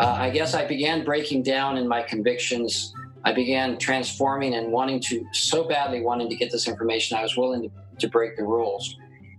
uh, 0.00 0.16
I 0.18 0.30
guess 0.30 0.54
I 0.54 0.64
began 0.66 1.04
breaking 1.04 1.42
down 1.42 1.76
in 1.76 1.86
my 1.86 2.02
convictions. 2.02 2.94
I 3.24 3.34
began 3.34 3.76
transforming 3.76 4.54
and 4.54 4.72
wanting 4.72 4.98
to, 5.00 5.26
so 5.34 5.64
badly 5.64 6.00
wanting 6.00 6.30
to 6.30 6.36
get 6.36 6.50
this 6.50 6.66
information, 6.66 7.18
I 7.18 7.22
was 7.22 7.36
willing 7.36 7.62
to, 7.64 7.70
to 7.98 8.08
break 8.08 8.38
the 8.38 8.44
rules. 8.44 8.96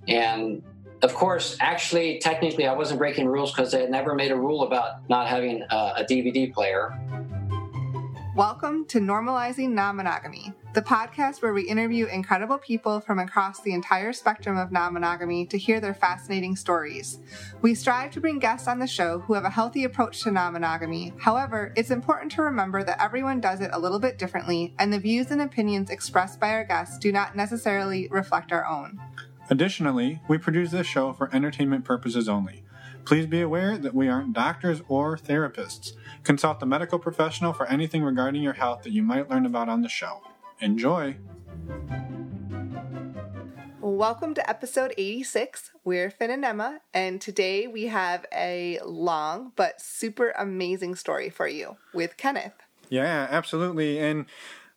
And 0.07 0.61
of 1.01 1.15
course, 1.15 1.57
actually, 1.61 2.19
technically, 2.19 2.67
I 2.67 2.73
wasn't 2.73 2.99
breaking 2.99 3.25
rules 3.25 3.51
because 3.51 3.71
they 3.71 3.81
had 3.81 3.89
never 3.89 4.13
made 4.13 4.29
a 4.29 4.35
rule 4.35 4.61
about 4.61 5.09
not 5.09 5.27
having 5.27 5.63
a, 5.71 5.75
a 5.97 6.05
DVD 6.07 6.53
player. 6.53 6.95
Welcome 8.35 8.85
to 8.89 8.99
Normalizing 8.99 9.69
Non 9.69 9.95
Monogamy, 9.95 10.53
the 10.73 10.81
podcast 10.81 11.41
where 11.41 11.53
we 11.53 11.67
interview 11.67 12.05
incredible 12.05 12.57
people 12.57 13.01
from 13.01 13.19
across 13.19 13.59
the 13.59 13.73
entire 13.73 14.13
spectrum 14.13 14.57
of 14.57 14.71
non 14.71 14.93
monogamy 14.93 15.45
to 15.47 15.57
hear 15.57 15.81
their 15.81 15.93
fascinating 15.93 16.55
stories. 16.55 17.19
We 17.61 17.75
strive 17.75 18.11
to 18.11 18.21
bring 18.21 18.39
guests 18.39 18.69
on 18.69 18.79
the 18.79 18.87
show 18.87 19.19
who 19.19 19.33
have 19.33 19.43
a 19.43 19.49
healthy 19.49 19.83
approach 19.83 20.21
to 20.21 20.31
non 20.31 20.53
monogamy. 20.53 21.11
However, 21.19 21.73
it's 21.75 21.91
important 21.91 22.31
to 22.33 22.43
remember 22.43 22.83
that 22.83 23.01
everyone 23.01 23.41
does 23.41 23.59
it 23.59 23.71
a 23.73 23.79
little 23.79 23.99
bit 23.99 24.17
differently, 24.17 24.73
and 24.79 24.93
the 24.93 24.99
views 24.99 25.29
and 25.29 25.41
opinions 25.41 25.89
expressed 25.89 26.39
by 26.39 26.51
our 26.51 26.63
guests 26.63 26.97
do 26.97 27.11
not 27.11 27.35
necessarily 27.35 28.07
reflect 28.09 28.53
our 28.53 28.65
own. 28.65 28.97
Additionally, 29.49 30.21
we 30.29 30.37
produce 30.37 30.71
this 30.71 30.87
show 30.87 31.11
for 31.11 31.33
entertainment 31.35 31.83
purposes 31.83 32.29
only. 32.29 32.63
Please 33.03 33.25
be 33.25 33.41
aware 33.41 33.77
that 33.77 33.95
we 33.95 34.07
aren't 34.07 34.31
doctors 34.31 34.81
or 34.87 35.17
therapists. 35.17 35.93
Consult 36.23 36.63
a 36.63 36.65
medical 36.65 36.99
professional 36.99 37.51
for 37.51 37.65
anything 37.65 38.03
regarding 38.03 38.41
your 38.41 38.53
health 38.53 38.83
that 38.83 38.93
you 38.93 39.03
might 39.03 39.29
learn 39.29 39.45
about 39.45 39.67
on 39.67 39.81
the 39.81 39.89
show. 39.89 40.21
Enjoy! 40.61 41.15
Welcome 43.79 44.33
to 44.35 44.47
episode 44.49 44.93
86. 44.97 45.71
We're 45.83 46.11
Finn 46.11 46.29
and 46.29 46.45
Emma, 46.45 46.81
and 46.93 47.19
today 47.19 47.65
we 47.67 47.87
have 47.87 48.25
a 48.33 48.79
long 48.85 49.53
but 49.55 49.81
super 49.81 50.33
amazing 50.37 50.95
story 50.95 51.29
for 51.29 51.47
you 51.47 51.77
with 51.93 52.15
Kenneth. 52.17 52.53
Yeah, 52.89 53.27
absolutely. 53.29 53.99
And 53.99 54.25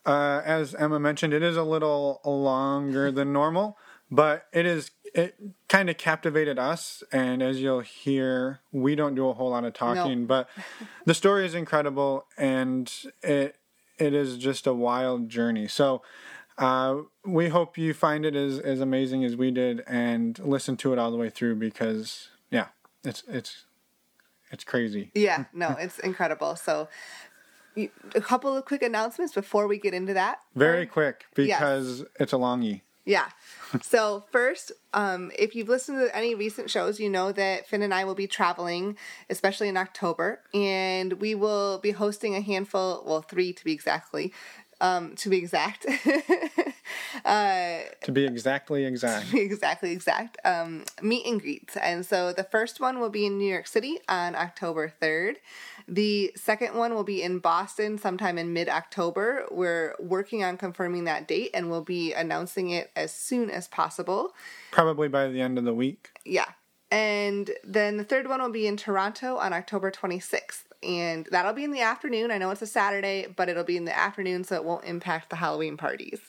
uh, 0.06 0.41
as 0.45 0.75
Emma 0.75 0.98
mentioned, 0.98 1.34
it 1.34 1.42
is 1.42 1.56
a 1.56 1.62
little 1.62 2.20
longer 2.25 3.11
than 3.11 3.33
normal, 3.33 3.77
but 4.11 4.47
it 4.53 4.64
is 4.67 4.91
it 5.14 5.36
kind 5.69 5.89
of 5.89 5.97
captivated 5.97 6.58
us 6.58 7.05
and 7.12 7.41
as 7.41 7.61
you'll 7.61 7.78
hear 7.80 8.58
we 8.73 8.97
don't 8.97 9.14
do 9.14 9.28
a 9.28 9.33
whole 9.33 9.51
lot 9.51 9.64
of 9.64 9.73
talking 9.73 10.23
No. 10.23 10.27
but 10.27 10.48
the 11.05 11.14
story 11.14 11.47
is 11.47 11.55
incredible 11.55 12.27
and 12.36 12.92
it 13.23 13.55
it 13.98 14.12
is 14.14 14.39
just 14.39 14.67
a 14.67 14.73
wild 14.73 15.28
journey 15.28 15.69
so 15.69 16.03
uh, 16.59 16.98
we 17.25 17.48
hope 17.48 17.77
you 17.77 17.92
find 17.92 18.25
it 18.25 18.36
as, 18.36 18.59
as 18.61 18.81
amazing 18.81 19.25
as 19.25 19.34
we 19.36 19.51
did 19.51 19.83
and 19.89 20.39
listen 20.39 20.77
to 20.77 20.92
it 20.92 20.98
all 20.98 21.11
the 21.11 21.17
way 21.17 21.28
through 21.31 21.55
because 21.56 22.28
yeah 22.51 22.67
it's 23.05 23.25
it's 23.28 23.64
it's 24.53 24.62
crazy 24.64 25.11
Yeah, 25.14 25.45
no, 25.53 25.70
it's 25.81 25.98
incredible. 25.98 26.55
So, 26.55 26.89
you- 27.75 27.91
a 28.14 28.20
couple 28.20 28.56
of 28.56 28.64
quick 28.67 28.83
announcements 28.83 29.34
before 29.34 29.67
we 29.67 29.78
get 29.78 29.95
into 29.95 30.14
that. 30.14 30.39
very 30.55 30.86
quick 30.86 31.25
because 31.34 32.05
it's 32.20 32.33
a 32.33 32.36
longie 32.36 32.83
Yeah. 33.05 33.27
So 33.83 34.25
first, 34.30 34.72
um, 34.92 35.30
if 35.39 35.55
you've 35.55 35.69
listened 35.69 36.00
to 36.00 36.17
any 36.17 36.34
recent 36.34 36.70
shows, 36.70 37.00
you 37.00 37.11
know 37.11 37.33
that 37.33 37.67
Finn 37.67 37.83
and 37.83 37.92
I 37.92 38.05
will 38.05 38.14
be 38.14 38.27
traveling, 38.27 38.97
especially 39.28 39.69
in 39.69 39.77
October, 39.77 40.41
and 40.53 41.14
we 41.14 41.34
will 41.34 41.78
be 41.78 41.91
hosting 41.91 42.34
a 42.34 42.41
handful, 42.41 43.02
well, 43.06 43.22
three 43.22 43.52
to 43.52 43.64
be 43.64 43.72
exactly, 43.72 44.33
um, 44.80 45.14
to 45.17 45.28
be 45.28 45.39
exact, 45.39 45.86
uh, 47.25 47.78
to 48.03 48.12
be 48.12 48.25
exactly 48.25 48.84
exact 48.84 49.30
be 49.33 49.41
exactly 49.41 49.92
exact, 49.92 50.39
um, 50.44 50.84
meet 51.03 51.27
and 51.27 51.41
greets. 51.41 51.77
And 51.77 52.05
so 52.05 52.33
the 52.33 52.44
first 52.44 52.80
one 52.80 53.00
will 53.00 53.11
be 53.11 53.27
in 53.27 53.39
New 53.39 53.50
York 53.50 53.67
City 53.67 53.98
on 54.08 54.34
October 54.34 54.92
3rd. 55.00 55.36
The 55.86 56.33
second 56.36 56.75
one 56.75 56.95
will 56.95 57.05
be 57.05 57.22
in 57.22 57.39
Boston 57.39 57.98
sometime 57.98 58.39
in 58.39 58.52
mid 58.52 58.69
October. 58.69 59.47
We're 59.50 59.95
working 59.98 60.42
on 60.42 60.56
confirming 60.56 61.05
that 61.05 61.28
date 61.28 61.50
and 61.55 61.70
we'll 61.70 61.83
be 61.85 62.12
announcing 62.12 62.70
it 62.70 62.91
as 62.96 63.12
soon 63.12 63.51
as 63.51 63.68
possible. 63.68 64.35
probably 64.70 65.08
by 65.08 65.29
the 65.29 65.41
end 65.41 65.58
of 65.58 65.64
the 65.64 65.74
week 65.74 66.11
Yeah. 66.24 66.46
And 66.91 67.51
then 67.64 67.96
the 67.96 68.05
third 68.05 68.29
one 68.29 68.41
will 68.41 68.51
be 68.51 68.67
in 68.67 68.77
Toronto 68.77 69.36
on 69.36 69.52
October 69.52 69.91
26th. 69.91 70.62
And 70.84 71.27
that'll 71.30 71.52
be 71.55 71.64
in 71.64 71.70
the 71.72 71.80
afternoon. 71.80 72.30
I 72.30 72.39
know 72.39 72.50
it's 72.50 72.62
a 72.62 72.67
Saturday, 72.67 73.27
but 73.34 73.48
it'll 73.48 73.64
be 73.64 73.77
in 73.77 73.84
the 73.86 73.96
afternoon 73.96 74.45
so 74.45 74.55
it 74.56 74.64
won't 74.64 74.84
impact 74.84 75.30
the 75.30 75.36
Halloween 75.36 75.77
parties. 75.77 76.20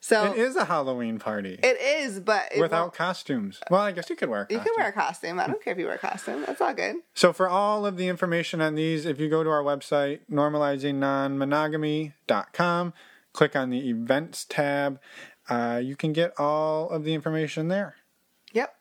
So 0.00 0.32
it 0.32 0.38
is 0.38 0.54
a 0.56 0.66
halloween 0.66 1.18
party 1.18 1.58
it 1.62 1.80
is, 1.80 2.20
but 2.20 2.50
it 2.54 2.60
without 2.60 2.82
won't- 2.82 2.94
costumes 2.94 3.58
well 3.70 3.80
i 3.80 3.90
guess 3.92 4.10
you 4.10 4.14
could 4.14 4.28
wear 4.28 4.42
a 4.42 4.46
You 4.52 4.58
costume 4.58 4.74
can 4.76 4.82
wear 4.82 4.90
a 4.90 4.92
costume. 4.92 5.40
I 5.40 5.46
don't 5.48 5.60
care 5.64 5.72
if 5.72 5.78
you 5.80 5.86
wear 5.86 5.94
a 5.94 5.98
costume. 5.98 6.44
That's 6.46 6.60
all 6.60 6.74
good. 6.74 6.96
So 7.14 7.32
for 7.32 7.48
all 7.48 7.86
of 7.86 7.96
the 7.96 8.06
information 8.06 8.60
on 8.60 8.74
these, 8.76 9.04
if 9.06 9.18
you 9.18 9.28
go 9.30 9.42
to 9.42 9.48
our 9.50 9.62
website, 9.64 10.20
normalizingnonmonogamy.com, 10.30 12.92
click 13.32 13.56
on 13.56 13.70
the 13.70 13.88
events 13.88 14.44
tab, 14.48 15.00
uh, 15.48 15.80
you 15.82 15.96
can 15.96 16.12
get 16.12 16.38
all 16.38 16.90
of 16.90 17.04
the 17.04 17.14
information 17.14 17.68
there. 17.68 17.96
Yep. 18.56 18.74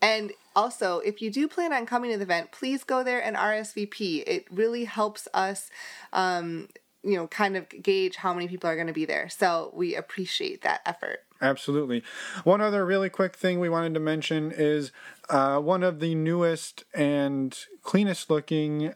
And 0.00 0.32
also, 0.56 1.00
if 1.00 1.20
you 1.20 1.30
do 1.30 1.48
plan 1.48 1.74
on 1.74 1.84
coming 1.84 2.10
to 2.12 2.16
the 2.16 2.22
event, 2.22 2.50
please 2.50 2.82
go 2.82 3.04
there 3.04 3.22
and 3.22 3.36
RSVP. 3.36 4.24
It 4.26 4.46
really 4.50 4.86
helps 4.86 5.28
us, 5.34 5.68
um, 6.14 6.68
you 7.02 7.14
know, 7.14 7.26
kind 7.26 7.54
of 7.54 7.68
gauge 7.68 8.16
how 8.16 8.32
many 8.32 8.48
people 8.48 8.70
are 8.70 8.74
going 8.74 8.86
to 8.86 8.94
be 8.94 9.04
there. 9.04 9.28
So 9.28 9.70
we 9.74 9.94
appreciate 9.94 10.62
that 10.62 10.80
effort. 10.86 11.24
Absolutely. 11.42 12.02
One 12.44 12.62
other 12.62 12.86
really 12.86 13.10
quick 13.10 13.36
thing 13.36 13.60
we 13.60 13.68
wanted 13.68 13.92
to 13.94 14.00
mention 14.00 14.50
is 14.50 14.92
uh, 15.28 15.58
one 15.58 15.82
of 15.82 16.00
the 16.00 16.14
newest 16.14 16.84
and 16.94 17.56
cleanest 17.82 18.30
looking 18.30 18.94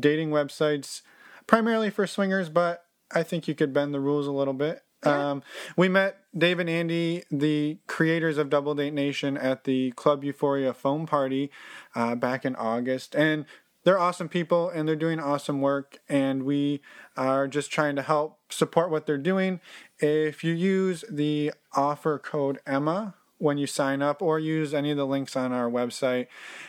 dating 0.00 0.30
websites, 0.30 1.02
primarily 1.46 1.90
for 1.90 2.06
swingers, 2.06 2.48
but 2.48 2.86
I 3.12 3.22
think 3.22 3.46
you 3.46 3.54
could 3.54 3.74
bend 3.74 3.92
the 3.92 4.00
rules 4.00 4.26
a 4.26 4.32
little 4.32 4.54
bit. 4.54 4.82
Um, 5.06 5.42
we 5.76 5.88
met 5.88 6.18
Dave 6.36 6.58
and 6.58 6.70
Andy, 6.70 7.24
the 7.30 7.78
creators 7.86 8.38
of 8.38 8.50
Double 8.50 8.74
Date 8.74 8.94
Nation, 8.94 9.36
at 9.36 9.64
the 9.64 9.92
Club 9.92 10.24
Euphoria 10.24 10.72
foam 10.74 11.06
party 11.06 11.50
uh, 11.94 12.14
back 12.14 12.44
in 12.44 12.56
August. 12.56 13.14
And 13.14 13.44
they're 13.84 13.98
awesome 13.98 14.28
people 14.28 14.70
and 14.70 14.88
they're 14.88 14.96
doing 14.96 15.20
awesome 15.20 15.60
work. 15.60 15.98
And 16.08 16.44
we 16.44 16.80
are 17.16 17.46
just 17.46 17.70
trying 17.70 17.96
to 17.96 18.02
help 18.02 18.38
support 18.50 18.90
what 18.90 19.06
they're 19.06 19.18
doing. 19.18 19.60
If 19.98 20.42
you 20.42 20.52
use 20.54 21.04
the 21.10 21.52
offer 21.74 22.18
code 22.18 22.60
Emma 22.66 23.14
when 23.38 23.58
you 23.58 23.66
sign 23.66 24.00
up 24.00 24.22
or 24.22 24.38
use 24.38 24.72
any 24.72 24.90
of 24.90 24.96
the 24.96 25.06
links 25.06 25.36
on 25.36 25.52
our 25.52 25.68
website, 25.68 26.28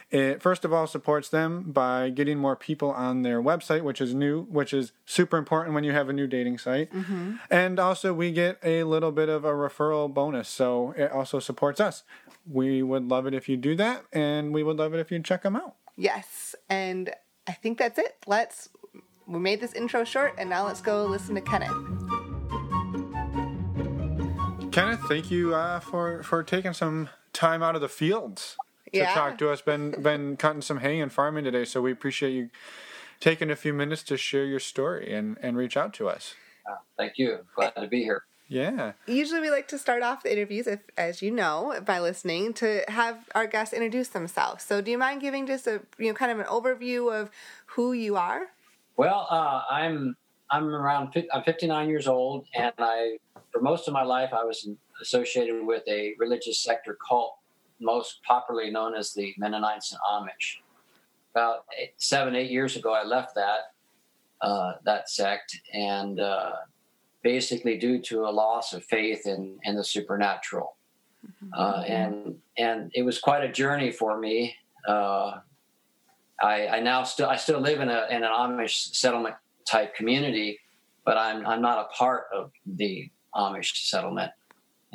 it 0.09 0.41
first 0.41 0.65
of 0.65 0.73
all 0.73 0.87
supports 0.87 1.29
them 1.29 1.71
by 1.71 2.09
getting 2.09 2.37
more 2.37 2.55
people 2.55 2.91
on 2.91 3.21
their 3.21 3.41
website, 3.41 3.83
which 3.83 4.01
is 4.01 4.13
new, 4.13 4.43
which 4.43 4.73
is 4.73 4.91
super 5.05 5.37
important 5.37 5.75
when 5.75 5.83
you 5.83 5.91
have 5.91 6.09
a 6.09 6.13
new 6.13 6.27
dating 6.27 6.57
site. 6.57 6.91
Mm-hmm. 6.91 7.35
And 7.49 7.79
also, 7.79 8.13
we 8.13 8.31
get 8.31 8.57
a 8.63 8.83
little 8.83 9.11
bit 9.11 9.29
of 9.29 9.45
a 9.45 9.51
referral 9.51 10.13
bonus, 10.13 10.49
so 10.49 10.93
it 10.97 11.11
also 11.11 11.39
supports 11.39 11.79
us. 11.79 12.03
We 12.49 12.83
would 12.83 13.07
love 13.07 13.25
it 13.25 13.33
if 13.33 13.47
you 13.47 13.57
do 13.57 13.75
that, 13.75 14.05
and 14.11 14.53
we 14.53 14.63
would 14.63 14.77
love 14.77 14.93
it 14.93 14.99
if 14.99 15.11
you 15.11 15.19
check 15.21 15.43
them 15.43 15.55
out. 15.55 15.75
Yes. 15.95 16.55
And 16.69 17.11
I 17.47 17.53
think 17.53 17.77
that's 17.77 17.99
it. 17.99 18.17
Let's. 18.27 18.69
We 19.27 19.39
made 19.39 19.59
this 19.59 19.73
intro 19.73 20.03
short, 20.03 20.35
and 20.37 20.49
now 20.49 20.67
let's 20.67 20.81
go 20.81 21.05
listen 21.05 21.33
to 21.33 21.41
Kenneth. 21.41 22.04
Kenneth, 24.75 25.03
thank 25.07 25.31
you 25.31 25.55
uh, 25.55 25.79
for 25.79 26.21
for 26.21 26.43
taking 26.43 26.73
some 26.73 27.07
time 27.31 27.63
out 27.63 27.75
of 27.75 27.81
the 27.81 27.87
fields 27.87 28.57
to 28.91 28.99
Yeah. 28.99 29.13
talk 29.13 29.37
to 29.37 29.49
us. 29.49 29.61
Been 29.61 29.91
been 30.01 30.35
cutting 30.35 30.61
some 30.61 30.79
hay 30.79 30.99
and 30.99 31.09
farming 31.09 31.45
today, 31.45 31.63
so 31.63 31.81
we 31.81 31.93
appreciate 31.93 32.31
you 32.31 32.49
taking 33.21 33.49
a 33.49 33.55
few 33.55 33.73
minutes 33.73 34.03
to 34.03 34.17
share 34.17 34.43
your 34.43 34.59
story 34.59 35.13
and 35.13 35.37
and 35.41 35.55
reach 35.55 35.77
out 35.77 35.93
to 35.93 36.09
us. 36.09 36.35
Uh, 36.69 36.75
thank 36.97 37.13
you. 37.17 37.39
Glad 37.55 37.73
to 37.77 37.87
be 37.87 38.03
here. 38.03 38.23
Yeah, 38.49 38.91
Usually, 39.07 39.39
we 39.39 39.49
like 39.49 39.69
to 39.69 39.77
start 39.77 40.03
off 40.03 40.23
the 40.23 40.31
interviews, 40.31 40.67
if, 40.67 40.81
as 40.97 41.21
you 41.21 41.31
know, 41.31 41.79
by 41.85 41.99
listening 42.01 42.53
to 42.55 42.83
have 42.89 43.29
our 43.33 43.47
guests 43.47 43.73
introduce 43.73 44.09
themselves. 44.09 44.65
So, 44.65 44.81
do 44.81 44.91
you 44.91 44.97
mind 44.97 45.21
giving 45.21 45.47
just 45.47 45.67
a 45.67 45.83
you 45.97 46.09
know 46.09 46.13
kind 46.13 46.33
of 46.33 46.39
an 46.39 46.47
overview 46.47 47.13
of 47.17 47.31
who 47.67 47.93
you 47.93 48.17
are? 48.17 48.47
Well, 48.97 49.25
uh, 49.31 49.61
I'm 49.71 50.17
I'm 50.51 50.67
around. 50.67 51.15
I'm 51.33 51.43
59 51.43 51.87
years 51.87 52.07
old, 52.07 52.45
and 52.53 52.73
I 52.77 53.19
for 53.55 53.61
most 53.61 53.87
of 53.87 53.93
my 53.93 54.03
life 54.03 54.33
I 54.33 54.43
was 54.43 54.67
associated 55.01 55.65
with 55.65 55.83
a 55.87 56.13
religious 56.19 56.59
sector 56.59 56.97
cult, 57.07 57.37
most 57.79 58.21
popularly 58.23 58.69
known 58.69 58.93
as 58.93 59.13
the 59.13 59.33
Mennonites 59.37 59.93
and 59.93 60.01
Amish. 60.11 60.57
About 61.31 61.63
eight, 61.79 61.93
seven, 61.95 62.35
eight 62.35 62.51
years 62.51 62.75
ago, 62.75 62.93
I 62.93 63.03
left 63.05 63.33
that 63.35 63.59
uh, 64.41 64.73
that 64.83 65.09
sect, 65.09 65.57
and 65.73 66.19
uh, 66.19 66.51
basically 67.23 67.77
due 67.77 68.01
to 68.01 68.25
a 68.25 68.31
loss 68.31 68.73
of 68.73 68.83
faith 68.83 69.25
in 69.25 69.57
in 69.63 69.75
the 69.75 69.83
supernatural, 69.83 70.75
uh, 71.57 71.83
and 71.87 72.35
and 72.57 72.91
it 72.93 73.03
was 73.03 73.19
quite 73.19 73.43
a 73.43 73.51
journey 73.51 73.91
for 73.91 74.19
me. 74.19 74.53
Uh, 74.85 75.39
I, 76.41 76.67
I 76.67 76.79
now 76.81 77.03
still 77.03 77.29
I 77.29 77.37
still 77.37 77.59
live 77.59 77.79
in 77.79 77.89
a 77.89 78.05
in 78.09 78.23
an 78.23 78.31
Amish 78.31 78.95
settlement 78.95 79.35
type 79.65 79.95
community, 79.95 80.59
but 81.05 81.17
I'm 81.17 81.45
I'm 81.45 81.61
not 81.61 81.79
a 81.79 81.93
part 81.93 82.25
of 82.33 82.51
the 82.65 83.09
Amish 83.35 83.75
settlement 83.87 84.31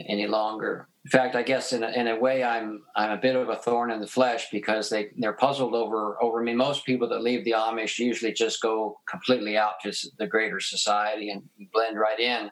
any 0.09 0.27
longer. 0.27 0.89
in 1.05 1.11
fact, 1.11 1.35
I 1.35 1.43
guess 1.43 1.73
in 1.73 1.83
a, 1.83 1.89
in 1.91 2.09
a 2.09 2.19
way, 2.19 2.43
I'm 2.43 2.83
I'm 2.97 3.11
a 3.11 3.21
bit 3.21 3.37
of 3.37 3.49
a 3.49 3.57
thorn 3.57 3.91
in 3.91 4.01
the 4.01 4.07
flesh 4.07 4.49
because 4.51 4.89
they 4.89 5.11
they're 5.19 5.33
puzzled 5.33 5.75
over 5.75 6.23
over 6.23 6.43
me. 6.43 6.55
Most 6.55 6.85
people 6.85 7.09
that 7.09 7.23
leave 7.23 7.45
the 7.45 7.53
Amish 7.53 7.99
usually 7.99 8.33
just 8.33 8.63
go 8.63 8.99
completely 9.09 9.57
out 9.57 9.75
to 9.83 9.93
the 10.19 10.27
greater 10.27 10.61
society 10.61 11.31
and 11.31 11.43
blend 11.73 11.99
right 11.99 12.19
in. 12.19 12.51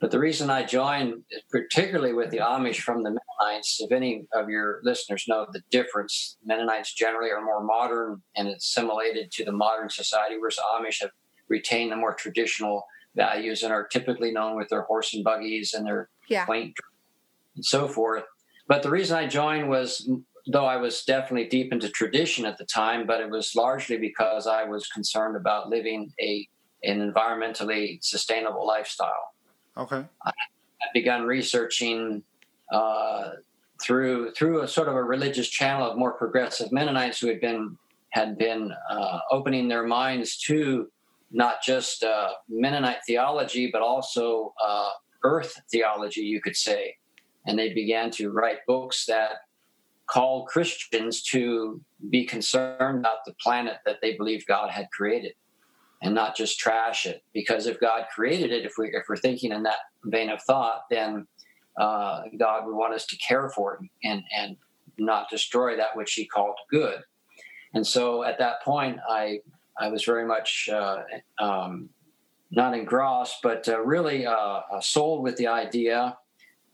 But 0.00 0.10
the 0.10 0.18
reason 0.18 0.50
I 0.50 0.64
joined, 0.64 1.22
particularly 1.52 2.12
with 2.12 2.30
the 2.30 2.38
Amish 2.38 2.80
from 2.80 3.04
the 3.04 3.10
Mennonites, 3.10 3.80
if 3.80 3.92
any 3.92 4.26
of 4.32 4.48
your 4.48 4.80
listeners 4.82 5.26
know 5.28 5.46
the 5.52 5.62
difference, 5.70 6.38
Mennonites 6.44 6.92
generally 6.92 7.30
are 7.30 7.40
more 7.40 7.62
modern 7.62 8.20
and 8.34 8.48
assimilated 8.48 9.30
to 9.32 9.44
the 9.44 9.52
modern 9.52 9.88
society, 9.88 10.38
whereas 10.38 10.58
Amish 10.74 11.02
have 11.02 11.12
retained 11.48 11.92
the 11.92 11.96
more 11.96 12.14
traditional 12.14 12.84
values 13.14 13.62
and 13.62 13.72
are 13.72 13.86
typically 13.86 14.32
known 14.32 14.56
with 14.56 14.68
their 14.68 14.82
horse 14.82 15.14
and 15.14 15.24
buggies 15.24 15.74
and 15.74 15.86
their 15.86 16.08
yeah. 16.28 16.44
quaint 16.44 16.74
and 17.56 17.64
so 17.64 17.88
forth. 17.88 18.24
But 18.68 18.82
the 18.82 18.90
reason 18.90 19.16
I 19.16 19.26
joined 19.26 19.68
was, 19.68 20.08
though 20.46 20.64
I 20.64 20.76
was 20.76 21.04
definitely 21.04 21.48
deep 21.48 21.72
into 21.72 21.88
tradition 21.88 22.46
at 22.46 22.58
the 22.58 22.64
time, 22.64 23.06
but 23.06 23.20
it 23.20 23.30
was 23.30 23.54
largely 23.54 23.98
because 23.98 24.46
I 24.46 24.64
was 24.64 24.86
concerned 24.88 25.36
about 25.36 25.68
living 25.68 26.12
a 26.20 26.48
an 26.84 27.12
environmentally 27.12 28.02
sustainable 28.02 28.66
lifestyle. 28.66 29.34
Okay. 29.76 30.04
I 30.24 30.32
had 30.80 30.92
begun 30.92 31.22
researching 31.22 32.24
uh, 32.72 33.30
through 33.82 34.32
through 34.32 34.62
a 34.62 34.68
sort 34.68 34.88
of 34.88 34.96
a 34.96 35.02
religious 35.02 35.48
channel 35.48 35.90
of 35.90 35.98
more 35.98 36.12
progressive 36.12 36.72
Mennonites 36.72 37.20
who 37.20 37.28
had 37.28 37.40
been 37.40 37.76
had 38.10 38.36
been 38.36 38.72
uh, 38.90 39.20
opening 39.30 39.68
their 39.68 39.86
minds 39.86 40.36
to 40.36 40.90
not 41.32 41.62
just 41.62 42.04
uh, 42.04 42.30
Mennonite 42.48 43.00
theology, 43.06 43.70
but 43.72 43.82
also 43.82 44.54
uh, 44.64 44.90
earth 45.24 45.60
theology, 45.70 46.20
you 46.20 46.40
could 46.40 46.56
say 46.56 46.96
and 47.46 47.58
they 47.58 47.72
began 47.72 48.10
to 48.12 48.30
write 48.30 48.58
books 48.66 49.06
that 49.06 49.30
called 50.06 50.48
Christians 50.48 51.22
to 51.22 51.80
be 52.10 52.24
concerned 52.24 53.00
about 53.00 53.24
the 53.26 53.34
planet 53.40 53.78
that 53.86 53.98
they 54.02 54.16
believed 54.16 54.46
God 54.46 54.70
had 54.70 54.90
created 54.90 55.34
and 56.02 56.14
not 56.14 56.36
just 56.36 56.58
trash 56.58 57.06
it. 57.06 57.22
Because 57.32 57.66
if 57.66 57.80
God 57.80 58.06
created 58.14 58.52
it, 58.52 58.66
if, 58.66 58.74
we, 58.76 58.88
if 58.88 59.04
we're 59.08 59.16
thinking 59.16 59.52
in 59.52 59.62
that 59.62 59.78
vein 60.04 60.30
of 60.30 60.42
thought, 60.42 60.82
then 60.90 61.26
uh, 61.78 62.22
God 62.38 62.66
would 62.66 62.74
want 62.74 62.94
us 62.94 63.06
to 63.06 63.16
care 63.16 63.50
for 63.50 63.74
it 63.74 63.88
and, 64.04 64.22
and 64.36 64.56
not 64.98 65.30
destroy 65.30 65.76
that 65.76 65.96
which 65.96 66.12
He 66.12 66.26
called 66.26 66.56
good. 66.70 67.00
And 67.74 67.86
so 67.86 68.22
at 68.24 68.38
that 68.38 68.62
point, 68.62 68.98
I, 69.08 69.38
I 69.78 69.88
was 69.88 70.04
very 70.04 70.26
much 70.26 70.68
uh, 70.72 71.02
um, 71.38 71.88
not 72.50 72.74
engrossed, 72.74 73.38
but 73.42 73.66
uh, 73.68 73.80
really 73.80 74.26
uh, 74.26 74.60
sold 74.80 75.22
with 75.22 75.36
the 75.36 75.46
idea. 75.46 76.16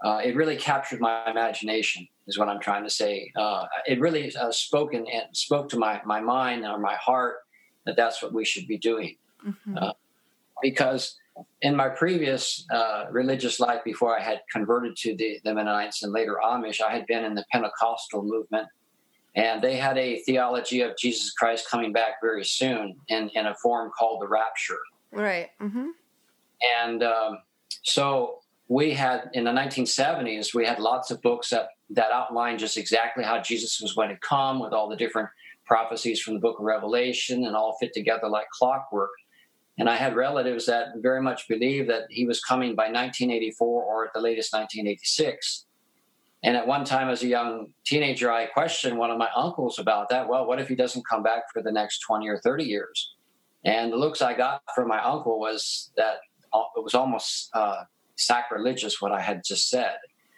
Uh, 0.04 0.20
it 0.24 0.36
really 0.36 0.56
captured 0.56 1.00
my 1.00 1.28
imagination 1.30 2.06
is 2.28 2.38
what 2.38 2.48
i'm 2.48 2.60
trying 2.60 2.84
to 2.84 2.90
say. 2.90 3.32
Uh, 3.36 3.64
it 3.86 3.98
really 4.00 4.34
uh, 4.36 4.52
spoke 4.52 4.94
and, 4.94 5.08
and, 5.08 5.24
spoke 5.32 5.68
to 5.70 5.78
my, 5.78 6.00
my 6.04 6.20
mind 6.20 6.64
or 6.64 6.78
my 6.78 6.94
heart 6.94 7.38
that 7.86 7.96
that's 7.96 8.22
what 8.22 8.32
we 8.32 8.44
should 8.44 8.68
be 8.68 8.78
doing. 8.78 9.16
Mm-hmm. 9.46 9.78
Uh, 9.78 9.92
because 10.62 11.16
in 11.62 11.74
my 11.74 11.88
previous 11.88 12.66
uh, 12.70 13.04
religious 13.10 13.60
life 13.60 13.80
before 13.84 14.18
i 14.18 14.20
had 14.20 14.40
converted 14.52 14.96
to 14.96 15.14
the, 15.16 15.38
the 15.44 15.54
mennonites 15.54 16.02
and 16.02 16.12
later 16.12 16.36
amish 16.44 16.80
i 16.80 16.92
had 16.92 17.06
been 17.06 17.24
in 17.24 17.32
the 17.32 17.44
pentecostal 17.52 18.24
movement 18.24 18.66
and 19.38 19.62
they 19.62 19.76
had 19.76 19.96
a 19.96 20.20
theology 20.22 20.82
of 20.82 20.96
jesus 20.98 21.32
christ 21.32 21.68
coming 21.70 21.92
back 21.92 22.14
very 22.20 22.44
soon 22.44 22.96
in, 23.08 23.30
in 23.34 23.46
a 23.46 23.54
form 23.56 23.90
called 23.98 24.20
the 24.20 24.28
rapture. 24.28 24.78
Right 25.12 25.48
mm-hmm. 25.60 25.88
and 26.78 27.02
um, 27.02 27.38
so 27.82 28.40
we 28.68 28.92
had 28.92 29.30
in 29.32 29.44
the 29.44 29.50
1970s 29.50 30.54
we 30.54 30.66
had 30.66 30.78
lots 30.78 31.10
of 31.10 31.22
books 31.22 31.48
that 31.50 31.68
that 31.90 32.10
outlined 32.12 32.58
just 32.58 32.76
exactly 32.76 33.24
how 33.24 33.40
jesus 33.40 33.80
was 33.80 33.94
going 33.94 34.10
to 34.10 34.16
come 34.16 34.58
with 34.58 34.72
all 34.72 34.88
the 34.88 34.96
different 34.96 35.28
prophecies 35.64 36.20
from 36.20 36.34
the 36.34 36.40
book 36.40 36.58
of 36.58 36.64
revelation 36.64 37.44
and 37.44 37.54
all 37.54 37.76
fit 37.78 37.92
together 37.92 38.26
like 38.28 38.48
clockwork. 38.50 39.10
And 39.78 39.88
i 39.88 39.96
had 39.96 40.16
relatives 40.16 40.66
that 40.66 40.88
very 40.96 41.22
much 41.22 41.46
believed 41.46 41.88
that 41.88 42.04
he 42.10 42.26
was 42.26 42.40
coming 42.40 42.74
by 42.74 42.84
1984 42.84 43.84
or 43.84 44.06
at 44.06 44.12
the 44.12 44.20
latest 44.20 44.52
1986 44.52 45.66
and 46.42 46.56
at 46.56 46.66
one 46.66 46.84
time 46.84 47.08
as 47.08 47.22
a 47.22 47.26
young 47.26 47.68
teenager 47.84 48.30
i 48.30 48.46
questioned 48.46 48.96
one 48.96 49.10
of 49.10 49.18
my 49.18 49.28
uncles 49.36 49.78
about 49.78 50.08
that 50.08 50.28
well 50.28 50.46
what 50.46 50.60
if 50.60 50.68
he 50.68 50.74
doesn't 50.74 51.04
come 51.08 51.22
back 51.22 51.42
for 51.52 51.62
the 51.62 51.72
next 51.72 52.00
20 52.00 52.28
or 52.28 52.38
30 52.38 52.64
years 52.64 53.14
and 53.64 53.92
the 53.92 53.96
looks 53.96 54.22
i 54.22 54.34
got 54.34 54.62
from 54.74 54.88
my 54.88 55.02
uncle 55.02 55.38
was 55.38 55.90
that 55.96 56.18
it 56.76 56.82
was 56.82 56.94
almost 56.94 57.50
uh, 57.54 57.84
sacrilegious 58.16 59.00
what 59.00 59.12
I 59.12 59.20
had 59.20 59.42
just 59.44 59.68
said. 59.68 59.96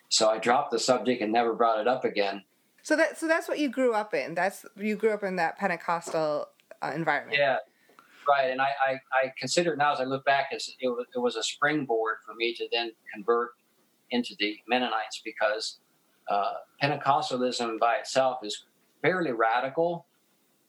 So 0.08 0.28
I 0.28 0.38
dropped 0.38 0.70
the 0.70 0.78
subject 0.78 1.22
and 1.22 1.32
never 1.32 1.54
brought 1.54 1.80
it 1.80 1.88
up 1.88 2.04
again. 2.04 2.42
So 2.82 2.96
that 2.96 3.18
so 3.18 3.28
that's 3.28 3.48
what 3.48 3.58
you 3.58 3.68
grew 3.68 3.94
up 3.94 4.14
in. 4.14 4.34
That's 4.34 4.64
you 4.76 4.96
grew 4.96 5.10
up 5.10 5.22
in 5.22 5.36
that 5.36 5.58
Pentecostal 5.58 6.46
uh, 6.82 6.92
environment. 6.94 7.38
Yeah, 7.38 7.58
right. 8.28 8.50
And 8.50 8.60
I, 8.60 8.68
I, 8.86 8.92
I 8.92 9.32
consider 9.38 9.74
it 9.74 9.78
now 9.78 9.92
as 9.92 10.00
I 10.00 10.04
look 10.04 10.24
back 10.24 10.46
as 10.54 10.68
it 10.80 10.88
was, 10.88 11.06
it 11.14 11.18
was 11.18 11.36
a 11.36 11.42
springboard 11.42 12.16
for 12.24 12.34
me 12.34 12.54
to 12.54 12.66
then 12.72 12.92
convert 13.12 13.50
into 14.10 14.34
the 14.38 14.56
Mennonites 14.66 15.20
because 15.24 15.78
uh, 16.30 16.52
Pentecostalism 16.82 17.78
by 17.78 17.96
itself 17.96 18.38
is 18.42 18.64
fairly 19.02 19.32
radical, 19.32 20.06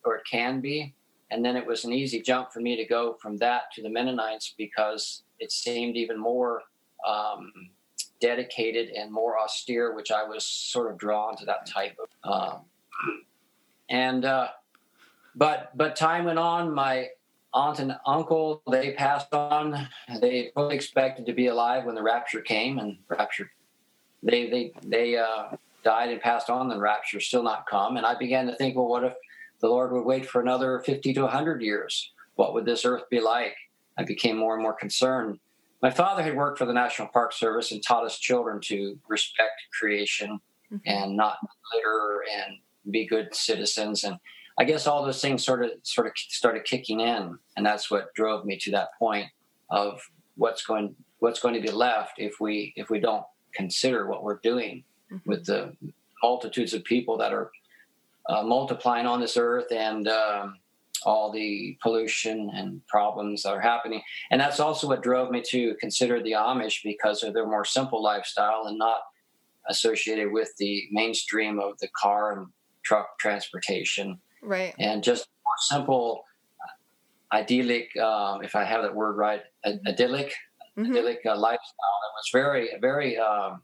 or 0.04 0.16
it 0.16 0.24
can 0.30 0.60
be. 0.60 0.94
And 1.30 1.46
then 1.46 1.56
it 1.56 1.66
was 1.66 1.86
an 1.86 1.94
easy 1.94 2.22
jump 2.22 2.52
for 2.52 2.60
me 2.60 2.76
to 2.76 2.86
go 2.86 3.16
from 3.22 3.38
that 3.38 3.72
to 3.76 3.82
the 3.82 3.90
Mennonites 3.90 4.54
because 4.58 5.24
it 5.40 5.52
seemed 5.52 5.96
even 5.96 6.20
more 6.20 6.64
um, 7.08 7.54
dedicated 8.20 8.90
and 8.90 9.12
more 9.12 9.40
austere, 9.40 9.96
which 9.96 10.12
I 10.12 10.24
was 10.24 10.44
sort 10.46 10.92
of 10.92 10.98
drawn 10.98 11.38
to 11.38 11.46
that 11.46 11.66
type 11.66 11.96
of. 12.24 12.32
Um, 12.32 12.62
and 13.90 14.26
uh, 14.26 14.50
but 15.36 15.72
but 15.78 15.96
time 15.96 16.26
went 16.26 16.40
on. 16.40 16.74
My 16.74 17.08
aunt 17.54 17.80
and 17.80 17.96
uncle 18.06 18.62
they 18.70 18.94
passed 18.94 19.34
on. 19.34 19.88
They 20.20 20.52
fully 20.54 20.76
expected 20.76 21.26
to 21.26 21.34
be 21.34 21.48
alive 21.48 21.86
when 21.86 21.96
the 21.96 22.04
rapture 22.04 22.42
came, 22.42 22.78
and 22.78 22.98
rapture 23.08 23.52
they 24.24 24.50
they 24.50 24.72
they 24.84 25.18
uh, 25.18 25.56
died 25.84 26.10
and 26.10 26.22
passed 26.22 26.50
on. 26.50 26.72
And 26.72 26.82
rapture 26.82 27.20
still 27.20 27.44
not 27.44 27.68
come. 27.68 27.98
And 27.98 28.06
I 28.06 28.18
began 28.18 28.48
to 28.48 28.56
think, 28.56 28.76
well, 28.76 28.88
what 28.88 29.04
if 29.04 29.14
the 29.60 29.68
Lord 29.68 29.92
would 29.92 30.06
wait 30.06 30.26
for 30.26 30.42
another 30.42 30.80
fifty 30.80 31.14
to 31.14 31.28
hundred 31.28 31.62
years? 31.62 32.12
What 32.36 32.54
would 32.54 32.66
this 32.66 32.86
earth 32.86 33.10
be 33.10 33.20
like? 33.20 33.56
I 33.98 34.04
became 34.04 34.38
more 34.38 34.54
and 34.54 34.64
more 34.64 34.74
concerned 34.74 35.40
my 35.82 35.90
father 35.90 36.22
had 36.22 36.36
worked 36.36 36.60
for 36.60 36.66
the 36.66 36.74
National 36.74 37.08
Park 37.08 37.34
Service 37.34 37.72
and 37.72 37.84
taught 37.84 38.06
us 38.06 38.20
children 38.20 38.62
to 38.62 39.00
respect 39.08 39.64
creation 39.78 40.40
mm-hmm. 40.72 40.78
and 40.86 41.18
not 41.18 41.38
litter 41.74 42.24
and 42.40 42.58
be 42.92 43.06
good 43.06 43.34
citizens. 43.34 44.04
And 44.04 44.18
I 44.60 44.64
guess 44.64 44.86
all 44.86 45.04
those 45.04 45.22
things 45.22 45.44
sort 45.44 45.64
of 45.64 45.72
sort 45.84 46.08
of 46.08 46.14
started 46.16 46.66
kicking 46.66 47.00
in, 47.00 47.38
and 47.58 47.66
that's 47.66 47.90
what 47.90 48.14
drove 48.14 48.46
me 48.46 48.58
to 48.60 48.72
that 48.72 48.90
point 49.00 49.28
of 49.70 50.00
what's 50.36 50.64
going 50.64 50.96
what's 51.20 51.40
going 51.40 51.56
to 51.56 51.62
be 51.62 51.72
left 51.72 52.14
if 52.18 52.40
we 52.40 52.74
if 52.76 52.90
we 52.90 53.00
don't 53.00 53.26
consider 53.54 54.08
what 54.08 54.24
we're 54.24 54.40
doing 54.40 54.84
mm-hmm. 55.12 55.30
with 55.30 55.46
the 55.46 55.76
multitudes 56.24 56.74
of 56.74 56.84
people 56.84 57.18
that 57.18 57.34
are 57.34 57.52
uh, 58.30 58.44
multiplying 58.44 59.06
on 59.06 59.20
this 59.20 59.38
earth 59.38 59.72
and 59.72 60.08
um, 60.08 60.56
all 61.04 61.32
the 61.32 61.78
pollution 61.82 62.52
and 62.54 62.86
problems 62.88 63.44
that 63.44 63.54
are 63.54 63.62
happening. 63.62 64.02
And 64.30 64.40
that's 64.40 64.60
also 64.60 64.88
what 64.88 65.02
drove 65.02 65.32
me 65.32 65.42
to 65.48 65.76
consider 65.80 66.22
the 66.22 66.34
Amish 66.34 66.84
because 66.84 67.24
of 67.24 67.34
their 67.34 67.46
more 67.46 67.66
simple 67.66 68.02
lifestyle 68.02 68.66
and 68.68 68.78
not 68.78 69.02
associated 69.70 70.32
with 70.32 70.52
the 70.58 70.88
mainstream 70.92 71.60
of 71.60 71.78
the 71.80 71.88
car 71.90 72.34
and 72.34 72.48
truck 72.84 73.18
transportation. 73.20 74.20
Right. 74.42 74.74
And 74.80 75.04
just 75.04 75.28
more 75.44 75.80
simple, 75.80 76.26
uh, 76.62 77.36
idyllic, 77.38 77.96
um, 77.98 78.44
if 78.44 78.56
I 78.56 78.64
have 78.64 78.84
that 78.84 78.96
word 78.96 79.18
right, 79.18 79.42
idyllic, 79.88 80.34
mm-hmm. 80.78 80.92
idyllic 80.92 81.20
uh, 81.26 81.38
lifestyle. 81.38 81.58
It 81.58 82.14
was 82.16 82.30
very, 82.32 82.70
very, 82.80 83.18
um, 83.18 83.62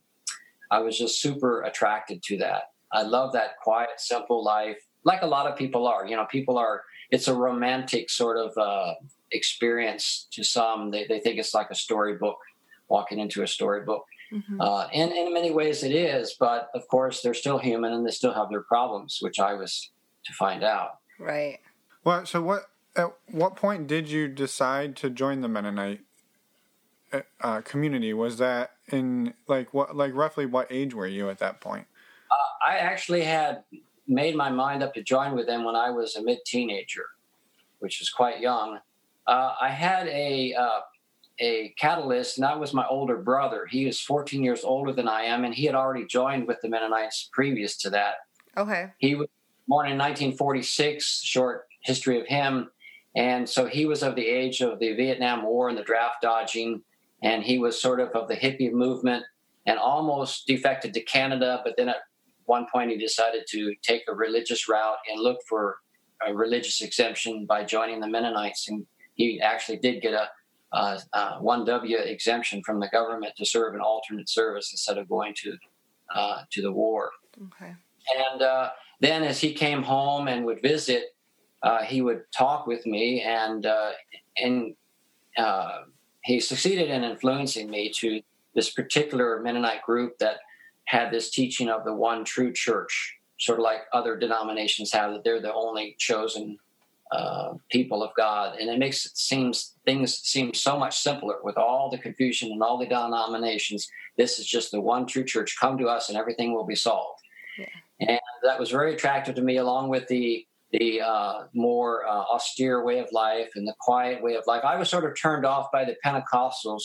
I 0.71 0.79
was 0.79 0.97
just 0.97 1.21
super 1.21 1.61
attracted 1.63 2.23
to 2.23 2.37
that. 2.37 2.63
I 2.91 3.01
love 3.01 3.33
that 3.33 3.57
quiet, 3.61 3.89
simple 3.97 4.43
life, 4.43 4.77
like 5.03 5.21
a 5.21 5.27
lot 5.27 5.49
of 5.49 5.57
people 5.57 5.87
are. 5.87 6.05
You 6.05 6.15
know, 6.15 6.25
people 6.25 6.57
are 6.57 6.83
it's 7.09 7.27
a 7.27 7.33
romantic 7.33 8.09
sort 8.09 8.37
of 8.37 8.57
uh, 8.57 8.93
experience 9.31 10.27
to 10.31 10.43
some. 10.43 10.91
They, 10.91 11.05
they 11.07 11.19
think 11.19 11.39
it's 11.39 11.53
like 11.53 11.69
a 11.71 11.75
storybook, 11.75 12.37
walking 12.89 13.19
into 13.19 13.43
a 13.43 13.47
storybook. 13.47 14.05
Mm-hmm. 14.31 14.59
Uh, 14.59 14.87
and, 14.93 15.11
and 15.11 15.27
in 15.27 15.33
many 15.33 15.51
ways 15.51 15.83
it 15.83 15.93
is, 15.93 16.35
but 16.37 16.69
of 16.75 16.85
course 16.89 17.21
they're 17.21 17.33
still 17.33 17.57
human 17.57 17.93
and 17.93 18.05
they 18.05 18.11
still 18.11 18.33
have 18.33 18.49
their 18.49 18.63
problems, 18.63 19.19
which 19.21 19.39
I 19.39 19.53
was 19.53 19.91
to 20.25 20.33
find 20.33 20.63
out. 20.63 20.99
Right. 21.17 21.59
Well, 22.03 22.25
so 22.25 22.41
what? 22.41 22.69
At 22.95 23.13
what 23.31 23.55
point 23.55 23.85
did 23.85 24.09
you 24.09 24.27
decide 24.27 24.95
to 24.97 25.09
join 25.11 25.41
the 25.41 25.47
Mennonite 25.47 26.01
uh, 27.13 27.21
uh 27.41 27.61
community? 27.61 28.13
Was 28.13 28.37
that 28.37 28.71
in 28.91 29.33
like 29.47 29.73
what, 29.73 29.95
like 29.95 30.13
roughly 30.13 30.45
what 30.45 30.67
age 30.69 30.93
were 30.93 31.07
you 31.07 31.29
at 31.29 31.39
that 31.39 31.61
point? 31.61 31.87
Uh, 32.31 32.71
I 32.71 32.77
actually 32.77 33.23
had 33.23 33.63
made 34.07 34.35
my 34.35 34.49
mind 34.49 34.83
up 34.83 34.93
to 34.93 35.03
join 35.03 35.35
with 35.35 35.47
them 35.47 35.63
when 35.63 35.75
I 35.75 35.89
was 35.89 36.15
a 36.15 36.23
mid 36.23 36.39
teenager, 36.45 37.05
which 37.79 37.99
was 37.99 38.09
quite 38.09 38.39
young. 38.39 38.79
Uh, 39.25 39.53
I 39.59 39.69
had 39.69 40.07
a 40.07 40.53
uh, 40.53 40.79
a 41.39 41.73
catalyst, 41.77 42.37
and 42.37 42.43
that 42.43 42.59
was 42.59 42.73
my 42.73 42.85
older 42.87 43.17
brother. 43.17 43.65
He 43.65 43.87
is 43.87 43.99
14 43.99 44.43
years 44.43 44.63
older 44.63 44.91
than 44.91 45.07
I 45.07 45.23
am, 45.23 45.43
and 45.45 45.53
he 45.53 45.65
had 45.65 45.75
already 45.75 46.05
joined 46.05 46.47
with 46.47 46.59
the 46.61 46.69
Mennonites 46.69 47.29
previous 47.31 47.77
to 47.77 47.89
that. 47.91 48.15
Okay. 48.57 48.91
He 48.97 49.15
was 49.15 49.27
born 49.67 49.87
in 49.87 49.97
1946, 49.97 51.21
short 51.23 51.67
history 51.81 52.19
of 52.19 52.27
him. 52.27 52.71
And 53.15 53.47
so 53.47 53.65
he 53.65 53.85
was 53.85 54.03
of 54.03 54.15
the 54.15 54.25
age 54.25 54.61
of 54.61 54.79
the 54.79 54.93
Vietnam 54.93 55.43
War 55.43 55.69
and 55.69 55.77
the 55.77 55.83
draft 55.83 56.21
dodging, 56.21 56.81
and 57.23 57.43
he 57.43 57.57
was 57.57 57.79
sort 57.79 57.99
of 57.99 58.09
of 58.09 58.27
the 58.27 58.35
hippie 58.35 58.71
movement 58.71 59.23
and 59.65 59.77
almost 59.77 60.47
defected 60.47 60.93
to 60.93 61.01
Canada, 61.01 61.61
but 61.63 61.75
then 61.77 61.89
at 61.89 61.97
one 62.45 62.65
point 62.71 62.91
he 62.91 62.97
decided 62.97 63.43
to 63.49 63.75
take 63.83 64.03
a 64.07 64.15
religious 64.15 64.69
route 64.69 64.97
and 65.11 65.21
look 65.21 65.39
for 65.47 65.77
a 66.25 66.33
religious 66.33 66.81
exemption 66.81 67.45
by 67.45 67.63
joining 67.63 67.99
the 67.99 68.07
Mennonites. 68.07 68.67
And 68.69 68.85
he 69.15 69.41
actually 69.41 69.77
did 69.77 70.01
get 70.01 70.13
a, 70.13 70.29
a, 70.71 70.99
a 71.13 71.41
1W 71.41 72.05
exemption 72.07 72.63
from 72.63 72.79
the 72.79 72.87
government 72.87 73.33
to 73.37 73.45
serve 73.45 73.75
an 73.75 73.81
alternate 73.81 74.29
service 74.29 74.71
instead 74.71 74.97
of 74.97 75.09
going 75.09 75.33
to 75.43 75.57
uh, 76.15 76.43
to 76.51 76.61
the 76.61 76.71
war. 76.71 77.11
Okay. 77.47 77.73
And 78.31 78.41
uh, 78.41 78.69
then 79.01 79.23
as 79.23 79.41
he 79.41 79.53
came 79.53 79.83
home 79.83 80.27
and 80.29 80.45
would 80.45 80.61
visit, 80.61 81.03
uh, 81.61 81.83
he 81.83 82.01
would 82.01 82.21
talk 82.35 82.67
with 82.67 82.85
me, 82.85 83.21
and 83.21 83.65
uh, 83.65 83.91
and 84.37 84.75
uh, 85.37 85.79
he 86.27 86.41
succeeded 86.41 86.89
in 86.89 87.05
influencing 87.05 87.69
me 87.69 87.89
to 87.89 88.21
this 88.53 88.69
particular 88.69 89.39
Mennonite 89.41 89.81
group 89.81 90.17
that 90.19 90.39
had 90.83 91.09
this 91.09 91.29
teaching 91.29 91.69
of 91.69 91.85
the 91.85 91.93
one 91.93 92.25
true 92.25 92.51
church, 92.51 93.15
sort 93.39 93.59
of 93.59 93.63
like 93.63 93.81
other 93.93 94.17
denominations 94.17 94.91
have 94.91 95.13
that 95.13 95.23
they're 95.23 95.41
the 95.41 95.53
only 95.53 95.95
chosen 95.97 96.57
uh, 97.13 97.53
people 97.71 98.03
of 98.03 98.11
God, 98.17 98.59
and 98.59 98.69
it 98.69 98.77
makes 98.77 99.05
it 99.05 99.17
seems 99.17 99.75
things 99.85 100.17
seem 100.17 100.53
so 100.53 100.77
much 100.77 100.97
simpler 100.97 101.35
with 101.43 101.57
all 101.57 101.89
the 101.89 101.97
confusion 101.97 102.51
and 102.51 102.61
all 102.61 102.77
the 102.77 102.85
denominations. 102.85 103.87
This 104.17 104.37
is 104.37 104.45
just 104.45 104.71
the 104.71 104.81
one 104.81 105.05
true 105.05 105.23
church. 105.23 105.55
Come 105.57 105.77
to 105.77 105.85
us, 105.85 106.09
and 106.09 106.17
everything 106.17 106.53
will 106.53 106.65
be 106.65 106.75
solved. 106.75 107.21
Yeah. 107.57 108.09
And 108.09 108.19
that 108.43 108.59
was 108.59 108.69
very 108.69 108.93
attractive 108.93 109.35
to 109.35 109.41
me, 109.41 109.55
along 109.57 109.87
with 109.87 110.09
the 110.09 110.45
the 110.71 111.01
uh, 111.01 111.43
more 111.53 112.05
uh, 112.05 112.11
austere 112.11 112.83
way 112.83 112.99
of 112.99 113.07
life 113.11 113.49
and 113.55 113.67
the 113.67 113.75
quiet 113.79 114.21
way 114.21 114.35
of 114.35 114.43
life. 114.47 114.63
I 114.65 114.75
was 114.75 114.89
sort 114.89 115.05
of 115.05 115.19
turned 115.19 115.45
off 115.45 115.71
by 115.71 115.85
the 115.85 115.95
Pentecostals 116.05 116.81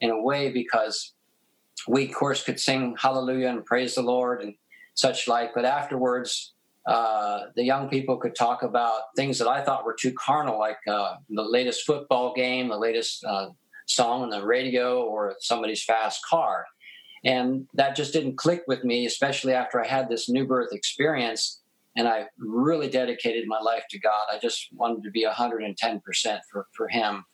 in 0.00 0.10
a 0.10 0.20
way 0.20 0.50
because 0.50 1.12
we, 1.86 2.06
of 2.06 2.14
course, 2.14 2.42
could 2.42 2.58
sing 2.58 2.96
hallelujah 2.98 3.48
and 3.48 3.64
praise 3.64 3.94
the 3.94 4.02
Lord 4.02 4.42
and 4.42 4.54
such 4.94 5.28
like, 5.28 5.52
but 5.54 5.64
afterwards, 5.64 6.54
uh, 6.86 7.46
the 7.56 7.64
young 7.64 7.88
people 7.88 8.16
could 8.16 8.34
talk 8.34 8.62
about 8.62 9.14
things 9.16 9.38
that 9.38 9.48
I 9.48 9.62
thought 9.62 9.84
were 9.84 9.96
too 9.98 10.12
carnal, 10.12 10.58
like 10.58 10.78
uh, 10.88 11.16
the 11.28 11.42
latest 11.42 11.84
football 11.84 12.32
game, 12.32 12.68
the 12.68 12.78
latest 12.78 13.24
uh, 13.24 13.48
song 13.86 14.22
on 14.22 14.30
the 14.30 14.44
radio, 14.44 15.02
or 15.02 15.34
somebody's 15.40 15.84
fast 15.84 16.24
car. 16.24 16.64
And 17.24 17.66
that 17.74 17.96
just 17.96 18.12
didn't 18.12 18.36
click 18.36 18.62
with 18.68 18.84
me, 18.84 19.04
especially 19.04 19.52
after 19.52 19.82
I 19.82 19.86
had 19.86 20.08
this 20.08 20.28
new 20.28 20.46
birth 20.46 20.72
experience 20.72 21.60
and 21.96 22.06
I 22.06 22.26
really 22.38 22.88
dedicated 22.88 23.44
my 23.46 23.60
life 23.60 23.84
to 23.90 23.98
God. 23.98 24.26
I 24.32 24.38
just 24.38 24.68
wanted 24.72 25.02
to 25.04 25.10
be 25.10 25.26
110% 25.26 26.40
for, 26.50 26.66
for 26.76 26.88
Him. 26.88 27.24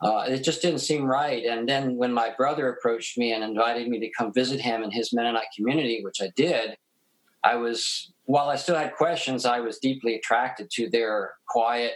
Uh, 0.00 0.24
it 0.28 0.42
just 0.42 0.60
didn't 0.60 0.80
seem 0.80 1.04
right. 1.04 1.44
And 1.44 1.68
then 1.68 1.96
when 1.96 2.12
my 2.12 2.30
brother 2.36 2.68
approached 2.68 3.16
me 3.16 3.32
and 3.32 3.42
invited 3.42 3.88
me 3.88 3.98
to 4.00 4.10
come 4.16 4.32
visit 4.32 4.60
him 4.60 4.82
in 4.82 4.90
his 4.90 5.12
Mennonite 5.14 5.46
community, 5.56 6.02
which 6.04 6.20
I 6.20 6.30
did, 6.36 6.76
I 7.42 7.56
was, 7.56 8.12
while 8.24 8.50
I 8.50 8.56
still 8.56 8.76
had 8.76 8.94
questions, 8.94 9.46
I 9.46 9.60
was 9.60 9.78
deeply 9.78 10.16
attracted 10.16 10.70
to 10.72 10.90
their 10.90 11.32
quiet, 11.48 11.92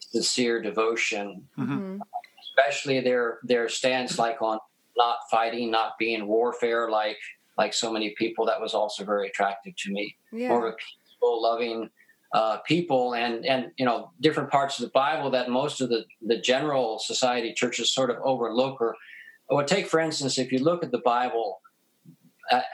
sincere 0.00 0.60
devotion, 0.60 1.46
mm-hmm. 1.58 1.98
especially 2.42 3.00
their 3.00 3.38
their 3.44 3.68
stance, 3.68 4.18
like 4.18 4.42
on 4.42 4.58
not 4.96 5.18
fighting, 5.30 5.70
not 5.70 5.92
being 5.98 6.26
warfare, 6.26 6.90
like 6.90 7.18
like 7.56 7.74
so 7.74 7.92
many 7.92 8.14
people. 8.18 8.46
That 8.46 8.60
was 8.60 8.74
also 8.74 9.04
very 9.04 9.28
attractive 9.28 9.74
to 9.76 9.92
me. 9.92 10.16
Yeah. 10.32 10.48
More 10.48 10.68
of 10.68 10.74
a 10.74 10.76
peaceful, 11.22 11.42
loving 11.42 11.90
uh, 12.34 12.58
people, 12.58 13.14
and 13.14 13.44
and 13.46 13.70
you 13.76 13.84
know 13.84 14.10
different 14.20 14.50
parts 14.50 14.78
of 14.78 14.84
the 14.84 14.90
Bible 14.90 15.30
that 15.30 15.50
most 15.50 15.80
of 15.80 15.88
the 15.88 16.04
the 16.26 16.38
general 16.38 16.98
society 16.98 17.52
churches 17.54 17.92
sort 17.92 18.10
of 18.10 18.16
overlook. 18.24 18.80
Or, 18.80 18.94
or 19.48 19.64
take 19.64 19.86
for 19.86 20.00
instance, 20.00 20.38
if 20.38 20.52
you 20.52 20.58
look 20.58 20.84
at 20.84 20.90
the 20.90 21.02
Bible. 21.04 21.60
At, 22.50 22.64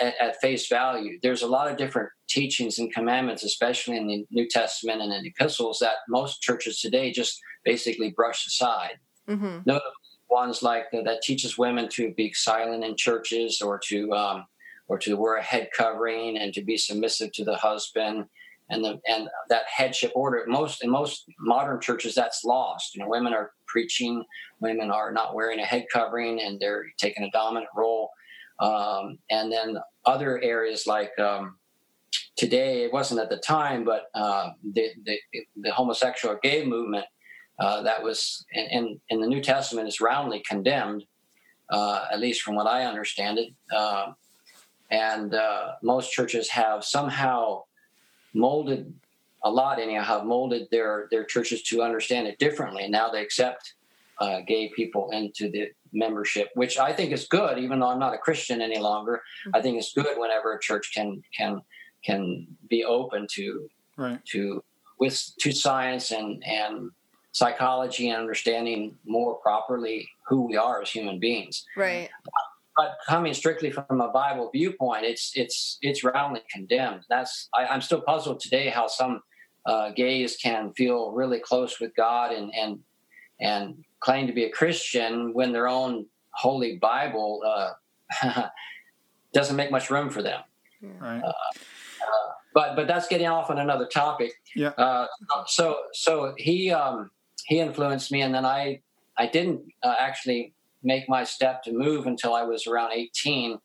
at, 0.00 0.14
at, 0.20 0.40
face 0.40 0.68
value, 0.68 1.18
there's 1.22 1.42
a 1.42 1.46
lot 1.46 1.70
of 1.70 1.76
different 1.76 2.08
teachings 2.28 2.78
and 2.78 2.92
commandments, 2.92 3.44
especially 3.44 3.96
in 3.96 4.08
the 4.08 4.26
New 4.30 4.48
Testament 4.48 5.02
and 5.02 5.12
in 5.12 5.26
epistles, 5.26 5.78
that 5.80 5.96
most 6.08 6.40
churches 6.40 6.80
today 6.80 7.12
just 7.12 7.38
basically 7.62 8.10
brush 8.10 8.46
aside. 8.46 8.98
Mm-hmm. 9.28 9.58
Notably, 9.66 9.92
ones 10.30 10.62
like 10.62 10.90
the, 10.90 11.02
that 11.02 11.20
teaches 11.22 11.58
women 11.58 11.88
to 11.90 12.12
be 12.14 12.32
silent 12.32 12.82
in 12.82 12.96
churches 12.96 13.60
or 13.60 13.78
to 13.90 14.10
um, 14.12 14.46
or 14.88 14.98
to 14.98 15.16
wear 15.16 15.36
a 15.36 15.42
head 15.42 15.68
covering 15.76 16.38
and 16.38 16.52
to 16.54 16.62
be 16.62 16.76
submissive 16.76 17.32
to 17.32 17.44
the 17.44 17.56
husband. 17.56 18.24
And 18.70 18.84
the 18.84 19.00
and 19.08 19.28
that 19.48 19.62
headship 19.74 20.12
order 20.14 20.44
most 20.46 20.84
in 20.84 20.90
most 20.90 21.24
modern 21.38 21.80
churches 21.80 22.14
that's 22.14 22.44
lost. 22.44 22.94
You 22.94 23.02
know 23.02 23.08
women 23.08 23.32
are 23.32 23.52
preaching 23.66 24.22
women 24.60 24.90
are 24.90 25.10
not 25.10 25.34
wearing 25.34 25.58
a 25.58 25.64
head 25.64 25.86
covering 25.90 26.40
and 26.42 26.60
they're 26.60 26.84
taking 26.98 27.24
a 27.24 27.30
dominant 27.30 27.70
role. 27.74 28.10
Um, 28.60 29.18
and 29.30 29.50
then 29.50 29.78
other 30.04 30.42
areas 30.42 30.86
like 30.86 31.18
um, 31.18 31.56
today 32.36 32.82
it 32.84 32.92
wasn't 32.92 33.20
at 33.20 33.30
the 33.30 33.38
time 33.38 33.84
but 33.84 34.06
uh, 34.14 34.50
the, 34.72 34.88
the, 35.04 35.18
the 35.56 35.72
homosexual 35.72 36.36
gay 36.42 36.64
movement 36.64 37.04
uh, 37.60 37.82
that 37.82 38.02
was 38.02 38.44
in, 38.52 38.98
in 39.10 39.20
the 39.20 39.26
new 39.26 39.40
testament 39.40 39.88
is 39.88 40.00
roundly 40.00 40.42
condemned 40.48 41.04
uh, 41.70 42.06
at 42.12 42.18
least 42.18 42.42
from 42.42 42.54
what 42.56 42.66
i 42.66 42.84
understand 42.84 43.38
it. 43.38 43.52
Uh, 43.74 44.12
and 44.90 45.34
uh, 45.34 45.72
most 45.82 46.12
churches 46.12 46.48
have 46.48 46.84
somehow 46.84 47.62
molded 48.34 48.92
a 49.44 49.50
lot 49.50 49.78
anyhow 49.78 50.02
have 50.02 50.24
molded 50.24 50.68
their 50.70 51.08
their 51.10 51.24
churches 51.24 51.62
to 51.62 51.82
understand 51.82 52.26
it 52.26 52.38
differently 52.38 52.84
and 52.84 52.92
now 52.92 53.08
they 53.08 53.22
accept 53.22 53.74
uh, 54.20 54.40
gay 54.46 54.70
people 54.74 55.10
into 55.10 55.50
the 55.50 55.68
membership 55.92 56.48
which 56.54 56.78
i 56.78 56.92
think 56.92 57.12
is 57.12 57.26
good 57.28 57.58
even 57.58 57.78
though 57.78 57.88
i'm 57.88 57.98
not 57.98 58.14
a 58.14 58.18
christian 58.18 58.60
any 58.60 58.78
longer 58.78 59.22
mm-hmm. 59.46 59.56
i 59.56 59.62
think 59.62 59.78
it's 59.78 59.92
good 59.94 60.18
whenever 60.18 60.54
a 60.54 60.60
church 60.60 60.92
can 60.94 61.22
can 61.36 61.60
can 62.04 62.46
be 62.68 62.84
open 62.84 63.26
to 63.30 63.68
right. 63.96 64.24
to 64.24 64.62
with 64.98 65.32
to 65.38 65.52
science 65.52 66.10
and 66.10 66.42
and 66.44 66.90
psychology 67.32 68.10
and 68.10 68.20
understanding 68.20 68.96
more 69.06 69.36
properly 69.36 70.08
who 70.26 70.46
we 70.46 70.56
are 70.56 70.82
as 70.82 70.90
human 70.90 71.18
beings 71.18 71.64
right 71.76 72.10
but 72.78 72.96
coming 73.08 73.34
strictly 73.34 73.72
from 73.72 74.00
a 74.00 74.08
Bible 74.08 74.50
viewpoint, 74.52 75.04
it's 75.04 75.32
it's 75.34 75.78
it's 75.82 76.04
roundly 76.04 76.42
condemned. 76.48 77.02
That's 77.10 77.48
I, 77.52 77.74
am 77.74 77.80
still 77.80 78.00
puzzled 78.00 78.38
today 78.38 78.68
how 78.68 78.86
some 78.86 79.20
uh, 79.66 79.90
gays 79.90 80.36
can 80.36 80.72
feel 80.74 81.10
really 81.10 81.40
close 81.40 81.80
with 81.80 81.94
God 81.96 82.32
and 82.32 82.54
and 82.54 82.78
and 83.40 83.84
claim 83.98 84.28
to 84.28 84.32
be 84.32 84.44
a 84.44 84.50
Christian 84.50 85.34
when 85.34 85.52
their 85.52 85.66
own 85.66 86.06
holy 86.30 86.76
Bible 86.76 87.42
uh, 87.44 88.48
doesn't 89.32 89.56
make 89.56 89.72
much 89.72 89.90
room 89.90 90.08
for 90.08 90.22
them. 90.22 90.40
Right. 90.80 91.20
Uh, 91.20 91.28
uh, 91.28 92.32
but 92.54 92.76
but 92.76 92.86
that's 92.86 93.08
getting 93.08 93.26
off 93.26 93.50
on 93.50 93.58
another 93.58 93.86
topic. 93.86 94.34
Yeah. 94.54 94.68
Uh, 94.68 95.08
so 95.46 95.78
so 95.94 96.32
he 96.38 96.70
um, 96.70 97.10
he 97.44 97.58
influenced 97.58 98.12
me, 98.12 98.22
and 98.22 98.32
then 98.32 98.46
I 98.46 98.82
I 99.16 99.26
didn't 99.26 99.62
uh, 99.82 99.96
actually 99.98 100.52
make 100.82 101.08
my 101.08 101.24
step 101.24 101.62
to 101.64 101.72
move 101.72 102.06
until 102.06 102.34
I 102.34 102.42
was 102.42 102.66
around 102.66 102.92
18 102.92 103.58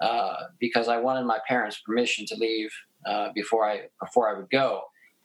uh, 0.00 0.34
because 0.60 0.88
I 0.88 0.98
wanted 0.98 1.24
my 1.24 1.38
parents' 1.48 1.80
permission 1.84 2.26
to 2.26 2.36
leave 2.36 2.70
uh, 3.06 3.28
before 3.34 3.64
I 3.64 3.88
before 4.00 4.28
I 4.28 4.38
would 4.38 4.50
go. 4.50 4.82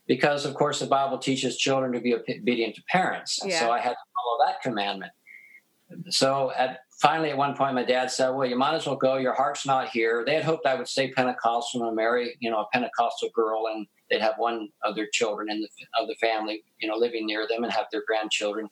Because 0.08 0.46
of 0.46 0.56
course 0.56 0.80
the 0.80 0.88
Bible 0.88 1.18
teaches 1.18 1.58
children 1.58 1.92
to 1.94 2.00
be 2.00 2.13
obedient 2.13 2.75
to 2.75 2.84
parents, 2.90 3.40
yeah. 3.44 3.60
so 3.60 3.72
I 3.72 3.80
had 3.80 3.92
to 3.92 3.96
follow 3.96 4.48
that 4.48 4.62
commandment. 4.62 5.12
So 6.10 6.51
at 6.58 6.80
finally 7.01 7.32
at 7.32 7.38
one 7.38 7.56
point 7.56 7.75
my 7.75 7.84
dad 7.84 8.12
said, 8.12 8.30
"Well, 8.30 8.48
you 8.48 8.58
might 8.58 8.75
as 8.75 8.86
well 8.86 8.96
go. 8.96 9.18
Your 9.18 9.34
heart's 9.34 9.66
not 9.66 9.90
here." 9.90 10.24
They 10.25 10.36
had 10.36 10.44
hoped 10.44 10.66
I 10.66 10.75
would 10.75 10.88
stay 10.88 11.12
Pentecostal 11.12 11.86
and 11.86 11.96
marry, 11.96 12.36
you 12.40 12.50
know, 12.50 12.62
a 12.62 12.68
Pentecostal 12.72 13.30
girl, 13.34 13.68
and 13.74 13.86
they'd 14.10 14.22
have 14.22 14.36
one 14.38 14.70
of 14.84 14.96
their 14.96 15.08
children 15.12 15.50
in 15.51 15.62
the 15.62 15.68
of 16.00 16.08
the 16.08 16.16
family, 16.16 16.63
you 16.80 16.88
know, 16.88 16.96
living 16.96 17.25
near 17.25 17.46
them 17.48 17.63
and 17.63 17.74
have 17.74 17.88
their 17.92 18.04
grandchildren 18.08 18.70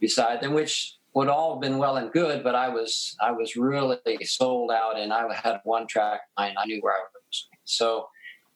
beside 0.00 0.40
them, 0.40 0.54
which 0.54 0.96
would 1.14 1.28
all 1.28 1.54
have 1.54 1.60
been 1.60 1.78
well 1.78 1.96
and 1.96 2.12
good, 2.12 2.44
but 2.44 2.54
I 2.54 2.68
was 2.68 3.16
I 3.20 3.32
was 3.32 3.56
really 3.56 3.98
sold 4.22 4.70
out, 4.70 4.98
and 4.98 5.12
I 5.12 5.32
had 5.34 5.60
one 5.64 5.86
track 5.86 6.20
mind. 6.38 6.56
I 6.58 6.66
knew 6.66 6.80
where 6.80 6.94
I 6.94 7.00
was. 7.00 7.48
So 7.64 8.08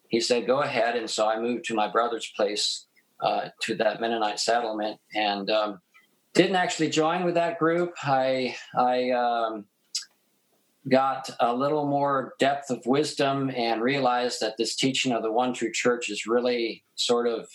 he 0.07 0.21
said, 0.21 0.47
"Go 0.47 0.61
ahead." 0.61 0.95
And 0.95 1.09
so 1.09 1.27
I 1.27 1.39
moved 1.39 1.65
to 1.65 1.73
my 1.73 1.89
brother's 1.89 2.31
place 2.35 2.85
uh, 3.21 3.49
to 3.63 3.75
that 3.75 3.99
Mennonite 3.99 4.39
settlement, 4.39 4.99
and 5.13 5.49
um, 5.49 5.79
didn't 6.33 6.55
actually 6.55 6.89
join 6.89 7.25
with 7.25 7.35
that 7.35 7.59
group. 7.59 7.93
I 8.03 8.55
I 8.77 9.11
um, 9.11 9.65
got 10.89 11.29
a 11.41 11.53
little 11.53 11.85
more 11.85 12.35
depth 12.39 12.69
of 12.69 12.85
wisdom 12.85 13.51
and 13.53 13.81
realized 13.81 14.39
that 14.39 14.55
this 14.57 14.75
teaching 14.75 15.11
of 15.11 15.23
the 15.23 15.31
one 15.31 15.53
true 15.53 15.71
church 15.73 16.09
is 16.09 16.25
really 16.25 16.83
sort 16.95 17.27
of 17.27 17.49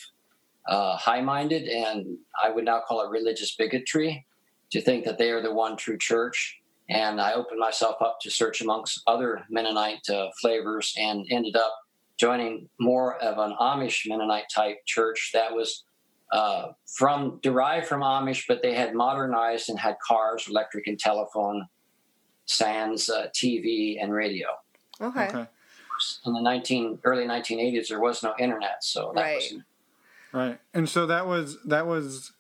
uh, 0.69 0.97
high 0.99 1.23
minded, 1.23 1.69
and 1.69 2.19
I 2.43 2.51
would 2.51 2.67
now 2.67 2.83
call 2.87 3.03
it 3.03 3.11
religious 3.11 3.57
bigotry 3.57 4.27
to 4.73 4.81
think 4.81 5.05
that 5.05 5.19
they 5.19 5.31
are 5.31 5.43
the 5.43 5.53
one 5.53 5.77
true 5.77 5.99
church. 5.99 6.61
And 6.89 7.21
I 7.21 7.35
opened 7.35 7.61
myself 7.61 7.97
up 8.01 8.19
to 8.23 8.31
search 8.31 8.61
amongst 8.61 9.03
other 9.07 9.45
Mennonite 9.49 10.09
uh, 10.11 10.29
flavors 10.41 10.95
and 10.99 11.27
ended 11.31 11.57
up 11.57 11.73
joining 12.19 12.69
more 12.79 13.17
of 13.17 13.39
an 13.39 13.57
Amish 13.61 14.09
Mennonite 14.09 14.45
type 14.53 14.79
church 14.87 15.31
that 15.33 15.53
was 15.55 15.85
uh, 16.33 16.69
from 16.87 17.41
derived 17.43 17.87
from 17.87 18.03
Amish, 18.03 18.45
but 18.47 18.63
they 18.63 18.75
had 18.75 18.95
modernized 18.95 19.69
and 19.69 19.79
had 19.79 19.97
cars, 20.07 20.47
electric 20.49 20.87
and 20.87 20.99
telephone, 20.99 21.67
sans 22.47 23.09
uh, 23.09 23.27
TV 23.35 23.97
and 24.01 24.13
radio. 24.13 24.49
Okay. 25.01 25.29
okay. 25.29 25.47
In 26.27 26.33
the 26.33 26.41
19 26.41 27.01
early 27.05 27.25
1980s, 27.25 27.89
there 27.89 28.01
was 28.01 28.23
no 28.23 28.35
internet, 28.39 28.83
so 28.83 29.13
that 29.15 29.23
right. 29.23 29.37
was 29.37 29.55
right. 30.33 30.59
And 30.73 30.89
so 30.89 31.07
that 31.07 31.27
was 31.27 31.59
that 31.65 31.87
was 31.87 32.33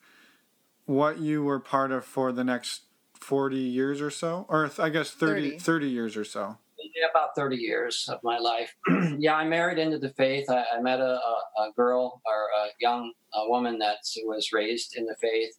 what 0.90 1.20
you 1.20 1.44
were 1.44 1.60
part 1.60 1.92
of 1.92 2.04
for 2.04 2.32
the 2.32 2.42
next 2.42 2.82
40 3.14 3.56
years 3.56 4.00
or 4.00 4.10
so, 4.10 4.44
or 4.48 4.68
I 4.76 4.88
guess 4.88 5.12
30, 5.12 5.50
30. 5.50 5.58
30 5.60 5.88
years 5.88 6.16
or 6.16 6.24
so. 6.24 6.58
Yeah, 6.96 7.06
about 7.08 7.36
30 7.36 7.56
years 7.56 8.08
of 8.10 8.18
my 8.24 8.38
life. 8.38 8.74
yeah, 9.18 9.36
I 9.36 9.46
married 9.46 9.78
into 9.78 9.98
the 9.98 10.08
faith. 10.10 10.50
I, 10.50 10.64
I 10.76 10.80
met 10.80 10.98
a, 10.98 11.04
a, 11.04 11.62
a, 11.62 11.72
girl 11.76 12.20
or 12.26 12.48
a 12.64 12.70
young 12.80 13.12
a 13.34 13.48
woman 13.48 13.78
that 13.78 13.98
was 14.24 14.52
raised 14.52 14.96
in 14.96 15.06
the 15.06 15.14
faith, 15.20 15.56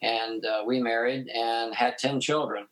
and 0.00 0.46
uh, 0.46 0.62
we 0.64 0.78
married 0.80 1.26
and 1.28 1.74
had 1.74 1.98
10 1.98 2.20
children 2.20 2.68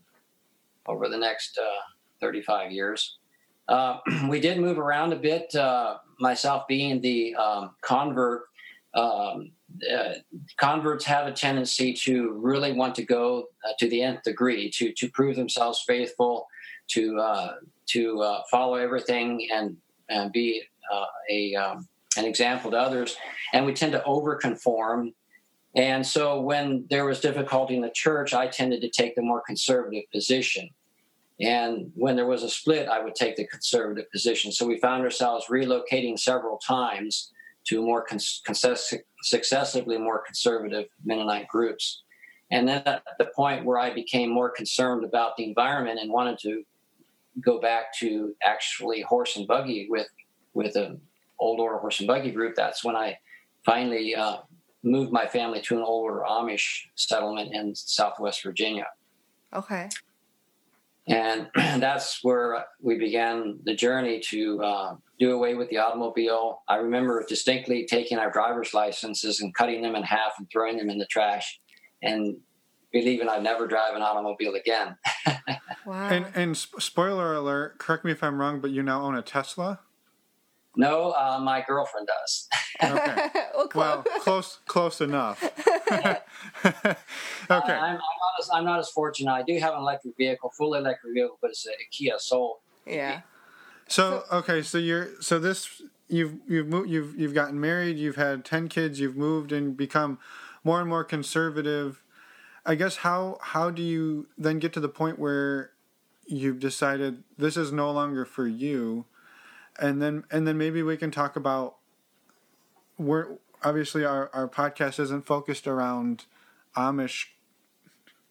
over 0.87 1.09
the 1.09 1.19
next 1.19 1.59
uh, 1.59 1.83
35 2.21 2.71
years. 2.71 3.19
Uh, 3.67 3.99
we 4.29 4.39
did 4.39 4.61
move 4.61 4.79
around 4.79 5.13
a 5.13 5.17
bit, 5.17 5.53
uh, 5.57 5.97
myself 6.21 6.69
being 6.69 7.01
the 7.01 7.35
um, 7.35 7.73
convert. 7.83 8.45
Um, 8.95 9.51
uh, 9.93 10.15
converts 10.57 11.05
have 11.05 11.27
a 11.27 11.33
tendency 11.33 11.93
to 11.93 12.33
really 12.33 12.73
want 12.73 12.95
to 12.97 13.05
go 13.05 13.47
uh, 13.65 13.73
to 13.79 13.89
the 13.89 14.03
nth 14.03 14.23
degree 14.23 14.71
to 14.71 14.93
to 14.93 15.09
prove 15.11 15.37
themselves 15.37 15.83
faithful, 15.87 16.47
to 16.89 17.19
uh, 17.19 17.55
to 17.87 18.21
uh, 18.21 18.43
follow 18.51 18.75
everything 18.75 19.49
and 19.53 19.77
and 20.09 20.33
be 20.33 20.63
a 21.31 21.55
um, 21.55 21.89
an 22.17 22.25
example 22.25 22.71
to 22.71 22.77
others, 22.77 23.17
and 23.53 23.67
we 23.67 23.75
tend 23.75 23.93
to 23.93 24.03
overconform. 24.07 25.13
And 25.75 26.07
so, 26.07 26.41
when 26.41 26.87
there 26.89 27.05
was 27.05 27.21
difficulty 27.21 27.77
in 27.77 27.83
the 27.83 27.91
church, 27.91 28.33
I 28.33 28.47
tended 28.47 28.81
to 28.81 28.89
take 28.89 29.15
the 29.15 29.23
more 29.23 29.43
conservative 29.47 30.05
position. 30.13 30.71
And 31.39 31.93
when 31.95 32.17
there 32.17 32.27
was 32.27 32.43
a 32.43 32.49
split, 32.49 32.89
I 32.89 33.03
would 33.03 33.15
take 33.15 33.37
the 33.37 33.47
conservative 33.47 34.11
position. 34.11 34.53
So 34.53 34.67
we 34.67 34.79
found 34.79 35.05
ourselves 35.05 35.47
relocating 35.51 36.19
several 36.19 36.59
times 36.59 37.31
to 37.67 37.83
more 37.83 38.07
successively 39.23 39.99
more 39.99 40.23
conservative 40.25 40.87
Mennonite 41.05 41.49
groups. 41.49 42.03
And 42.51 42.69
then 42.69 42.83
at 42.87 43.03
the 43.19 43.31
point 43.35 43.65
where 43.65 43.79
I 43.79 43.93
became 43.93 44.31
more 44.31 44.51
concerned 44.51 45.05
about 45.05 45.37
the 45.37 45.45
environment 45.45 45.99
and 46.01 46.13
wanted 46.13 46.39
to 46.41 46.63
go 47.45 47.61
back 47.61 47.93
to 47.99 48.35
actually 48.43 49.01
horse 49.03 49.37
and 49.37 49.47
buggy 49.47 49.89
with 49.91 50.09
with 50.55 50.77
an 50.77 51.01
old 51.39 51.61
order 51.61 51.79
horse 51.79 51.99
and 52.01 52.07
buggy 52.07 52.31
group, 52.31 52.55
that's 52.57 52.85
when 52.85 52.97
I 52.97 53.19
finally 53.65 54.15
uh, 54.15 54.39
moved 54.83 55.13
my 55.13 55.27
family 55.27 55.61
to 55.63 55.77
an 55.77 55.83
old 55.83 56.05
order 56.05 56.25
Amish 56.27 56.85
settlement 56.95 57.53
in 57.53 57.75
Southwest 57.75 58.43
Virginia. 58.43 58.87
Okay. 59.53 59.89
And 61.09 61.49
that's 61.55 62.21
where 62.23 62.65
we 62.81 62.97
began 62.97 63.59
the 63.65 63.75
journey 63.75 64.21
to 64.31 64.63
uh, 64.63 64.97
do 65.19 65.33
away 65.33 65.55
with 65.55 65.71
the 65.71 65.79
automobile. 65.79 66.63
I 66.69 66.77
remember 66.77 67.25
distinctly 67.27 67.87
taking 67.87 68.19
our 68.19 68.31
driver's 68.31 68.75
licenses 68.75 69.41
and 69.41 69.55
cutting 69.55 69.83
them 69.83 69.95
in 69.95 70.03
half 70.03 70.33
and 70.39 70.49
throwing 70.51 70.77
them 70.77 70.91
in 70.91 70.99
the 70.99 71.07
trash 71.07 71.59
and 72.03 72.37
believing 72.93 73.29
I'd 73.29 73.43
never 73.43 73.67
drive 73.67 73.95
an 73.95 74.03
automobile 74.03 74.55
again. 74.55 74.97
wow. 75.87 76.09
And, 76.09 76.27
and 76.35 76.57
spoiler 76.57 77.35
alert, 77.35 77.79
correct 77.79 78.05
me 78.05 78.13
if 78.13 78.23
I'm 78.23 78.39
wrong, 78.39 78.61
but 78.61 78.71
you 78.71 78.83
now 78.83 79.03
own 79.03 79.17
a 79.17 79.23
Tesla? 79.23 79.81
No, 80.79 81.13
uh, 81.13 81.41
my 81.43 81.65
girlfriend 81.67 82.07
does. 82.07 82.49
okay. 82.83 83.29
well, 83.55 83.69
close. 83.69 83.75
well, 83.75 84.05
close, 84.21 84.59
close 84.67 85.01
enough. 85.01 85.43
okay. 85.91 86.19
Uh, 87.49 87.55
I'm, 87.59 87.73
I'm, 87.83 87.95
not 87.95 88.01
as, 88.41 88.51
I'm 88.53 88.65
not 88.65 88.79
as 88.79 88.91
fortunate. 88.91 89.33
I 89.33 89.43
do 89.43 89.59
have 89.59 89.73
an 89.73 89.81
electric 89.81 90.15
vehicle, 90.19 90.53
full 90.57 90.75
electric 90.75 91.15
vehicle, 91.15 91.39
but 91.41 91.51
it's 91.51 91.67
a, 91.67 91.71
a 91.71 91.89
Kia 91.91 92.19
Soul. 92.19 92.61
Yeah. 92.87 93.23
So 93.89 94.25
okay, 94.33 94.63
so 94.63 94.79
you're 94.79 95.11
so 95.21 95.39
this 95.39 95.83
you've 96.09 96.35
you've 96.49 96.67
moved, 96.67 96.91
you've 96.91 97.19
you've 97.19 97.35
gotten 97.35 97.61
married, 97.61 97.99
you've 97.99 98.17
had 98.17 98.45
ten 98.45 98.69
kids, 98.69 99.01
you've 99.01 99.17
moved 99.17 99.53
and 99.53 99.77
become 99.77 100.19
more 100.65 100.81
and 100.81 100.89
more 100.89 101.05
conservative. 101.05 102.03
I 102.65 102.75
guess 102.75 102.97
how 102.97 103.39
how 103.41 103.71
do 103.71 103.83
you 103.83 104.27
then 104.37 104.59
get 104.59 104.73
to 104.75 104.81
the 104.81 104.89
point 104.89 105.19
where 105.19 105.71
you've 106.27 106.59
decided 106.59 107.23
this 107.39 107.57
is 107.57 107.71
no 107.71 107.91
longer 107.93 108.25
for 108.25 108.47
you, 108.49 109.05
and 109.79 110.03
then 110.03 110.25
and 110.31 110.47
then 110.47 110.59
maybe 110.59 110.83
we 110.83 110.97
can 110.97 111.11
talk 111.13 111.37
about 111.37 111.77
where 112.97 113.39
obviously 113.63 114.05
our 114.05 114.31
our 114.33 114.49
podcast 114.49 114.99
isn't 114.99 115.27
focused 115.27 115.69
around 115.69 116.25
Amish 116.77 117.27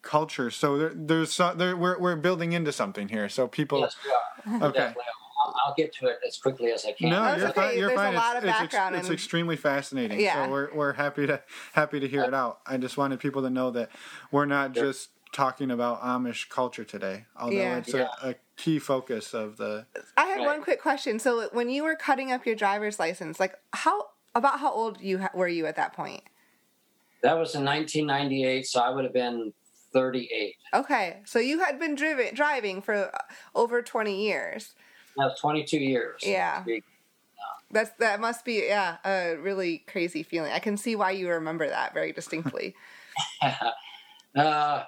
culture, 0.02 0.50
so 0.50 0.76
there, 0.76 0.92
there's 0.94 1.34
there, 1.56 1.74
we're 1.76 1.98
we're 1.98 2.16
building 2.16 2.52
into 2.52 2.72
something 2.72 3.08
here, 3.08 3.30
so 3.30 3.48
people. 3.48 3.80
Yes, 3.80 3.96
we 4.46 4.52
are. 4.60 4.64
Okay. 4.64 4.94
Definitely 5.56 5.66
I'll 5.66 5.74
get 5.74 5.92
to 5.94 6.06
it 6.06 6.18
as 6.26 6.36
quickly 6.38 6.72
as 6.72 6.84
I 6.84 6.92
can. 6.92 7.10
No, 7.10 7.36
you're 7.36 7.48
okay. 7.48 7.52
fine. 7.52 7.78
You're 7.78 7.88
There's 7.88 7.98
fine. 7.98 8.14
a 8.14 8.16
lot 8.16 8.36
it's, 8.36 8.44
of 8.44 8.50
background. 8.50 8.94
It's, 8.96 9.06
it's 9.06 9.12
extremely 9.12 9.56
fascinating. 9.56 10.20
Yeah. 10.20 10.46
So 10.46 10.50
we're 10.50 10.74
we're 10.74 10.92
happy 10.92 11.26
to 11.26 11.42
happy 11.72 12.00
to 12.00 12.08
hear 12.08 12.24
it 12.24 12.34
out. 12.34 12.60
I 12.66 12.76
just 12.76 12.96
wanted 12.96 13.20
people 13.20 13.42
to 13.42 13.50
know 13.50 13.70
that 13.72 13.90
we're 14.30 14.46
not 14.46 14.74
sure. 14.74 14.84
just 14.84 15.10
talking 15.32 15.70
about 15.70 16.00
Amish 16.02 16.48
culture 16.48 16.84
today, 16.84 17.26
although 17.36 17.56
yeah. 17.56 17.78
it's 17.78 17.92
yeah. 17.92 18.08
A, 18.22 18.30
a, 18.30 18.34
key 18.56 18.78
focus 18.78 19.34
of 19.34 19.58
the. 19.58 19.84
I 20.16 20.24
had 20.24 20.38
right. 20.38 20.46
one 20.46 20.62
quick 20.62 20.80
question. 20.80 21.18
So 21.18 21.48
when 21.52 21.68
you 21.68 21.84
were 21.84 21.94
cutting 21.94 22.32
up 22.32 22.46
your 22.46 22.54
driver's 22.54 22.98
license, 22.98 23.38
like 23.38 23.54
how 23.74 24.06
about 24.34 24.60
how 24.60 24.72
old 24.72 25.00
you 25.00 25.26
were 25.34 25.48
you 25.48 25.66
at 25.66 25.76
that 25.76 25.92
point? 25.92 26.22
That 27.22 27.34
was 27.34 27.54
in 27.54 27.64
1998, 27.64 28.66
so 28.66 28.80
I 28.80 28.90
would 28.90 29.04
have 29.04 29.12
been 29.12 29.52
38. 29.92 30.54
Okay, 30.74 31.20
so 31.24 31.38
you 31.38 31.60
had 31.60 31.78
been 31.78 31.94
driven, 31.94 32.34
driving 32.34 32.82
for 32.82 33.14
uh, 33.14 33.18
over 33.54 33.82
20 33.82 34.22
years. 34.22 34.74
That's 35.16 35.40
22 35.40 35.78
years. 35.78 36.22
Yeah. 36.24 36.64
That's 37.70 37.90
that 37.98 38.20
must 38.20 38.44
be 38.44 38.64
yeah 38.66 38.98
a 39.04 39.36
really 39.36 39.78
crazy 39.88 40.22
feeling. 40.22 40.52
I 40.52 40.60
can 40.60 40.76
see 40.76 40.94
why 40.94 41.10
you 41.10 41.28
remember 41.28 41.68
that 41.68 41.92
very 41.94 42.12
distinctly. 42.12 42.76
uh, 44.36 44.84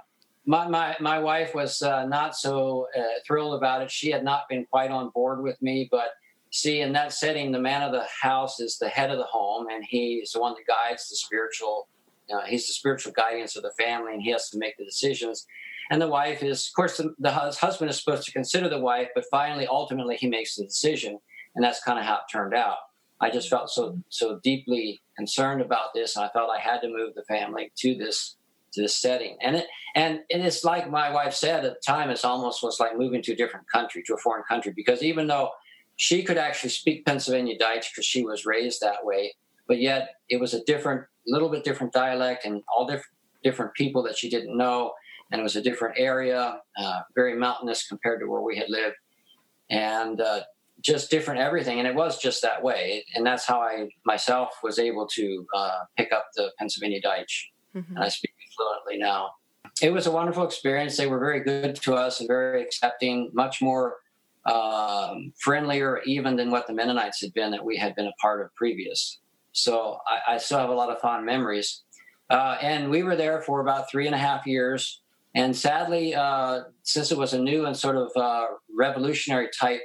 my, 0.47 0.67
my 0.69 0.97
my 1.01 1.19
wife 1.19 1.55
was 1.55 1.83
uh, 1.83 2.07
not 2.07 2.37
so 2.37 2.87
uh, 2.97 3.03
thrilled 3.27 3.55
about 3.55 3.83
it. 3.83 3.91
She 3.91 4.11
had 4.11 4.25
not 4.25 4.49
been 4.49 4.65
quite 4.65 4.91
on 4.91 5.11
board 5.11 5.43
with 5.43 5.61
me, 5.61 5.89
but 5.91 6.11
see, 6.51 6.81
in 6.81 6.93
that 6.93 7.13
setting, 7.13 7.53
the 7.53 7.59
man 7.59 7.83
of 7.83 7.93
the 7.93 8.07
house 8.23 8.61
is 8.61 8.79
the 8.79 8.89
head 8.89 9.11
of 9.11 9.19
the 9.19 9.25
home, 9.25 9.67
and 9.71 9.85
he 9.85 10.15
is 10.15 10.33
the 10.33 10.41
one 10.41 10.55
that 10.55 10.67
guides 10.67 11.09
the 11.09 11.17
spiritual. 11.17 11.89
You 12.29 12.37
know, 12.37 12.43
he's 12.47 12.67
the 12.67 12.75
spiritual 12.75 13.13
guidance 13.13 13.57
of 13.57 13.63
the 13.63 13.73
family, 13.73 14.13
and 14.15 14.23
he 14.23 14.31
has 14.31 14.51
to 14.51 14.59
make 14.59 14.77
the 14.79 14.85
decisions 14.85 15.47
and 15.91 16.01
the 16.01 16.09
wife 16.09 16.43
is, 16.43 16.69
of 16.69 16.75
course, 16.75 16.97
the, 16.97 17.15
the 17.19 17.31
husband 17.31 17.91
is 17.91 17.99
supposed 17.99 18.25
to 18.25 18.33
consider 18.33 18.69
the 18.69 18.81
wife, 18.81 19.09
but 19.15 19.25
finally, 19.31 19.67
ultimately, 19.67 20.17
he 20.17 20.29
makes 20.29 20.57
the 20.57 20.65
decision, 20.65 21.19
and 21.55 21.65
that's 21.65 21.83
kind 21.83 21.99
of 21.99 22.05
how 22.05 22.17
it 22.17 22.31
turned 22.31 22.55
out. 22.55 22.77
I 23.21 23.31
just 23.31 23.49
felt 23.49 23.71
so 23.71 23.99
so 24.09 24.39
deeply 24.43 25.03
concerned 25.17 25.61
about 25.61 25.95
this, 25.95 26.17
and 26.17 26.25
I 26.25 26.29
felt 26.29 26.51
I 26.51 26.61
had 26.61 26.81
to 26.81 26.89
move 26.89 27.15
the 27.15 27.25
family 27.25 27.73
to 27.79 27.95
this 27.95 28.37
to 28.73 28.83
this 28.83 28.97
setting. 28.97 29.37
And 29.41 29.57
it 29.57 29.67
and 29.95 30.21
it 30.29 30.45
is 30.45 30.65
like 30.65 30.91
my 30.91 31.11
wife 31.11 31.35
said 31.35 31.65
at 31.65 31.75
the 31.75 31.81
time, 31.85 32.11
it's 32.11 32.25
almost 32.25 32.63
was 32.63 32.79
like 32.79 32.97
moving 32.97 33.23
to 33.23 33.33
a 33.33 33.37
different 33.37 33.69
country, 33.71 34.03
to 34.07 34.15
a 34.15 34.19
foreign 34.19 34.45
country, 34.45 34.73
because 34.75 35.03
even 35.03 35.27
though 35.27 35.51
she 35.97 36.23
could 36.23 36.39
actually 36.39 36.71
speak 36.71 37.05
Pennsylvania 37.05 37.59
Dutch 37.59 37.91
because 37.93 38.07
she 38.07 38.25
was 38.25 38.47
raised 38.47 38.81
that 38.81 39.05
way, 39.05 39.35
but 39.67 39.81
yet 39.81 40.11
it 40.29 40.39
was 40.39 40.55
a 40.55 40.63
different, 40.65 41.05
little 41.27 41.49
bit 41.49 41.65
different 41.65 41.93
dialect 41.93 42.45
and 42.45 42.63
all 42.75 42.87
different 42.87 43.07
different 43.43 43.75
people 43.75 44.03
that 44.03 44.17
she 44.17 44.29
didn't 44.29 44.57
know 44.57 44.93
and 45.31 45.41
it 45.41 45.43
was 45.43 45.57
a 45.57 45.63
different 45.63 45.97
area, 45.99 46.61
uh, 46.79 47.01
very 47.15 47.35
mountainous 47.35 47.87
compared 47.87 48.21
to 48.21 48.27
where 48.27 48.41
we 48.41 48.57
had 48.57 48.69
lived, 48.69 48.97
and 49.71 50.21
uh, 50.21 50.41
just 50.81 51.11
different 51.11 51.41
everything. 51.41 51.79
And 51.79 51.89
it 51.89 51.95
was 51.95 52.19
just 52.19 52.43
that 52.43 52.63
way, 52.63 53.05
and 53.15 53.27
that's 53.27 53.47
how 53.47 53.61
I 53.61 53.89
myself 54.05 54.51
was 54.63 54.79
able 54.79 55.07
to 55.09 55.47
uh, 55.55 55.81
pick 55.97 56.13
up 56.13 56.27
the 56.37 56.51
Pennsylvania 56.59 57.01
Dutch, 57.01 57.51
mm-hmm. 57.75 57.95
and 57.95 58.05
I 58.05 58.09
speak 58.09 58.33
fluently 58.57 58.99
now. 58.99 59.31
It 59.81 59.93
was 59.93 60.07
a 60.07 60.11
wonderful 60.11 60.45
experience. 60.45 60.97
They 60.97 61.07
were 61.07 61.21
very 61.21 61.41
good 61.41 61.77
to 61.83 61.95
us 61.95 62.21
and 62.21 62.27
very 62.27 62.63
accepting, 62.63 63.31
much 63.33 63.63
more 63.63 63.99
um, 64.47 65.33
friendlier 65.39 66.01
even 66.07 66.37
than 66.37 66.51
what 66.51 66.67
the 66.67 66.73
Mennonites 66.73 67.21
had 67.21 67.33
been 67.35 67.51
that 67.53 67.65
we 67.65 67.77
had 67.77 67.95
been 67.95 68.07
a 68.07 68.13
part 68.21 68.41
of 68.41 68.55
previous. 68.55 69.19
So 69.53 69.99
I, 70.07 70.35
I 70.35 70.39
still 70.39 70.59
have 70.59 70.71
a 70.71 70.75
lot 70.75 70.91
of 70.91 71.01
fond 71.01 71.27
memories. 71.27 71.83
Uh, 72.31 72.57
and 72.61 72.91
we 72.91 73.03
were 73.03 73.17
there 73.17 73.41
for 73.41 73.61
about 73.61 73.91
three 73.91 74.07
and 74.07 74.15
a 74.15 74.19
half 74.19 74.47
years. 74.47 75.01
And 75.35 75.55
sadly, 75.55 76.15
uh, 76.15 76.63
since 76.83 77.13
it 77.13 77.19
was 77.19 77.35
a 77.35 77.39
new 77.39 77.67
and 77.67 77.77
sort 77.77 77.97
of 77.97 78.11
uh, 78.17 78.47
revolutionary 78.75 79.49
type 79.59 79.83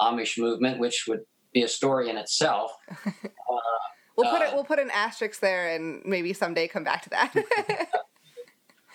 Amish 0.00 0.38
movement, 0.38 0.78
which 0.78 1.04
would 1.08 1.20
be 1.52 1.62
a 1.62 1.68
story 1.68 2.10
in 2.10 2.16
itself. 2.16 2.72
Uh, 3.06 3.10
we'll 4.16 4.30
put 4.30 4.42
it. 4.42 4.54
We'll 4.54 4.64
put 4.64 4.78
an 4.78 4.90
asterisk 4.90 5.40
there, 5.40 5.74
and 5.74 6.02
maybe 6.04 6.32
someday 6.32 6.68
come 6.68 6.84
back 6.84 7.02
to 7.02 7.10
that. 7.10 7.34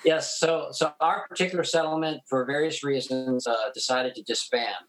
yes. 0.05 0.37
So, 0.39 0.67
so 0.71 0.93
our 0.99 1.27
particular 1.27 1.63
settlement, 1.63 2.21
for 2.27 2.45
various 2.45 2.83
reasons, 2.83 3.47
uh, 3.47 3.55
decided 3.73 4.13
to 4.15 4.23
disband. 4.23 4.85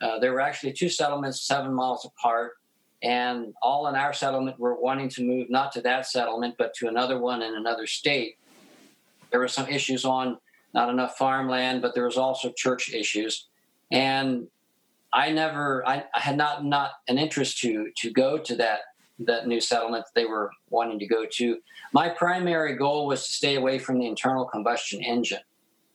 Uh, 0.00 0.18
there 0.18 0.32
were 0.32 0.40
actually 0.40 0.72
two 0.72 0.88
settlements 0.88 1.46
seven 1.46 1.72
miles 1.72 2.04
apart, 2.04 2.54
and 3.02 3.54
all 3.62 3.86
in 3.86 3.94
our 3.94 4.12
settlement 4.12 4.58
were 4.58 4.78
wanting 4.78 5.08
to 5.10 5.22
move 5.22 5.48
not 5.48 5.72
to 5.72 5.80
that 5.82 6.06
settlement, 6.06 6.56
but 6.58 6.74
to 6.74 6.88
another 6.88 7.18
one 7.18 7.42
in 7.42 7.54
another 7.54 7.86
state. 7.86 8.36
There 9.30 9.40
were 9.40 9.48
some 9.48 9.68
issues 9.68 10.04
on 10.04 10.38
not 10.74 10.90
enough 10.90 11.16
farmland, 11.16 11.80
but 11.80 11.94
there 11.94 12.04
was 12.04 12.16
also 12.16 12.52
church 12.52 12.92
issues, 12.92 13.46
and 13.90 14.48
I 15.12 15.30
never, 15.30 15.86
I, 15.86 16.04
I 16.14 16.20
had 16.20 16.36
not 16.36 16.64
not 16.64 16.90
an 17.08 17.18
interest 17.18 17.58
to 17.60 17.90
to 17.98 18.10
go 18.10 18.36
to 18.38 18.56
that 18.56 18.80
that 19.20 19.46
new 19.46 19.60
settlement 19.60 20.04
that 20.04 20.20
they 20.20 20.26
were 20.26 20.50
wanting 20.70 20.98
to 20.98 21.06
go 21.06 21.24
to. 21.24 21.58
My 21.92 22.08
primary 22.08 22.74
goal 22.76 23.06
was 23.06 23.24
to 23.26 23.32
stay 23.32 23.54
away 23.54 23.78
from 23.78 23.98
the 23.98 24.06
internal 24.06 24.44
combustion 24.44 25.02
engine. 25.02 25.38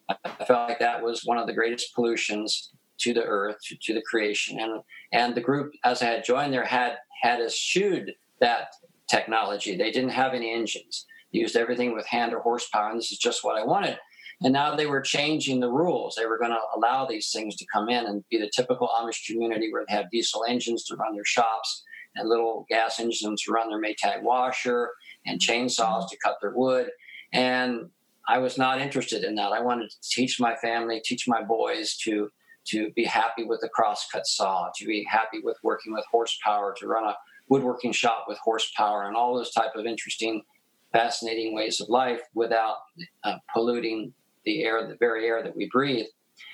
I 0.08 0.46
felt 0.46 0.70
like 0.70 0.80
that 0.80 1.04
was 1.04 1.26
one 1.26 1.38
of 1.38 1.46
the 1.46 1.54
greatest 1.54 1.94
pollutions 1.94 2.72
to 3.00 3.13
the 3.13 3.24
earth, 3.24 3.58
to, 3.65 3.76
to 3.76 3.94
the 3.94 4.02
creation, 4.02 4.60
and 4.60 4.82
and 5.12 5.36
the 5.36 5.42
group 5.42 5.74
as 5.84 6.02
I 6.02 6.06
had 6.06 6.24
joined 6.24 6.54
there 6.54 6.63
had 6.63 6.96
had 7.22 7.42
eschewed 7.42 8.13
that 8.39 8.70
technology. 9.08 9.76
They 9.76 9.92
didn't 9.92 10.12
have 10.12 10.34
any 10.34 10.54
engines; 10.54 11.06
they 11.34 11.39
used 11.39 11.58
everything 11.58 11.94
with 11.94 12.08
hand 12.08 12.34
or 12.34 12.39
horsepower, 12.39 12.89
and 12.89 13.00
this 13.00 13.12
is 13.12 13.18
just 13.18 13.44
what 13.44 13.60
I 13.60 13.65
wanted. 13.65 14.00
And 14.41 14.54
now 14.54 14.75
they 14.75 14.86
were 14.86 15.02
changing 15.02 15.60
the 15.60 15.69
rules. 15.69 16.15
They 16.15 16.25
were 16.25 16.38
going 16.38 16.52
to 16.52 16.60
allow 16.75 17.06
these 17.06 17.30
things 17.32 17.56
to 17.58 17.65
come 17.73 17.89
in 17.89 18.06
and 18.06 18.23
be 18.30 18.39
the 18.39 18.49
typical 18.49 18.88
Amish 18.88 19.25
community 19.28 19.71
where 19.71 19.86
they 19.88 19.93
have 19.93 20.10
diesel 20.12 20.45
engines 20.47 20.86
to 20.86 20.95
run 20.95 21.13
their 21.13 21.25
shops 21.25 21.84
and 22.15 22.30
little 22.30 22.65
gas 22.69 22.99
engines 22.99 23.43
to 23.43 23.52
run 23.52 23.69
their 23.69 23.82
Maytag 23.82 24.23
washer 24.23 24.91
and 25.25 25.41
chainsaws 25.41 26.10
to 26.10 26.17
cut 26.23 26.38
their 26.41 26.54
wood. 26.54 26.89
And 27.34 27.89
I 28.28 28.38
was 28.38 28.58
not 28.58 28.80
interested 28.80 29.23
in 29.23 29.36
that. 29.36 29.52
I 29.52 29.62
wanted 29.62 29.89
to 29.89 29.95
teach 30.10 30.39
my 30.39 30.56
family, 30.56 31.02
teach 31.04 31.28
my 31.28 31.43
boys 31.43 31.97
to 32.04 32.30
to 32.67 32.91
be 32.91 33.04
happy 33.04 33.43
with 33.43 33.62
the 33.62 33.69
crosscut 33.69 34.28
saw, 34.28 34.69
to 34.75 34.86
be 34.86 35.04
happy 35.10 35.39
with 35.41 35.58
working 35.63 35.91
with 35.91 36.06
horsepower, 36.12 36.75
to 36.78 36.88
run 36.88 37.04
a 37.04 37.15
woodworking 37.47 37.91
shop 37.91 38.25
with 38.28 38.38
horsepower, 38.38 39.08
and 39.08 39.15
all 39.15 39.36
those 39.36 39.52
type 39.52 39.71
of 39.75 39.86
interesting, 39.88 40.43
fascinating 40.91 41.56
ways 41.56 41.82
of 41.82 41.89
life 41.89 42.21
without 42.36 42.75
uh, 43.23 43.38
polluting 43.52 44.13
the 44.45 44.63
air, 44.63 44.86
the 44.88 44.97
very 44.99 45.25
air 45.25 45.43
that 45.43 45.56
we 45.56 45.69
breathe. 45.71 46.08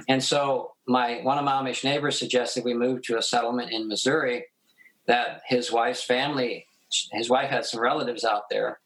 And 0.07 0.23
so, 0.23 0.73
my 0.87 1.19
one 1.21 1.37
of 1.37 1.45
my 1.45 1.61
Amish 1.61 1.83
neighbors 1.83 2.17
suggested 2.17 2.63
we 2.63 2.73
move 2.73 3.03
to 3.03 3.17
a 3.17 3.21
settlement 3.21 3.71
in 3.71 3.87
Missouri 3.87 4.45
that 5.07 5.41
his 5.47 5.71
wife's 5.71 6.03
family, 6.03 6.65
his 7.11 7.29
wife 7.29 7.49
had 7.49 7.65
some 7.65 7.79
relatives 7.79 8.23
out 8.23 8.49
there. 8.49 8.79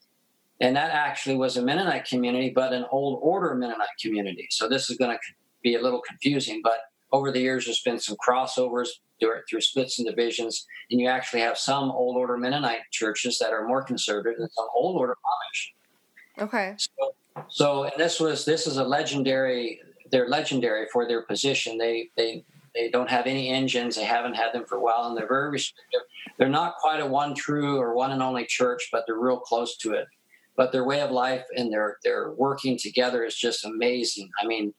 And 0.61 0.75
that 0.75 0.91
actually 0.91 1.37
was 1.37 1.55
a 1.55 1.61
Mennonite 1.61 2.05
community, 2.05 2.51
but 2.53 2.73
an 2.73 2.85
old 2.91 3.19
order 3.23 3.55
Mennonite 3.55 3.87
community. 4.01 4.47
So 4.49 4.67
this 4.67 4.89
is 4.89 4.97
going 4.97 5.11
to 5.11 5.19
be 5.63 5.75
a 5.75 5.81
little 5.81 6.01
confusing, 6.01 6.59
but 6.61 6.79
over 7.11 7.31
the 7.31 7.39
years, 7.39 7.65
there's 7.65 7.81
been 7.81 7.99
some 7.99 8.17
crossovers 8.17 8.89
through, 9.19 9.61
splits 9.61 9.99
and 9.99 10.07
divisions, 10.07 10.65
and 10.91 10.99
you 10.99 11.07
actually 11.07 11.41
have 11.41 11.57
some 11.57 11.91
old 11.91 12.17
order 12.17 12.37
Mennonite 12.37 12.81
churches 12.91 13.39
that 13.39 13.51
are 13.51 13.67
more 13.67 13.83
conservative 13.83 14.39
and 14.39 14.49
some 14.51 14.67
old 14.75 14.97
order 14.97 15.13
Amish. 15.13 16.43
Okay. 16.43 16.75
So, 16.77 17.15
so 17.47 17.83
and 17.83 17.93
this 17.97 18.19
was 18.19 18.45
this 18.45 18.67
is 18.67 18.77
a 18.77 18.83
legendary. 18.83 19.79
They're 20.11 20.27
legendary 20.27 20.87
for 20.91 21.07
their 21.07 21.21
position. 21.23 21.77
They 21.77 22.09
they 22.17 22.43
they 22.73 22.89
don't 22.89 23.09
have 23.09 23.25
any 23.25 23.49
engines. 23.49 23.95
They 23.95 24.03
haven't 24.03 24.35
had 24.35 24.53
them 24.53 24.65
for 24.65 24.77
a 24.77 24.81
while, 24.81 25.05
and 25.07 25.17
they're 25.17 25.27
very 25.27 25.49
restrictive. 25.49 26.01
They're 26.37 26.49
not 26.49 26.75
quite 26.75 27.01
a 27.01 27.05
one 27.05 27.35
true 27.35 27.77
or 27.77 27.93
one 27.93 28.11
and 28.11 28.21
only 28.21 28.45
church, 28.45 28.89
but 28.91 29.03
they're 29.05 29.19
real 29.19 29.39
close 29.39 29.77
to 29.77 29.93
it. 29.93 30.07
But 30.55 30.71
their 30.71 30.83
way 30.83 31.01
of 31.01 31.11
life 31.11 31.45
and 31.55 31.71
their 31.71 31.97
their 32.03 32.31
working 32.31 32.77
together 32.77 33.23
is 33.23 33.35
just 33.35 33.65
amazing. 33.65 34.29
I 34.41 34.45
mean, 34.45 34.73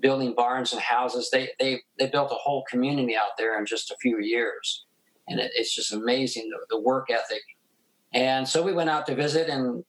building 0.00 0.34
barns 0.34 0.72
and 0.72 0.80
houses. 0.80 1.28
They 1.30 1.50
they 1.58 1.80
they 1.98 2.08
built 2.08 2.32
a 2.32 2.36
whole 2.36 2.64
community 2.70 3.16
out 3.16 3.36
there 3.38 3.58
in 3.58 3.66
just 3.66 3.90
a 3.90 3.96
few 4.00 4.20
years, 4.20 4.84
and 5.28 5.40
it, 5.40 5.50
it's 5.54 5.74
just 5.74 5.92
amazing 5.92 6.50
the, 6.50 6.76
the 6.76 6.80
work 6.80 7.10
ethic. 7.10 7.42
And 8.12 8.48
so 8.48 8.62
we 8.62 8.72
went 8.72 8.90
out 8.90 9.06
to 9.06 9.14
visit, 9.14 9.48
and 9.48 9.84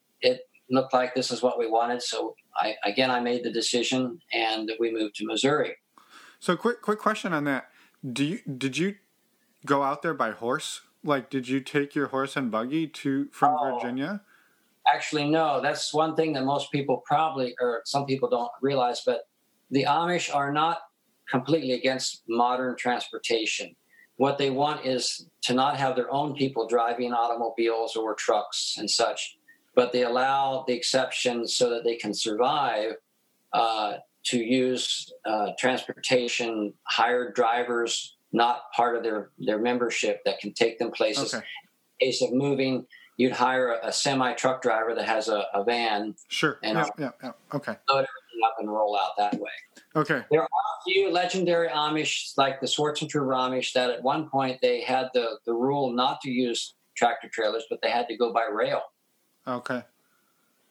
looked 0.70 0.92
like 0.92 1.14
this 1.14 1.30
is 1.30 1.42
what 1.42 1.58
we 1.58 1.68
wanted. 1.68 2.02
So 2.02 2.34
I 2.56 2.74
again 2.84 3.10
I 3.10 3.20
made 3.20 3.44
the 3.44 3.52
decision, 3.52 4.18
and 4.32 4.70
we 4.78 4.92
moved 4.92 5.16
to 5.16 5.26
Missouri. 5.26 5.76
So 6.40 6.56
quick 6.56 6.82
quick 6.82 6.98
question 6.98 7.32
on 7.32 7.44
that. 7.44 7.68
Do 8.12 8.24
you 8.24 8.40
did 8.58 8.78
you 8.78 8.96
go 9.64 9.82
out 9.82 10.02
there 10.02 10.14
by 10.14 10.30
horse? 10.30 10.82
Like 11.04 11.30
did 11.30 11.48
you 11.48 11.60
take 11.60 11.94
your 11.94 12.08
horse 12.08 12.36
and 12.36 12.50
buggy 12.50 12.86
to 12.88 13.28
from 13.32 13.56
oh, 13.58 13.74
Virginia? 13.74 14.22
Actually 14.92 15.28
no, 15.28 15.60
that's 15.60 15.92
one 15.92 16.14
thing 16.14 16.32
that 16.34 16.44
most 16.44 16.70
people 16.70 17.02
probably 17.06 17.54
or 17.60 17.82
some 17.84 18.06
people 18.06 18.28
don't 18.28 18.50
realize 18.62 19.02
but 19.04 19.22
the 19.70 19.84
Amish 19.84 20.32
are 20.32 20.52
not 20.52 20.78
completely 21.28 21.72
against 21.72 22.22
modern 22.28 22.76
transportation. 22.76 23.74
What 24.16 24.38
they 24.38 24.50
want 24.50 24.86
is 24.86 25.26
to 25.42 25.54
not 25.54 25.76
have 25.76 25.96
their 25.96 26.10
own 26.10 26.34
people 26.34 26.66
driving 26.66 27.12
automobiles 27.12 27.96
or 27.96 28.14
trucks 28.14 28.76
and 28.78 28.88
such, 28.88 29.36
but 29.76 29.92
they 29.92 30.02
allow 30.02 30.64
the 30.66 30.72
exceptions 30.74 31.54
so 31.54 31.70
that 31.70 31.84
they 31.84 31.94
can 31.96 32.12
survive 32.12 32.94
uh, 33.52 33.98
to 34.24 34.38
use 34.38 35.12
uh, 35.24 35.50
transportation, 35.58 36.72
hired 36.84 37.34
drivers, 37.34 38.16
not 38.32 38.62
part 38.74 38.96
of 38.96 39.04
their, 39.04 39.30
their 39.38 39.58
membership 39.58 40.22
that 40.24 40.40
can 40.40 40.52
take 40.52 40.78
them 40.78 40.90
places. 40.90 41.32
Okay. 41.32 41.44
In 42.00 42.08
case 42.08 42.22
of 42.22 42.32
moving, 42.32 42.86
you'd 43.18 43.32
hire 43.32 43.72
a, 43.72 43.88
a 43.88 43.92
semi 43.92 44.32
truck 44.32 44.62
driver 44.62 44.94
that 44.94 45.06
has 45.06 45.28
a, 45.28 45.44
a 45.54 45.62
van. 45.62 46.14
Sure. 46.28 46.58
And 46.62 46.78
yeah, 46.78 46.88
yeah, 46.98 47.10
yeah. 47.22 47.32
Okay. 47.54 47.76
Load 47.88 47.98
everything 47.98 48.40
up 48.46 48.56
and 48.58 48.70
roll 48.70 48.98
out 48.98 49.12
that 49.18 49.34
way. 49.34 49.50
Okay. 49.94 50.22
There 50.30 50.40
are 50.40 50.46
a 50.46 50.90
few 50.90 51.12
legendary 51.12 51.68
Amish, 51.68 52.32
like 52.36 52.60
the 52.60 52.66
Swartzentruber 52.66 53.34
Amish, 53.34 53.72
that 53.74 53.90
at 53.90 54.02
one 54.02 54.28
point 54.28 54.58
they 54.60 54.80
had 54.80 55.08
the, 55.14 55.38
the 55.46 55.52
rule 55.52 55.92
not 55.92 56.20
to 56.22 56.30
use 56.30 56.74
tractor 56.96 57.28
trailers, 57.32 57.64
but 57.70 57.80
they 57.82 57.90
had 57.90 58.08
to 58.08 58.16
go 58.16 58.32
by 58.32 58.46
rail. 58.52 58.82
Okay 59.46 59.82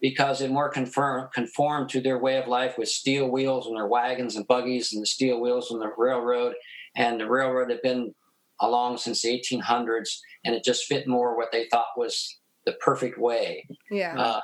because 0.01 0.39
it 0.41 0.51
more 0.51 0.69
conform, 0.69 1.29
conformed 1.33 1.89
to 1.89 1.99
their 1.99 2.19
way 2.19 2.37
of 2.37 2.47
life 2.47 2.77
with 2.77 2.87
steel 2.87 3.27
wheels 3.27 3.65
and 3.65 3.75
their 3.75 3.87
wagons 3.87 4.35
and 4.35 4.45
buggies 4.45 4.93
and 4.93 5.01
the 5.01 5.07
steel 5.07 5.41
wheels 5.41 5.71
on 5.71 5.79
the 5.79 5.91
railroad. 5.97 6.53
And 6.95 7.19
the 7.19 7.27
railroad 7.27 7.71
had 7.71 7.81
been 7.81 8.13
along 8.61 8.97
since 8.97 9.23
the 9.23 9.29
1800s, 9.29 10.19
and 10.43 10.53
it 10.53 10.63
just 10.63 10.85
fit 10.85 11.07
more 11.07 11.35
what 11.35 11.51
they 11.51 11.67
thought 11.69 11.87
was 11.97 12.39
the 12.65 12.73
perfect 12.73 13.17
way. 13.17 13.67
Yeah. 13.89 14.15
Uh, 14.15 14.41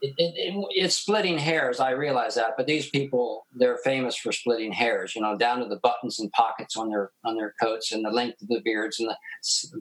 it, 0.00 0.14
it, 0.16 0.34
it, 0.36 0.64
it's 0.70 0.96
splitting 0.96 1.38
hairs. 1.38 1.80
I 1.80 1.90
realize 1.90 2.34
that, 2.36 2.54
but 2.56 2.66
these 2.66 2.88
people 2.88 3.46
they're 3.54 3.78
famous 3.78 4.16
for 4.16 4.30
splitting 4.30 4.72
hairs. 4.72 5.14
You 5.14 5.22
know, 5.22 5.36
down 5.36 5.58
to 5.60 5.66
the 5.66 5.80
buttons 5.82 6.20
and 6.20 6.30
pockets 6.32 6.76
on 6.76 6.88
their 6.88 7.10
on 7.24 7.36
their 7.36 7.54
coats, 7.60 7.92
and 7.92 8.04
the 8.04 8.10
length 8.10 8.40
of 8.42 8.48
the 8.48 8.60
beards, 8.64 9.00
and 9.00 9.08
the 9.08 9.16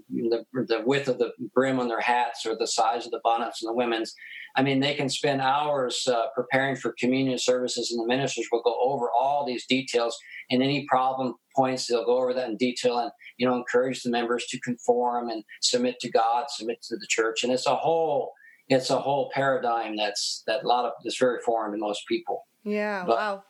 the, 0.09 0.65
the 0.65 0.81
width 0.85 1.07
of 1.07 1.19
the 1.19 1.31
brim 1.53 1.79
on 1.79 1.87
their 1.87 2.01
hats, 2.01 2.45
or 2.45 2.55
the 2.55 2.67
size 2.67 3.05
of 3.05 3.11
the 3.11 3.21
bonnets 3.23 3.63
on 3.63 3.67
the 3.67 3.77
women's. 3.77 4.13
I 4.55 4.63
mean, 4.63 4.79
they 4.79 4.95
can 4.95 5.07
spend 5.07 5.39
hours 5.39 6.07
uh, 6.07 6.27
preparing 6.33 6.75
for 6.75 6.95
communion 6.97 7.37
services, 7.37 7.91
and 7.91 8.01
the 8.01 8.07
ministers 8.07 8.47
will 8.51 8.63
go 8.63 8.75
over 8.81 9.09
all 9.11 9.45
these 9.45 9.67
details. 9.67 10.17
And 10.49 10.63
any 10.63 10.85
problem 10.87 11.35
points, 11.55 11.85
they'll 11.85 12.05
go 12.05 12.17
over 12.17 12.33
that 12.33 12.49
in 12.49 12.57
detail, 12.57 12.97
and 12.97 13.11
you 13.37 13.45
know, 13.45 13.55
encourage 13.55 14.01
the 14.01 14.09
members 14.09 14.47
to 14.47 14.59
conform 14.61 15.29
and 15.29 15.43
submit 15.61 15.99
to 15.99 16.09
God, 16.09 16.45
submit 16.49 16.81
to 16.83 16.95
the 16.95 17.07
church, 17.07 17.43
and 17.43 17.53
it's 17.53 17.67
a 17.67 17.75
whole 17.75 18.31
it's 18.69 18.89
a 18.89 18.99
whole 18.99 19.29
paradigm 19.33 19.95
that's 19.95 20.43
that 20.47 20.63
a 20.63 20.67
lot 20.67 20.85
of 20.85 20.93
that's 21.03 21.17
very 21.17 21.39
foreign 21.41 21.71
to 21.71 21.77
most 21.77 22.07
people. 22.07 22.45
Yeah. 22.63 23.03
But 23.05 23.17
wow. 23.17 23.43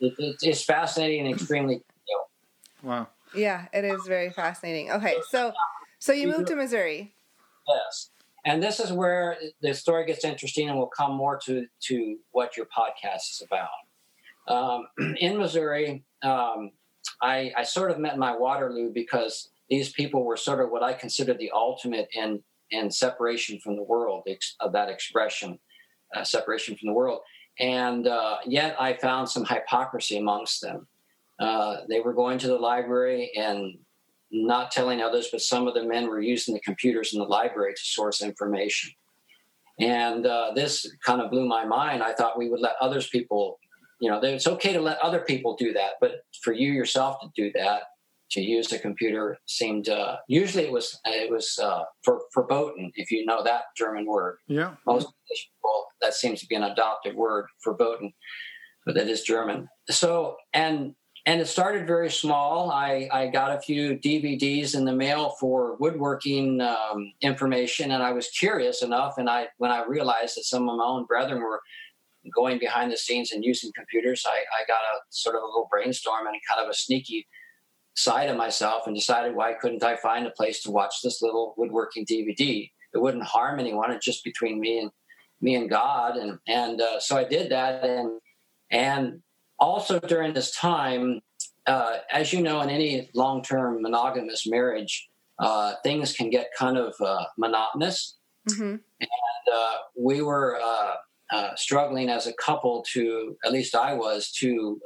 It, 0.00 0.14
it, 0.18 0.36
it's 0.42 0.64
fascinating 0.64 1.26
and 1.26 1.34
extremely. 1.34 1.74
You 1.74 2.26
know, 2.82 2.88
wow. 2.88 3.08
Yeah, 3.34 3.66
it 3.72 3.84
is 3.84 4.06
very 4.06 4.30
fascinating. 4.30 4.90
Okay, 4.90 5.16
so 5.30 5.52
so 5.98 6.12
you 6.12 6.28
moved 6.28 6.48
to 6.48 6.56
Missouri. 6.56 7.14
Yes, 7.68 8.10
and 8.44 8.62
this 8.62 8.80
is 8.80 8.92
where 8.92 9.36
the 9.62 9.72
story 9.72 10.04
gets 10.06 10.24
interesting, 10.24 10.68
and 10.68 10.76
we'll 10.76 10.88
come 10.88 11.14
more 11.14 11.38
to 11.44 11.66
to 11.84 12.16
what 12.32 12.56
your 12.56 12.66
podcast 12.66 13.30
is 13.30 13.42
about. 13.46 13.68
Um, 14.48 14.86
in 15.18 15.38
Missouri, 15.38 16.04
um, 16.22 16.72
I, 17.22 17.52
I 17.56 17.62
sort 17.62 17.90
of 17.90 17.98
met 17.98 18.18
my 18.18 18.36
Waterloo 18.36 18.90
because 18.92 19.48
these 19.70 19.92
people 19.92 20.24
were 20.24 20.36
sort 20.36 20.60
of 20.60 20.70
what 20.70 20.82
I 20.82 20.92
consider 20.92 21.34
the 21.34 21.50
ultimate 21.52 22.08
in 22.12 22.42
and 22.72 22.92
separation 22.94 23.58
from 23.60 23.76
the 23.76 23.82
world 23.82 24.26
of 24.60 24.72
that 24.72 24.88
expression, 24.88 25.58
uh, 26.14 26.24
separation 26.24 26.76
from 26.76 26.88
the 26.88 26.92
world. 26.92 27.20
And 27.58 28.06
uh, 28.06 28.38
yet 28.46 28.76
I 28.80 28.94
found 28.94 29.28
some 29.28 29.44
hypocrisy 29.44 30.18
amongst 30.18 30.62
them. 30.62 30.86
Uh, 31.38 31.78
they 31.88 32.00
were 32.00 32.14
going 32.14 32.38
to 32.38 32.48
the 32.48 32.56
library 32.58 33.30
and 33.36 33.78
not 34.30 34.70
telling 34.70 35.02
others, 35.02 35.28
but 35.30 35.42
some 35.42 35.68
of 35.68 35.74
the 35.74 35.84
men 35.84 36.08
were 36.08 36.20
using 36.20 36.54
the 36.54 36.60
computers 36.60 37.12
in 37.12 37.18
the 37.20 37.26
library 37.26 37.74
to 37.74 37.82
source 37.82 38.22
information. 38.22 38.90
And 39.78 40.26
uh, 40.26 40.52
this 40.54 40.90
kind 41.04 41.20
of 41.20 41.30
blew 41.30 41.46
my 41.46 41.64
mind. 41.64 42.02
I 42.02 42.12
thought 42.14 42.38
we 42.38 42.48
would 42.48 42.60
let 42.60 42.76
others 42.80 43.08
people, 43.08 43.58
you 44.00 44.10
know, 44.10 44.20
it's 44.22 44.46
okay 44.46 44.72
to 44.72 44.80
let 44.80 44.98
other 45.00 45.20
people 45.20 45.56
do 45.56 45.72
that, 45.74 45.92
but 46.00 46.24
for 46.42 46.52
you 46.52 46.72
yourself 46.72 47.20
to 47.20 47.28
do 47.36 47.52
that, 47.54 47.82
to 48.32 48.40
use 48.40 48.72
a 48.72 48.78
computer 48.78 49.38
seemed 49.46 49.88
uh, 49.88 50.16
usually 50.26 50.64
it 50.64 50.72
was 50.72 50.98
it 51.04 51.30
was 51.30 51.58
uh, 51.62 51.82
for 52.02 52.20
verboten 52.34 52.90
if 52.94 53.10
you 53.10 53.24
know 53.24 53.42
that 53.42 53.62
German 53.76 54.06
word. 54.06 54.38
Yeah. 54.48 54.74
Most 54.86 55.06
people 55.30 55.86
that 56.00 56.14
seems 56.14 56.40
to 56.40 56.46
be 56.46 56.54
an 56.54 56.62
adopted 56.62 57.14
word 57.14 57.46
verboten, 57.64 58.12
but 58.84 58.94
that 58.94 59.08
is 59.08 59.22
German. 59.22 59.68
So 59.90 60.36
and 60.52 60.94
and 61.24 61.40
it 61.40 61.46
started 61.46 61.86
very 61.86 62.10
small. 62.10 62.72
I, 62.72 63.08
I 63.12 63.28
got 63.28 63.56
a 63.56 63.60
few 63.60 63.96
DVDs 63.96 64.74
in 64.74 64.84
the 64.84 64.92
mail 64.92 65.36
for 65.38 65.76
woodworking 65.78 66.60
um, 66.60 67.12
information, 67.20 67.92
and 67.92 68.02
I 68.02 68.10
was 68.10 68.28
curious 68.28 68.82
enough. 68.82 69.18
And 69.18 69.30
I 69.30 69.48
when 69.58 69.70
I 69.70 69.84
realized 69.84 70.36
that 70.36 70.44
some 70.44 70.68
of 70.68 70.76
my 70.76 70.84
own 70.84 71.04
brethren 71.04 71.40
were 71.40 71.60
going 72.34 72.58
behind 72.58 72.90
the 72.90 72.96
scenes 72.96 73.32
and 73.32 73.44
using 73.44 73.70
computers, 73.76 74.24
I, 74.26 74.36
I 74.36 74.66
got 74.66 74.80
a 74.80 74.98
sort 75.10 75.36
of 75.36 75.42
a 75.42 75.46
little 75.46 75.68
brainstorm 75.70 76.26
and 76.26 76.36
kind 76.48 76.64
of 76.64 76.70
a 76.70 76.74
sneaky 76.74 77.26
side 77.94 78.28
of 78.28 78.36
myself 78.36 78.86
and 78.86 78.96
decided 78.96 79.34
why 79.34 79.52
couldn't 79.54 79.84
I 79.84 79.96
find 79.96 80.26
a 80.26 80.30
place 80.30 80.62
to 80.62 80.70
watch 80.70 81.02
this 81.02 81.22
little 81.22 81.54
woodworking 81.56 82.06
DVD? 82.06 82.70
It 82.94 82.98
wouldn't 82.98 83.24
harm 83.24 83.58
anyone. 83.58 83.90
It's 83.90 84.04
just 84.04 84.24
between 84.24 84.60
me 84.60 84.78
and 84.78 84.90
me 85.40 85.56
and 85.56 85.68
God, 85.68 86.16
and 86.16 86.38
and 86.46 86.80
uh, 86.80 87.00
so 87.00 87.16
I 87.16 87.24
did 87.24 87.50
that, 87.50 87.84
and 87.84 88.20
and 88.70 89.22
also 89.58 89.98
during 89.98 90.32
this 90.32 90.54
time, 90.54 91.20
uh, 91.66 91.98
as 92.12 92.32
you 92.32 92.42
know, 92.42 92.60
in 92.60 92.70
any 92.70 93.10
long-term 93.14 93.82
monogamous 93.82 94.46
marriage, 94.46 95.08
uh, 95.38 95.74
things 95.82 96.12
can 96.12 96.30
get 96.30 96.50
kind 96.56 96.76
of 96.76 96.94
uh, 97.00 97.24
monotonous, 97.36 98.18
mm-hmm. 98.48 98.76
and 99.00 99.54
uh, 99.54 99.74
we 99.96 100.22
were 100.22 100.58
uh, 100.62 100.94
uh, 101.32 101.54
struggling 101.56 102.08
as 102.08 102.26
a 102.26 102.32
couple 102.34 102.84
to, 102.92 103.36
at 103.44 103.52
least 103.52 103.74
I 103.74 103.94
was, 103.94 104.30
to 104.38 104.80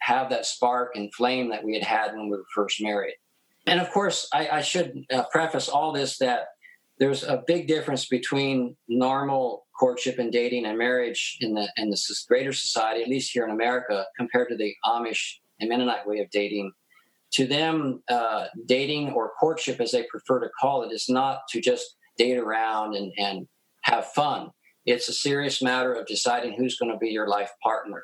have 0.00 0.30
that 0.30 0.46
spark 0.46 0.92
and 0.94 1.12
flame 1.14 1.50
that 1.50 1.64
we 1.64 1.74
had 1.74 1.82
had 1.82 2.12
when 2.12 2.24
we 2.24 2.36
were 2.36 2.44
first 2.54 2.82
married. 2.82 3.14
And 3.66 3.80
of 3.80 3.90
course, 3.90 4.28
I, 4.32 4.48
I 4.48 4.60
should 4.62 5.04
preface 5.30 5.68
all 5.68 5.92
this 5.92 6.18
that 6.18 6.48
there's 6.98 7.22
a 7.22 7.42
big 7.46 7.68
difference 7.68 8.06
between 8.06 8.76
normal 8.88 9.66
courtship 9.78 10.18
and 10.18 10.32
dating 10.32 10.66
and 10.66 10.76
marriage 10.78 11.36
in 11.40 11.54
the 11.54 11.68
in 11.76 11.90
the 11.90 12.00
greater 12.26 12.52
society, 12.52 13.02
at 13.02 13.08
least 13.08 13.32
here 13.32 13.44
in 13.44 13.50
America, 13.50 14.06
compared 14.16 14.48
to 14.48 14.56
the 14.56 14.74
Amish 14.84 15.34
and 15.60 15.68
Mennonite 15.68 16.06
way 16.06 16.18
of 16.18 16.30
dating. 16.30 16.72
To 17.32 17.46
them, 17.46 18.02
uh, 18.08 18.46
dating 18.66 19.10
or 19.12 19.32
courtship, 19.38 19.80
as 19.80 19.92
they 19.92 20.04
prefer 20.04 20.40
to 20.40 20.48
call 20.58 20.82
it, 20.82 20.92
is 20.92 21.08
not 21.08 21.40
to 21.50 21.60
just 21.60 21.96
date 22.16 22.38
around 22.38 22.94
and, 22.94 23.12
and 23.18 23.46
have 23.82 24.06
fun. 24.06 24.50
It's 24.86 25.08
a 25.08 25.12
serious 25.12 25.62
matter 25.62 25.92
of 25.92 26.06
deciding 26.06 26.54
who's 26.54 26.78
going 26.78 26.90
to 26.90 26.98
be 26.98 27.10
your 27.10 27.28
life 27.28 27.50
partner. 27.62 28.02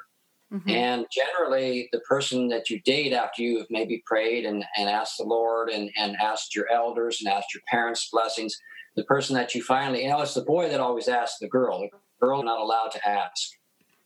Mm-hmm. 0.54 0.70
And 0.70 1.06
generally, 1.10 1.88
the 1.92 2.00
person 2.00 2.46
that 2.48 2.70
you 2.70 2.80
date 2.82 3.12
after 3.12 3.42
you 3.42 3.58
have 3.58 3.66
maybe 3.70 4.04
prayed 4.06 4.44
and, 4.44 4.64
and 4.76 4.88
asked 4.88 5.18
the 5.18 5.24
Lord 5.24 5.68
and, 5.68 5.90
and 5.98 6.16
asked 6.22 6.54
your 6.54 6.70
elders 6.70 7.20
and 7.20 7.32
asked 7.32 7.52
your 7.52 7.62
parents' 7.66 8.08
blessings, 8.12 8.56
the 8.94 9.04
person 9.04 9.34
that 9.34 9.54
you 9.54 9.62
finally, 9.62 10.04
you 10.04 10.10
know, 10.10 10.20
it's 10.20 10.34
the 10.34 10.42
boy 10.42 10.68
that 10.68 10.80
always 10.80 11.08
asks 11.08 11.38
the 11.40 11.48
girl. 11.48 11.80
The 11.80 11.88
girl 12.24 12.44
not 12.44 12.60
allowed 12.60 12.92
to 12.92 13.08
ask. 13.08 13.50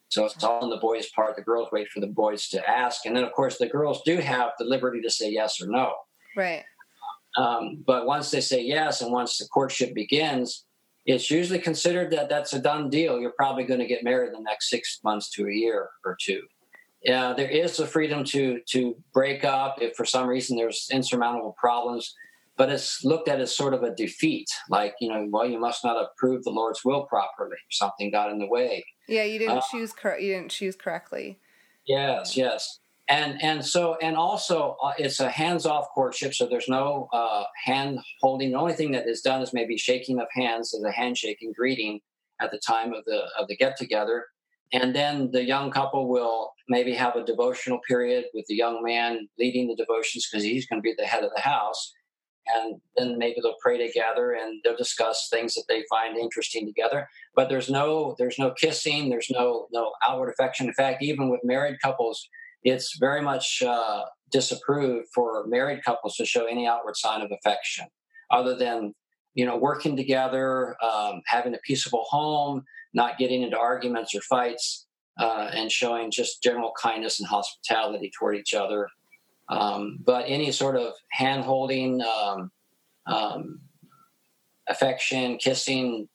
So 0.09 0.25
it's 0.25 0.43
all 0.43 0.65
on 0.65 0.71
the 0.71 0.79
boys' 0.79 1.11
part. 1.11 1.37
The 1.37 1.43
girls 1.43 1.69
wait 1.71 1.89
for 1.89 2.01
the 2.01 2.07
boys 2.07 2.49
to 2.49 2.67
ask. 2.67 3.05
And 3.05 3.15
then, 3.15 3.25
of 3.25 3.33
course, 3.33 3.59
the 3.59 3.69
girls 3.69 4.01
do 4.07 4.17
have 4.17 4.53
the 4.59 4.65
liberty 4.65 5.03
to 5.03 5.11
say 5.11 5.31
yes 5.31 5.61
or 5.61 5.67
no. 5.69 5.93
Right. 6.35 6.65
Um, 7.37 7.85
but 7.87 8.07
once 8.07 8.31
they 8.31 8.41
say 8.41 8.63
yes 8.63 9.03
and 9.03 9.13
once 9.13 9.37
the 9.37 9.47
courtship 9.49 9.95
begins, 9.95 10.65
it's 11.09 11.31
usually 11.31 11.59
considered 11.59 12.11
that 12.13 12.29
that's 12.29 12.53
a 12.53 12.59
done 12.59 12.91
deal. 12.91 13.19
You're 13.19 13.33
probably 13.33 13.65
going 13.65 13.81
to 13.81 13.87
get 13.87 14.05
married 14.05 14.29
in 14.29 14.35
the 14.35 14.43
next 14.43 14.69
six 14.69 15.01
months 15.03 15.31
to 15.31 15.47
a 15.47 15.53
year 15.53 15.89
or 16.05 16.17
two. 16.21 16.43
Yeah, 17.03 17.33
there 17.33 17.49
is 17.49 17.77
the 17.77 17.87
freedom 17.87 18.25
to 18.25 18.61
to 18.71 18.95
break 19.15 19.45
up 19.45 19.81
if 19.81 19.95
for 19.97 20.05
some 20.05 20.29
reason 20.29 20.57
there's 20.57 20.89
insurmountable 20.93 21.57
problems 21.59 22.15
but 22.59 22.71
it's 22.71 23.05
looked 23.05 23.29
at 23.29 23.41
as 23.41 23.57
sort 23.57 23.73
of 23.73 23.85
a 23.85 23.95
defeat. 23.95 24.49
Like 24.69 24.95
you 25.01 25.09
know 25.09 25.27
well 25.31 25.49
you 25.49 25.59
must 25.59 25.85
not 25.85 25.97
approve 25.97 26.43
the 26.45 26.51
lord's 26.51 26.85
will 26.85 27.05
properly. 27.07 27.57
Something 27.71 28.11
got 28.11 28.31
in 28.31 28.39
the 28.39 28.49
way. 28.49 28.85
Yeah 29.07 29.23
you 29.23 29.39
didn't 29.39 29.59
uh, 29.59 29.63
choose 29.71 29.93
cor- 29.93 30.19
you 30.19 30.35
didn't 30.35 30.51
choose 30.51 30.77
correctly. 30.77 31.39
Yes 31.87 32.37
yes 32.37 32.81
and 33.09 33.43
and 33.43 33.65
so 33.65 33.97
and 34.03 34.17
also 34.17 34.77
uh, 34.83 34.93
it's 34.99 35.21
a 35.21 35.31
hands-off 35.31 35.87
courtship 35.95 36.35
so 36.35 36.47
there's 36.47 36.69
no 36.69 37.09
uh, 37.13 37.45
hand 37.65 37.99
holding. 38.21 38.51
The 38.51 38.59
only 38.59 38.75
thing 38.75 38.93
that 38.93 39.09
is 39.09 39.21
done 39.21 39.43
is 39.43 39.53
maybe 39.53 39.77
shaking 39.77 40.19
of 40.21 40.27
hands 40.33 40.75
as 40.75 40.83
a 40.83 40.93
handshake 40.93 41.39
and 41.41 41.55
greeting 41.55 42.01
at 42.41 42.51
the 42.51 42.59
time 42.59 42.93
of 42.93 43.05
the 43.05 43.25
of 43.39 43.49
the 43.49 43.57
get 43.57 43.77
together 43.77 44.27
and 44.73 44.95
then 44.95 45.31
the 45.33 45.45
young 45.45 45.71
couple 45.71 46.09
will 46.09 46.53
maybe 46.69 46.93
have 46.93 47.17
a 47.17 47.25
devotional 47.25 47.81
period 47.89 48.27
with 48.35 48.45
the 48.49 48.55
young 48.55 48.83
man 48.83 49.29
leading 49.39 49.69
the 49.69 49.77
devotions 49.77 50.29
because 50.31 50.45
he's 50.45 50.67
going 50.67 50.83
to 50.83 50.85
be 50.87 50.95
the 50.97 51.07
head 51.07 51.25
of 51.25 51.31
the 51.35 51.41
house. 51.41 51.95
And 52.55 52.81
then 52.97 53.19
maybe 53.19 53.41
they'll 53.43 53.57
pray 53.63 53.87
together 53.87 54.33
and 54.33 54.61
they'll 54.65 54.77
discuss 54.77 55.29
things 55.31 55.55
that 55.55 55.65
they 55.69 55.85
find 55.91 56.17
interesting 56.17 56.67
together. 56.67 57.07
But 57.35 57.49
there's 57.49 57.69
no 57.69 58.15
there's 58.19 58.39
no 58.39 58.53
kissing 58.53 59.11
there's 59.11 59.31
no 59.31 59.69
no 59.73 59.93
outward 60.07 60.31
affection. 60.31 60.67
In 60.67 60.75
fact 60.75 61.03
even 61.03 61.31
with 61.31 61.41
married 61.45 61.77
couples 61.83 62.27
it's 62.71 62.99
very 62.99 63.23
much 63.23 63.63
uh, 63.63 64.05
disapproved 64.31 65.07
for 65.15 65.47
married 65.47 65.85
couples 65.85 66.17
to 66.17 66.25
show 66.25 66.47
any 66.47 66.67
outward 66.67 66.97
sign 66.97 67.21
of 67.23 67.31
affection 67.33 67.87
other 68.31 68.55
than 68.57 68.95
you 69.35 69.45
know 69.45 69.57
working 69.57 69.97
together 69.97 70.77
um, 70.83 71.23
having 71.27 71.55
a 71.55 71.59
peaceable 71.59 72.05
home 72.09 72.63
not 72.95 73.19
getting 73.19 73.43
into 73.43 73.59
arguments 73.59 74.15
or 74.15 74.21
fights 74.23 74.87
uh, 75.19 75.51
and 75.53 75.71
showing 75.71 76.11
just 76.11 76.43
general 76.43 76.73
kindness 76.81 77.19
and 77.21 77.29
hospitality 77.29 78.11
toward 78.19 78.37
each 78.37 78.55
other 78.55 78.89
um, 79.49 79.99
but 80.05 80.25
any 80.27 80.53
sort 80.53 80.77
of 80.77 80.93
hand 81.11 81.45
holding, 81.45 82.03
um, 82.03 82.51
um, 83.07 83.61
affection, 84.69 85.39
kissing, 85.39 86.09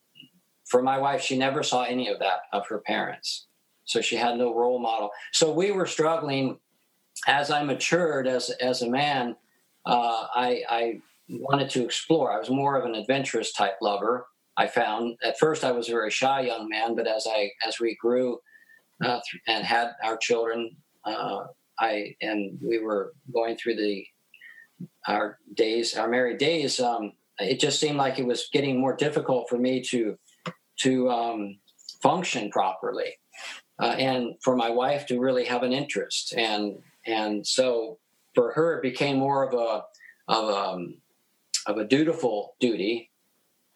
for 0.66 0.82
my 0.82 0.98
wife, 0.98 1.20
she 1.20 1.36
never 1.36 1.62
saw 1.62 1.82
any 1.82 2.08
of 2.08 2.20
that 2.20 2.40
of 2.52 2.66
her 2.68 2.80
parents. 2.86 3.46
So 3.84 4.00
she 4.00 4.16
had 4.16 4.38
no 4.38 4.54
role 4.54 4.78
model. 4.78 5.10
So 5.32 5.52
we 5.52 5.70
were 5.70 5.86
struggling 5.86 6.58
as 7.26 7.50
I 7.50 7.62
matured 7.62 8.26
as, 8.26 8.50
as 8.50 8.82
a 8.82 8.90
man. 8.90 9.36
Uh, 9.86 10.26
I, 10.34 10.62
I 10.68 11.00
wanted 11.28 11.70
to 11.70 11.84
explore. 11.84 12.32
I 12.32 12.38
was 12.38 12.50
more 12.50 12.76
of 12.76 12.84
an 12.84 12.94
adventurous 12.94 13.52
type 13.52 13.76
lover. 13.80 14.26
I 14.56 14.66
found 14.66 15.16
at 15.24 15.38
first 15.38 15.64
I 15.64 15.72
was 15.72 15.88
a 15.88 15.92
very 15.92 16.10
shy 16.10 16.42
young 16.42 16.68
man, 16.68 16.94
but 16.94 17.06
as 17.06 17.26
I 17.28 17.50
as 17.66 17.80
we 17.80 17.96
grew 18.00 18.38
uh, 19.04 19.20
and 19.48 19.64
had 19.64 19.92
our 20.02 20.16
children, 20.16 20.76
uh, 21.04 21.44
I 21.78 22.14
and 22.20 22.58
we 22.62 22.78
were 22.78 23.14
going 23.32 23.56
through 23.56 23.76
the 23.76 24.06
our 25.08 25.38
days, 25.54 25.96
our 25.96 26.08
married 26.08 26.38
days. 26.38 26.78
Um, 26.80 27.12
it 27.38 27.58
just 27.58 27.80
seemed 27.80 27.96
like 27.96 28.18
it 28.18 28.26
was 28.26 28.48
getting 28.52 28.80
more 28.80 28.94
difficult 28.94 29.48
for 29.48 29.58
me 29.58 29.82
to 29.90 30.16
to 30.80 31.10
um, 31.10 31.58
function 32.02 32.50
properly, 32.50 33.16
uh, 33.80 33.96
and 33.98 34.34
for 34.42 34.56
my 34.56 34.70
wife 34.70 35.06
to 35.06 35.20
really 35.20 35.44
have 35.44 35.62
an 35.62 35.72
interest. 35.72 36.34
And 36.36 36.78
and 37.06 37.46
so 37.46 37.98
for 38.34 38.52
her, 38.52 38.78
it 38.78 38.82
became 38.82 39.18
more 39.18 39.46
of 39.46 39.54
a 39.54 39.84
of 40.32 40.50
um, 40.50 40.96
of 41.66 41.78
a 41.78 41.84
dutiful 41.84 42.54
duty 42.60 43.10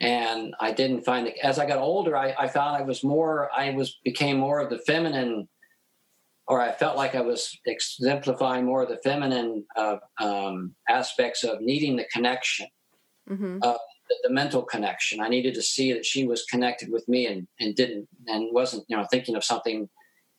and 0.01 0.55
I 0.61 0.71
didn't 0.73 1.03
find 1.03 1.27
it 1.27 1.37
as 1.43 1.59
I 1.59 1.67
got 1.67 1.79
older. 1.79 2.17
I, 2.17 2.35
I, 2.39 2.47
found 2.47 2.77
I 2.77 2.83
was 2.83 3.03
more. 3.03 3.51
I 3.53 3.71
was 3.71 3.99
became 4.05 4.39
more 4.39 4.61
of 4.61 4.71
the 4.71 4.79
feminine 4.79 5.49
or 6.49 6.63
I 6.63 6.73
felt 6.73 6.97
like 6.97 7.15
I 7.15 7.21
was 7.21 7.59
exemplifying 7.67 8.65
more 8.65 8.83
of 8.83 8.89
the 8.89 8.99
feminine 9.05 9.65
uh, 9.77 9.97
um, 10.19 10.75
aspects 10.89 11.45
of 11.45 11.61
needing 11.61 11.97
the 11.97 12.07
connection, 12.11 12.67
mm-hmm. 13.29 13.59
uh, 13.63 13.77
the, 14.09 14.17
the, 14.25 14.35
mental 14.35 14.63
connection. 14.63 15.21
I 15.21 15.29
needed 15.29 15.55
to 15.55 15.63
see 15.63 15.93
that 15.93 16.05
she 16.05 16.27
was 16.27 16.45
connected 16.45 16.91
with 16.91 17.09
me 17.09 17.27
and, 17.27 17.47
and 17.61 17.75
didn't 17.75 18.09
and 18.27 18.53
wasn't 18.53 18.85
you 18.89 18.97
know 18.97 19.07
thinking 19.11 19.37
of 19.37 19.45
something 19.45 19.89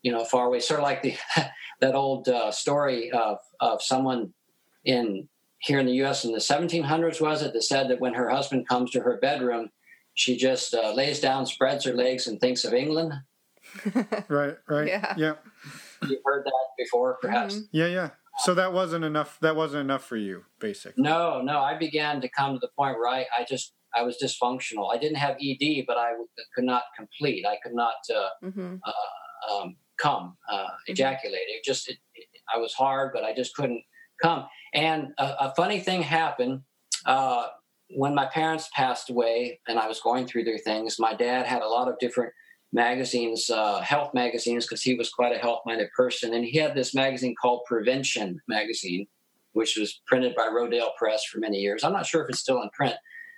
you 0.01 0.11
know 0.11 0.25
far 0.25 0.47
away. 0.47 0.59
Sort 0.59 0.79
of 0.79 0.83
like 0.83 1.01
the 1.01 1.15
that 1.81 1.95
old 1.95 2.27
uh, 2.27 2.51
story 2.51 3.11
of 3.11 3.37
of 3.59 3.81
someone 3.81 4.33
in 4.85 5.27
here 5.59 5.79
in 5.79 5.85
the 5.85 5.93
U.S. 5.95 6.23
in 6.23 6.31
the 6.31 6.39
1700s 6.39 7.19
was 7.19 7.41
it 7.41 7.51
that 7.53 7.63
said 7.63 7.89
that 7.89 7.99
when 7.99 8.13
her 8.13 8.29
husband 8.29 8.67
comes 8.67 8.91
to 8.91 9.01
her 9.01 9.19
bedroom, 9.21 9.69
she 10.13 10.37
just 10.37 10.73
uh, 10.73 10.93
lays 10.93 11.19
down, 11.19 11.45
spreads 11.45 11.83
her 11.83 11.93
legs, 11.93 12.27
and 12.27 12.39
thinks 12.39 12.63
of 12.63 12.73
England. 12.73 13.13
right. 14.29 14.55
Right. 14.67 14.87
Yeah. 14.87 15.13
Yeah 15.17 15.33
you've 16.07 16.21
heard 16.25 16.45
that 16.45 16.53
before, 16.77 17.17
perhaps. 17.21 17.55
Mm-hmm. 17.55 17.63
Yeah, 17.71 17.87
yeah. 17.87 18.09
So 18.39 18.53
that 18.55 18.73
wasn't 18.73 19.05
enough. 19.05 19.37
That 19.41 19.55
wasn't 19.55 19.81
enough 19.81 20.03
for 20.03 20.17
you, 20.17 20.45
basically. 20.59 21.03
No, 21.03 21.41
no. 21.41 21.59
I 21.59 21.77
began 21.77 22.21
to 22.21 22.29
come 22.29 22.53
to 22.53 22.59
the 22.59 22.69
point 22.77 22.97
where 22.97 23.07
I, 23.07 23.25
I 23.37 23.45
just, 23.47 23.73
I 23.95 24.03
was 24.03 24.17
dysfunctional. 24.21 24.93
I 24.93 24.97
didn't 24.97 25.17
have 25.17 25.35
ED, 25.41 25.85
but 25.85 25.97
I 25.97 26.11
could 26.55 26.63
not 26.63 26.83
complete. 26.95 27.45
I 27.45 27.57
could 27.61 27.73
not 27.73 27.95
uh, 28.13 28.45
mm-hmm. 28.45 28.75
uh, 28.85 29.53
um, 29.53 29.75
come, 29.97 30.37
uh, 30.49 30.55
mm-hmm. 30.55 30.91
ejaculate. 30.91 31.41
It 31.47 31.63
just, 31.63 31.89
it, 31.89 31.97
it, 32.15 32.27
I 32.53 32.59
was 32.59 32.73
hard, 32.73 33.11
but 33.13 33.23
I 33.23 33.33
just 33.33 33.55
couldn't 33.55 33.83
come. 34.21 34.45
And 34.73 35.09
a, 35.17 35.47
a 35.47 35.53
funny 35.55 35.79
thing 35.79 36.01
happened 36.01 36.61
uh, 37.05 37.47
when 37.89 38.13
my 38.13 38.25
parents 38.27 38.69
passed 38.73 39.09
away, 39.09 39.59
and 39.67 39.79
I 39.79 39.87
was 39.87 39.99
going 39.99 40.27
through 40.27 40.45
their 40.45 40.59
things. 40.59 40.97
My 40.99 41.13
dad 41.13 41.45
had 41.45 41.61
a 41.61 41.67
lot 41.67 41.87
of 41.87 41.97
different 41.99 42.31
magazines, 42.71 43.49
uh, 43.49 43.79
health 43.81 44.13
magazines, 44.13 44.65
because 44.65 44.81
he 44.81 44.95
was 44.95 45.09
quite 45.09 45.35
a 45.35 45.39
health 45.39 45.61
minded 45.65 45.89
person. 45.95 46.33
And 46.33 46.45
he 46.45 46.57
had 46.57 46.75
this 46.75 46.93
magazine 46.93 47.35
called 47.41 47.65
Prevention 47.65 48.39
Magazine. 48.47 49.07
which 49.53 49.77
was 49.77 50.01
printed 50.05 50.35
by 50.35 50.47
Rodale 50.47 50.95
Press 50.97 51.25
for 51.25 51.39
many 51.39 51.57
years. 51.57 51.83
I'm 51.83 51.93
not 51.93 52.05
sure 52.05 52.23
if 52.23 52.29
it's 52.29 52.39
still 52.39 52.61
in 52.61 52.69
print, 52.69 52.95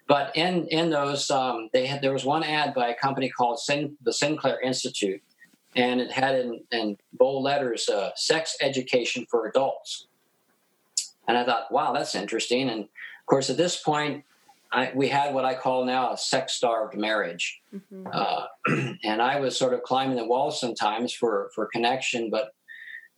but 0.07 0.35
in 0.35 0.67
in 0.67 0.89
those 0.89 1.29
um, 1.31 1.69
they 1.73 1.85
had 1.85 2.01
there 2.01 2.13
was 2.13 2.25
one 2.25 2.43
ad 2.43 2.73
by 2.73 2.89
a 2.89 2.95
company 2.95 3.29
called 3.29 3.59
Sin, 3.59 3.95
the 4.03 4.13
Sinclair 4.13 4.59
Institute, 4.61 5.21
and 5.75 6.01
it 6.01 6.11
had 6.11 6.35
in, 6.35 6.61
in 6.71 6.97
bold 7.13 7.43
letters 7.43 7.87
uh, 7.89 8.11
"sex 8.15 8.57
education 8.61 9.25
for 9.29 9.47
adults." 9.47 10.07
And 11.27 11.37
I 11.37 11.45
thought, 11.45 11.71
wow, 11.71 11.93
that's 11.93 12.15
interesting. 12.15 12.69
And 12.69 12.81
of 12.83 13.25
course, 13.25 13.49
at 13.49 13.55
this 13.55 13.81
point, 13.81 14.25
I, 14.71 14.91
we 14.95 15.07
had 15.07 15.33
what 15.33 15.45
I 15.45 15.53
call 15.55 15.85
now 15.85 16.13
a 16.13 16.17
sex 16.17 16.53
starved 16.53 16.97
marriage. 16.97 17.59
Mm-hmm. 17.73 18.07
Uh, 18.11 18.45
and 19.03 19.21
I 19.21 19.39
was 19.39 19.57
sort 19.57 19.73
of 19.73 19.83
climbing 19.83 20.17
the 20.17 20.25
wall 20.25 20.51
sometimes 20.51 21.13
for, 21.13 21.51
for 21.55 21.67
connection, 21.73 22.29
but 22.29 22.51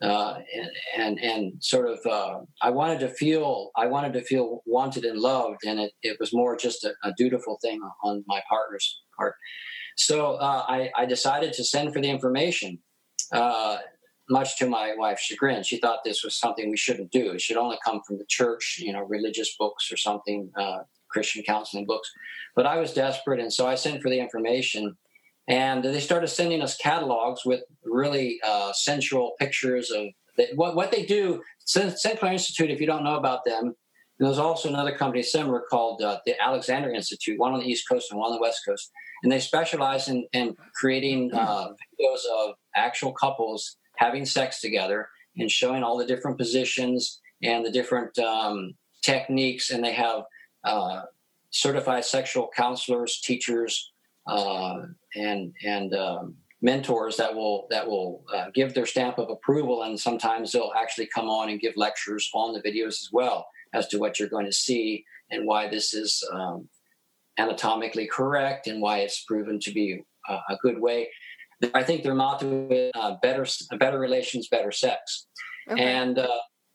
uh, 0.02 0.40
and, 0.54 0.70
and, 0.98 1.20
and 1.20 1.64
sort 1.64 1.88
of 1.88 2.00
uh, 2.06 2.40
I 2.62 2.72
wanted 2.72 3.00
to 3.02 3.10
feel 3.10 3.72
I 3.78 3.88
wanted 3.88 4.12
to 4.14 4.22
feel 4.22 4.62
wanted 4.66 5.06
and 5.06 5.18
loved, 5.18 5.62
and 5.66 5.80
it, 5.80 5.94
it 6.02 6.18
was 6.20 6.34
more 6.34 6.58
just 6.58 6.84
a, 6.84 6.94
a 7.04 7.14
dutiful 7.16 7.58
thing 7.62 7.80
on 8.04 8.24
my 8.28 8.42
partner's 8.50 9.02
part. 9.18 9.36
So 9.96 10.34
uh, 10.34 10.66
I, 10.68 10.90
I, 10.98 11.06
decided 11.06 11.54
to 11.54 11.64
send 11.64 11.94
for 11.94 12.02
the 12.02 12.10
information. 12.10 12.80
Uh, 13.32 13.78
much 14.30 14.58
to 14.58 14.68
my 14.68 14.94
wife's 14.98 15.24
chagrin, 15.24 15.64
she 15.64 15.78
thought 15.78 16.00
this 16.04 16.24
was 16.24 16.36
something 16.36 16.70
we 16.70 16.78
shouldn't 16.78 17.12
do. 17.12 17.32
It 17.32 17.42
should 17.42 17.58
only 17.58 17.78
come 17.86 18.02
from 18.08 18.18
the 18.18 18.26
church, 18.28 18.80
you 18.80 18.94
know, 18.94 19.04
religious 19.04 19.56
books 19.58 19.92
or 19.92 19.98
something, 19.98 20.50
uh, 20.58 20.80
Christian 21.14 21.44
counseling 21.44 21.86
books. 21.86 22.10
But 22.56 22.66
I 22.66 22.78
was 22.78 22.94
desperate, 22.94 23.40
and 23.40 23.54
so 23.54 23.68
I 23.68 23.76
sent 23.76 24.02
for 24.02 24.10
the 24.10 24.20
information. 24.20 24.98
And 25.48 25.84
they 25.84 26.00
started 26.00 26.28
sending 26.28 26.62
us 26.62 26.78
catalogs 26.78 27.42
with 27.46 27.62
really 27.84 28.40
uh, 28.46 28.72
sensual 28.74 29.34
pictures 29.40 29.92
of 29.92 30.06
the, 30.38 30.48
what, 30.56 30.76
what 30.76 30.92
they 30.92 31.06
do. 31.06 31.42
Sinclair 31.66 32.32
Institute, 32.32 32.72
if 32.72 32.80
you 32.80 32.88
don't 32.88 33.04
know 33.04 33.18
about 33.18 33.46
them, 33.46 33.76
there's 34.20 34.40
also 34.40 34.70
another 34.70 34.96
company 34.96 35.24
similar 35.24 35.64
called 35.70 36.02
uh, 36.02 36.20
the 36.26 36.42
Alexander 36.42 36.92
Institute, 36.92 37.40
one 37.40 37.54
on 37.54 37.60
the 37.60 37.66
East 37.66 37.88
Coast 37.90 38.12
and 38.12 38.20
one 38.20 38.32
on 38.32 38.38
the 38.38 38.42
West 38.42 38.62
Coast. 38.66 38.92
And 39.24 39.32
they 39.32 39.40
specialize 39.40 40.08
in, 40.08 40.26
in 40.34 40.56
creating 40.76 41.32
uh, 41.34 41.70
videos 41.70 42.22
of 42.40 42.56
actual 42.76 43.14
couples 43.14 43.78
having 43.98 44.26
sex 44.26 44.62
together 44.62 45.08
and 45.38 45.50
showing 45.50 45.84
all 45.84 45.98
the 45.98 46.06
different 46.06 46.38
positions 46.38 47.20
and 47.42 47.66
the 47.66 47.72
different 47.72 48.18
um, 48.20 48.74
techniques. 49.02 49.72
And 49.72 49.84
they 49.84 49.94
have 49.94 50.24
uh, 50.64 51.04
certified 51.50 52.06
sexual 52.06 52.50
counselors, 52.56 53.20
teachers, 53.22 53.92
uh, 54.28 54.82
and 55.16 55.54
and 55.64 55.94
um, 55.94 56.36
mentors 56.62 57.18
that 57.18 57.34
will 57.34 57.68
that 57.70 57.88
will 57.88 58.24
uh, 58.34 58.46
give 58.54 58.74
their 58.74 58.86
stamp 58.86 59.18
of 59.18 59.30
approval. 59.30 59.84
And 59.84 60.00
sometimes 60.00 60.52
they'll 60.52 60.74
actually 60.76 61.08
come 61.14 61.30
on 61.30 61.50
and 61.50 61.60
give 61.60 61.74
lectures 61.76 62.30
on 62.34 62.54
the 62.54 62.62
videos 62.62 63.02
as 63.02 63.10
well 63.12 63.48
as 63.74 63.88
to 63.88 64.00
what 64.00 64.20
you're 64.20 64.30
going 64.30 64.46
to 64.46 64.54
see 64.54 65.06
and 65.32 65.46
why 65.46 65.68
this 65.68 65.94
is 65.94 66.24
um, 66.32 66.68
anatomically 67.38 68.08
correct 68.08 68.68
and 68.68 68.82
why 68.82 69.00
it's 69.00 69.24
proven 69.24 69.60
to 69.60 69.72
be 69.72 70.04
a, 70.30 70.34
a 70.34 70.58
good 70.62 70.80
way. 70.80 71.10
I 71.74 71.84
think 71.84 72.04
their 72.04 72.16
motto 72.16 72.68
is 72.70 72.92
uh, 72.96 73.16
better, 73.22 73.46
better 73.80 74.00
relations, 74.00 74.48
better 74.50 74.72
sex. 74.72 75.28
Okay. 75.70 75.82
And 75.82 76.20
uh, 76.20 76.28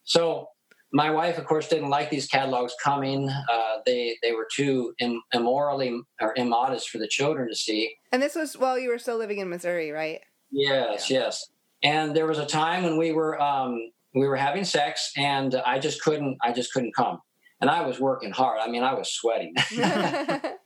so 0.04 0.48
my 0.92 1.10
wife, 1.10 1.38
of 1.38 1.44
course, 1.46 1.68
didn't 1.68 1.90
like 1.90 2.10
these 2.10 2.26
catalogs 2.26 2.74
coming. 2.82 3.28
Uh, 3.28 3.76
they 3.84 4.16
they 4.22 4.32
were 4.32 4.46
too 4.54 4.94
Im- 5.00 5.22
immorally 5.32 6.00
or 6.20 6.34
immodest 6.36 6.88
for 6.88 6.98
the 6.98 7.08
children 7.08 7.48
to 7.48 7.54
see. 7.54 7.94
And 8.10 8.22
this 8.22 8.34
was 8.34 8.56
while 8.56 8.78
you 8.78 8.88
were 8.88 8.98
still 8.98 9.18
living 9.18 9.38
in 9.38 9.48
Missouri, 9.48 9.90
right? 9.90 10.20
Yes, 10.50 11.10
yeah. 11.10 11.20
yes. 11.20 11.50
And 11.82 12.14
there 12.16 12.26
was 12.26 12.38
a 12.38 12.46
time 12.46 12.84
when 12.84 12.96
we 12.96 13.12
were 13.12 13.40
um, 13.40 13.78
we 14.14 14.26
were 14.26 14.36
having 14.36 14.64
sex, 14.64 15.12
and 15.16 15.54
I 15.54 15.78
just 15.78 16.02
couldn't 16.02 16.38
I 16.42 16.52
just 16.52 16.72
couldn't 16.72 16.94
come, 16.94 17.20
and 17.60 17.68
I 17.68 17.86
was 17.86 18.00
working 18.00 18.30
hard. 18.30 18.60
I 18.60 18.68
mean, 18.68 18.82
I 18.82 18.94
was 18.94 19.12
sweating, 19.12 19.54
and 19.76 20.56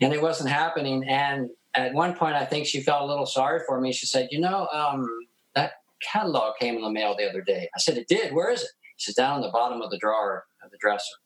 it 0.00 0.20
wasn't 0.20 0.50
happening. 0.50 1.04
And 1.08 1.48
at 1.74 1.94
one 1.94 2.14
point, 2.14 2.34
I 2.34 2.44
think 2.44 2.66
she 2.66 2.82
felt 2.82 3.02
a 3.02 3.06
little 3.06 3.26
sorry 3.26 3.60
for 3.66 3.80
me. 3.80 3.92
She 3.92 4.06
said, 4.06 4.28
"You 4.32 4.40
know, 4.40 4.68
um, 4.72 5.06
that 5.54 5.74
catalog 6.02 6.54
came 6.60 6.74
in 6.74 6.82
the 6.82 6.90
mail 6.90 7.14
the 7.16 7.28
other 7.28 7.40
day." 7.40 7.68
I 7.74 7.78
said, 7.78 7.96
"It 7.96 8.08
did. 8.08 8.34
Where 8.34 8.50
is 8.50 8.62
it?" 8.62 8.70
She 8.96 9.12
"Down 9.12 9.36
in 9.36 9.42
the 9.42 9.50
bottom 9.50 9.82
of 9.82 9.90
the 9.90 9.98
drawer 9.98 10.46
of 10.62 10.70
the 10.70 10.78
dresser." 10.80 11.16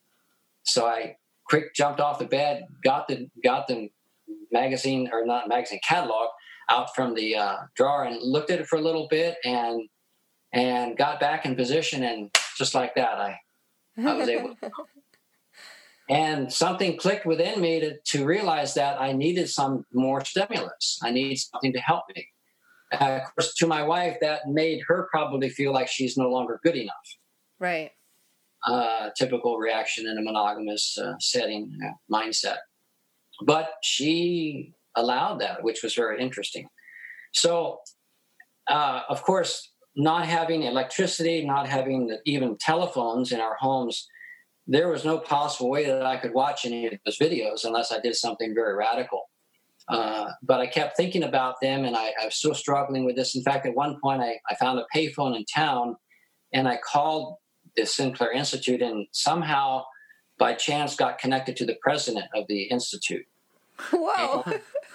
So 0.65 0.87
I 0.87 1.17
quick 1.45 1.75
jumped 1.75 2.01
off 2.01 2.19
the 2.19 2.27
bed, 2.27 2.65
got 2.85 3.09
the 3.09 3.29
got 3.43 3.69
the 3.69 3.91
magazine 4.53 5.09
or 5.13 5.25
not 5.25 5.49
magazine 5.49 5.81
catalog 5.87 6.29
out 6.71 6.95
from 6.95 7.15
the 7.15 7.37
uh, 7.37 7.57
drawer, 7.75 8.05
and 8.05 8.19
looked 8.23 8.51
at 8.51 8.61
it 8.61 8.67
for 8.67 8.77
a 8.77 8.83
little 8.83 9.09
bit, 9.09 9.37
and 9.45 9.89
and 10.53 10.97
got 10.97 11.21
back 11.21 11.45
in 11.45 11.57
position, 11.57 12.03
and 12.03 12.31
just 12.57 12.75
like 12.75 12.95
that, 12.95 13.19
I 13.19 13.39
I 13.99 14.15
was 14.15 14.29
able. 14.29 14.55
to 14.57 14.71
And 16.11 16.51
something 16.51 16.97
clicked 16.97 17.27
within 17.27 17.61
me 17.61 17.81
to, 17.81 17.99
to 18.13 18.25
realize 18.25 18.73
that 18.75 18.99
I 18.99 19.13
needed 19.13 19.51
some 19.51 19.85
more 19.93 20.25
stimulus. 20.25 20.99
I 21.03 21.11
need 21.11 21.37
something 21.37 21.73
to 21.75 21.81
help 21.81 22.05
me. 22.17 22.29
Uh, 22.91 23.21
of 23.23 23.35
course, 23.35 23.55
to 23.57 23.67
my 23.67 23.83
wife, 23.83 24.17
that 24.23 24.49
made 24.49 24.81
her 24.89 25.07
probably 25.11 25.51
feel 25.51 25.73
like 25.73 25.89
she's 25.89 26.17
no 26.17 26.31
longer 26.31 26.61
good 26.65 26.77
enough. 26.77 27.18
Right. 27.59 27.93
Uh, 28.67 29.11
typical 29.17 29.59
reaction 29.59 30.07
in 30.07 30.19
a 30.19 30.23
monogamous 30.23 30.99
uh, 30.99 31.15
setting 31.21 31.77
uh, 31.85 31.93
mindset. 32.13 32.57
But 33.45 33.71
she 33.83 34.75
allowed 34.97 35.41
that, 35.41 35.63
which 35.63 35.83
was 35.83 35.95
very 35.95 36.21
interesting. 36.21 36.69
So, 37.33 37.81
uh, 38.69 39.03
of 39.09 39.23
course, 39.23 39.71
not 39.97 40.27
having 40.27 40.63
electricity, 40.63 41.45
not 41.45 41.69
having 41.69 42.17
even 42.25 42.57
telephones 42.59 43.33
in 43.33 43.41
our 43.41 43.57
homes 43.59 44.09
there 44.69 44.89
was 44.89 45.05
no 45.05 45.19
possible 45.19 45.71
way 45.71 45.87
that 45.87 46.05
I 46.05 46.19
could 46.19 46.35
watch 46.35 46.67
any 46.67 46.87
of 46.87 46.93
those 47.05 47.19
videos 47.19 47.65
unless 47.65 47.91
I 47.91 48.01
did 48.01 48.15
something 48.15 48.55
very 48.55 48.75
radical. 48.75 49.31
Uh, 49.89 50.27
but 50.43 50.61
I 50.61 50.67
kept 50.67 50.99
thinking 50.99 51.23
about 51.23 51.55
them, 51.63 51.87
and 51.87 51.97
I, 51.97 52.13
I, 52.21 52.27
was 52.27 52.35
still 52.35 52.53
struggling 52.53 53.07
with 53.07 53.17
this. 53.17 53.35
In 53.35 53.43
fact, 53.43 53.65
at 53.65 53.75
one 53.75 53.97
point, 54.03 54.21
I, 54.21 54.39
I 54.51 54.55
found 54.57 54.79
a 54.79 54.85
payphone 54.95 55.35
in 55.35 55.47
town, 55.47 55.97
and 56.53 56.69
I 56.69 56.77
called 56.77 57.37
the 57.77 57.87
Sinclair 57.87 58.33
Institute, 58.33 58.83
and 58.83 59.07
somehow, 59.13 59.85
by 60.39 60.55
chance, 60.55 60.97
got 60.97 61.19
connected 61.19 61.57
to 61.57 61.67
the 61.67 61.77
president 61.83 62.27
of 62.35 62.47
the 62.49 62.63
institute. 62.65 63.27
Whoa! 63.93 64.45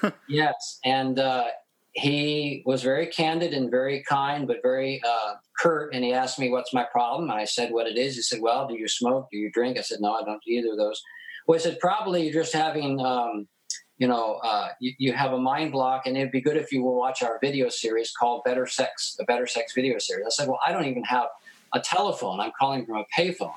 And, 0.01 0.13
yes, 0.27 0.79
and 0.83 1.19
uh, 1.19 1.45
he 1.93 2.63
was 2.65 2.81
very 2.81 3.07
candid 3.07 3.53
and 3.53 3.69
very 3.69 4.03
kind, 4.03 4.47
but 4.47 4.61
very 4.61 5.01
uh, 5.07 5.35
curt. 5.59 5.93
And 5.93 6.03
he 6.03 6.13
asked 6.13 6.39
me, 6.39 6.49
"What's 6.49 6.73
my 6.73 6.85
problem?" 6.91 7.29
And 7.29 7.39
I 7.39 7.45
said, 7.45 7.71
"What 7.71 7.87
it 7.87 7.97
is." 7.97 8.15
He 8.15 8.21
said, 8.21 8.41
"Well, 8.41 8.67
do 8.67 8.75
you 8.75 8.87
smoke? 8.87 9.29
Do 9.31 9.37
you 9.37 9.51
drink?" 9.51 9.77
I 9.77 9.81
said, 9.81 9.99
"No, 10.01 10.13
I 10.13 10.23
don't 10.23 10.41
do 10.43 10.51
either 10.51 10.71
of 10.71 10.77
those." 10.77 11.01
Well, 11.47 11.57
he 11.57 11.63
said, 11.63 11.79
"Probably 11.79 12.23
you're 12.23 12.41
just 12.41 12.53
having, 12.53 12.99
um, 12.99 13.47
you 13.97 14.07
know, 14.07 14.39
uh, 14.43 14.69
you, 14.79 14.93
you, 14.97 15.13
have 15.13 15.33
a 15.33 15.37
mind 15.37 15.71
block, 15.71 16.07
and 16.07 16.17
it'd 16.17 16.31
be 16.31 16.41
good 16.41 16.57
if 16.57 16.71
you 16.71 16.81
will 16.83 16.95
watch 16.95 17.21
our 17.21 17.37
video 17.39 17.69
series 17.69 18.11
called 18.11 18.43
Better 18.43 18.65
Sex, 18.65 19.15
the 19.17 19.25
Better 19.25 19.45
Sex 19.45 19.73
video 19.73 19.99
series." 19.99 20.25
I 20.25 20.29
said, 20.29 20.47
"Well, 20.47 20.59
I 20.65 20.71
don't 20.71 20.85
even 20.85 21.03
have 21.03 21.27
a 21.73 21.79
telephone. 21.79 22.39
I'm 22.39 22.51
calling 22.57 22.85
from 22.85 22.97
a 22.97 23.05
payphone." 23.17 23.55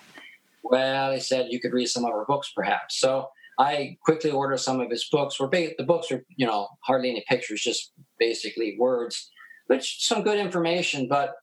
Well, 0.63 1.13
he 1.13 1.21
said 1.21 1.47
you 1.51 1.61
could 1.61 1.73
read 1.73 1.87
some 1.87 2.05
of 2.05 2.11
our 2.11 2.25
books, 2.25 2.51
perhaps. 2.55 2.99
So 2.99 3.29
I 3.59 3.97
quickly 4.05 4.31
ordered 4.31 4.59
some 4.59 4.81
of 4.81 4.91
his 4.91 5.09
books. 5.11 5.39
Were 5.39 5.49
ba- 5.49 5.75
the 5.79 5.85
books 5.85 6.11
are 6.11 6.25
you 6.37 6.47
know 6.47 6.69
hardly 6.85 7.11
any 7.11 7.25
pictures, 7.29 7.63
just 7.63 7.93
basically 8.19 8.77
words, 8.79 9.31
which 9.67 10.07
some 10.07 10.23
good 10.23 10.39
information, 10.39 11.09
but 11.09 11.35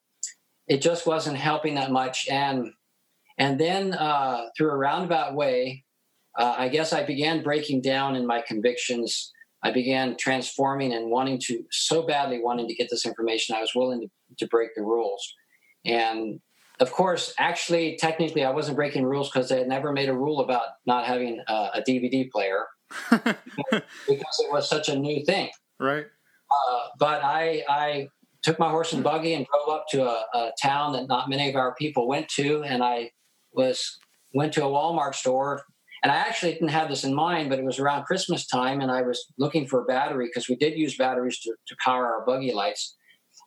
it 0.67 0.81
just 0.81 1.05
wasn't 1.05 1.37
helping 1.37 1.75
that 1.75 1.91
much. 1.91 2.27
And 2.29 2.71
and 3.37 3.59
then 3.59 3.93
uh, 3.93 4.45
through 4.55 4.71
a 4.71 4.77
roundabout 4.77 5.35
way, 5.35 5.85
uh, 6.37 6.55
I 6.57 6.69
guess 6.69 6.93
I 6.93 7.03
began 7.03 7.43
breaking 7.43 7.81
down 7.81 8.15
in 8.15 8.27
my 8.27 8.43
convictions. 8.45 9.31
I 9.63 9.71
began 9.71 10.17
transforming 10.17 10.93
and 10.93 11.09
wanting 11.09 11.39
to 11.45 11.63
so 11.71 12.05
badly 12.05 12.41
wanting 12.41 12.67
to 12.67 12.75
get 12.75 12.89
this 12.89 13.05
information. 13.05 13.55
I 13.55 13.61
was 13.61 13.73
willing 13.73 14.01
to, 14.01 14.07
to 14.39 14.47
break 14.47 14.75
the 14.75 14.83
rules. 14.83 15.33
And 15.85 16.39
of 16.83 16.91
course, 16.91 17.33
actually, 17.39 17.97
technically, 17.97 18.43
I 18.43 18.51
wasn't 18.51 18.75
breaking 18.75 19.05
rules 19.05 19.31
because 19.31 19.47
they 19.47 19.57
had 19.57 19.69
never 19.69 19.93
made 19.93 20.09
a 20.09 20.13
rule 20.13 20.41
about 20.41 20.63
not 20.85 21.05
having 21.05 21.41
a, 21.47 21.53
a 21.75 21.83
DVD 21.87 22.29
player 22.29 22.65
because 23.09 24.37
it 24.39 24.51
was 24.51 24.69
such 24.69 24.89
a 24.89 24.95
new 24.95 25.23
thing. 25.23 25.49
Right. 25.79 26.05
Uh, 26.51 26.79
but 26.99 27.23
I, 27.23 27.63
I 27.69 28.09
took 28.43 28.59
my 28.59 28.69
horse 28.69 28.91
and 28.91 29.01
buggy 29.01 29.33
and 29.33 29.45
drove 29.45 29.73
up 29.73 29.85
to 29.91 30.03
a, 30.03 30.25
a, 30.33 30.51
town 30.61 30.91
that 30.93 31.07
not 31.07 31.29
many 31.29 31.49
of 31.49 31.55
our 31.55 31.73
people 31.75 32.05
went 32.05 32.27
to, 32.29 32.63
and 32.63 32.83
I 32.83 33.11
was 33.53 33.97
went 34.33 34.51
to 34.53 34.65
a 34.65 34.67
Walmart 34.67 35.15
store. 35.15 35.63
And 36.03 36.11
I 36.11 36.15
actually 36.17 36.51
didn't 36.51 36.67
have 36.67 36.89
this 36.89 37.05
in 37.05 37.15
mind, 37.15 37.49
but 37.49 37.59
it 37.59 37.63
was 37.63 37.79
around 37.79 38.03
Christmas 38.03 38.45
time, 38.45 38.81
and 38.81 38.91
I 38.91 39.03
was 39.03 39.25
looking 39.37 39.65
for 39.67 39.81
a 39.81 39.85
battery 39.85 40.27
because 40.27 40.49
we 40.49 40.57
did 40.57 40.77
use 40.77 40.97
batteries 40.97 41.39
to, 41.39 41.55
to 41.65 41.75
power 41.81 42.05
our 42.05 42.25
buggy 42.25 42.51
lights. 42.51 42.97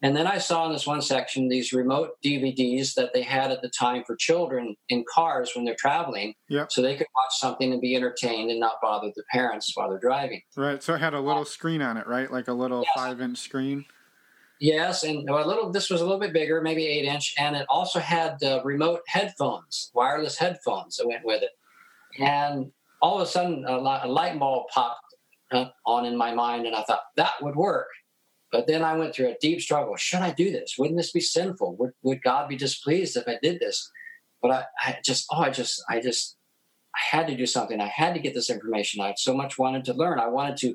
And 0.03 0.14
then 0.14 0.26
I 0.26 0.38
saw 0.38 0.66
in 0.66 0.72
this 0.72 0.86
one 0.86 1.01
section 1.01 1.49
these 1.49 1.72
remote 1.72 2.11
DVDs 2.24 2.94
that 2.94 3.14
they 3.14 3.22
had 3.22 3.51
at 3.51 3.62
the 3.62 3.70
time 3.70 4.05
for 4.07 4.14
children 4.16 4.76
in 4.88 5.05
cars 5.12 5.53
when 5.55 5.64
they're 5.64 5.74
traveling. 5.74 6.34
Yep. 6.49 6.70
So 6.70 6.82
they 6.82 6.97
could 6.97 7.07
watch 7.14 7.32
something 7.38 7.72
and 7.72 7.80
be 7.80 7.97
entertained 7.97 8.51
and 8.51 8.61
not 8.61 8.74
bother 8.82 9.11
the 9.16 9.24
parents 9.32 9.72
while 9.74 9.88
they're 9.88 9.99
driving. 9.99 10.42
Right. 10.57 10.82
So 10.82 10.94
it 10.94 11.01
had 11.01 11.14
a 11.14 11.20
little 11.20 11.44
screen 11.44 11.80
on 11.80 11.97
it, 11.97 12.07
right? 12.07 12.30
Like 12.30 12.49
a 12.49 12.53
little 12.53 12.82
yes. 12.82 12.92
five 12.94 13.20
inch 13.20 13.38
screen. 13.38 13.86
Yes, 14.59 15.05
and 15.05 15.28
a 15.28 15.47
little. 15.47 15.70
This 15.70 15.90
was 15.90 16.01
a 16.01 16.05
little 16.05 16.18
bit 16.20 16.32
bigger, 16.32 16.62
maybe 16.62 16.86
eight 16.86 17.05
inch, 17.05 17.34
and 17.38 17.55
it 17.55 17.66
also 17.68 18.01
had 18.01 18.42
uh, 18.42 18.62
remote 18.64 19.01
headphones, 19.07 19.90
wireless 19.94 20.38
headphones 20.38 20.97
that 20.97 21.07
went 21.07 21.26
with 21.26 21.42
it. 21.42 21.51
And 22.18 22.72
all 23.03 23.16
of 23.16 23.28
a 23.28 23.30
sudden, 23.30 23.66
a 23.66 23.76
light 23.76 24.38
bulb 24.38 24.68
popped 24.72 25.14
on 25.84 26.07
in 26.07 26.16
my 26.16 26.34
mind, 26.34 26.66
and 26.66 26.74
I 26.74 26.82
thought 26.84 27.03
that 27.16 27.34
would 27.42 27.55
work. 27.55 27.88
But 28.57 28.66
then 28.66 28.82
I 28.82 28.96
went 28.96 29.14
through 29.14 29.28
a 29.28 29.36
deep 29.38 29.61
struggle. 29.61 29.96
Should 29.96 30.22
I 30.22 30.30
do 30.30 30.50
this? 30.50 30.76
Wouldn't 30.78 30.96
this 30.96 31.12
be 31.12 31.20
sinful? 31.20 31.76
Would, 31.76 31.90
would 32.02 32.22
God 32.22 32.48
be 32.48 32.57
displeased 32.57 33.14
if 33.14 33.28
I 33.28 33.36
did 33.42 33.61
this? 33.61 33.92
But 34.40 34.50
I, 34.50 34.64
I 34.82 34.98
just, 35.04 35.26
oh, 35.30 35.42
I 35.42 35.50
just, 35.50 35.84
I 35.90 36.00
just, 36.00 36.38
I 36.94 37.16
had 37.18 37.26
to 37.26 37.36
do 37.36 37.44
something. 37.44 37.82
I 37.82 37.88
had 37.88 38.14
to 38.14 38.20
get 38.20 38.32
this 38.32 38.48
information. 38.48 39.02
I 39.02 39.12
so 39.18 39.34
much 39.34 39.59
wanted 39.59 39.84
to 39.84 39.92
learn. 39.92 40.18
I 40.18 40.28
wanted 40.28 40.57
to 40.61 40.74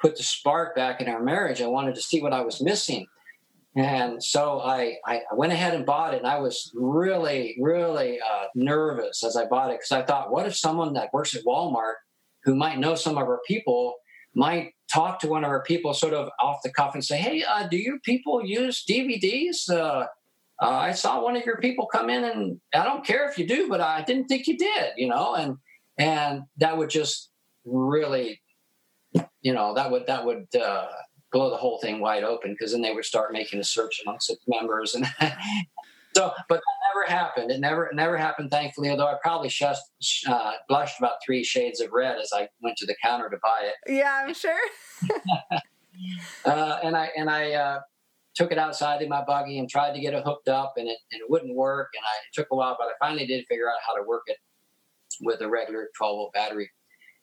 put 0.00 0.16
the 0.16 0.22
spark 0.22 0.74
back 0.74 1.02
in 1.02 1.08
our 1.10 1.22
marriage. 1.22 1.60
I 1.60 1.66
wanted 1.66 1.96
to 1.96 2.00
see 2.00 2.22
what 2.22 2.32
I 2.32 2.40
was 2.40 2.62
missing. 2.62 3.06
And 3.76 4.24
so 4.24 4.60
I, 4.60 4.96
I 5.06 5.20
went 5.34 5.52
ahead 5.52 5.74
and 5.74 5.84
bought 5.84 6.14
it. 6.14 6.18
And 6.18 6.26
I 6.26 6.40
was 6.40 6.72
really, 6.74 7.58
really 7.60 8.20
uh, 8.20 8.44
nervous 8.54 9.22
as 9.22 9.36
I 9.36 9.44
bought 9.44 9.68
it 9.68 9.80
because 9.80 9.92
I 9.92 10.00
thought, 10.00 10.32
what 10.32 10.46
if 10.46 10.56
someone 10.56 10.94
that 10.94 11.12
works 11.12 11.36
at 11.36 11.44
Walmart 11.44 11.96
who 12.44 12.54
might 12.54 12.78
know 12.78 12.94
some 12.94 13.18
of 13.18 13.28
our 13.28 13.40
people 13.46 13.96
might 14.34 14.72
talk 14.92 15.18
to 15.20 15.28
one 15.28 15.44
of 15.44 15.50
our 15.50 15.62
people 15.62 15.94
sort 15.94 16.14
of 16.14 16.28
off 16.40 16.60
the 16.62 16.72
cuff 16.72 16.94
and 16.94 17.04
say, 17.04 17.16
hey, 17.16 17.42
uh, 17.42 17.66
do 17.68 17.76
you 17.76 17.98
people 18.04 18.44
use 18.44 18.84
DVDs? 18.88 19.70
Uh, 19.70 20.06
uh, 20.60 20.70
I 20.70 20.92
saw 20.92 21.22
one 21.22 21.36
of 21.36 21.44
your 21.44 21.58
people 21.58 21.86
come 21.86 22.10
in 22.10 22.24
and 22.24 22.60
I 22.74 22.84
don't 22.84 23.04
care 23.04 23.28
if 23.28 23.38
you 23.38 23.46
do, 23.46 23.68
but 23.68 23.80
I 23.80 24.02
didn't 24.02 24.26
think 24.26 24.46
you 24.46 24.56
did, 24.56 24.92
you 24.96 25.08
know, 25.08 25.34
and, 25.34 25.56
and 25.98 26.42
that 26.58 26.76
would 26.76 26.90
just 26.90 27.30
really 27.64 28.40
you 29.42 29.52
know 29.52 29.74
that 29.74 29.90
would 29.90 30.06
that 30.06 30.24
would 30.24 30.46
uh, 30.56 30.86
blow 31.32 31.50
the 31.50 31.56
whole 31.56 31.78
thing 31.78 32.00
wide 32.00 32.24
open 32.24 32.52
because 32.52 32.72
then 32.72 32.82
they 32.82 32.92
would 32.94 33.04
start 33.04 33.32
making 33.32 33.60
a 33.60 33.64
search 33.64 34.00
amongst 34.04 34.30
its 34.30 34.42
members 34.46 34.94
and 34.94 35.06
so 36.16 36.32
but 36.48 36.62
never 36.94 37.10
happened. 37.10 37.50
It 37.50 37.60
never 37.60 37.86
it 37.86 37.94
never 37.94 38.16
happened 38.16 38.50
thankfully 38.50 38.90
although 38.90 39.06
i 39.06 39.16
probably 39.22 39.48
just 39.48 39.82
uh, 40.26 40.52
blushed 40.68 40.98
about 40.98 41.16
three 41.24 41.44
shades 41.44 41.80
of 41.80 41.90
red 41.92 42.18
as 42.18 42.30
i 42.34 42.48
went 42.62 42.76
to 42.78 42.86
the 42.86 42.96
counter 43.02 43.28
to 43.28 43.36
buy 43.42 43.60
it. 43.62 43.92
Yeah 43.92 44.22
i'm 44.24 44.34
sure. 44.34 44.60
Uh, 46.46 46.78
and 46.82 46.96
i 46.96 47.10
and 47.16 47.28
i 47.28 47.52
uh, 47.52 47.78
took 48.34 48.50
it 48.50 48.56
outside 48.56 49.02
in 49.02 49.10
my 49.10 49.22
buggy 49.22 49.58
and 49.58 49.68
tried 49.68 49.92
to 49.92 50.00
get 50.00 50.14
it 50.14 50.24
hooked 50.24 50.48
up 50.48 50.72
and 50.76 50.88
it, 50.88 50.96
and 51.12 51.20
it 51.20 51.30
wouldn't 51.30 51.54
work 51.54 51.90
and 51.94 52.02
I, 52.02 52.16
it 52.26 52.32
took 52.34 52.48
a 52.50 52.56
while 52.56 52.76
but 52.78 52.88
i 52.88 52.92
finally 52.98 53.26
did 53.26 53.44
figure 53.46 53.68
out 53.68 53.76
how 53.86 53.94
to 53.94 54.02
work 54.02 54.22
it 54.26 54.38
with 55.20 55.40
a 55.40 55.48
regular 55.48 55.88
12 55.96 56.16
volt 56.16 56.32
battery. 56.32 56.70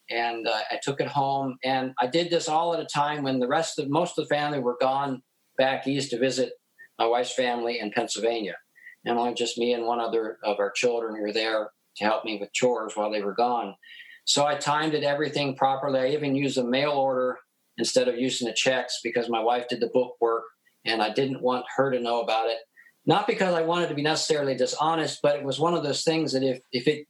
And 0.10 0.48
uh, 0.48 0.60
I 0.72 0.80
took 0.82 1.02
it 1.02 1.08
home. 1.08 1.58
And 1.64 1.94
I 2.00 2.08
did 2.08 2.30
this 2.30 2.50
all 2.50 2.74
at 2.74 2.80
a 2.80 2.86
time 2.86 3.24
when 3.24 3.40
the 3.40 3.48
rest 3.48 3.78
of 3.80 3.90
most 3.90 4.18
of 4.18 4.28
the 4.28 4.36
family 4.36 4.60
were 4.60 4.78
gone 4.82 5.22
back 5.58 5.86
east 5.88 6.12
to 6.12 6.20
visit 6.20 6.54
my 6.98 7.06
wife's 7.06 7.34
family 7.34 7.80
in 7.80 7.92
Pennsylvania, 7.92 8.56
and 9.10 9.20
only 9.20 9.34
just 9.34 9.57
me 9.57 9.74
and 9.74 9.86
one 9.86 9.99
other 9.99 10.38
of 10.43 10.60
our 10.60 10.72
children 10.72 11.20
were 11.20 11.34
there 11.34 11.72
to 11.97 12.03
help 12.03 12.24
me 12.24 12.38
with 12.39 12.53
chores 12.53 12.93
while 12.95 13.12
they 13.12 13.22
were 13.22 13.34
gone. 13.34 13.76
So 14.26 14.45
I 14.45 14.55
timed 14.55 14.93
it 14.93 15.03
everything 15.03 15.55
properly. 15.55 15.99
I 15.99 16.10
even 16.10 16.36
used 16.36 16.57
a 16.57 16.64
mail 16.64 16.91
order 16.91 17.39
instead 17.78 18.07
of 18.07 18.18
using 18.18 18.47
the 18.47 18.53
checks 18.53 18.99
because 19.03 19.30
my 19.30 19.41
wife 19.41 19.68
did 19.68 19.80
the 19.80 19.88
book 19.88 20.16
work, 20.22 20.43
and 20.86 21.01
I 21.01 21.12
didn't 21.12 21.41
want 21.41 21.66
her 21.76 21.91
to 21.91 21.99
know 21.99 22.22
about 22.22 22.47
it. 22.47 22.57
Not 23.05 23.26
because 23.26 23.55
I 23.55 23.64
wanted 23.64 23.89
to 23.89 23.95
be 23.95 24.03
necessarily 24.03 24.55
dishonest, 24.55 25.20
but 25.24 25.38
it 25.38 25.43
was 25.43 25.60
one 25.60 25.74
of 25.74 25.84
those 25.84 26.03
things 26.03 26.34
that 26.34 26.43
if 26.43 26.62
if 26.72 26.88
it 26.88 27.07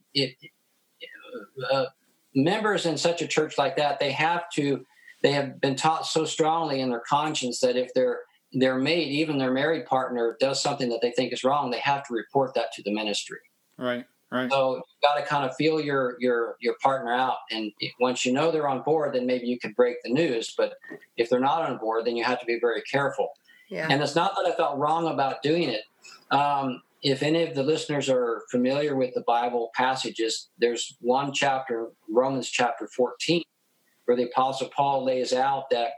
uh, 1.70 1.86
members 2.34 2.86
in 2.86 2.96
such 2.96 3.20
a 3.20 3.26
church 3.26 3.58
like 3.58 3.76
that, 3.76 3.98
they 4.00 4.12
have 4.12 4.48
to, 4.54 4.84
they 5.22 5.32
have 5.32 5.60
been 5.60 5.76
taught 5.76 6.06
so 6.06 6.24
strongly 6.24 6.80
in 6.80 6.90
their 6.90 7.02
conscience 7.06 7.60
that 7.60 7.76
if 7.76 7.92
their 7.92 8.20
their 8.52 8.78
mate, 8.78 9.08
even 9.08 9.38
their 9.38 9.52
married 9.52 9.86
partner, 9.86 10.36
does 10.40 10.62
something 10.62 10.88
that 10.88 11.00
they 11.00 11.10
think 11.12 11.32
is 11.32 11.44
wrong, 11.44 11.70
they 11.70 11.80
have 11.80 12.06
to 12.08 12.14
report 12.14 12.54
that 12.54 12.72
to 12.74 12.82
the 12.82 12.92
ministry. 12.92 13.38
Right. 13.78 14.04
Right. 14.32 14.50
So 14.50 14.76
you've 14.76 15.02
got 15.02 15.16
to 15.16 15.26
kind 15.26 15.44
of 15.44 15.56
feel 15.56 15.80
your 15.80 16.14
your 16.20 16.56
your 16.60 16.76
partner 16.80 17.12
out, 17.12 17.38
and 17.50 17.72
once 17.98 18.24
you 18.24 18.32
know 18.32 18.52
they're 18.52 18.68
on 18.68 18.82
board, 18.82 19.12
then 19.12 19.26
maybe 19.26 19.48
you 19.48 19.58
can 19.58 19.72
break 19.72 19.96
the 20.04 20.12
news. 20.12 20.54
But 20.56 20.74
if 21.16 21.28
they're 21.28 21.40
not 21.40 21.68
on 21.68 21.78
board, 21.78 22.04
then 22.04 22.14
you 22.14 22.22
have 22.22 22.38
to 22.38 22.46
be 22.46 22.60
very 22.60 22.80
careful. 22.82 23.30
Yeah. 23.68 23.88
And 23.90 24.00
it's 24.00 24.14
not 24.14 24.36
that 24.36 24.48
I 24.48 24.54
felt 24.54 24.78
wrong 24.78 25.08
about 25.08 25.42
doing 25.42 25.68
it. 25.68 25.82
Um, 26.30 26.82
if 27.02 27.22
any 27.22 27.42
of 27.42 27.54
the 27.54 27.62
listeners 27.62 28.08
are 28.08 28.42
familiar 28.50 28.94
with 28.94 29.14
the 29.14 29.22
Bible 29.22 29.70
passages, 29.74 30.48
there's 30.58 30.96
one 31.00 31.32
chapter, 31.32 31.88
Romans 32.08 32.48
chapter 32.48 32.86
14, 32.86 33.42
where 34.04 34.16
the 34.16 34.24
Apostle 34.24 34.68
Paul 34.68 35.04
lays 35.04 35.32
out 35.32 35.70
that 35.70 35.92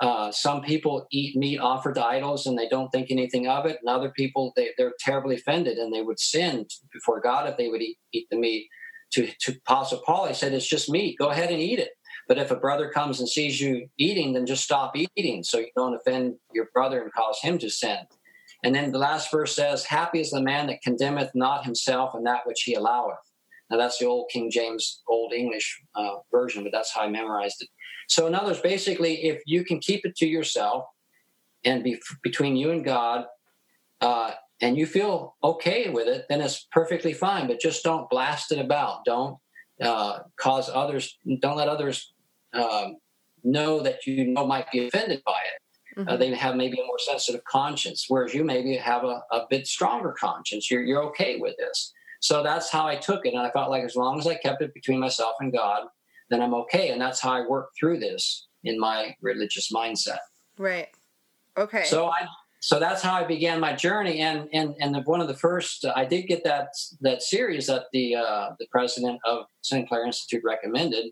uh, 0.00 0.30
some 0.30 0.60
people 0.62 1.06
eat 1.10 1.36
meat 1.36 1.58
offered 1.58 1.94
to 1.94 2.04
idols 2.04 2.46
and 2.46 2.58
they 2.58 2.68
don't 2.68 2.90
think 2.90 3.10
anything 3.10 3.48
of 3.48 3.66
it, 3.66 3.78
and 3.80 3.88
other 3.88 4.10
people 4.10 4.52
they, 4.56 4.70
are 4.78 4.92
terribly 5.00 5.36
offended 5.36 5.78
and 5.78 5.92
they 5.92 6.02
would 6.02 6.20
sin 6.20 6.66
before 6.92 7.20
God 7.20 7.48
if 7.48 7.56
they 7.56 7.68
would 7.68 7.82
eat, 7.82 7.98
eat 8.12 8.26
the 8.30 8.36
meat. 8.36 8.68
To, 9.12 9.28
to 9.42 9.52
Apostle 9.52 10.02
Paul, 10.04 10.26
he 10.26 10.34
said, 10.34 10.52
"It's 10.52 10.66
just 10.66 10.90
meat. 10.90 11.16
Go 11.18 11.28
ahead 11.28 11.50
and 11.50 11.60
eat 11.60 11.78
it." 11.78 11.90
But 12.28 12.38
if 12.38 12.50
a 12.50 12.56
brother 12.56 12.90
comes 12.90 13.20
and 13.20 13.28
sees 13.28 13.60
you 13.60 13.88
eating, 13.98 14.32
then 14.32 14.46
just 14.46 14.64
stop 14.64 14.96
eating 14.96 15.44
so 15.44 15.58
you 15.58 15.68
don't 15.76 15.94
offend 15.94 16.34
your 16.52 16.68
brother 16.74 17.00
and 17.00 17.12
cause 17.12 17.38
him 17.40 17.58
to 17.58 17.70
sin. 17.70 17.98
And 18.64 18.74
then 18.74 18.90
the 18.90 18.98
last 18.98 19.30
verse 19.30 19.54
says, 19.54 19.84
Happy 19.84 20.20
is 20.20 20.30
the 20.30 20.42
man 20.42 20.66
that 20.66 20.82
condemneth 20.82 21.30
not 21.34 21.64
himself 21.64 22.14
in 22.16 22.24
that 22.24 22.46
which 22.46 22.62
he 22.64 22.74
alloweth. 22.74 23.18
Now 23.70 23.76
that's 23.76 23.98
the 23.98 24.06
old 24.06 24.30
King 24.32 24.50
James, 24.50 25.02
old 25.08 25.32
English 25.32 25.80
uh, 25.94 26.16
version, 26.32 26.62
but 26.62 26.72
that's 26.72 26.92
how 26.92 27.02
I 27.02 27.08
memorized 27.08 27.56
it. 27.60 27.68
So, 28.08 28.26
in 28.26 28.34
other 28.34 28.48
words, 28.48 28.60
basically, 28.60 29.24
if 29.24 29.42
you 29.46 29.64
can 29.64 29.78
keep 29.80 30.04
it 30.04 30.16
to 30.16 30.26
yourself 30.26 30.84
and 31.64 31.82
be 31.82 32.00
between 32.22 32.56
you 32.56 32.70
and 32.70 32.84
God, 32.84 33.26
uh, 34.00 34.32
and 34.60 34.76
you 34.76 34.86
feel 34.86 35.36
okay 35.42 35.90
with 35.90 36.08
it, 36.08 36.26
then 36.28 36.40
it's 36.40 36.66
perfectly 36.72 37.12
fine. 37.12 37.46
But 37.46 37.60
just 37.60 37.84
don't 37.84 38.08
blast 38.08 38.52
it 38.52 38.58
about. 38.58 39.04
Don't 39.04 39.38
uh, 39.80 40.20
cause 40.36 40.70
others. 40.72 41.18
Don't 41.40 41.56
let 41.56 41.68
others 41.68 42.12
um, 42.54 42.96
know 43.44 43.80
that 43.80 44.06
you 44.06 44.26
know 44.26 44.46
might 44.46 44.70
be 44.70 44.86
offended 44.86 45.22
by 45.26 45.32
it. 45.32 45.62
Uh, 45.96 46.00
mm-hmm. 46.00 46.08
Uh, 46.10 46.16
they 46.16 46.34
have 46.34 46.56
maybe 46.56 46.78
a 46.80 46.84
more 46.84 46.98
sensitive 46.98 47.42
conscience, 47.44 48.06
whereas 48.08 48.34
you 48.34 48.44
maybe 48.44 48.76
have 48.76 49.04
a, 49.04 49.22
a 49.32 49.46
bit 49.48 49.66
stronger 49.66 50.14
conscience. 50.18 50.70
You're, 50.70 50.82
you're 50.82 51.02
okay 51.04 51.38
with 51.38 51.56
this. 51.58 51.92
So 52.20 52.42
that's 52.42 52.70
how 52.70 52.86
I 52.86 52.96
took 52.96 53.26
it. 53.26 53.34
And 53.34 53.42
I 53.42 53.50
felt 53.50 53.70
like 53.70 53.84
as 53.84 53.96
long 53.96 54.18
as 54.18 54.26
I 54.26 54.34
kept 54.34 54.62
it 54.62 54.74
between 54.74 55.00
myself 55.00 55.36
and 55.40 55.52
God, 55.52 55.86
then 56.30 56.42
I'm 56.42 56.54
okay. 56.54 56.90
And 56.90 57.00
that's 57.00 57.20
how 57.20 57.32
I 57.32 57.46
work 57.46 57.70
through 57.78 57.98
this 57.98 58.46
in 58.64 58.78
my 58.78 59.14
religious 59.20 59.72
mindset. 59.72 60.18
Right. 60.58 60.88
Okay. 61.56 61.84
So 61.84 62.08
I 62.08 62.26
so 62.60 62.80
that's 62.80 63.02
how 63.02 63.14
I 63.14 63.24
began 63.24 63.60
my 63.60 63.74
journey. 63.74 64.20
And 64.20 64.48
and 64.52 64.74
and 64.80 64.94
the, 64.94 65.00
one 65.02 65.20
of 65.20 65.28
the 65.28 65.36
first 65.36 65.84
I 65.94 66.04
did 66.04 66.22
get 66.22 66.42
that 66.44 66.68
that 67.00 67.22
series 67.22 67.66
that 67.66 67.84
the 67.92 68.16
uh, 68.16 68.50
the 68.58 68.66
president 68.70 69.20
of 69.24 69.46
Sinclair 69.62 70.04
Institute 70.04 70.42
recommended 70.44 71.06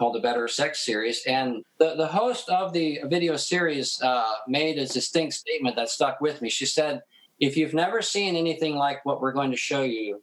called 0.00 0.14
the 0.14 0.20
Better 0.20 0.48
Sex 0.48 0.84
Series. 0.84 1.22
And 1.26 1.62
the, 1.78 1.94
the 1.94 2.06
host 2.06 2.48
of 2.48 2.72
the 2.72 3.00
video 3.04 3.36
series 3.36 4.00
uh, 4.02 4.32
made 4.48 4.78
a 4.78 4.86
distinct 4.86 5.34
statement 5.34 5.76
that 5.76 5.90
stuck 5.90 6.22
with 6.22 6.40
me. 6.40 6.48
She 6.48 6.64
said, 6.64 7.02
If 7.38 7.54
you've 7.56 7.74
never 7.74 8.00
seen 8.00 8.34
anything 8.34 8.76
like 8.76 9.04
what 9.04 9.20
we're 9.20 9.32
going 9.32 9.50
to 9.50 9.58
show 9.58 9.82
you 9.82 10.22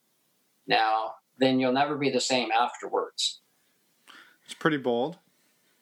now, 0.65 1.13
then 1.37 1.59
you'll 1.59 1.73
never 1.73 1.95
be 1.95 2.09
the 2.09 2.19
same 2.19 2.49
afterwards. 2.51 3.41
It's 4.47 4.55
pretty 4.55 4.77
bold. 4.77 5.17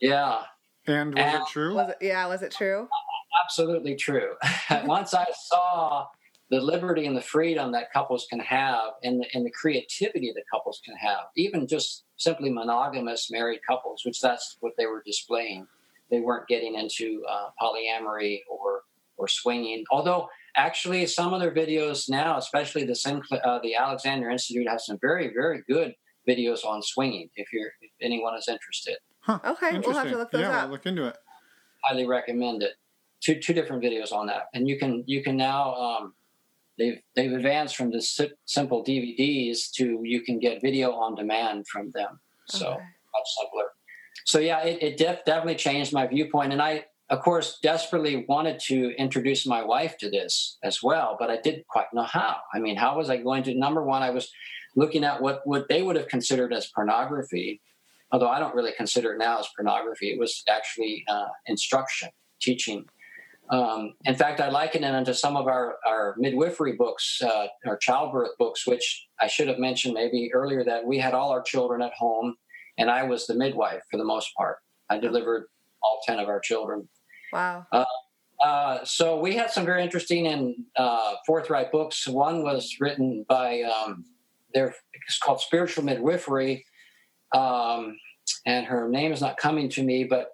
Yeah. 0.01 0.41
And 0.88 1.13
was 1.13 1.24
and 1.24 1.36
it 1.36 1.47
true? 1.49 1.76
Was 1.76 1.89
it, 1.89 1.97
yeah, 2.01 2.28
was 2.28 2.41
it 2.41 2.51
true? 2.51 2.89
Absolutely 3.43 3.95
true. 3.95 4.34
Once 4.86 5.13
I 5.13 5.28
saw 5.49 6.07
the 6.49 6.59
liberty 6.59 7.05
and 7.05 7.16
the 7.16 7.22
freedom 7.22 7.72
that 7.74 7.93
couples 7.93 8.26
can 8.28 8.39
have 8.39 8.93
and 9.03 9.22
the, 9.22 9.26
and 9.36 9.45
the 9.45 9.51
creativity 9.51 10.32
that 10.36 10.43
couples 10.51 10.82
can 10.84 10.95
have, 10.95 11.26
even 11.38 11.68
just 11.68 12.05
simply 12.18 12.49
monogamous 12.49 13.30
married 13.30 13.59
couples, 13.68 14.01
which 14.03 14.20
that's 14.20 14.57
what 14.61 14.74
they 14.80 14.88
were 14.88 15.03
displaying. 15.05 15.68
They 16.09 16.20
weren't 16.20 16.47
getting 16.47 16.74
into 16.74 17.24
uh, 17.30 17.49
polyamory 17.61 18.41
or 18.49 18.82
or 19.18 19.28
swinging. 19.28 19.86
Although 19.91 20.28
actually, 20.55 21.05
some 21.05 21.34
of 21.34 21.39
their 21.39 21.53
videos 21.53 22.09
now, 22.09 22.38
especially 22.38 22.84
the 22.84 22.95
Sinclair, 22.95 23.45
uh, 23.47 23.59
the 23.59 23.76
Alexander 23.76 24.30
Institute, 24.30 24.68
has 24.68 24.88
some 24.88 24.97
very 24.99 25.32
very 25.34 25.63
good 25.70 25.93
videos 26.28 26.65
on 26.65 26.82
swinging. 26.82 27.30
If 27.36 27.51
you're 27.53 27.71
if 27.82 27.91
anyone 28.01 28.36
is 28.36 28.47
interested. 28.47 28.97
Huh. 29.19 29.39
Okay, 29.43 29.80
we'll 29.80 29.93
have 29.93 30.09
to 30.09 30.17
look 30.17 30.32
those 30.32 30.41
yeah, 30.41 30.59
up. 30.59 30.63
We'll 30.65 30.73
look 30.73 30.86
into 30.86 31.07
it. 31.07 31.17
Highly 31.84 32.05
recommend 32.05 32.63
it. 32.63 32.73
Two 33.21 33.39
two 33.39 33.53
different 33.53 33.84
videos 33.84 34.11
on 34.11 34.28
that, 34.28 34.47
and 34.53 34.67
you 34.67 34.78
can 34.78 35.03
you 35.07 35.23
can 35.23 35.38
now. 35.38 35.73
Um, 35.76 36.13
they've 36.78 36.99
they've 37.15 37.32
advanced 37.32 37.76
from 37.76 37.91
the 37.91 38.01
simple 38.45 38.84
DVDs 38.84 39.71
to 39.73 40.01
you 40.03 40.21
can 40.21 40.39
get 40.39 40.61
video 40.61 40.91
on 40.91 41.15
demand 41.15 41.67
from 41.67 41.91
them. 41.91 42.19
So 42.47 42.67
okay. 42.67 42.78
much 42.78 43.28
simpler. 43.41 43.65
So 44.26 44.39
yeah, 44.39 44.63
it, 44.63 44.82
it 44.82 44.97
def- 44.97 45.26
definitely 45.26 45.55
changed 45.55 45.93
my 45.93 46.07
viewpoint, 46.07 46.53
and 46.53 46.61
I 46.61 46.86
of 47.09 47.21
course 47.21 47.59
desperately 47.61 48.26
wanted 48.28 48.59
to 48.59 48.95
introduce 48.97 49.45
my 49.45 49.63
wife 49.63 49.97
to 49.99 50.09
this 50.09 50.57
as 50.63 50.82
well, 50.82 51.15
but 51.19 51.30
I 51.30 51.38
didn't 51.41 51.67
quite 51.67 51.88
know 51.93 52.03
how. 52.03 52.38
I 52.53 52.59
mean, 52.59 52.76
how 52.76 52.97
was 52.97 53.09
I 53.09 53.17
going 53.17 53.43
to? 53.43 53.55
Number 53.55 53.84
one, 53.84 54.01
I 54.01 54.09
was 54.09 54.32
looking 54.76 55.03
at 55.03 55.21
what 55.21 55.41
what 55.45 55.67
they 55.67 55.82
would 55.82 55.95
have 55.95 56.07
considered 56.07 56.53
as 56.53 56.67
pornography, 56.67 57.61
although 58.11 58.30
I 58.30 58.39
don't 58.39 58.55
really 58.55 58.73
consider 58.78 59.13
it 59.13 59.17
now 59.17 59.39
as 59.39 59.47
pornography. 59.55 60.11
It 60.11 60.19
was 60.19 60.43
actually 60.49 61.03
uh, 61.07 61.28
instruction, 61.47 62.09
teaching 62.41 62.86
Um, 63.49 63.93
in 64.05 64.15
fact, 64.15 64.41
I 64.41 64.49
liken 64.49 64.84
it 64.84 64.93
unto 64.95 65.13
some 65.13 65.38
of 65.38 65.45
our, 65.47 65.78
our 65.86 66.15
midwifery 66.17 66.73
books, 66.73 67.21
uh, 67.21 67.47
our 67.67 67.78
childbirth 67.78 68.38
books, 68.39 68.65
which 68.65 69.07
I 69.21 69.28
should 69.28 69.47
have 69.47 69.59
mentioned 69.59 69.93
maybe 69.93 70.32
earlier 70.34 70.63
that 70.63 70.84
we 70.84 70.97
had 70.97 71.13
all 71.13 71.30
our 71.32 71.43
children 71.43 71.82
at 71.82 71.93
home, 71.93 72.36
and 72.80 72.89
I 72.89 73.03
was 73.03 73.28
the 73.28 73.36
midwife 73.36 73.84
for 73.91 73.97
the 73.97 74.03
most 74.03 74.34
part. 74.36 74.57
I 74.89 74.97
delivered 74.97 75.45
all 75.84 76.01
10 76.07 76.19
of 76.19 76.28
our 76.28 76.39
children. 76.39 76.89
Wow. 77.32 77.67
Uh, 77.71 77.86
uh, 78.43 78.84
so 78.84 79.19
we 79.19 79.36
had 79.36 79.51
some 79.51 79.65
very 79.65 79.84
interesting 79.84 80.28
and 80.28 80.55
uh, 80.76 81.15
forthright 81.26 81.71
books. 81.71 82.07
One 82.07 82.43
was 82.43 82.78
written 82.80 83.26
by 83.30 83.61
um, 83.61 84.05
their 84.56 84.74
it's 85.08 85.20
called 85.20 85.39
Spiritual 85.41 85.84
Midwifery, 85.84 86.66
um, 87.36 87.95
and 88.47 88.66
her 88.66 88.89
name 88.89 89.12
is 89.12 89.22
not 89.22 89.38
coming 89.38 89.70
to 89.70 89.84
me, 89.84 90.03
but 90.03 90.30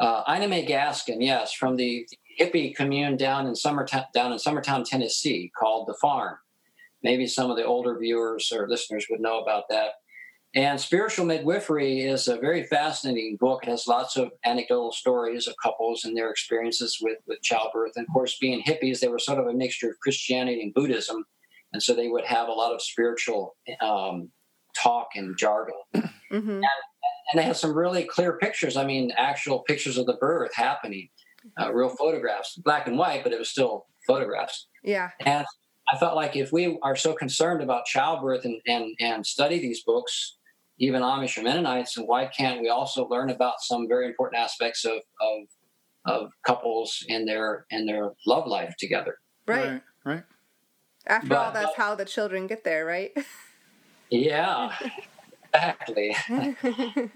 uh, 0.00 0.22
Ina 0.28 0.48
May 0.48 0.66
Gaskin, 0.66 1.18
yes, 1.20 1.52
from 1.52 1.76
the, 1.76 2.06
the 2.10 2.44
hippie 2.44 2.74
commune 2.74 3.16
down 3.16 3.46
in 3.46 3.52
Summertown, 3.52 4.06
down 4.12 4.32
in 4.32 4.38
Summertown, 4.38 4.84
Tennessee, 4.84 5.52
called 5.58 5.86
The 5.86 5.94
Farm. 6.00 6.36
Maybe 7.02 7.26
some 7.26 7.50
of 7.50 7.56
the 7.56 7.64
older 7.64 7.98
viewers 7.98 8.50
or 8.50 8.68
listeners 8.68 9.06
would 9.10 9.20
know 9.20 9.40
about 9.40 9.64
that. 9.68 9.90
And 10.56 10.80
Spiritual 10.80 11.26
Midwifery 11.26 12.02
is 12.02 12.28
a 12.28 12.38
very 12.38 12.62
fascinating 12.62 13.36
book. 13.40 13.64
It 13.64 13.70
has 13.70 13.88
lots 13.88 14.16
of 14.16 14.30
anecdotal 14.44 14.92
stories 14.92 15.48
of 15.48 15.54
couples 15.60 16.04
and 16.04 16.16
their 16.16 16.30
experiences 16.30 16.98
with, 17.02 17.18
with 17.26 17.42
childbirth. 17.42 17.92
And 17.96 18.06
of 18.06 18.12
course, 18.12 18.38
being 18.40 18.62
hippies, 18.62 19.00
they 19.00 19.08
were 19.08 19.18
sort 19.18 19.40
of 19.40 19.48
a 19.48 19.52
mixture 19.52 19.90
of 19.90 19.98
Christianity 19.98 20.62
and 20.62 20.72
Buddhism. 20.72 21.24
And 21.74 21.82
so 21.82 21.92
they 21.92 22.08
would 22.08 22.24
have 22.24 22.48
a 22.48 22.52
lot 22.52 22.72
of 22.72 22.80
spiritual 22.80 23.56
um, 23.82 24.30
talk 24.76 25.08
and 25.14 25.36
jargon. 25.36 25.74
Mm-hmm. 26.32 26.50
And, 26.50 26.64
and, 26.64 27.38
they 27.38 27.42
had 27.42 27.54
some 27.54 27.76
really 27.76 28.02
clear 28.02 28.38
pictures. 28.38 28.76
I 28.76 28.84
mean, 28.84 29.12
actual 29.16 29.60
pictures 29.60 29.98
of 29.98 30.06
the 30.06 30.14
birth 30.14 30.50
happening, 30.52 31.08
uh, 31.60 31.72
real 31.72 31.90
photographs, 31.90 32.56
black 32.56 32.88
and 32.88 32.98
white, 32.98 33.22
but 33.22 33.32
it 33.32 33.38
was 33.38 33.50
still 33.50 33.86
photographs. 34.04 34.66
Yeah. 34.82 35.10
And 35.24 35.46
I 35.92 35.98
felt 35.98 36.16
like 36.16 36.34
if 36.34 36.50
we 36.50 36.76
are 36.82 36.96
so 36.96 37.12
concerned 37.12 37.62
about 37.62 37.84
childbirth 37.84 38.44
and, 38.44 38.60
and, 38.66 38.96
and 38.98 39.24
study 39.24 39.60
these 39.60 39.84
books, 39.84 40.38
even 40.78 41.02
Amish 41.02 41.38
or 41.38 41.42
Mennonites, 41.42 41.96
and 41.96 42.08
why 42.08 42.26
can't 42.26 42.60
we 42.60 42.68
also 42.68 43.06
learn 43.06 43.30
about 43.30 43.60
some 43.60 43.86
very 43.86 44.06
important 44.06 44.42
aspects 44.42 44.84
of, 44.84 44.96
of, 45.20 45.38
of 46.06 46.30
couples 46.44 47.04
and 47.08 47.28
their 47.28 47.66
and 47.70 47.88
their 47.88 48.10
love 48.26 48.48
life 48.48 48.74
together? 48.80 49.18
Right. 49.46 49.64
Right. 49.64 49.82
right. 50.04 50.22
After 51.06 51.28
but, 51.28 51.38
all, 51.38 51.52
that's 51.52 51.76
how 51.76 51.94
the 51.94 52.04
children 52.04 52.46
get 52.46 52.64
there, 52.64 52.84
right? 52.84 53.12
Yeah, 54.10 54.72
exactly. 55.52 56.16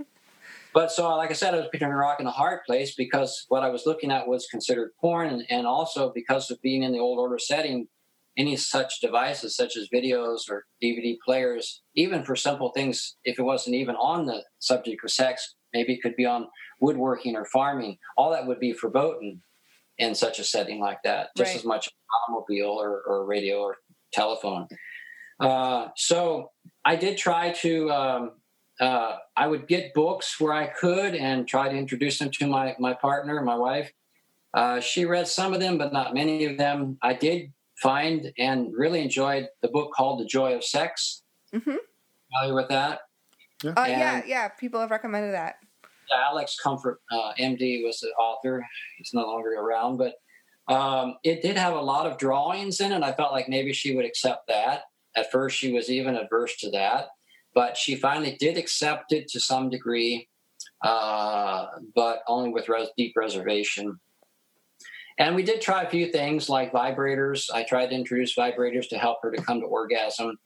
but 0.74 0.90
so, 0.90 1.08
like 1.16 1.30
I 1.30 1.34
said, 1.34 1.54
I 1.54 1.58
was 1.58 1.68
between 1.70 1.90
a 1.90 1.96
rock 1.96 2.16
and 2.18 2.28
a 2.28 2.32
hard 2.32 2.60
place 2.66 2.94
because 2.94 3.46
what 3.48 3.62
I 3.62 3.70
was 3.70 3.84
looking 3.86 4.10
at 4.10 4.26
was 4.26 4.46
considered 4.50 4.90
porn, 5.00 5.28
and, 5.28 5.44
and 5.48 5.66
also 5.66 6.12
because 6.14 6.50
of 6.50 6.60
being 6.60 6.82
in 6.82 6.92
the 6.92 6.98
old 6.98 7.18
order 7.18 7.38
setting, 7.38 7.88
any 8.36 8.56
such 8.56 9.00
devices, 9.00 9.56
such 9.56 9.76
as 9.76 9.88
videos 9.92 10.48
or 10.48 10.66
DVD 10.82 11.16
players, 11.24 11.82
even 11.94 12.22
for 12.22 12.36
simple 12.36 12.70
things, 12.70 13.16
if 13.24 13.38
it 13.38 13.42
wasn't 13.42 13.74
even 13.74 13.96
on 13.96 14.26
the 14.26 14.44
subject 14.60 15.02
of 15.04 15.10
sex, 15.10 15.54
maybe 15.72 15.94
it 15.94 16.02
could 16.02 16.14
be 16.16 16.24
on 16.24 16.46
woodworking 16.80 17.34
or 17.36 17.44
farming. 17.44 17.98
All 18.16 18.30
that 18.30 18.46
would 18.46 18.60
be 18.60 18.72
verboten 18.72 19.42
in 19.98 20.14
such 20.14 20.38
a 20.38 20.44
setting 20.44 20.80
like 20.80 21.02
that, 21.02 21.30
just 21.36 21.50
right. 21.50 21.56
as 21.56 21.64
much 21.64 21.88
automobile 22.28 22.70
or, 22.70 23.02
or 23.02 23.24
radio 23.26 23.60
or 23.60 23.76
telephone. 24.12 24.66
Uh, 25.40 25.88
so 25.96 26.50
I 26.84 26.96
did 26.96 27.16
try 27.16 27.52
to. 27.52 27.90
Um, 27.90 28.30
uh, 28.80 29.16
I 29.36 29.48
would 29.48 29.66
get 29.66 29.92
books 29.92 30.38
where 30.40 30.52
I 30.52 30.68
could 30.68 31.16
and 31.16 31.48
try 31.48 31.68
to 31.68 31.74
introduce 31.74 32.20
them 32.20 32.30
to 32.38 32.46
my 32.46 32.76
my 32.78 32.94
partner, 32.94 33.42
my 33.42 33.56
wife. 33.56 33.92
Uh, 34.54 34.80
she 34.80 35.04
read 35.04 35.26
some 35.26 35.52
of 35.52 35.60
them, 35.60 35.78
but 35.78 35.92
not 35.92 36.14
many 36.14 36.44
of 36.44 36.56
them. 36.56 36.96
I 37.02 37.14
did 37.14 37.52
find 37.82 38.32
and 38.38 38.72
really 38.72 39.02
enjoyed 39.02 39.48
the 39.62 39.68
book 39.68 39.92
called 39.92 40.20
The 40.20 40.26
Joy 40.26 40.54
of 40.54 40.64
Sex. 40.64 41.22
Mm-hmm. 41.54 41.76
Familiar 42.32 42.54
with 42.54 42.68
that? 42.68 43.00
Yeah. 43.62 43.70
Uh, 43.72 43.86
yeah, 43.86 44.22
yeah. 44.26 44.48
People 44.48 44.80
have 44.80 44.90
recommended 44.90 45.34
that. 45.34 45.56
Alex 46.14 46.56
Comfort, 46.62 47.00
uh, 47.10 47.32
MD, 47.38 47.84
was 47.84 48.00
the 48.00 48.08
author. 48.18 48.64
He's 48.96 49.10
no 49.12 49.26
longer 49.26 49.50
around, 49.50 49.96
but 49.96 50.14
um, 50.68 51.16
it 51.24 51.42
did 51.42 51.56
have 51.56 51.74
a 51.74 51.80
lot 51.80 52.06
of 52.06 52.18
drawings 52.18 52.80
in 52.80 52.92
it. 52.92 53.02
I 53.02 53.12
felt 53.12 53.32
like 53.32 53.48
maybe 53.48 53.72
she 53.72 53.96
would 53.96 54.04
accept 54.04 54.48
that. 54.48 54.82
At 55.16 55.32
first, 55.32 55.56
she 55.56 55.72
was 55.72 55.90
even 55.90 56.16
adverse 56.16 56.56
to 56.58 56.70
that, 56.70 57.08
but 57.54 57.76
she 57.76 57.96
finally 57.96 58.36
did 58.38 58.56
accept 58.56 59.12
it 59.12 59.28
to 59.28 59.40
some 59.40 59.70
degree, 59.70 60.28
uh, 60.84 61.66
but 61.94 62.22
only 62.28 62.50
with 62.50 62.68
res- 62.68 62.90
deep 62.96 63.14
reservation. 63.16 63.98
And 65.18 65.34
we 65.34 65.42
did 65.42 65.60
try 65.60 65.82
a 65.82 65.90
few 65.90 66.12
things 66.12 66.48
like 66.48 66.72
vibrators. 66.72 67.50
I 67.52 67.64
tried 67.64 67.88
to 67.88 67.94
introduce 67.94 68.36
vibrators 68.36 68.88
to 68.90 68.98
help 68.98 69.18
her 69.22 69.32
to 69.32 69.42
come 69.42 69.60
to 69.60 69.66
orgasm. 69.66 70.38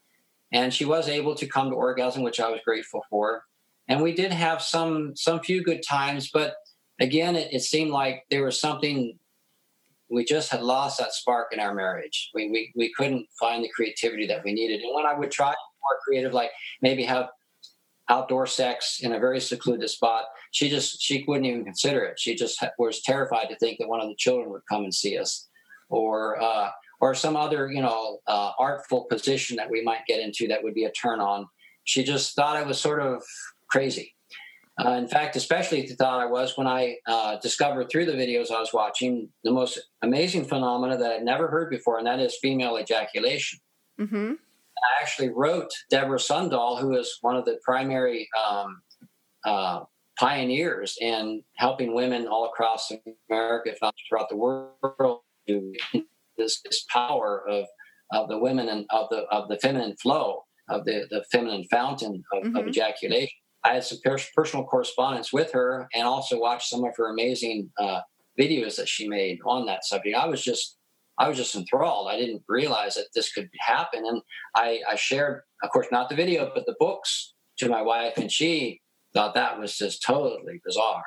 And 0.52 0.72
she 0.72 0.84
was 0.84 1.08
able 1.08 1.34
to 1.34 1.46
come 1.46 1.70
to 1.70 1.76
orgasm, 1.76 2.22
which 2.22 2.40
I 2.40 2.48
was 2.48 2.60
grateful 2.64 3.02
for. 3.10 3.44
And 3.88 4.02
we 4.02 4.12
did 4.12 4.32
have 4.32 4.62
some 4.62 5.14
some 5.16 5.40
few 5.40 5.62
good 5.62 5.82
times, 5.82 6.30
but 6.32 6.54
again, 7.00 7.36
it, 7.36 7.52
it 7.52 7.60
seemed 7.60 7.90
like 7.90 8.24
there 8.30 8.44
was 8.44 8.60
something 8.60 9.18
we 10.10 10.24
just 10.24 10.50
had 10.50 10.62
lost 10.62 10.98
that 10.98 11.14
spark 11.14 11.52
in 11.52 11.60
our 11.60 11.74
marriage. 11.74 12.30
We, 12.34 12.50
we 12.50 12.72
we 12.76 12.92
couldn't 12.92 13.26
find 13.40 13.64
the 13.64 13.70
creativity 13.74 14.26
that 14.26 14.44
we 14.44 14.52
needed. 14.52 14.82
And 14.82 14.94
when 14.94 15.06
I 15.06 15.18
would 15.18 15.30
try 15.30 15.48
more 15.48 15.98
creative, 16.04 16.32
like 16.32 16.50
maybe 16.80 17.02
have 17.04 17.28
outdoor 18.08 18.46
sex 18.46 19.00
in 19.00 19.12
a 19.12 19.18
very 19.18 19.40
secluded 19.40 19.88
spot, 19.88 20.26
she 20.50 20.68
just 20.68 21.00
she 21.00 21.24
wouldn't 21.26 21.46
even 21.46 21.64
consider 21.64 22.04
it. 22.04 22.20
She 22.20 22.34
just 22.34 22.62
was 22.78 23.02
terrified 23.02 23.48
to 23.48 23.56
think 23.56 23.78
that 23.78 23.88
one 23.88 24.00
of 24.00 24.08
the 24.08 24.16
children 24.16 24.50
would 24.50 24.62
come 24.68 24.84
and 24.84 24.94
see 24.94 25.18
us, 25.18 25.48
or 25.88 26.40
uh, 26.40 26.70
or 27.00 27.14
some 27.14 27.36
other 27.36 27.70
you 27.70 27.82
know 27.82 28.18
uh, 28.26 28.52
artful 28.58 29.04
position 29.04 29.56
that 29.56 29.70
we 29.70 29.82
might 29.82 30.06
get 30.06 30.20
into 30.20 30.46
that 30.48 30.62
would 30.62 30.74
be 30.74 30.84
a 30.84 30.92
turn 30.92 31.20
on. 31.20 31.46
She 31.84 32.04
just 32.04 32.36
thought 32.36 32.60
it 32.60 32.66
was 32.66 32.80
sort 32.80 33.00
of 33.00 33.22
crazy. 33.72 34.14
Uh, 34.82 34.92
in 34.92 35.08
fact, 35.08 35.36
especially 35.36 35.82
the 35.82 35.94
thought 35.94 36.20
I 36.20 36.26
was 36.26 36.56
when 36.56 36.66
I 36.66 36.96
uh, 37.06 37.36
discovered 37.40 37.90
through 37.90 38.06
the 38.06 38.12
videos 38.12 38.50
I 38.50 38.60
was 38.60 38.72
watching 38.72 39.28
the 39.44 39.50
most 39.50 39.78
amazing 40.02 40.44
phenomena 40.46 40.96
that 40.96 41.12
I'd 41.12 41.24
never 41.24 41.48
heard 41.48 41.70
before, 41.70 41.98
and 41.98 42.06
that 42.06 42.20
is 42.20 42.38
female 42.40 42.78
ejaculation. 42.78 43.58
Mm-hmm. 44.00 44.32
I 44.32 45.02
actually 45.02 45.30
wrote 45.30 45.70
Deborah 45.90 46.18
Sundahl, 46.18 46.80
who 46.80 46.96
is 46.96 47.18
one 47.20 47.36
of 47.36 47.44
the 47.44 47.58
primary 47.64 48.28
um, 48.42 48.82
uh, 49.44 49.80
pioneers 50.18 50.96
in 51.00 51.42
helping 51.56 51.94
women 51.94 52.26
all 52.26 52.46
across 52.46 52.90
America, 53.30 53.70
if 53.70 53.78
not 53.82 53.94
throughout 54.08 54.28
the 54.28 54.36
world, 54.36 55.20
to 55.48 55.72
this, 56.38 56.60
this 56.62 56.84
power 56.90 57.44
of 57.48 57.66
of 58.12 58.28
the 58.28 58.38
women 58.38 58.68
and 58.68 58.84
of 58.90 59.08
the 59.10 59.22
of 59.30 59.48
the 59.48 59.58
feminine 59.58 59.96
flow 59.96 60.44
of 60.68 60.84
the 60.84 61.06
the 61.10 61.24
feminine 61.30 61.64
fountain 61.70 62.22
of, 62.32 62.42
mm-hmm. 62.42 62.56
of 62.56 62.68
ejaculation. 62.68 63.41
I 63.64 63.74
had 63.74 63.84
some 63.84 63.98
personal 64.34 64.66
correspondence 64.66 65.32
with 65.32 65.52
her, 65.52 65.88
and 65.94 66.06
also 66.06 66.38
watched 66.38 66.68
some 66.68 66.84
of 66.84 66.96
her 66.96 67.10
amazing 67.12 67.70
uh, 67.78 68.00
videos 68.38 68.76
that 68.76 68.88
she 68.88 69.08
made 69.08 69.38
on 69.46 69.66
that 69.66 69.84
subject. 69.84 70.16
I 70.16 70.26
was 70.26 70.42
just 70.42 70.78
I 71.18 71.28
was 71.28 71.36
just 71.36 71.54
enthralled. 71.54 72.08
I 72.08 72.16
didn't 72.16 72.42
realize 72.48 72.94
that 72.94 73.08
this 73.14 73.32
could 73.32 73.48
happen, 73.60 74.04
and 74.06 74.22
I, 74.56 74.80
I 74.90 74.96
shared, 74.96 75.42
of 75.62 75.70
course, 75.70 75.88
not 75.92 76.08
the 76.08 76.16
video, 76.16 76.50
but 76.54 76.66
the 76.66 76.74
books 76.80 77.34
to 77.58 77.68
my 77.68 77.82
wife, 77.82 78.16
and 78.16 78.32
she 78.32 78.80
thought 79.14 79.34
that 79.34 79.58
was 79.58 79.76
just 79.76 80.02
totally 80.02 80.60
bizarre. 80.64 81.04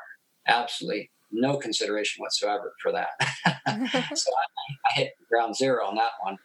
Absolutely 0.47 1.09
no 1.31 1.57
consideration 1.57 2.21
whatsoever 2.21 2.73
for 2.81 2.91
that. 2.91 3.09
so 4.15 4.31
I, 4.31 4.89
I, 4.89 4.93
hit 4.93 5.13
ground 5.29 5.55
zero 5.55 5.85
on 5.85 5.95
that 5.95 6.11
one. 6.23 6.37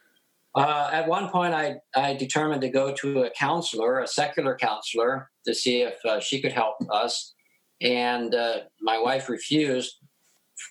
Uh, 0.55 0.91
at 0.93 1.07
one 1.07 1.29
point, 1.29 1.55
I, 1.55 1.77
I 1.95 2.15
determined 2.15 2.63
to 2.63 2.71
go 2.71 2.93
to 2.95 3.23
a 3.23 3.31
counselor, 3.31 4.01
a 4.01 4.07
secular 4.07 4.57
counselor, 4.57 5.31
to 5.47 5.55
see 5.55 5.83
if 5.83 5.95
uh, 6.05 6.21
she 6.21 6.41
could 6.41 6.53
help 6.53 6.77
us. 6.91 7.35
And 7.81 8.35
uh, 8.35 8.61
my 8.81 8.99
wife 8.99 9.29
refused 9.29 9.97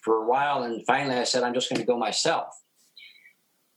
for 0.03 0.23
a 0.23 0.27
while. 0.27 0.63
And 0.63 0.85
finally, 0.85 1.15
I 1.15 1.23
said, 1.23 1.43
I'm 1.43 1.53
just 1.53 1.69
going 1.69 1.79
to 1.79 1.87
go 1.87 1.97
myself 1.97 2.47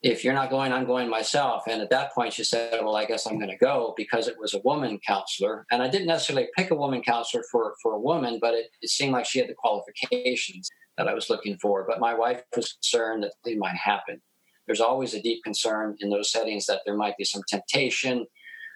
if 0.02 0.24
you're 0.24 0.34
not 0.34 0.50
going, 0.50 0.72
I'm 0.72 0.84
going 0.84 1.08
myself. 1.08 1.62
And 1.68 1.80
at 1.80 1.90
that 1.90 2.12
point, 2.12 2.32
she 2.32 2.42
said, 2.42 2.80
Well, 2.82 2.96
I 2.96 3.04
guess 3.04 3.26
I'm 3.26 3.38
going 3.38 3.50
to 3.50 3.56
go 3.56 3.94
because 3.96 4.26
it 4.26 4.36
was 4.38 4.52
a 4.52 4.60
woman 4.64 4.98
counselor. 5.06 5.64
And 5.70 5.82
I 5.82 5.88
didn't 5.88 6.08
necessarily 6.08 6.48
pick 6.56 6.70
a 6.70 6.76
woman 6.76 7.02
counselor 7.02 7.44
for, 7.50 7.74
for 7.82 7.94
a 7.94 8.00
woman, 8.00 8.38
but 8.40 8.54
it, 8.54 8.66
it 8.82 8.90
seemed 8.90 9.12
like 9.12 9.26
she 9.26 9.38
had 9.38 9.48
the 9.48 9.54
qualifications 9.54 10.68
that 10.98 11.08
I 11.08 11.14
was 11.14 11.30
looking 11.30 11.56
for. 11.58 11.84
But 11.86 12.00
my 12.00 12.14
wife 12.14 12.42
was 12.54 12.72
concerned 12.72 13.22
that 13.22 13.34
they 13.44 13.54
might 13.54 13.76
happen. 13.76 14.20
There's 14.66 14.80
always 14.80 15.14
a 15.14 15.22
deep 15.22 15.42
concern 15.44 15.96
in 16.00 16.10
those 16.10 16.30
settings 16.30 16.66
that 16.66 16.80
there 16.84 16.96
might 16.96 17.16
be 17.16 17.24
some 17.24 17.42
temptation 17.48 18.26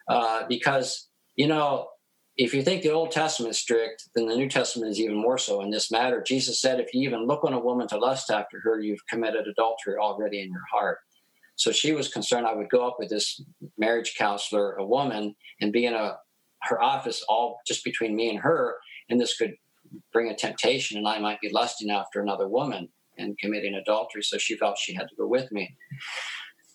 uh, 0.08 0.44
because, 0.48 1.08
you 1.36 1.46
know, 1.46 1.88
if 2.36 2.52
you 2.52 2.62
think 2.62 2.82
the 2.82 2.92
Old 2.92 3.12
Testament 3.12 3.52
is 3.52 3.58
strict, 3.58 4.10
then 4.14 4.26
the 4.26 4.36
New 4.36 4.48
Testament 4.48 4.90
is 4.90 5.00
even 5.00 5.16
more 5.16 5.38
so 5.38 5.62
in 5.62 5.70
this 5.70 5.90
matter. 5.90 6.22
Jesus 6.22 6.60
said, 6.60 6.80
if 6.80 6.92
you 6.92 7.08
even 7.08 7.26
look 7.26 7.44
on 7.44 7.54
a 7.54 7.60
woman 7.60 7.88
to 7.88 7.98
lust 7.98 8.30
after 8.30 8.60
her, 8.60 8.78
you've 8.80 9.06
committed 9.08 9.46
adultery 9.46 9.96
already 9.98 10.42
in 10.42 10.50
your 10.50 10.64
heart. 10.70 10.98
So 11.56 11.72
she 11.72 11.92
was 11.92 12.08
concerned 12.08 12.46
I 12.46 12.54
would 12.54 12.68
go 12.68 12.86
up 12.86 12.96
with 12.98 13.08
this 13.08 13.40
marriage 13.78 14.14
counselor, 14.18 14.74
a 14.74 14.84
woman, 14.84 15.34
and 15.60 15.72
be 15.72 15.86
in 15.86 15.94
a 15.94 16.18
her 16.62 16.82
office 16.82 17.24
all 17.28 17.60
just 17.66 17.84
between 17.84 18.14
me 18.16 18.28
and 18.28 18.38
her, 18.40 18.76
and 19.08 19.20
this 19.20 19.36
could 19.36 19.54
bring 20.12 20.28
a 20.30 20.36
temptation, 20.36 20.98
and 20.98 21.06
I 21.06 21.18
might 21.18 21.40
be 21.40 21.48
lusting 21.50 21.90
after 21.90 22.20
another 22.20 22.48
woman. 22.48 22.88
And 23.18 23.38
committing 23.38 23.74
adultery. 23.74 24.22
So 24.22 24.38
she 24.38 24.56
felt 24.56 24.78
she 24.78 24.94
had 24.94 25.08
to 25.08 25.16
go 25.16 25.26
with 25.26 25.50
me. 25.52 25.76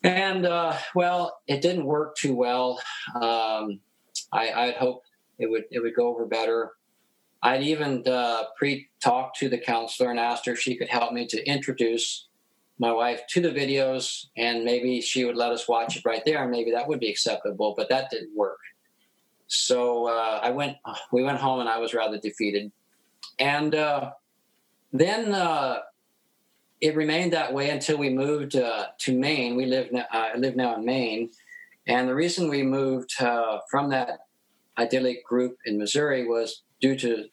And 0.03 0.45
uh, 0.45 0.75
well, 0.95 1.39
it 1.47 1.61
didn't 1.61 1.85
work 1.85 2.15
too 2.15 2.35
well. 2.35 2.81
Um, 3.15 3.79
I, 4.31 4.51
I'd 4.51 4.75
hoped 4.75 5.07
it 5.37 5.49
would 5.49 5.65
it 5.71 5.79
would 5.79 5.95
go 5.95 6.07
over 6.07 6.25
better. 6.25 6.71
I'd 7.43 7.63
even 7.63 8.07
uh, 8.07 8.43
pre-talked 8.55 9.37
to 9.39 9.49
the 9.49 9.57
counselor 9.57 10.11
and 10.11 10.19
asked 10.19 10.45
her 10.45 10.53
if 10.53 10.59
she 10.59 10.77
could 10.77 10.89
help 10.89 11.11
me 11.11 11.25
to 11.27 11.43
introduce 11.45 12.27
my 12.77 12.91
wife 12.91 13.21
to 13.29 13.41
the 13.41 13.49
videos, 13.49 14.27
and 14.37 14.63
maybe 14.63 15.01
she 15.01 15.25
would 15.25 15.35
let 15.35 15.51
us 15.51 15.67
watch 15.67 15.97
it 15.97 16.05
right 16.05 16.23
there, 16.25 16.41
and 16.41 16.51
maybe 16.51 16.71
that 16.71 16.87
would 16.87 16.99
be 16.99 17.09
acceptable. 17.09 17.73
But 17.75 17.89
that 17.89 18.09
didn't 18.09 18.35
work. 18.35 18.59
So 19.47 20.07
uh, 20.07 20.39
I 20.41 20.49
went. 20.49 20.77
We 21.11 21.23
went 21.23 21.39
home, 21.39 21.59
and 21.59 21.69
I 21.69 21.77
was 21.77 21.93
rather 21.93 22.17
defeated. 22.17 22.71
And 23.37 23.75
uh, 23.75 24.11
then 24.91 25.33
uh, 25.33 25.79
it 26.81 26.95
remained 26.95 27.31
that 27.33 27.53
way 27.53 27.69
until 27.69 27.97
we 27.97 28.09
moved 28.09 28.55
uh, 28.55 28.87
to 28.99 29.17
Maine. 29.17 29.55
We 29.55 29.67
live 29.67 29.91
now, 29.91 30.05
I 30.11 30.35
live 30.35 30.55
now 30.55 30.75
in 30.75 30.83
Maine, 30.83 31.29
and 31.87 32.09
the 32.09 32.15
reason 32.15 32.49
we 32.49 32.63
moved 32.63 33.13
uh, 33.21 33.59
from 33.69 33.89
that 33.89 34.19
idyllic 34.77 35.23
group 35.25 35.57
in 35.65 35.77
Missouri 35.77 36.27
was 36.27 36.63
due 36.79 36.95
to 36.97 37.25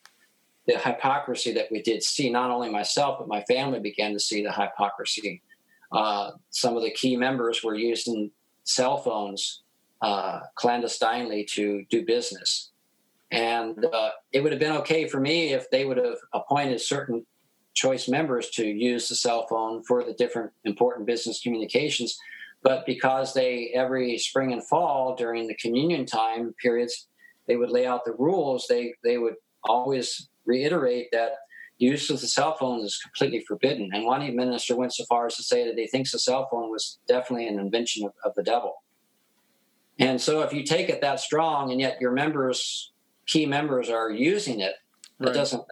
the 0.67 0.79
hypocrisy 0.79 1.53
that 1.53 1.71
we 1.71 1.83
did 1.83 2.03
see. 2.03 2.31
Not 2.31 2.51
only 2.51 2.71
myself, 2.71 3.19
but 3.19 3.29
my 3.29 3.43
family 3.45 3.81
began 3.81 4.13
to 4.13 4.21
see 4.21 4.43
the 4.43 4.53
hypocrisy. 4.53 5.43
Uh, 5.91 6.33
some 6.51 6.77
of 6.77 6.83
the 6.83 6.91
key 6.91 7.17
members 7.17 7.65
were 7.65 7.75
using 7.75 8.31
cell 8.65 8.99
phones 8.99 9.63
uh, 10.03 10.41
clandestinely 10.57 11.45
to 11.45 11.85
do 11.91 12.05
business. 12.05 12.71
And 13.31 13.83
uh, 13.85 14.11
it 14.33 14.43
would 14.43 14.53
have 14.53 14.61
been 14.61 14.77
okay 14.79 15.09
for 15.09 15.21
me 15.21 15.53
if 15.55 15.71
they 15.71 15.87
would 15.87 15.97
have 15.97 16.17
appointed 16.35 16.81
certain 16.81 17.25
choice 17.79 18.09
members 18.09 18.51
to 18.51 18.67
use 18.67 19.09
the 19.09 19.15
cell 19.15 19.47
phone 19.47 19.85
for 19.85 20.03
the 20.03 20.13
different 20.13 20.51
important 20.65 21.07
business 21.07 21.41
communications. 21.41 22.19
But 22.63 22.85
because 22.87 23.35
they, 23.35 23.71
every 23.73 24.19
spring 24.19 24.53
and 24.53 24.67
fall 24.67 25.15
during 25.15 25.47
the 25.47 25.55
communion 25.55 26.05
time 26.05 26.55
periods, 26.61 27.07
they 27.47 27.55
would 27.55 27.71
lay 27.71 27.87
out 27.87 28.05
the 28.05 28.17
rules, 28.19 28.67
they, 28.69 28.95
they 29.05 29.17
would 29.17 29.37
always 29.63 30.29
reiterate 30.45 31.07
that 31.13 31.33
use 31.79 32.11
of 32.11 32.21
the 32.21 32.27
cell 32.27 32.57
phone 32.57 32.85
is 32.85 32.99
completely 32.99 33.45
forbidden. 33.47 33.91
And 33.93 34.05
one 34.05 34.35
minister 34.35 34.77
went 34.77 34.93
so 34.93 35.05
far 35.05 35.27
as 35.27 35.37
to 35.37 35.45
say 35.45 35.65
that 35.65 35.79
he 35.79 35.87
thinks 35.87 36.11
the 36.11 36.19
cell 36.19 36.49
phone 36.51 36.71
was 36.71 36.99
definitely 37.07 37.47
an 37.47 37.61
invention 37.61 38.05
of, 38.05 38.13
of 38.25 38.35
the 38.35 38.43
devil. 38.43 38.83
And 40.01 40.21
so 40.21 40.43
if 40.43 40.53
you 40.53 40.65
take 40.65 40.89
it 40.89 41.01
that 41.01 41.21
strong 41.21 41.71
and 41.71 41.81
yet 41.81 42.01
your 42.01 42.13
members, 42.13 42.93
key 43.27 43.47
members, 43.47 43.89
are 43.89 44.11
using 44.11 44.59
it, 44.61 44.75
right. 45.21 45.31
it 45.31 45.33
doesn't 45.33 45.63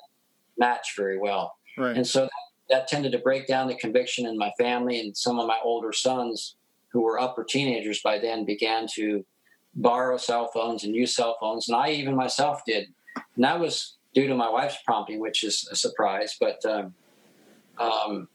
match 0.56 0.94
very 0.96 1.18
well. 1.18 1.55
Right. 1.76 1.96
And 1.96 2.06
so 2.06 2.28
that, 2.70 2.88
tended 2.88 3.12
to 3.12 3.18
break 3.18 3.46
down 3.46 3.68
the 3.68 3.76
conviction 3.76 4.26
in 4.26 4.36
my 4.36 4.52
family 4.58 5.00
and 5.00 5.16
some 5.16 5.38
of 5.38 5.46
my 5.46 5.58
older 5.62 5.92
sons 5.92 6.56
who 6.88 7.00
were 7.00 7.20
upper 7.20 7.44
teenagers 7.44 8.00
by 8.02 8.18
then 8.18 8.44
began 8.44 8.86
to 8.94 9.24
borrow 9.74 10.16
cell 10.16 10.50
phones 10.52 10.84
and 10.84 10.94
use 10.94 11.14
cell 11.14 11.36
phones. 11.40 11.68
And 11.68 11.76
I 11.76 11.90
even 11.90 12.16
myself 12.16 12.62
did. 12.66 12.88
And 13.34 13.44
that 13.44 13.60
was 13.60 13.96
due 14.14 14.26
to 14.26 14.34
my 14.34 14.48
wife's 14.48 14.78
prompting, 14.84 15.20
which 15.20 15.44
is 15.44 15.68
a 15.70 15.76
surprise. 15.76 16.36
But 16.40 16.64
um, 16.64 16.94
um, 17.78 18.28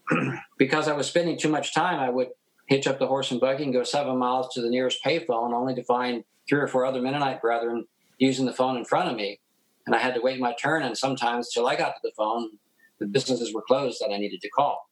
because 0.58 0.88
I 0.88 0.94
was 0.94 1.08
spending 1.08 1.38
too 1.38 1.50
much 1.50 1.74
time, 1.74 2.00
I 2.00 2.10
would 2.10 2.30
hitch 2.68 2.88
up 2.88 3.00
the 3.00 3.08
horse 3.08 3.32
and 3.32 3.42
buggy 3.42 3.64
and 3.64 3.74
go 3.74 3.84
seven 3.84 4.18
miles 4.18 4.54
to 4.54 4.62
the 4.62 4.70
nearest 4.70 5.04
payphone, 5.04 5.54
only 5.54 5.76
to 5.76 5.84
find 5.84 6.24
three 6.48 6.60
or 6.60 6.68
four 6.68 6.86
other 6.86 7.02
Mennonite 7.02 7.42
brethren 7.42 7.86
using 8.18 8.46
the 8.46 8.54
phone 8.54 8.78
in 8.78 8.86
front 8.86 9.10
of 9.10 9.16
me. 9.16 9.40
And 9.86 9.96
I 9.96 10.00
had 10.00 10.14
to 10.14 10.22
wait 10.22 10.40
my 10.40 10.54
turn, 10.62 10.84
and 10.84 10.96
sometimes 10.96 11.50
till 11.52 11.68
I 11.68 11.76
got 11.76 11.90
to 11.96 12.00
the 12.04 12.12
phone, 12.16 12.52
the 13.02 13.08
businesses 13.08 13.54
were 13.54 13.64
closed 13.64 14.00
that 14.00 14.14
I 14.14 14.18
needed 14.18 14.40
to 14.42 14.50
call. 14.50 14.88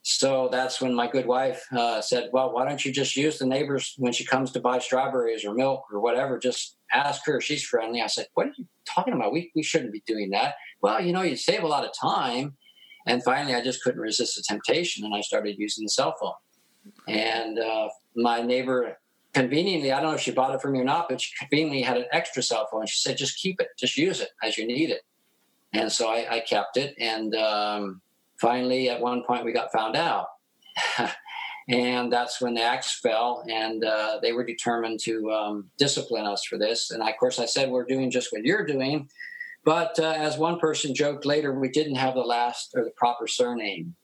So 0.00 0.48
that's 0.50 0.80
when 0.80 0.94
my 0.94 1.06
good 1.06 1.26
wife 1.26 1.64
uh, 1.70 2.00
said, 2.00 2.30
Well, 2.32 2.52
why 2.52 2.66
don't 2.66 2.84
you 2.84 2.90
just 2.90 3.16
use 3.16 3.38
the 3.38 3.46
neighbors 3.46 3.94
when 3.98 4.12
she 4.12 4.24
comes 4.24 4.50
to 4.52 4.60
buy 4.60 4.80
strawberries 4.80 5.44
or 5.44 5.54
milk 5.54 5.84
or 5.92 6.00
whatever? 6.00 6.38
Just 6.38 6.76
ask 6.92 7.24
her. 7.26 7.40
She's 7.40 7.62
friendly. 7.62 8.00
I 8.00 8.08
said, 8.08 8.26
What 8.34 8.48
are 8.48 8.52
you 8.56 8.66
talking 8.84 9.14
about? 9.14 9.32
We, 9.32 9.52
we 9.54 9.62
shouldn't 9.62 9.92
be 9.92 10.02
doing 10.06 10.30
that. 10.30 10.54
Well, 10.80 11.00
you 11.00 11.12
know, 11.12 11.22
you 11.22 11.36
save 11.36 11.62
a 11.62 11.68
lot 11.68 11.84
of 11.84 11.92
time. 12.00 12.56
And 13.06 13.22
finally, 13.22 13.54
I 13.54 13.62
just 13.62 13.82
couldn't 13.84 14.00
resist 14.00 14.36
the 14.36 14.42
temptation 14.42 15.04
and 15.04 15.14
I 15.14 15.20
started 15.20 15.56
using 15.58 15.84
the 15.84 15.90
cell 15.90 16.16
phone. 16.20 16.32
And 17.06 17.58
uh, 17.58 17.88
my 18.16 18.42
neighbor, 18.42 18.96
conveniently, 19.34 19.92
I 19.92 20.00
don't 20.00 20.10
know 20.10 20.16
if 20.16 20.20
she 20.20 20.30
bought 20.32 20.54
it 20.54 20.60
for 20.60 20.70
me 20.70 20.80
or 20.80 20.84
not, 20.84 21.08
but 21.08 21.20
she 21.20 21.32
conveniently 21.38 21.82
had 21.82 21.96
an 21.96 22.06
extra 22.12 22.42
cell 22.42 22.68
phone. 22.70 22.86
She 22.86 22.98
said, 22.98 23.16
Just 23.16 23.38
keep 23.38 23.60
it, 23.60 23.68
just 23.78 23.96
use 23.96 24.20
it 24.20 24.30
as 24.42 24.58
you 24.58 24.66
need 24.66 24.90
it. 24.90 25.02
And 25.72 25.90
so 25.90 26.08
I, 26.08 26.36
I 26.36 26.40
kept 26.40 26.76
it. 26.76 26.94
And 26.98 27.34
um, 27.34 28.02
finally, 28.40 28.90
at 28.90 29.00
one 29.00 29.24
point, 29.24 29.44
we 29.44 29.52
got 29.52 29.72
found 29.72 29.96
out. 29.96 30.26
and 31.68 32.12
that's 32.12 32.40
when 32.40 32.54
the 32.54 32.62
axe 32.62 33.00
fell, 33.00 33.44
and 33.48 33.84
uh, 33.84 34.18
they 34.22 34.32
were 34.32 34.44
determined 34.44 35.00
to 35.00 35.30
um, 35.30 35.70
discipline 35.78 36.26
us 36.26 36.44
for 36.44 36.58
this. 36.58 36.90
And 36.90 37.02
I, 37.02 37.10
of 37.10 37.16
course, 37.18 37.38
I 37.38 37.46
said, 37.46 37.70
We're 37.70 37.84
doing 37.84 38.10
just 38.10 38.32
what 38.32 38.44
you're 38.44 38.66
doing. 38.66 39.08
But 39.64 39.98
uh, 39.98 40.14
as 40.16 40.38
one 40.38 40.58
person 40.58 40.94
joked 40.94 41.24
later, 41.24 41.58
we 41.58 41.68
didn't 41.68 41.94
have 41.94 42.14
the 42.14 42.20
last 42.20 42.72
or 42.74 42.84
the 42.84 42.90
proper 42.96 43.28
surname. 43.28 43.94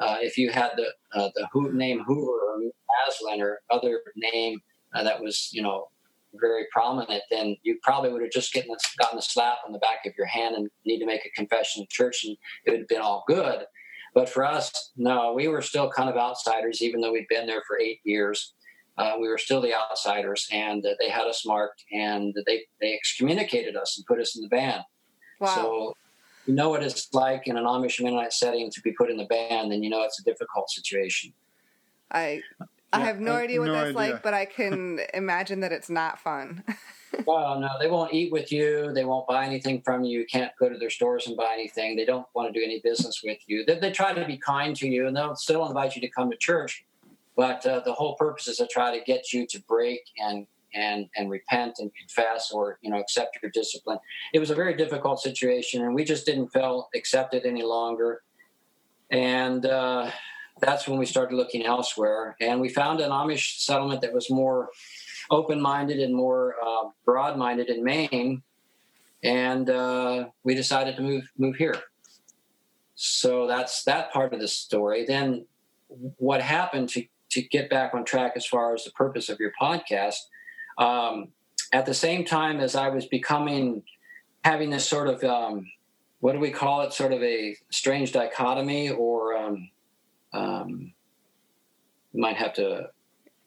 Uh, 0.00 0.16
if 0.20 0.36
you 0.36 0.50
had 0.50 0.72
the 0.76 0.88
uh, 1.14 1.30
the 1.34 1.70
name 1.72 2.02
Hoover 2.04 2.30
or 2.30 2.60
Aslan 3.08 3.40
or 3.40 3.60
other 3.70 4.00
name 4.16 4.60
uh, 4.94 5.02
that 5.02 5.20
was, 5.20 5.50
you 5.52 5.62
know, 5.62 5.88
very 6.34 6.66
prominent, 6.72 7.22
then 7.30 7.56
you 7.62 7.78
probably 7.82 8.12
would 8.12 8.22
have 8.22 8.30
just 8.30 8.52
gotten 8.52 8.70
a, 8.70 9.02
gotten 9.02 9.18
a 9.18 9.22
slap 9.22 9.58
on 9.66 9.72
the 9.72 9.78
back 9.78 10.06
of 10.06 10.12
your 10.16 10.26
hand 10.26 10.54
and 10.54 10.70
need 10.84 10.98
to 10.98 11.06
make 11.06 11.24
a 11.24 11.30
confession 11.30 11.82
in 11.82 11.86
church, 11.90 12.24
and 12.24 12.36
it 12.64 12.70
would 12.70 12.80
have 12.80 12.88
been 12.88 13.00
all 13.00 13.24
good. 13.26 13.64
But 14.14 14.28
for 14.28 14.44
us, 14.44 14.92
no, 14.96 15.32
we 15.32 15.48
were 15.48 15.62
still 15.62 15.90
kind 15.90 16.08
of 16.08 16.16
outsiders, 16.16 16.82
even 16.82 17.00
though 17.00 17.12
we'd 17.12 17.28
been 17.28 17.46
there 17.46 17.62
for 17.66 17.78
eight 17.78 18.00
years. 18.04 18.54
Uh, 18.96 19.14
we 19.20 19.28
were 19.28 19.38
still 19.38 19.60
the 19.60 19.74
outsiders, 19.74 20.48
and 20.50 20.84
uh, 20.84 20.90
they 20.98 21.08
had 21.08 21.26
us 21.26 21.46
marked, 21.46 21.84
and 21.92 22.34
they 22.46 22.62
they 22.80 22.94
excommunicated 22.94 23.76
us 23.76 23.96
and 23.96 24.06
put 24.06 24.20
us 24.20 24.36
in 24.36 24.42
the 24.42 24.48
ban. 24.48 24.80
Wow. 25.38 25.54
So 25.54 25.96
you 26.46 26.54
know 26.54 26.70
what 26.70 26.82
it's 26.82 27.12
like 27.12 27.46
in 27.46 27.56
an 27.56 27.64
Amish 27.64 28.02
Mennonite 28.02 28.32
setting 28.32 28.70
to 28.70 28.80
be 28.80 28.92
put 28.92 29.10
in 29.10 29.16
the 29.16 29.26
ban, 29.26 29.68
then 29.68 29.82
you 29.82 29.90
know 29.90 30.02
it's 30.02 30.18
a 30.18 30.24
difficult 30.24 30.68
situation. 30.70 31.32
I 32.10 32.42
I 32.92 33.00
have 33.00 33.20
no 33.20 33.32
idea 33.32 33.60
what 33.60 33.66
no 33.66 33.72
that's 33.72 33.96
idea. 33.96 34.14
like, 34.14 34.22
but 34.22 34.34
I 34.34 34.44
can 34.44 35.00
imagine 35.14 35.60
that 35.60 35.72
it's 35.72 35.90
not 35.90 36.18
fun. 36.18 36.64
well, 37.26 37.58
no, 37.60 37.68
they 37.80 37.88
won't 37.88 38.14
eat 38.14 38.32
with 38.32 38.50
you. 38.50 38.92
They 38.94 39.04
won't 39.04 39.26
buy 39.26 39.44
anything 39.44 39.82
from 39.82 40.04
you. 40.04 40.20
You 40.20 40.26
can't 40.26 40.52
go 40.58 40.68
to 40.68 40.78
their 40.78 40.90
stores 40.90 41.26
and 41.26 41.36
buy 41.36 41.52
anything. 41.52 41.96
They 41.96 42.04
don't 42.04 42.26
want 42.34 42.52
to 42.52 42.58
do 42.58 42.64
any 42.64 42.80
business 42.80 43.22
with 43.22 43.38
you. 43.46 43.64
They, 43.66 43.78
they 43.78 43.90
try 43.90 44.12
to 44.14 44.24
be 44.24 44.38
kind 44.38 44.74
to 44.76 44.88
you, 44.88 45.06
and 45.06 45.16
they'll 45.16 45.36
still 45.36 45.66
invite 45.66 45.96
you 45.96 46.00
to 46.02 46.08
come 46.08 46.30
to 46.30 46.36
church. 46.36 46.84
But 47.36 47.64
uh, 47.66 47.80
the 47.84 47.92
whole 47.92 48.16
purpose 48.16 48.48
is 48.48 48.56
to 48.56 48.66
try 48.66 48.96
to 48.96 49.04
get 49.04 49.32
you 49.32 49.46
to 49.48 49.62
break 49.62 50.00
and 50.18 50.46
and 50.74 51.08
and 51.16 51.30
repent 51.30 51.76
and 51.78 51.90
confess, 51.94 52.50
or 52.52 52.78
you 52.82 52.90
know, 52.90 52.98
accept 52.98 53.38
your 53.42 53.50
discipline. 53.50 53.98
It 54.32 54.38
was 54.38 54.50
a 54.50 54.54
very 54.54 54.74
difficult 54.74 55.20
situation, 55.20 55.82
and 55.82 55.94
we 55.94 56.04
just 56.04 56.26
didn't 56.26 56.48
feel 56.48 56.88
accepted 56.94 57.46
any 57.46 57.62
longer. 57.62 58.22
And 59.10 59.64
uh, 59.64 60.10
that's 60.60 60.88
when 60.88 60.98
we 60.98 61.06
started 61.06 61.36
looking 61.36 61.64
elsewhere. 61.64 62.36
And 62.40 62.60
we 62.60 62.68
found 62.68 63.00
an 63.00 63.10
Amish 63.10 63.58
settlement 63.58 64.00
that 64.02 64.12
was 64.12 64.30
more 64.30 64.70
open 65.30 65.60
minded 65.60 65.98
and 65.98 66.14
more 66.14 66.54
uh, 66.64 66.88
broad 67.04 67.36
minded 67.36 67.68
in 67.68 67.84
Maine. 67.84 68.42
And 69.22 69.68
uh, 69.68 70.28
we 70.44 70.54
decided 70.54 70.96
to 70.96 71.02
move 71.02 71.24
move 71.36 71.56
here. 71.56 71.76
So 72.94 73.46
that's 73.46 73.84
that 73.84 74.12
part 74.12 74.32
of 74.34 74.40
the 74.40 74.48
story. 74.48 75.04
Then 75.06 75.46
what 76.16 76.42
happened 76.42 76.88
to, 76.90 77.04
to 77.30 77.42
get 77.42 77.70
back 77.70 77.94
on 77.94 78.04
track 78.04 78.32
as 78.36 78.46
far 78.46 78.74
as 78.74 78.84
the 78.84 78.90
purpose 78.90 79.28
of 79.28 79.38
your 79.38 79.52
podcast? 79.60 80.16
Um, 80.78 81.28
at 81.72 81.86
the 81.86 81.94
same 81.94 82.24
time 82.24 82.60
as 82.60 82.74
I 82.74 82.88
was 82.88 83.06
becoming, 83.06 83.82
having 84.44 84.70
this 84.70 84.86
sort 84.86 85.08
of, 85.08 85.22
um, 85.24 85.66
what 86.20 86.32
do 86.32 86.38
we 86.38 86.50
call 86.50 86.82
it, 86.82 86.92
sort 86.92 87.12
of 87.12 87.22
a 87.22 87.56
strange 87.70 88.12
dichotomy 88.12 88.90
or 88.90 89.36
um, 89.36 89.70
um, 90.32 90.92
might 92.14 92.36
have 92.36 92.54
to 92.54 92.90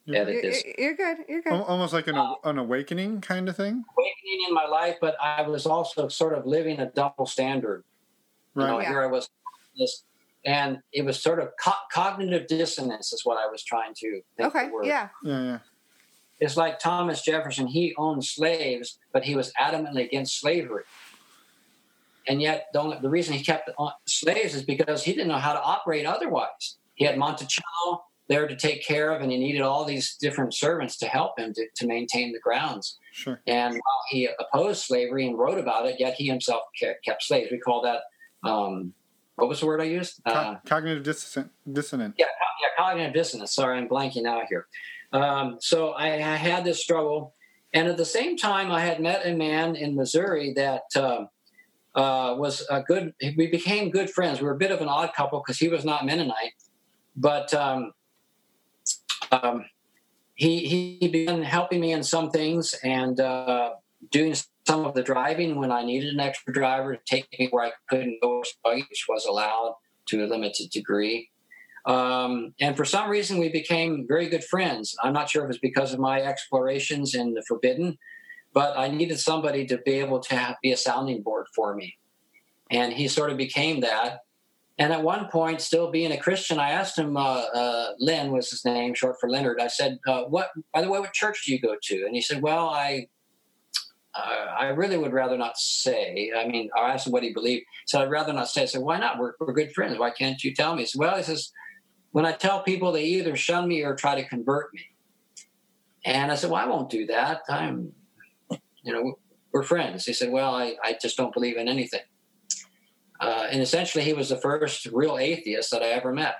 edit 0.07 0.33
you're, 0.33 0.41
this. 0.41 0.63
You're 0.77 0.95
good. 0.95 1.17
You're 1.27 1.41
good. 1.41 1.53
Almost 1.53 1.93
like 1.93 2.07
an, 2.07 2.15
uh, 2.15 2.35
an 2.43 2.57
awakening 2.57 3.21
kind 3.21 3.49
of 3.49 3.55
thing. 3.55 3.83
Awakening 3.97 4.45
in 4.47 4.53
my 4.53 4.65
life, 4.65 4.97
but 5.01 5.15
I 5.21 5.41
was 5.43 5.65
also 5.65 6.07
sort 6.07 6.33
of 6.33 6.45
living 6.45 6.79
a 6.79 6.87
double 6.87 7.25
standard. 7.25 7.83
Right. 8.55 8.65
You 8.65 8.71
know, 8.71 8.79
yeah. 8.81 8.89
Here 8.89 9.01
I 9.03 9.07
was, 9.07 9.29
this, 9.77 10.03
and 10.45 10.79
it 10.91 11.05
was 11.05 11.21
sort 11.21 11.39
of 11.39 11.49
co- 11.63 11.71
cognitive 11.91 12.47
dissonance 12.47 13.13
is 13.13 13.21
what 13.23 13.37
I 13.37 13.49
was 13.49 13.63
trying 13.63 13.93
to. 13.95 14.21
okay. 14.39 14.69
Yeah. 14.83 15.09
Yeah. 15.23 15.43
Yeah. 15.43 15.59
It's 16.39 16.57
like 16.57 16.79
Thomas 16.79 17.21
Jefferson. 17.21 17.67
He 17.67 17.93
owned 17.97 18.25
slaves, 18.25 18.97
but 19.13 19.23
he 19.23 19.35
was 19.35 19.53
adamantly 19.61 20.05
against 20.05 20.39
slavery. 20.39 20.83
And 22.27 22.41
yet, 22.41 22.67
the, 22.73 23.09
reason 23.09 23.33
he 23.33 23.43
kept 23.43 23.69
slaves 24.05 24.55
is 24.55 24.63
because 24.63 25.03
he 25.03 25.11
didn't 25.11 25.27
know 25.27 25.37
how 25.37 25.53
to 25.53 25.61
operate 25.61 26.05
otherwise. 26.05 26.77
He 26.95 27.05
had 27.05 27.17
Monticello 27.17 28.03
there 28.27 28.47
to 28.47 28.55
take 28.55 28.85
care 28.85 29.11
of, 29.11 29.21
and 29.21 29.31
he 29.31 29.37
needed 29.37 29.61
all 29.61 29.83
these 29.85 30.15
different 30.17 30.53
servants 30.53 30.97
to 30.97 31.07
help 31.07 31.37
him 31.39 31.53
to, 31.53 31.65
to 31.75 31.87
maintain 31.87 32.31
the 32.31 32.39
grounds. 32.39 32.97
Sure. 33.11 33.41
And 33.47 33.73
while 33.73 34.03
he 34.09 34.29
opposed 34.39 34.83
slavery 34.83 35.27
and 35.27 35.37
wrote 35.37 35.57
about 35.57 35.87
it, 35.87 35.99
yet 35.99 36.13
he 36.13 36.27
himself 36.27 36.63
kept 37.03 37.23
slaves. 37.23 37.51
We 37.51 37.59
call 37.59 37.81
that 37.81 38.01
um, 38.49 38.93
what 39.35 39.49
was 39.49 39.59
the 39.59 39.65
word 39.65 39.81
I 39.81 39.85
used? 39.85 40.21
Uh, 40.25 40.55
cognitive 40.65 41.03
dissonance. 41.03 42.15
Yeah, 42.17 42.25
yeah, 42.25 42.67
cognitive 42.77 43.13
dissonance. 43.13 43.53
Sorry, 43.53 43.77
I'm 43.77 43.87
blanking 43.87 44.25
out 44.25 44.43
here. 44.47 44.67
Um, 45.13 45.57
so 45.59 45.89
I, 45.89 46.13
I, 46.13 46.35
had 46.35 46.63
this 46.63 46.81
struggle, 46.81 47.33
and 47.73 47.87
at 47.87 47.97
the 47.97 48.05
same 48.05 48.37
time, 48.37 48.71
I 48.71 48.81
had 48.81 49.01
met 49.01 49.25
a 49.25 49.35
man 49.35 49.75
in 49.75 49.95
Missouri 49.95 50.53
that 50.55 50.83
uh, 50.95 51.25
uh, 51.95 52.35
was 52.37 52.65
a 52.69 52.81
good. 52.81 53.13
We 53.37 53.47
became 53.47 53.89
good 53.89 54.09
friends. 54.09 54.39
We 54.39 54.45
were 54.45 54.53
a 54.53 54.57
bit 54.57 54.71
of 54.71 54.81
an 54.81 54.87
odd 54.87 55.13
couple 55.13 55.39
because 55.39 55.59
he 55.59 55.67
was 55.67 55.83
not 55.83 56.05
Mennonite, 56.05 56.53
but 57.15 57.53
um, 57.53 57.91
um, 59.31 59.65
he 60.35 60.97
he 60.99 61.07
began 61.07 61.43
helping 61.43 61.81
me 61.81 61.91
in 61.91 62.03
some 62.03 62.31
things 62.31 62.75
and 62.83 63.19
uh, 63.19 63.73
doing 64.09 64.35
some 64.67 64.85
of 64.85 64.93
the 64.93 65.03
driving 65.03 65.55
when 65.55 65.71
I 65.71 65.83
needed 65.83 66.13
an 66.13 66.19
extra 66.19 66.53
driver 66.53 66.95
to 66.95 67.01
take 67.05 67.27
me 67.37 67.47
where 67.51 67.65
I 67.65 67.71
couldn't 67.89 68.19
go, 68.21 68.43
which 68.63 69.05
was 69.09 69.25
allowed 69.25 69.75
to 70.07 70.25
a 70.25 70.27
limited 70.27 70.69
degree. 70.69 71.29
Um, 71.85 72.53
and 72.59 72.77
for 72.77 72.85
some 72.85 73.09
reason, 73.09 73.39
we 73.39 73.49
became 73.49 74.05
very 74.07 74.29
good 74.29 74.43
friends. 74.43 74.95
I'm 75.03 75.13
not 75.13 75.29
sure 75.29 75.43
if 75.45 75.49
it's 75.49 75.59
because 75.59 75.93
of 75.93 75.99
my 75.99 76.21
explorations 76.21 77.15
in 77.15 77.33
the 77.33 77.43
forbidden, 77.47 77.97
but 78.53 78.77
I 78.77 78.87
needed 78.89 79.19
somebody 79.19 79.65
to 79.67 79.77
be 79.79 79.93
able 79.93 80.19
to 80.19 80.35
have, 80.35 80.55
be 80.61 80.71
a 80.71 80.77
sounding 80.77 81.21
board 81.21 81.47
for 81.55 81.75
me. 81.75 81.97
And 82.69 82.93
he 82.93 83.07
sort 83.07 83.31
of 83.31 83.37
became 83.37 83.81
that. 83.81 84.19
And 84.77 84.93
at 84.93 85.03
one 85.03 85.27
point, 85.27 85.61
still 85.61 85.91
being 85.91 86.11
a 86.11 86.17
Christian, 86.17 86.57
I 86.57 86.71
asked 86.71 86.97
him, 86.97 87.15
uh, 87.17 87.43
uh, 87.53 87.91
Lynn 87.99 88.31
was 88.31 88.49
his 88.49 88.65
name, 88.65 88.93
short 88.93 89.17
for 89.19 89.29
Leonard. 89.29 89.59
I 89.61 89.67
said, 89.67 89.99
uh, 90.07 90.23
"What? 90.23 90.49
By 90.73 90.81
the 90.81 90.89
way, 90.89 90.99
what 90.99 91.13
church 91.13 91.43
do 91.45 91.53
you 91.53 91.59
go 91.59 91.75
to?" 91.79 92.05
And 92.05 92.15
he 92.15 92.21
said, 92.21 92.41
"Well, 92.41 92.69
I 92.69 93.07
uh, 94.13 94.45
I 94.59 94.65
really 94.67 94.97
would 94.97 95.13
rather 95.13 95.37
not 95.37 95.57
say. 95.57 96.31
I 96.35 96.47
mean, 96.47 96.69
I 96.75 96.91
asked 96.91 97.07
him 97.07 97.13
what 97.13 97.23
he 97.23 97.33
believed. 97.33 97.65
So 97.85 98.01
I'd 98.01 98.09
rather 98.09 98.33
not 98.33 98.49
say. 98.49 98.63
I 98.63 98.65
said, 98.65 98.81
why 98.81 98.99
not? 98.99 99.17
We're, 99.17 99.33
we're 99.39 99.53
good 99.53 99.73
friends. 99.73 99.97
Why 99.97 100.11
can't 100.11 100.43
you 100.43 100.53
tell 100.53 100.75
me? 100.75 100.81
He 100.81 100.87
said, 100.87 100.99
well, 100.99 101.15
he 101.15 101.23
says, 101.23 101.51
when 102.11 102.25
I 102.25 102.33
tell 102.33 102.61
people, 102.63 102.91
they 102.91 103.05
either 103.05 103.35
shun 103.35 103.67
me 103.67 103.83
or 103.83 103.95
try 103.95 104.15
to 104.15 104.27
convert 104.27 104.73
me. 104.73 104.81
And 106.03 106.31
I 106.31 106.35
said, 106.35 106.49
well, 106.49 106.61
I 106.61 106.67
won't 106.67 106.89
do 106.89 107.05
that. 107.07 107.41
I'm, 107.47 107.93
you 108.83 108.93
know, 108.93 109.19
we're 109.51 109.63
friends. 109.63 110.05
He 110.05 110.13
said, 110.13 110.31
well, 110.31 110.55
I, 110.55 110.75
I 110.83 110.97
just 111.01 111.17
don't 111.17 111.33
believe 111.33 111.57
in 111.57 111.67
anything. 111.67 112.01
Uh, 113.19 113.47
and 113.51 113.61
essentially, 113.61 114.03
he 114.03 114.13
was 114.13 114.29
the 114.29 114.37
first 114.37 114.87
real 114.87 115.17
atheist 115.17 115.71
that 115.71 115.83
I 115.83 115.89
ever 115.89 116.11
met. 116.11 116.35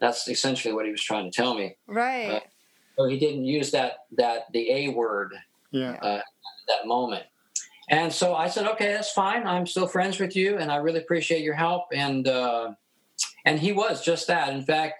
That's 0.00 0.28
essentially 0.28 0.74
what 0.74 0.84
he 0.84 0.90
was 0.90 1.02
trying 1.02 1.30
to 1.30 1.34
tell 1.34 1.54
me. 1.54 1.76
Right. 1.86 2.30
Uh, 2.30 2.40
so 2.96 3.06
he 3.06 3.18
didn't 3.18 3.44
use 3.44 3.70
that 3.70 3.92
that 4.16 4.52
the 4.52 4.70
A 4.70 4.88
word 4.88 5.32
yeah. 5.70 5.92
uh, 6.02 6.20
that 6.68 6.86
moment. 6.86 7.24
And 7.90 8.12
so 8.12 8.34
I 8.34 8.48
said, 8.48 8.66
okay, 8.66 8.92
that's 8.92 9.12
fine. 9.12 9.46
I'm 9.46 9.66
still 9.66 9.86
friends 9.86 10.18
with 10.18 10.34
you, 10.36 10.58
and 10.58 10.70
I 10.70 10.76
really 10.76 11.00
appreciate 11.00 11.42
your 11.42 11.54
help. 11.54 11.84
And 11.92 12.28
uh, 12.28 12.72
and 13.44 13.58
he 13.58 13.72
was 13.72 14.04
just 14.04 14.26
that. 14.28 14.50
In 14.50 14.64
fact, 14.64 14.94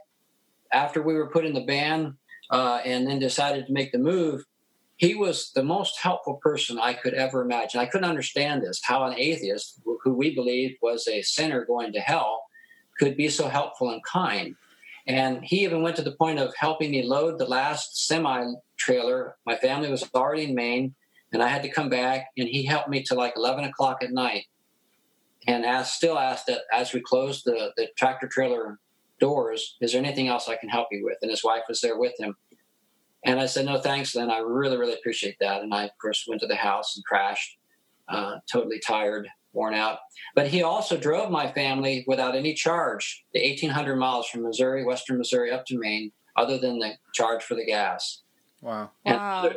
after 0.72 1.02
we 1.02 1.14
were 1.14 1.28
put 1.28 1.44
in 1.44 1.54
the 1.54 1.64
band 1.64 2.14
uh, 2.50 2.80
and 2.84 3.06
then 3.06 3.18
decided 3.18 3.66
to 3.66 3.72
make 3.72 3.92
the 3.92 3.98
move, 3.98 4.44
he 5.04 5.14
was 5.14 5.50
the 5.54 5.62
most 5.62 5.98
helpful 6.00 6.36
person 6.42 6.78
I 6.78 6.94
could 6.94 7.12
ever 7.12 7.42
imagine. 7.42 7.78
I 7.78 7.86
couldn't 7.86 8.08
understand 8.08 8.62
this 8.62 8.80
how 8.82 9.04
an 9.04 9.18
atheist, 9.18 9.80
who 9.84 10.14
we 10.14 10.34
believed 10.34 10.78
was 10.80 11.06
a 11.06 11.20
sinner 11.20 11.66
going 11.66 11.92
to 11.92 12.00
hell, 12.00 12.44
could 12.98 13.14
be 13.16 13.28
so 13.28 13.48
helpful 13.48 13.90
and 13.90 14.02
kind. 14.02 14.56
And 15.06 15.44
he 15.44 15.62
even 15.64 15.82
went 15.82 15.96
to 15.96 16.02
the 16.02 16.16
point 16.16 16.38
of 16.38 16.54
helping 16.56 16.92
me 16.92 17.02
load 17.02 17.38
the 17.38 17.44
last 17.44 18.06
semi 18.06 18.54
trailer. 18.78 19.36
My 19.44 19.56
family 19.56 19.90
was 19.90 20.08
already 20.14 20.44
in 20.44 20.54
Maine, 20.54 20.94
and 21.32 21.42
I 21.42 21.48
had 21.48 21.62
to 21.64 21.68
come 21.68 21.90
back, 21.90 22.28
and 22.38 22.48
he 22.48 22.64
helped 22.64 22.88
me 22.88 23.02
to 23.02 23.14
like 23.14 23.34
11 23.36 23.64
o'clock 23.64 24.02
at 24.02 24.12
night. 24.12 24.44
And 25.46 25.66
asked, 25.66 25.96
still 25.96 26.18
asked 26.18 26.46
that 26.46 26.62
as 26.72 26.94
we 26.94 27.02
closed 27.02 27.44
the, 27.44 27.72
the 27.76 27.88
tractor 27.98 28.26
trailer 28.26 28.78
doors, 29.20 29.76
is 29.82 29.92
there 29.92 30.02
anything 30.02 30.28
else 30.28 30.48
I 30.48 30.56
can 30.56 30.70
help 30.70 30.88
you 30.90 31.04
with? 31.04 31.18
And 31.20 31.30
his 31.30 31.44
wife 31.44 31.64
was 31.68 31.82
there 31.82 31.98
with 31.98 32.14
him. 32.18 32.34
And 33.24 33.40
I 33.40 33.46
said, 33.46 33.64
no, 33.64 33.78
thanks, 33.78 34.14
Lynn. 34.14 34.30
I 34.30 34.38
really, 34.38 34.76
really 34.76 34.92
appreciate 34.92 35.36
that. 35.40 35.62
And 35.62 35.72
I, 35.72 35.84
of 35.84 35.98
course, 36.00 36.26
went 36.28 36.42
to 36.42 36.46
the 36.46 36.56
house 36.56 36.96
and 36.96 37.04
crashed, 37.04 37.56
uh, 38.08 38.36
totally 38.50 38.78
tired 38.78 39.28
worn 39.54 39.74
out. 39.74 40.00
But 40.34 40.48
he 40.48 40.62
also 40.62 40.96
drove 40.96 41.30
my 41.30 41.50
family 41.52 42.04
without 42.06 42.36
any 42.36 42.52
charge, 42.52 43.24
the 43.32 43.40
1,800 43.40 43.96
miles 43.96 44.26
from 44.26 44.42
Missouri, 44.42 44.84
Western 44.84 45.16
Missouri, 45.16 45.50
up 45.50 45.64
to 45.66 45.78
Maine, 45.78 46.12
other 46.36 46.58
than 46.58 46.78
the 46.78 46.92
charge 47.14 47.42
for 47.42 47.54
the 47.54 47.64
gas. 47.64 48.22
Wow. 48.60 48.90
And 49.04 49.16
wow. 49.16 49.52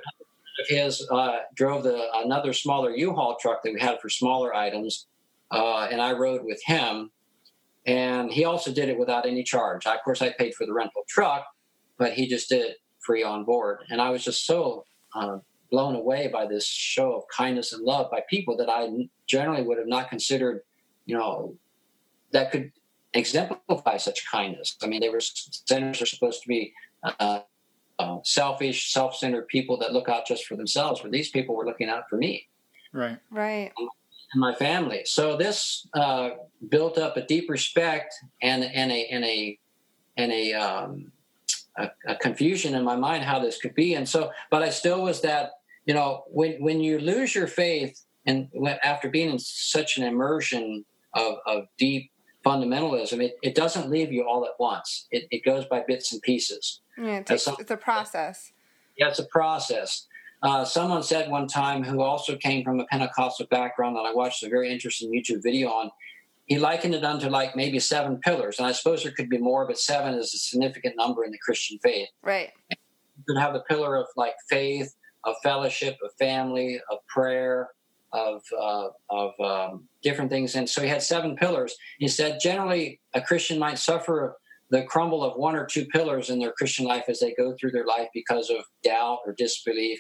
his 0.68 1.06
uh, 1.12 1.40
drove 1.56 1.84
the 1.84 2.08
another 2.16 2.54
smaller 2.54 2.92
U-Haul 2.92 3.38
truck 3.42 3.64
that 3.64 3.74
we 3.74 3.80
had 3.80 4.00
for 4.00 4.10
smaller 4.10 4.56
items, 4.56 5.08
uh, 5.52 5.88
and 5.92 6.02
I 6.02 6.14
rode 6.14 6.46
with 6.46 6.62
him. 6.64 7.12
And 7.86 8.32
he 8.32 8.44
also 8.44 8.72
did 8.72 8.90
it 8.90 9.00
without 9.00 9.26
any 9.26 9.44
charge. 9.44 9.88
I, 9.88 9.96
of 9.96 10.04
course, 10.04 10.22
I 10.22 10.34
paid 10.38 10.54
for 10.56 10.66
the 10.66 10.74
rental 10.74 11.04
truck, 11.08 11.46
but 11.98 12.14
he 12.14 12.28
just 12.28 12.50
did 12.50 12.66
it 12.66 12.78
free 13.08 13.24
on 13.24 13.46
board. 13.46 13.80
And 13.90 14.00
I 14.02 14.10
was 14.12 14.24
just 14.24 14.46
so 14.46 14.86
uh, 15.16 15.38
blown 15.72 15.96
away 15.96 16.28
by 16.28 16.46
this 16.46 16.68
show 16.68 17.14
of 17.14 17.24
kindness 17.36 17.74
and 17.74 17.84
love 17.84 18.12
by 18.12 18.22
people 18.30 18.58
that 18.58 18.70
I 18.70 18.82
generally 19.26 19.64
would 19.64 19.80
have 19.80 19.88
not 19.88 20.10
considered, 20.10 20.62
you 21.06 21.18
know, 21.18 21.56
that 22.32 22.52
could 22.52 22.72
exemplify 23.14 23.98
such 23.98 24.30
kindness. 24.30 24.76
I 24.84 24.88
mean, 24.88 25.02
they 25.02 25.10
were 25.10 25.22
sinners 25.22 26.02
are 26.02 26.06
supposed 26.06 26.42
to 26.44 26.48
be 26.48 26.74
uh, 27.04 27.40
uh, 27.98 28.18
selfish, 28.24 28.92
self-centered 28.92 29.48
people 29.48 29.78
that 29.78 29.94
look 29.94 30.10
out 30.10 30.28
just 30.28 30.46
for 30.46 30.56
themselves. 30.58 31.02
But 31.02 31.12
these 31.12 31.30
people 31.30 31.56
were 31.56 31.66
looking 31.66 31.90
out 31.90 32.10
for 32.10 32.18
me, 32.18 32.48
right, 32.92 33.18
right, 33.32 33.72
and 34.34 34.42
my 34.42 34.54
family. 34.54 35.02
So 35.06 35.38
this 35.38 35.88
uh, 35.94 36.32
built 36.70 36.98
up 36.98 37.16
a 37.18 37.26
deep 37.26 37.50
respect 37.50 38.14
and 38.42 38.64
and 38.64 38.92
a 38.92 39.06
and 39.06 39.24
a 39.26 39.60
and 40.18 40.32
a 40.32 40.54
um, 40.54 41.12
a, 41.78 41.90
a, 42.08 42.16
confusion 42.16 42.76
in 42.76 42.84
my 42.84 42.96
mind 42.96 43.24
how 43.24 43.40
this 43.40 43.58
could 43.60 43.76
be. 43.76 43.94
And 43.94 44.08
so, 44.08 44.32
but 44.50 44.64
I 44.64 44.70
still 44.70 45.04
was 45.04 45.22
that, 45.22 45.52
you 45.86 45.94
know, 45.94 46.24
when, 46.28 46.62
when 46.62 46.82
you 46.82 47.00
lose 47.00 47.34
your 47.36 47.48
faith 47.48 48.04
and 48.26 48.50
after 48.84 49.10
being 49.10 49.30
in 49.30 49.40
such 49.40 49.98
an 49.98 50.04
immersion 50.04 50.86
of, 51.14 51.36
of 51.46 51.64
deep 51.78 52.12
fundamentalism, 52.46 53.22
it, 53.24 53.36
it 53.42 53.56
doesn't 53.56 53.90
leave 53.90 54.12
you 54.12 54.24
all 54.28 54.46
at 54.46 54.52
once. 54.60 55.08
It, 55.12 55.28
it 55.32 55.44
goes 55.46 55.66
by 55.66 55.84
bits 55.88 56.12
and 56.14 56.22
pieces. 56.22 56.82
Yeah, 56.98 57.18
it 57.18 57.26
takes, 57.26 57.44
some, 57.44 57.56
it's 57.60 57.72
a 57.72 57.78
process. 57.78 58.52
Yeah, 58.98 59.10
it's 59.10 59.20
a 59.20 59.28
process. 59.28 60.08
Uh, 60.44 60.64
someone 60.64 61.02
said 61.02 61.32
one 61.32 61.48
time 61.48 61.84
who 61.84 62.02
also 62.02 62.36
came 62.36 62.64
from 62.64 62.80
a 62.80 62.86
Pentecostal 62.86 63.48
background 63.50 63.96
that 63.96 64.06
I 64.06 64.14
watched 64.14 64.44
a 64.44 64.50
very 64.50 64.72
interesting 64.72 65.12
YouTube 65.12 65.42
video 65.42 65.70
on 65.70 65.90
he 66.48 66.58
likened 66.58 66.96
it 66.96 67.04
unto 67.04 67.28
like 67.28 67.56
maybe 67.56 67.78
seven 67.80 68.18
pillars. 68.18 68.58
And 68.58 68.68
I 68.68 68.72
suppose 68.72 69.04
there 69.04 69.12
could 69.12 69.30
be 69.30 69.38
more, 69.38 69.68
but 69.68 69.78
seven 69.78 70.14
is 70.16 70.34
a 70.34 70.38
significant 70.38 70.96
number 70.96 71.24
in 71.24 71.32
the 71.32 71.38
Christian 71.38 71.78
faith. 71.84 72.08
Right. 72.24 72.52
You 72.70 73.24
could 73.28 73.38
have 73.38 73.54
the 73.54 73.64
pillar 73.70 73.98
of 73.98 74.08
like 74.16 74.36
faith, 74.50 74.96
of 75.26 75.36
fellowship, 75.44 75.98
of 76.04 76.12
family, 76.18 76.80
of 76.90 77.00
prayer, 77.08 77.70
of 78.14 78.42
uh, 78.58 78.88
of 79.10 79.32
um, 79.42 79.90
different 80.02 80.32
things. 80.32 80.56
And 80.56 80.70
so 80.70 80.82
he 80.82 80.88
had 80.88 81.04
seven 81.04 81.36
pillars. 81.36 81.76
He 82.00 82.08
said 82.08 82.40
generally 82.42 83.02
a 83.14 83.22
Christian 83.22 83.60
might 83.60 83.78
suffer 83.78 84.38
the 84.70 84.84
crumble 84.84 85.24
of 85.24 85.38
one 85.38 85.56
or 85.56 85.66
two 85.66 85.86
pillars 85.88 86.30
in 86.30 86.40
their 86.40 86.54
Christian 86.54 86.86
life 86.86 87.06
as 87.10 87.20
they 87.20 87.34
go 87.34 87.56
through 87.60 87.72
their 87.72 87.86
life 87.86 88.08
because 88.14 88.50
of 88.50 88.64
doubt 88.84 89.20
or 89.26 89.34
disbelief. 89.34 90.00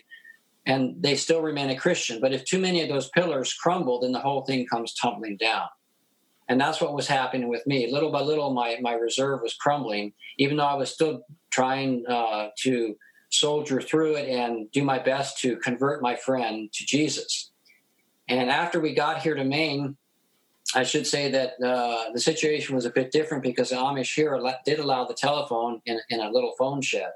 And 0.65 1.01
they 1.01 1.15
still 1.15 1.41
remain 1.41 1.69
a 1.69 1.77
Christian. 1.77 2.19
But 2.19 2.33
if 2.33 2.43
too 2.43 2.59
many 2.59 2.81
of 2.81 2.89
those 2.89 3.09
pillars 3.09 3.53
crumble, 3.53 4.01
then 4.01 4.11
the 4.11 4.19
whole 4.19 4.43
thing 4.45 4.65
comes 4.65 4.93
tumbling 4.93 5.37
down 5.37 5.67
and 6.49 6.59
that's 6.59 6.79
what 6.79 6.93
was 6.93 7.07
happening 7.07 7.49
with 7.49 7.65
me. 7.67 7.91
Little 7.91 8.11
by 8.11 8.21
little 8.21 8.53
my, 8.53 8.77
my 8.81 8.93
reserve 8.93 9.41
was 9.41 9.53
crumbling 9.53 10.13
even 10.37 10.57
though 10.57 10.65
i 10.65 10.75
was 10.75 10.91
still 10.93 11.23
trying 11.51 12.05
uh, 12.07 12.49
to 12.59 12.95
soldier 13.29 13.81
through 13.81 14.15
it 14.15 14.29
and 14.29 14.71
do 14.71 14.83
my 14.83 14.99
best 14.99 15.39
to 15.39 15.57
convert 15.57 16.01
my 16.01 16.15
friend 16.15 16.71
to 16.73 16.85
jesus. 16.85 17.51
And 18.29 18.49
after 18.49 18.79
we 18.79 18.93
got 18.93 19.21
here 19.21 19.35
to 19.35 19.43
maine 19.43 19.97
i 20.75 20.83
should 20.83 21.07
say 21.07 21.31
that 21.31 21.53
uh, 21.63 22.11
the 22.13 22.19
situation 22.19 22.75
was 22.75 22.85
a 22.85 22.89
bit 22.89 23.11
different 23.11 23.43
because 23.43 23.69
the 23.69 23.75
amish 23.75 24.15
here 24.15 24.39
did 24.65 24.79
allow 24.79 25.05
the 25.05 25.13
telephone 25.13 25.81
in, 25.85 25.99
in 26.09 26.19
a 26.19 26.29
little 26.29 26.53
phone 26.57 26.81
shed 26.81 27.11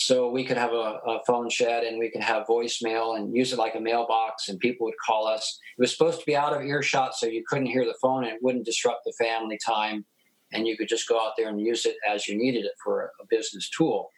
so 0.00 0.30
we 0.30 0.44
could 0.44 0.56
have 0.56 0.72
a, 0.72 0.98
a, 1.06 1.20
phone 1.26 1.50
shed 1.50 1.84
and 1.84 1.98
we 1.98 2.10
could 2.10 2.22
have 2.22 2.46
voicemail 2.46 3.18
and 3.18 3.36
use 3.36 3.52
it 3.52 3.58
like 3.58 3.74
a 3.74 3.80
mailbox 3.80 4.48
and 4.48 4.58
people 4.58 4.86
would 4.86 4.94
call 5.06 5.26
us. 5.26 5.58
It 5.76 5.82
was 5.82 5.92
supposed 5.92 6.20
to 6.20 6.26
be 6.26 6.34
out 6.34 6.56
of 6.56 6.62
earshot 6.62 7.14
so 7.14 7.26
you 7.26 7.44
couldn't 7.46 7.66
hear 7.66 7.84
the 7.84 7.96
phone 8.00 8.24
and 8.24 8.32
it 8.32 8.42
wouldn't 8.42 8.64
disrupt 8.64 9.04
the 9.04 9.12
family 9.22 9.58
time. 9.64 10.06
And 10.54 10.66
you 10.66 10.74
could 10.78 10.88
just 10.88 11.06
go 11.06 11.20
out 11.20 11.34
there 11.36 11.50
and 11.50 11.60
use 11.60 11.84
it 11.84 11.96
as 12.08 12.26
you 12.26 12.38
needed 12.38 12.64
it 12.64 12.72
for 12.82 13.12
a 13.20 13.26
business 13.28 13.68
tool. 13.68 14.08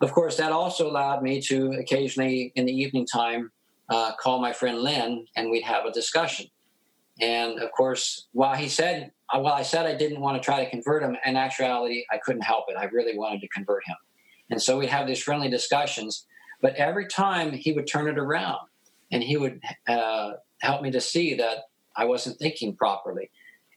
Of 0.00 0.12
course, 0.12 0.38
that 0.38 0.50
also 0.50 0.90
allowed 0.90 1.22
me 1.22 1.42
to 1.42 1.72
occasionally 1.72 2.50
in 2.54 2.64
the 2.64 2.72
evening 2.72 3.06
time 3.06 3.52
uh, 3.90 4.12
call 4.18 4.40
my 4.40 4.54
friend 4.54 4.78
Lynn 4.78 5.26
and 5.36 5.50
we'd 5.50 5.62
have 5.64 5.84
a 5.84 5.92
discussion. 5.92 6.46
And 7.20 7.60
of 7.60 7.70
course, 7.72 8.28
while 8.32 8.56
he 8.56 8.68
said, 8.70 9.12
while 9.30 9.52
I 9.52 9.62
said 9.62 9.84
I 9.84 9.94
didn't 9.94 10.22
want 10.22 10.40
to 10.40 10.44
try 10.44 10.64
to 10.64 10.70
convert 10.70 11.02
him, 11.02 11.18
in 11.26 11.36
actuality, 11.36 12.06
I 12.10 12.16
couldn't 12.16 12.42
help 12.42 12.64
it. 12.68 12.78
I 12.78 12.84
really 12.84 13.18
wanted 13.18 13.42
to 13.42 13.48
convert 13.48 13.82
him. 13.86 13.96
And 14.50 14.60
so 14.60 14.78
we'd 14.78 14.88
have 14.88 15.06
these 15.06 15.22
friendly 15.22 15.48
discussions. 15.48 16.26
But 16.60 16.74
every 16.76 17.06
time 17.06 17.52
he 17.52 17.72
would 17.72 17.86
turn 17.86 18.08
it 18.08 18.18
around 18.18 18.66
and 19.12 19.22
he 19.22 19.36
would 19.36 19.60
uh, 19.86 20.32
help 20.60 20.82
me 20.82 20.90
to 20.90 21.00
see 21.00 21.34
that 21.34 21.64
I 21.96 22.04
wasn't 22.04 22.38
thinking 22.38 22.76
properly. 22.76 23.30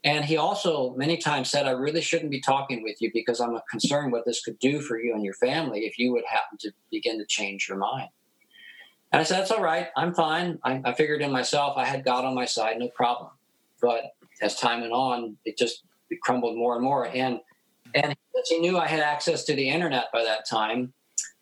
And 0.03 0.26
he 0.26 0.38
also 0.38 0.95
many 0.95 1.17
times 1.17 1.51
said, 1.51 1.67
I 1.67 1.72
really 1.72 2.01
shouldn't 2.01 2.32
be 2.32 2.41
talking 2.41 2.82
with 2.82 3.01
you 3.01 3.11
because 3.13 3.39
I'm 3.39 3.57
concerned 3.69 4.11
what 4.11 4.26
this 4.26 4.43
could 4.43 4.57
do 4.59 4.82
for 4.82 4.99
you 4.99 5.13
and 5.13 5.24
your 5.24 5.36
family 5.36 5.82
if 5.82 5.99
you 5.99 6.11
would 6.13 6.24
happen 6.28 6.57
to 6.61 6.72
begin 6.89 7.19
to 7.19 7.26
change 7.26 7.67
your 7.69 7.78
mind. 7.78 8.09
And 9.11 9.19
I 9.19 9.24
said, 9.24 9.39
That's 9.39 9.51
all 9.51 9.61
right. 9.61 9.88
I'm 9.95 10.13
fine. 10.13 10.57
I, 10.63 10.82
I 10.84 10.93
figured 10.93 11.22
in 11.22 11.32
myself, 11.32 11.78
I 11.78 11.86
had 11.86 12.03
God 12.03 12.26
on 12.26 12.34
my 12.34 12.45
side, 12.45 12.80
no 12.80 12.88
problem. 12.89 13.30
But 13.80 14.15
as 14.41 14.55
time 14.55 14.82
went 14.82 14.93
on, 14.93 15.38
it 15.45 15.57
just 15.57 15.84
it 16.09 16.19
crumbled 16.22 16.57
more 16.57 16.76
and 16.76 16.84
more. 16.84 17.07
And 17.07 17.39
and 17.95 18.15
he 18.45 18.59
knew 18.59 18.77
I 18.77 18.87
had 18.87 18.99
access 18.99 19.43
to 19.45 19.55
the 19.55 19.69
internet 19.69 20.05
by 20.11 20.23
that 20.23 20.47
time, 20.47 20.93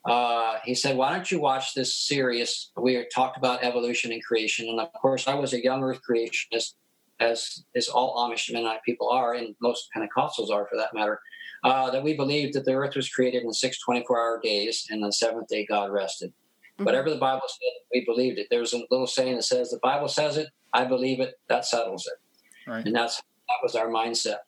uh, 0.04 0.58
he 0.64 0.74
said, 0.74 0.96
"Why 0.96 1.12
don't 1.12 1.30
you 1.30 1.40
watch 1.40 1.74
this 1.74 1.94
series? 1.94 2.70
We 2.76 3.04
talked 3.14 3.36
about 3.36 3.62
evolution 3.62 4.12
and 4.12 4.24
creation, 4.24 4.68
and 4.68 4.80
of 4.80 4.92
course, 4.94 5.28
I 5.28 5.34
was 5.34 5.52
a 5.52 5.62
young 5.62 5.82
Earth 5.82 6.00
creationist, 6.08 6.74
as 7.18 7.64
as 7.76 7.88
all 7.88 8.16
Amish 8.16 8.52
Mennonite 8.52 8.82
people 8.84 9.10
are, 9.10 9.34
and 9.34 9.54
most 9.60 9.88
Pentecostals 9.94 10.50
are, 10.50 10.66
for 10.66 10.76
that 10.76 10.94
matter. 10.94 11.20
Uh, 11.62 11.90
that 11.90 12.02
we 12.02 12.14
believed 12.16 12.54
that 12.54 12.64
the 12.64 12.72
Earth 12.72 12.96
was 12.96 13.10
created 13.10 13.42
in 13.42 13.52
six 13.52 13.78
24-hour 13.86 14.40
days, 14.42 14.86
and 14.88 15.04
the 15.04 15.12
seventh 15.12 15.48
day 15.48 15.66
God 15.66 15.90
rested. 15.90 16.30
Mm-hmm. 16.30 16.84
Whatever 16.84 17.10
the 17.10 17.18
Bible 17.18 17.42
said, 17.46 17.72
we 17.92 18.02
believed 18.06 18.38
it. 18.38 18.46
There's 18.50 18.72
a 18.72 18.80
little 18.90 19.06
saying 19.06 19.36
that 19.36 19.42
says, 19.42 19.70
"The 19.70 19.80
Bible 19.82 20.08
says 20.08 20.38
it, 20.38 20.48
I 20.72 20.86
believe 20.86 21.20
it. 21.20 21.38
That 21.48 21.66
settles 21.66 22.06
it," 22.06 22.70
right. 22.70 22.86
and 22.86 22.96
that's 22.96 23.18
that 23.18 23.62
was 23.62 23.74
our 23.74 23.88
mindset. 23.88 24.38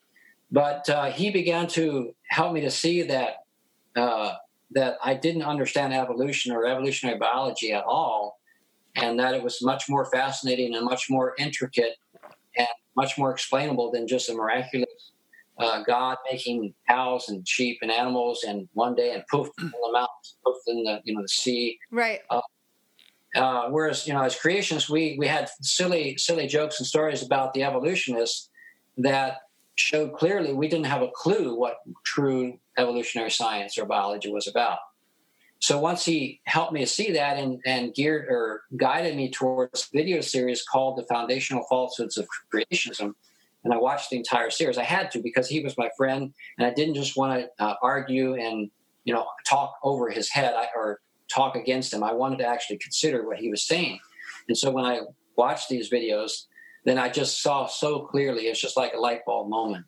But 0.53 0.87
uh, 0.87 1.05
he 1.05 1.31
began 1.31 1.67
to 1.69 2.15
help 2.29 2.53
me 2.53 2.61
to 2.61 2.71
see 2.71 3.01
that 3.01 3.37
uh, 3.95 4.35
that 4.71 4.97
I 5.03 5.15
didn't 5.15 5.43
understand 5.43 5.93
evolution 5.93 6.51
or 6.51 6.65
evolutionary 6.65 7.17
biology 7.17 7.73
at 7.73 7.83
all, 7.83 8.39
and 8.95 9.19
that 9.19 9.33
it 9.33 9.43
was 9.43 9.57
much 9.63 9.89
more 9.89 10.05
fascinating 10.05 10.75
and 10.75 10.85
much 10.85 11.09
more 11.09 11.33
intricate 11.39 11.95
and 12.55 12.67
much 12.95 13.17
more 13.17 13.31
explainable 13.31 13.91
than 13.91 14.07
just 14.07 14.29
a 14.29 14.33
miraculous 14.33 15.11
uh, 15.57 15.83
God 15.83 16.17
making 16.31 16.73
cows 16.87 17.29
and 17.29 17.47
sheep 17.47 17.79
and 17.81 17.91
animals 17.91 18.43
and 18.47 18.67
one 18.73 18.95
day 18.95 19.13
and 19.13 19.23
poof 19.29 19.49
in 19.59 19.67
the 19.67 19.91
mountains, 19.91 20.37
poof 20.45 20.57
in 20.67 20.83
the 20.83 21.01
you 21.03 21.15
know 21.15 21.21
the 21.21 21.27
sea. 21.27 21.79
Right. 21.91 22.21
Uh, 22.29 22.41
uh, 23.35 23.69
whereas 23.69 24.07
you 24.07 24.13
know 24.13 24.21
as 24.21 24.35
creationists 24.35 24.89
we 24.89 25.15
we 25.17 25.27
had 25.27 25.49
silly 25.61 26.17
silly 26.17 26.47
jokes 26.47 26.79
and 26.79 26.87
stories 26.87 27.23
about 27.23 27.53
the 27.53 27.63
evolutionists 27.63 28.49
that 28.97 29.39
showed 29.75 30.13
clearly 30.13 30.53
we 30.53 30.67
didn't 30.67 30.85
have 30.85 31.01
a 31.01 31.11
clue 31.13 31.55
what 31.55 31.77
true 32.03 32.59
evolutionary 32.77 33.31
science 33.31 33.77
or 33.77 33.85
biology 33.85 34.31
was 34.31 34.47
about. 34.47 34.79
So 35.59 35.79
once 35.79 36.03
he 36.03 36.41
helped 36.43 36.73
me 36.73 36.85
see 36.85 37.13
that 37.13 37.37
and, 37.37 37.61
and 37.65 37.93
geared 37.93 38.27
or 38.29 38.63
guided 38.75 39.15
me 39.15 39.31
towards 39.31 39.89
a 39.93 39.97
video 39.97 40.19
series 40.19 40.61
called 40.61 40.97
The 40.97 41.03
Foundational 41.03 41.65
Falsehoods 41.69 42.17
of 42.17 42.27
Creationism, 42.53 43.13
and 43.63 43.73
I 43.73 43.77
watched 43.77 44.09
the 44.09 44.17
entire 44.17 44.49
series. 44.49 44.77
I 44.77 44.83
had 44.83 45.09
to 45.11 45.19
because 45.19 45.47
he 45.47 45.61
was 45.61 45.77
my 45.77 45.89
friend, 45.95 46.33
and 46.57 46.67
I 46.67 46.73
didn't 46.73 46.95
just 46.95 47.15
want 47.15 47.39
to 47.39 47.63
uh, 47.63 47.75
argue 47.81 48.35
and 48.35 48.69
you 49.05 49.13
know 49.13 49.25
talk 49.47 49.75
over 49.83 50.09
his 50.09 50.29
head 50.29 50.53
or 50.75 50.99
talk 51.29 51.55
against 51.55 51.93
him. 51.93 52.03
I 52.03 52.11
wanted 52.11 52.39
to 52.39 52.45
actually 52.45 52.77
consider 52.77 53.25
what 53.25 53.37
he 53.37 53.49
was 53.49 53.63
saying. 53.63 53.99
And 54.47 54.57
so 54.57 54.69
when 54.69 54.85
I 54.85 55.01
watched 55.37 55.69
these 55.69 55.89
videos, 55.89 56.47
then 56.85 56.97
I 56.97 57.09
just 57.09 57.41
saw 57.41 57.65
so 57.65 57.99
clearly. 57.99 58.43
It's 58.43 58.59
just 58.59 58.77
like 58.77 58.93
a 58.93 58.99
light 58.99 59.25
bulb 59.25 59.49
moment. 59.49 59.85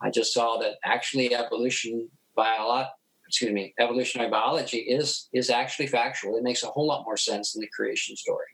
I 0.00 0.10
just 0.10 0.34
saw 0.34 0.58
that 0.58 0.74
actually 0.84 1.34
evolution 1.34 2.08
biology, 2.36 2.90
excuse 3.26 3.52
me, 3.52 3.74
evolutionary 3.78 4.30
biology 4.30 4.78
is 4.78 5.28
is 5.32 5.50
actually 5.50 5.86
factual. 5.86 6.36
It 6.36 6.42
makes 6.42 6.62
a 6.62 6.68
whole 6.68 6.86
lot 6.86 7.04
more 7.04 7.16
sense 7.16 7.52
than 7.52 7.60
the 7.60 7.68
creation 7.68 8.16
story. 8.16 8.46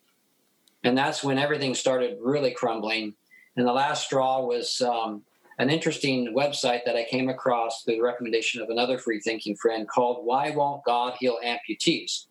And 0.84 0.96
that's 0.96 1.22
when 1.22 1.38
everything 1.38 1.74
started 1.74 2.18
really 2.20 2.52
crumbling. 2.52 3.14
And 3.56 3.66
the 3.66 3.72
last 3.72 4.06
straw 4.06 4.44
was 4.44 4.80
um, 4.80 5.22
an 5.58 5.68
interesting 5.68 6.34
website 6.34 6.84
that 6.86 6.96
I 6.96 7.04
came 7.04 7.28
across 7.28 7.82
through 7.82 7.96
the 7.96 8.02
recommendation 8.02 8.62
of 8.62 8.70
another 8.70 8.96
free 8.96 9.20
thinking 9.20 9.56
friend 9.56 9.86
called 9.86 10.24
Why 10.24 10.50
Won't 10.50 10.84
God 10.84 11.16
Heal 11.18 11.38
Amputees? 11.44 12.26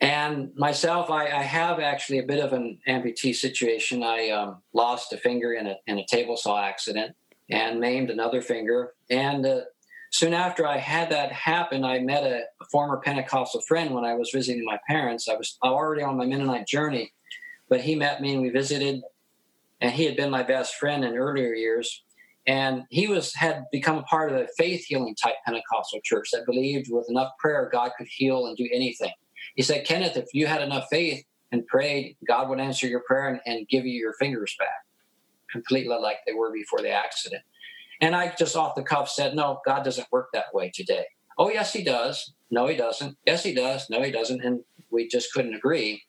And 0.00 0.50
myself, 0.56 1.10
I, 1.10 1.26
I, 1.26 1.42
have 1.42 1.78
actually 1.78 2.20
a 2.20 2.26
bit 2.26 2.42
of 2.42 2.54
an 2.54 2.78
amputee 2.88 3.34
situation. 3.34 4.02
I 4.02 4.30
um, 4.30 4.62
lost 4.72 5.12
a 5.12 5.18
finger 5.18 5.52
in 5.52 5.66
a, 5.66 5.76
in 5.86 5.98
a 5.98 6.06
table 6.06 6.38
saw 6.38 6.64
accident 6.64 7.14
and 7.50 7.80
maimed 7.80 8.08
another 8.08 8.40
finger. 8.40 8.94
And 9.10 9.44
uh, 9.44 9.60
soon 10.10 10.32
after 10.32 10.66
I 10.66 10.78
had 10.78 11.10
that 11.10 11.32
happen, 11.32 11.84
I 11.84 11.98
met 11.98 12.24
a, 12.24 12.44
a, 12.60 12.64
former 12.72 12.96
Pentecostal 12.98 13.60
friend 13.62 13.94
when 13.94 14.06
I 14.06 14.14
was 14.14 14.30
visiting 14.32 14.64
my 14.64 14.78
parents. 14.88 15.28
I 15.28 15.36
was 15.36 15.58
already 15.62 16.02
on 16.02 16.16
my 16.16 16.24
Mennonite 16.24 16.66
journey, 16.66 17.12
but 17.68 17.82
he 17.82 17.94
met 17.94 18.22
me 18.22 18.32
and 18.32 18.42
we 18.42 18.48
visited. 18.48 19.02
And 19.82 19.92
he 19.92 20.04
had 20.04 20.16
been 20.16 20.30
my 20.30 20.42
best 20.42 20.76
friend 20.76 21.04
in 21.04 21.14
earlier 21.14 21.52
years. 21.52 22.04
And 22.46 22.84
he 22.88 23.06
was 23.06 23.34
had 23.34 23.64
become 23.70 23.98
a 23.98 24.02
part 24.04 24.32
of 24.32 24.38
a 24.38 24.48
faith 24.56 24.86
healing 24.86 25.14
type 25.14 25.34
Pentecostal 25.44 26.00
church 26.02 26.30
that 26.32 26.46
believed 26.46 26.86
with 26.90 27.06
enough 27.10 27.32
prayer 27.38 27.68
God 27.70 27.90
could 27.98 28.08
heal 28.08 28.46
and 28.46 28.56
do 28.56 28.66
anything. 28.72 29.12
He 29.56 29.62
said, 29.62 29.86
Kenneth, 29.86 30.16
if 30.16 30.26
you 30.32 30.46
had 30.46 30.62
enough 30.62 30.86
faith 30.90 31.24
and 31.52 31.66
prayed, 31.66 32.16
God 32.26 32.48
would 32.48 32.60
answer 32.60 32.86
your 32.86 33.00
prayer 33.00 33.28
and, 33.28 33.40
and 33.46 33.68
give 33.68 33.84
you 33.84 33.98
your 33.98 34.14
fingers 34.14 34.54
back, 34.58 34.86
completely 35.50 35.96
like 35.96 36.18
they 36.26 36.32
were 36.32 36.52
before 36.52 36.80
the 36.80 36.90
accident. 36.90 37.42
And 38.00 38.16
I 38.16 38.34
just 38.38 38.56
off 38.56 38.74
the 38.74 38.82
cuff 38.82 39.08
said, 39.08 39.34
No, 39.34 39.60
God 39.66 39.84
doesn't 39.84 40.10
work 40.10 40.28
that 40.32 40.54
way 40.54 40.70
today. 40.74 41.04
Oh, 41.38 41.50
yes, 41.50 41.72
He 41.72 41.84
does. 41.84 42.32
No, 42.50 42.66
He 42.66 42.76
doesn't. 42.76 43.16
Yes, 43.26 43.42
He 43.42 43.54
does. 43.54 43.88
No, 43.90 44.02
He 44.02 44.10
doesn't. 44.10 44.42
And 44.42 44.60
we 44.90 45.08
just 45.08 45.32
couldn't 45.32 45.54
agree. 45.54 46.02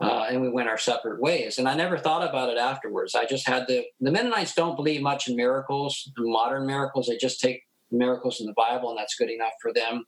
Uh, 0.00 0.26
and 0.28 0.42
we 0.42 0.48
went 0.48 0.68
our 0.68 0.78
separate 0.78 1.20
ways. 1.20 1.58
And 1.58 1.68
I 1.68 1.74
never 1.74 1.96
thought 1.96 2.28
about 2.28 2.50
it 2.50 2.58
afterwards. 2.58 3.14
I 3.14 3.24
just 3.24 3.46
had 3.46 3.68
the 3.68 3.84
the 4.00 4.10
Mennonites 4.10 4.52
don't 4.52 4.74
believe 4.74 5.00
much 5.00 5.28
in 5.28 5.36
miracles, 5.36 6.10
modern 6.18 6.66
miracles. 6.66 7.06
They 7.06 7.16
just 7.16 7.40
take 7.40 7.62
miracles 7.92 8.40
in 8.40 8.46
the 8.46 8.54
Bible, 8.54 8.90
and 8.90 8.98
that's 8.98 9.14
good 9.14 9.30
enough 9.30 9.52
for 9.60 9.72
them. 9.72 10.04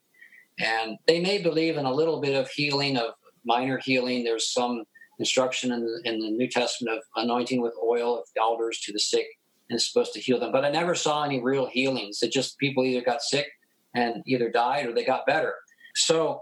And 0.59 0.97
they 1.07 1.19
may 1.19 1.41
believe 1.41 1.77
in 1.77 1.85
a 1.85 1.93
little 1.93 2.21
bit 2.21 2.35
of 2.35 2.49
healing, 2.49 2.97
of 2.97 3.13
minor 3.45 3.77
healing. 3.83 4.23
There's 4.23 4.51
some 4.51 4.83
instruction 5.19 5.71
in 5.71 5.85
the, 5.85 6.01
in 6.05 6.19
the 6.19 6.31
New 6.31 6.49
Testament 6.49 6.97
of 6.97 7.03
anointing 7.15 7.61
with 7.61 7.73
oil 7.83 8.19
of 8.19 8.25
elders 8.37 8.79
to 8.81 8.93
the 8.93 8.99
sick 8.99 9.27
and 9.69 9.77
it's 9.77 9.87
supposed 9.87 10.13
to 10.13 10.19
heal 10.19 10.39
them. 10.39 10.51
But 10.51 10.65
I 10.65 10.69
never 10.69 10.95
saw 10.95 11.23
any 11.23 11.41
real 11.41 11.65
healings. 11.65 12.21
It 12.21 12.31
just 12.31 12.57
people 12.57 12.83
either 12.83 13.03
got 13.03 13.21
sick 13.21 13.47
and 13.93 14.21
either 14.27 14.49
died 14.49 14.85
or 14.85 14.93
they 14.93 15.05
got 15.05 15.25
better. 15.25 15.55
So 15.95 16.41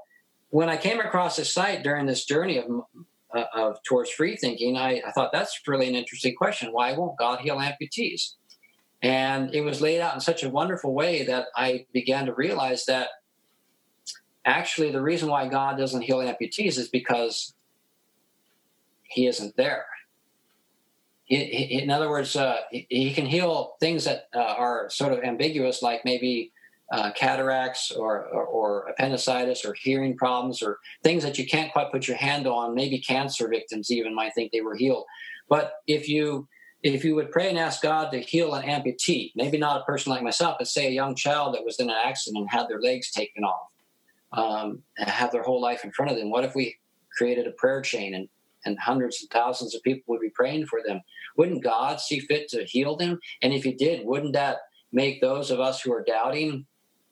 when 0.49 0.69
I 0.69 0.77
came 0.77 0.99
across 0.99 1.37
this 1.37 1.53
site 1.53 1.83
during 1.83 2.05
this 2.05 2.25
journey 2.25 2.57
of, 2.57 2.65
uh, 3.35 3.43
of 3.55 3.77
towards 3.83 4.09
free 4.09 4.35
thinking, 4.35 4.77
I, 4.77 5.01
I 5.05 5.11
thought 5.11 5.31
that's 5.31 5.59
really 5.67 5.87
an 5.87 5.95
interesting 5.95 6.35
question. 6.35 6.73
Why 6.73 6.93
won't 6.93 7.17
God 7.17 7.39
heal 7.39 7.57
amputees? 7.57 8.33
And 9.01 9.53
it 9.53 9.61
was 9.61 9.81
laid 9.81 10.01
out 10.01 10.15
in 10.15 10.21
such 10.21 10.43
a 10.43 10.49
wonderful 10.49 10.93
way 10.93 11.23
that 11.23 11.47
I 11.55 11.85
began 11.93 12.25
to 12.25 12.33
realize 12.33 12.85
that 12.85 13.09
actually 14.45 14.91
the 14.91 15.01
reason 15.01 15.29
why 15.29 15.47
God 15.47 15.77
doesn't 15.77 16.01
heal 16.01 16.19
amputees 16.19 16.77
is 16.77 16.89
because 16.89 17.53
he 19.03 19.27
isn't 19.27 19.55
there. 19.55 19.85
He, 21.25 21.45
he, 21.45 21.81
in 21.81 21.89
other 21.89 22.09
words, 22.09 22.35
uh, 22.35 22.57
he, 22.71 22.85
he, 22.89 23.13
can 23.13 23.25
heal 23.25 23.75
things 23.79 24.03
that 24.05 24.27
uh, 24.35 24.39
are 24.39 24.89
sort 24.89 25.13
of 25.13 25.23
ambiguous, 25.23 25.81
like 25.81 26.03
maybe 26.03 26.51
uh, 26.91 27.11
cataracts 27.11 27.91
or, 27.91 28.25
or, 28.25 28.45
or, 28.45 28.87
appendicitis 28.89 29.65
or 29.65 29.73
hearing 29.73 30.15
problems 30.17 30.61
or 30.61 30.79
things 31.01 31.23
that 31.23 31.39
you 31.39 31.45
can't 31.45 31.71
quite 31.71 31.91
put 31.91 32.07
your 32.07 32.17
hand 32.17 32.45
on. 32.45 32.75
Maybe 32.75 32.99
cancer 32.99 33.47
victims 33.47 33.89
even 33.89 34.13
might 34.13 34.35
think 34.35 34.51
they 34.51 34.61
were 34.61 34.75
healed. 34.75 35.05
But 35.49 35.73
if 35.87 36.09
you 36.09 36.47
if 36.83 37.05
you 37.05 37.15
would 37.15 37.31
pray 37.31 37.49
and 37.49 37.57
ask 37.57 37.81
God 37.81 38.11
to 38.11 38.19
heal 38.19 38.53
an 38.53 38.63
amputee, 38.67 39.31
maybe 39.35 39.57
not 39.57 39.81
a 39.81 39.85
person 39.85 40.11
like 40.11 40.21
myself, 40.21 40.57
but 40.59 40.67
say 40.67 40.87
a 40.87 40.91
young 40.91 41.15
child 41.15 41.55
that 41.55 41.63
was 41.63 41.79
in 41.79 41.89
an 41.89 41.95
accident 42.03 42.41
and 42.41 42.49
had 42.49 42.67
their 42.67 42.81
legs 42.81 43.09
taken 43.09 43.45
off, 43.45 43.69
um, 44.33 44.81
have 44.97 45.31
their 45.31 45.43
whole 45.43 45.61
life 45.61 45.83
in 45.83 45.91
front 45.91 46.11
of 46.11 46.17
them. 46.17 46.29
What 46.29 46.43
if 46.43 46.55
we 46.55 46.75
created 47.17 47.47
a 47.47 47.51
prayer 47.51 47.81
chain 47.81 48.13
and, 48.15 48.27
and 48.65 48.77
hundreds 48.79 49.21
and 49.21 49.29
thousands 49.29 49.75
of 49.75 49.83
people 49.83 50.03
would 50.07 50.21
be 50.21 50.29
praying 50.29 50.67
for 50.67 50.81
them? 50.85 51.01
Wouldn't 51.37 51.63
God 51.63 51.99
see 51.99 52.19
fit 52.19 52.49
to 52.49 52.65
heal 52.65 52.95
them? 52.95 53.19
And 53.41 53.53
if 53.53 53.63
He 53.63 53.73
did, 53.73 54.05
wouldn't 54.05 54.33
that 54.33 54.57
make 54.91 55.21
those 55.21 55.51
of 55.51 55.59
us 55.59 55.81
who 55.81 55.93
are 55.93 56.03
doubting 56.03 56.65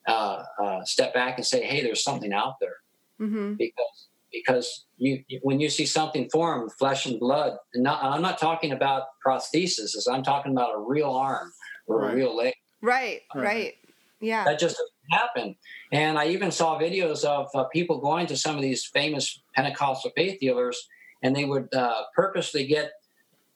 uh, 0.07 0.43
uh, 0.61 0.83
step 0.83 1.13
back 1.13 1.37
and 1.37 1.45
say, 1.45 1.63
"Hey, 1.63 1.81
there's 1.81 2.03
something 2.03 2.33
out 2.33 2.55
there," 2.59 2.77
mm-hmm. 3.19 3.53
because 3.53 4.07
because 4.31 4.85
you 4.97 5.23
when 5.41 5.59
you 5.59 5.69
see 5.69 5.85
something 5.85 6.29
form, 6.29 6.69
flesh 6.79 7.05
and 7.05 7.19
blood. 7.19 7.57
And 7.73 7.83
not, 7.83 8.03
I'm 8.03 8.21
not 8.21 8.39
talking 8.39 8.71
about 8.71 9.03
prosthesis. 9.25 9.95
I'm 10.11 10.23
talking 10.23 10.51
about 10.51 10.75
a 10.75 10.79
real 10.79 11.11
arm 11.11 11.51
or 11.87 12.01
right. 12.01 12.13
a 12.13 12.15
real 12.15 12.35
leg. 12.35 12.53
Right, 12.81 13.21
right. 13.35 13.75
Yeah. 14.19 14.43
That 14.45 14.59
just 14.59 14.75
doesn't 14.75 14.90
happen. 15.09 15.55
And 15.91 16.17
I 16.17 16.27
even 16.27 16.51
saw 16.51 16.79
videos 16.79 17.23
of 17.23 17.47
uh, 17.53 17.65
people 17.65 17.99
going 17.99 18.27
to 18.27 18.37
some 18.37 18.55
of 18.55 18.61
these 18.61 18.85
famous 18.85 19.41
Pentecostal 19.55 20.11
faith 20.15 20.39
healers, 20.39 20.87
and 21.23 21.35
they 21.35 21.45
would 21.45 21.73
uh, 21.73 22.03
purposely 22.15 22.65
get 22.65 22.91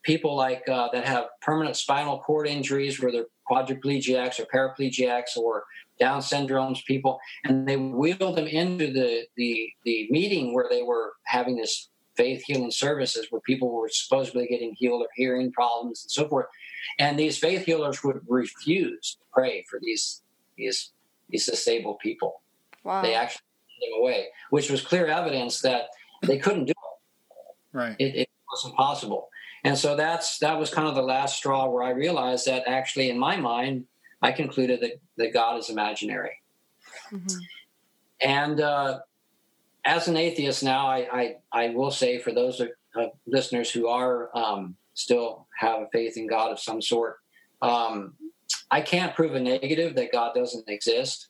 people 0.03 0.35
like 0.35 0.67
uh, 0.69 0.89
that 0.93 1.05
have 1.05 1.25
permanent 1.41 1.75
spinal 1.75 2.19
cord 2.19 2.47
injuries, 2.47 3.01
where 3.01 3.11
they're 3.11 3.27
quadriplegics 3.49 4.39
or 4.39 4.45
paraplegics 4.45 5.37
or 5.37 5.63
Down 5.99 6.19
syndromes 6.19 6.83
people, 6.85 7.19
and 7.45 7.67
they 7.67 7.77
wheel 7.77 8.33
them 8.33 8.47
into 8.47 8.91
the, 8.91 9.25
the 9.37 9.69
the 9.85 10.07
meeting 10.09 10.53
where 10.53 10.67
they 10.69 10.83
were 10.83 11.13
having 11.23 11.55
this 11.55 11.89
faith 12.17 12.43
healing 12.45 12.71
services, 12.71 13.27
where 13.29 13.41
people 13.41 13.71
were 13.71 13.89
supposedly 13.89 14.47
getting 14.47 14.73
healed 14.75 15.01
of 15.01 15.07
hearing 15.15 15.51
problems 15.51 16.03
and 16.03 16.11
so 16.11 16.27
forth. 16.27 16.47
And 16.99 17.17
these 17.17 17.37
faith 17.37 17.65
healers 17.65 18.03
would 18.03 18.21
refuse 18.27 19.15
to 19.15 19.25
pray 19.33 19.65
for 19.69 19.79
these 19.81 20.21
these 20.57 20.91
these 21.29 21.45
disabled 21.45 21.99
people. 21.99 22.41
Wow. 22.83 23.01
They 23.01 23.13
actually 23.13 23.41
sent 23.67 23.91
them 23.91 24.01
away, 24.01 24.27
which 24.49 24.69
was 24.69 24.81
clear 24.81 25.07
evidence 25.07 25.61
that 25.61 25.89
they 26.21 26.37
couldn't 26.37 26.65
do 26.65 26.71
it. 26.71 27.77
Right. 27.77 27.95
It, 27.99 28.15
it 28.15 28.29
was 28.51 28.65
impossible. 28.65 29.29
And 29.63 29.77
so 29.77 29.95
that's 29.95 30.37
that 30.39 30.57
was 30.59 30.69
kind 30.69 30.87
of 30.87 30.95
the 30.95 31.01
last 31.01 31.37
straw 31.37 31.67
where 31.67 31.83
I 31.83 31.89
realized 31.89 32.45
that 32.45 32.67
actually, 32.67 33.09
in 33.09 33.17
my 33.17 33.35
mind, 33.35 33.85
I 34.21 34.31
concluded 34.31 34.79
that, 34.81 34.99
that 35.17 35.33
God 35.33 35.57
is 35.57 35.69
imaginary. 35.69 36.41
Mhm. 37.11 37.37
And 38.21 38.61
uh, 38.61 38.99
as 39.83 40.07
an 40.07 40.17
atheist 40.17 40.63
now, 40.63 40.87
I, 40.87 41.07
I, 41.11 41.35
I 41.51 41.69
will 41.69 41.91
say 41.91 42.19
for 42.19 42.31
those 42.31 42.61
uh, 42.61 43.07
listeners 43.27 43.71
who 43.71 43.87
are 43.87 44.35
um, 44.37 44.75
still 44.93 45.47
have 45.57 45.81
a 45.81 45.87
faith 45.91 46.17
in 46.17 46.27
God 46.27 46.51
of 46.51 46.59
some 46.59 46.81
sort, 46.81 47.17
um, 47.61 48.13
I 48.71 48.81
can't 48.81 49.15
prove 49.15 49.35
a 49.35 49.39
negative 49.39 49.95
that 49.95 50.11
God 50.11 50.33
doesn't 50.35 50.67
exist 50.67 51.29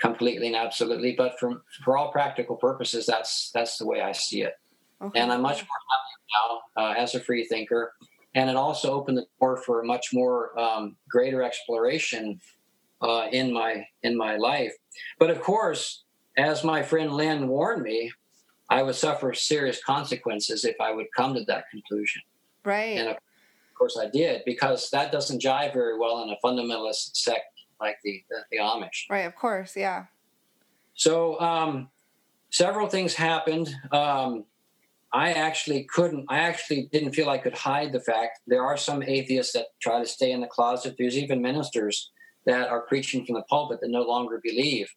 completely 0.00 0.48
and 0.48 0.56
absolutely. 0.56 1.14
But 1.16 1.38
for 1.38 1.62
for 1.84 1.96
all 1.96 2.10
practical 2.10 2.56
purposes, 2.56 3.06
that's 3.06 3.50
that's 3.54 3.78
the 3.78 3.86
way 3.86 4.00
I 4.00 4.12
see 4.12 4.42
it. 4.42 4.54
Okay. 5.00 5.18
And 5.18 5.32
I'm 5.32 5.42
much 5.42 5.58
more 5.58 5.78
happy 5.92 6.60
now 6.76 6.82
uh, 6.82 6.94
as 6.96 7.14
a 7.14 7.20
free 7.20 7.44
thinker. 7.44 7.92
And 8.34 8.48
it 8.48 8.56
also 8.56 8.92
opened 8.92 9.18
the 9.18 9.26
door 9.40 9.58
for 9.58 9.82
a 9.82 9.84
much 9.84 10.08
more 10.12 10.58
um, 10.58 10.96
greater 11.08 11.42
exploration 11.42 12.40
uh, 13.02 13.26
in 13.30 13.52
my 13.52 13.84
in 14.02 14.16
my 14.16 14.36
life. 14.36 14.72
But 15.18 15.30
of 15.30 15.40
course, 15.40 16.04
as 16.36 16.64
my 16.64 16.82
friend 16.82 17.12
Lynn 17.12 17.48
warned 17.48 17.82
me, 17.82 18.10
I 18.70 18.82
would 18.82 18.94
suffer 18.94 19.34
serious 19.34 19.82
consequences 19.84 20.64
if 20.64 20.76
I 20.80 20.92
would 20.92 21.08
come 21.16 21.34
to 21.34 21.44
that 21.44 21.64
conclusion. 21.70 22.22
right. 22.64 22.96
And 22.98 23.08
of 23.08 23.16
course, 23.74 23.98
I 24.00 24.08
did 24.08 24.42
because 24.44 24.90
that 24.90 25.12
doesn't 25.12 25.42
jive 25.42 25.72
very 25.72 25.98
well 25.98 26.22
in 26.22 26.30
a 26.30 26.36
fundamentalist 26.44 27.16
sect 27.16 27.44
like 27.80 27.96
the 28.04 28.22
the, 28.30 28.36
the 28.50 28.58
Amish. 28.58 29.10
right. 29.10 29.26
Of 29.26 29.34
course. 29.34 29.76
Yeah. 29.76 30.06
So 30.94 31.40
um, 31.40 31.88
several 32.50 32.88
things 32.88 33.14
happened. 33.14 33.74
Um, 33.90 34.44
I 35.12 35.32
actually 35.32 35.84
couldn't. 35.84 36.26
I 36.28 36.38
actually 36.38 36.88
didn't 36.92 37.12
feel 37.12 37.28
I 37.28 37.38
could 37.38 37.56
hide 37.56 37.92
the 37.92 38.00
fact 38.00 38.40
there 38.46 38.64
are 38.64 38.76
some 38.76 39.02
atheists 39.02 39.52
that 39.52 39.66
try 39.80 40.00
to 40.00 40.06
stay 40.06 40.32
in 40.32 40.40
the 40.40 40.46
closet. 40.46 40.94
There's 40.98 41.18
even 41.18 41.42
ministers 41.42 42.10
that 42.46 42.68
are 42.68 42.82
preaching 42.82 43.24
from 43.26 43.34
the 43.34 43.42
pulpit 43.42 43.80
that 43.82 43.90
no 43.90 44.02
longer 44.02 44.40
believe, 44.42 44.88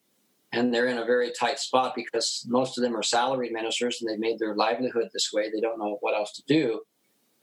and 0.52 0.72
they're 0.72 0.88
in 0.88 0.98
a 0.98 1.04
very 1.04 1.32
tight 1.38 1.58
spot 1.58 1.94
because 1.94 2.46
most 2.48 2.78
of 2.78 2.82
them 2.82 2.96
are 2.96 3.02
salaried 3.02 3.52
ministers 3.52 4.00
and 4.00 4.10
they've 4.10 4.18
made 4.18 4.38
their 4.38 4.54
livelihood 4.54 5.08
this 5.12 5.30
way. 5.32 5.50
They 5.50 5.60
don't 5.60 5.78
know 5.78 5.98
what 6.00 6.14
else 6.14 6.32
to 6.32 6.42
do. 6.46 6.80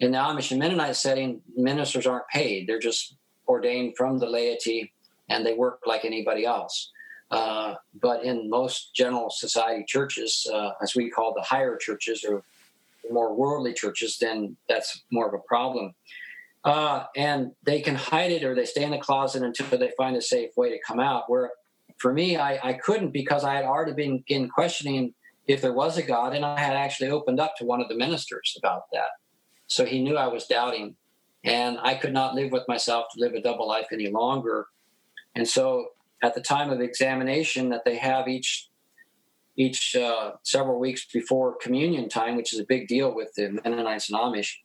In 0.04 0.12
the 0.12 0.18
Amish 0.18 0.52
and 0.52 0.60
Mennonite 0.60 0.98
setting, 0.98 1.42
ministers 1.56 2.06
aren't 2.06 2.28
paid; 2.28 2.68
they're 2.68 2.78
just 2.78 3.16
ordained 3.48 3.96
from 3.96 4.18
the 4.18 4.26
laity, 4.26 4.92
and 5.30 5.46
they 5.46 5.54
work 5.54 5.80
like 5.86 6.04
anybody 6.04 6.46
else. 6.46 6.92
Uh, 7.32 7.76
but 8.02 8.26
in 8.26 8.50
most 8.50 8.94
general 8.94 9.30
society 9.30 9.86
churches, 9.88 10.46
uh, 10.54 10.72
as 10.82 10.94
we 10.94 11.10
call 11.10 11.34
the 11.34 11.42
higher 11.42 11.78
churches 11.78 12.26
or 12.28 12.44
more 13.10 13.34
worldly 13.34 13.74
churches, 13.74 14.18
then 14.20 14.58
that's 14.68 15.04
more 15.10 15.26
of 15.30 15.34
a 15.34 15.48
problem. 15.48 15.96
Uh, 16.66 17.06
and 17.16 17.54
they 17.64 17.80
can 17.80 17.96
hide 17.96 18.32
it 18.32 18.44
or 18.44 18.54
they 18.54 18.66
stay 18.66 18.84
in 18.84 18.92
the 18.92 18.98
closet 18.98 19.42
until 19.42 19.68
they 19.80 19.92
find 19.98 20.18
a 20.18 20.22
safe 20.22 20.50
way 20.58 20.70
to 20.70 20.80
come 20.86 21.00
out. 21.00 21.30
Where 21.30 21.52
for 21.98 22.12
me, 22.12 22.36
I, 22.36 22.60
I 22.62 22.74
couldn't 22.74 23.12
because 23.12 23.46
I 23.46 23.56
had 23.56 23.64
already 23.64 23.94
been 23.94 24.22
in 24.28 24.50
questioning 24.50 25.14
if 25.48 25.62
there 25.62 25.74
was 25.74 25.98
a 25.98 26.04
God, 26.04 26.36
and 26.36 26.44
I 26.44 26.60
had 26.60 26.76
actually 26.76 27.10
opened 27.10 27.40
up 27.40 27.56
to 27.58 27.66
one 27.66 27.80
of 27.80 27.88
the 27.88 27.96
ministers 27.96 28.54
about 28.62 28.84
that. 28.92 29.12
So 29.74 29.86
he 29.86 30.04
knew 30.04 30.18
I 30.18 30.28
was 30.28 30.46
doubting, 30.46 30.96
and 31.44 31.78
I 31.82 31.96
could 31.96 32.14
not 32.14 32.36
live 32.36 32.52
with 32.52 32.68
myself 32.68 33.06
to 33.14 33.20
live 33.20 33.34
a 33.34 33.42
double 33.42 33.68
life 33.68 33.88
any 33.92 34.10
longer. 34.10 34.68
And 35.36 35.48
so 35.48 35.88
at 36.22 36.36
the 36.36 36.42
time 36.42 36.70
of 36.70 36.80
examination 36.80 37.70
that 37.70 37.84
they 37.86 37.98
have 37.98 38.28
each 38.28 38.70
each 39.56 39.96
uh, 39.96 40.32
several 40.42 40.80
weeks 40.80 41.06
before 41.06 41.56
communion 41.62 42.10
time, 42.10 42.36
which 42.36 42.54
is 42.54 42.60
a 42.60 42.66
big 42.66 42.88
deal 42.88 43.14
with 43.14 43.32
the 43.36 43.50
Mennonites 43.64 44.10
and 44.10 44.20
Amish, 44.20 44.56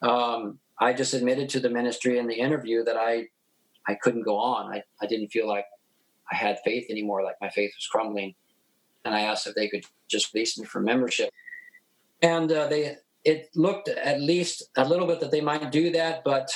um, 0.00 0.58
I 0.78 0.94
just 0.94 1.12
admitted 1.12 1.50
to 1.50 1.60
the 1.60 1.68
ministry 1.68 2.16
in 2.16 2.26
the 2.26 2.36
interview 2.36 2.82
that 2.84 2.96
I 2.96 3.28
I 3.86 3.94
couldn't 3.94 4.22
go 4.22 4.36
on. 4.36 4.72
I, 4.72 4.82
I 5.02 5.06
didn't 5.06 5.28
feel 5.28 5.48
like 5.48 5.66
I 6.30 6.36
had 6.36 6.58
faith 6.64 6.86
anymore, 6.90 7.22
like 7.24 7.36
my 7.40 7.50
faith 7.50 7.72
was 7.76 7.86
crumbling. 7.86 8.34
And 9.04 9.14
I 9.14 9.22
asked 9.22 9.46
if 9.46 9.54
they 9.54 9.68
could 9.68 9.84
just 10.08 10.32
release 10.32 10.58
me 10.58 10.66
from 10.66 10.84
membership. 10.84 11.30
And 12.22 12.52
uh, 12.52 12.68
they 12.68 12.96
it 13.24 13.50
looked 13.54 13.88
at 13.88 14.20
least 14.20 14.62
a 14.76 14.88
little 14.88 15.06
bit 15.06 15.20
that 15.20 15.30
they 15.30 15.40
might 15.40 15.70
do 15.70 15.90
that, 15.92 16.24
but 16.24 16.50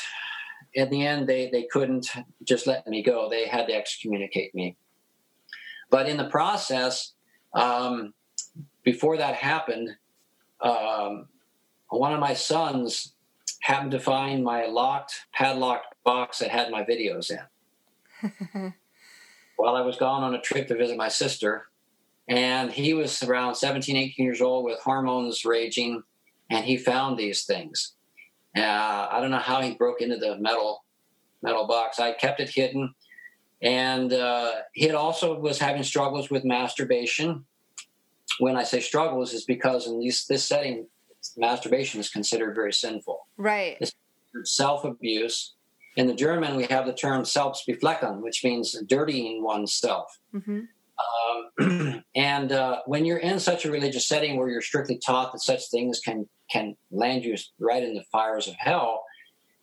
in 0.74 0.90
the 0.90 1.06
end 1.06 1.28
they, 1.28 1.50
they 1.50 1.64
couldn't 1.64 2.08
just 2.42 2.66
let 2.66 2.86
me 2.86 3.02
go. 3.02 3.28
They 3.28 3.46
had 3.46 3.66
to 3.66 3.74
excommunicate 3.74 4.54
me. 4.54 4.76
But 5.90 6.08
in 6.08 6.16
the 6.16 6.28
process, 6.28 7.12
um, 7.52 8.14
before 8.82 9.16
that 9.16 9.34
happened, 9.34 9.90
um, 10.60 11.28
one 11.88 12.12
of 12.12 12.20
my 12.20 12.34
sons 12.34 13.14
happened 13.60 13.92
to 13.92 14.00
find 14.00 14.42
my 14.42 14.66
locked, 14.66 15.26
padlocked 15.32 15.94
box 16.04 16.38
that 16.38 16.50
had 16.50 16.70
my 16.70 16.82
videos 16.82 17.30
in. 17.30 18.74
While 19.56 19.76
I 19.76 19.82
was 19.82 19.96
gone 19.96 20.22
on 20.22 20.34
a 20.34 20.40
trip 20.40 20.68
to 20.68 20.76
visit 20.76 20.96
my 20.96 21.08
sister, 21.08 21.66
and 22.26 22.70
he 22.70 22.94
was 22.94 23.22
around 23.22 23.54
17, 23.54 23.96
18 23.96 24.24
years 24.24 24.40
old 24.40 24.64
with 24.64 24.80
hormones 24.80 25.44
raging, 25.44 26.02
and 26.54 26.64
he 26.64 26.76
found 26.76 27.18
these 27.18 27.44
things. 27.44 27.94
Uh, 28.56 29.08
I 29.10 29.18
don't 29.20 29.32
know 29.32 29.38
how 29.38 29.60
he 29.60 29.74
broke 29.74 30.00
into 30.00 30.16
the 30.16 30.38
metal 30.38 30.84
metal 31.42 31.66
box. 31.66 31.98
I 31.98 32.12
kept 32.12 32.40
it 32.40 32.48
hidden, 32.48 32.94
and 33.60 34.12
uh, 34.12 34.52
he 34.72 34.86
had 34.86 34.94
also 34.94 35.38
was 35.38 35.58
having 35.58 35.82
struggles 35.82 36.30
with 36.30 36.44
masturbation. 36.44 37.44
When 38.38 38.56
I 38.56 38.62
say 38.62 38.80
struggles, 38.80 39.32
is 39.32 39.44
because 39.44 39.86
in 39.86 39.98
these, 39.98 40.26
this 40.26 40.44
setting, 40.44 40.86
masturbation 41.36 42.00
is 42.00 42.08
considered 42.08 42.54
very 42.54 42.72
sinful. 42.72 43.26
Right. 43.36 43.76
Self 44.44 44.84
abuse. 44.84 45.54
In 45.96 46.06
the 46.06 46.14
German, 46.14 46.56
we 46.56 46.64
have 46.64 46.86
the 46.86 46.94
term 46.94 47.22
Selbstbefleckung, 47.22 48.20
which 48.20 48.42
means 48.44 48.76
dirtying 48.86 49.42
oneself. 49.42 50.20
hmm 50.32 50.60
Um, 50.98 52.04
and 52.14 52.52
uh, 52.52 52.80
when 52.86 53.04
you're 53.04 53.18
in 53.18 53.40
such 53.40 53.64
a 53.64 53.70
religious 53.70 54.06
setting 54.06 54.36
where 54.36 54.48
you're 54.48 54.62
strictly 54.62 54.98
taught 54.98 55.32
that 55.32 55.40
such 55.40 55.68
things 55.70 56.00
can 56.00 56.28
can 56.50 56.76
land 56.90 57.24
you 57.24 57.36
right 57.58 57.82
in 57.82 57.94
the 57.94 58.04
fires 58.12 58.46
of 58.46 58.54
hell, 58.58 59.02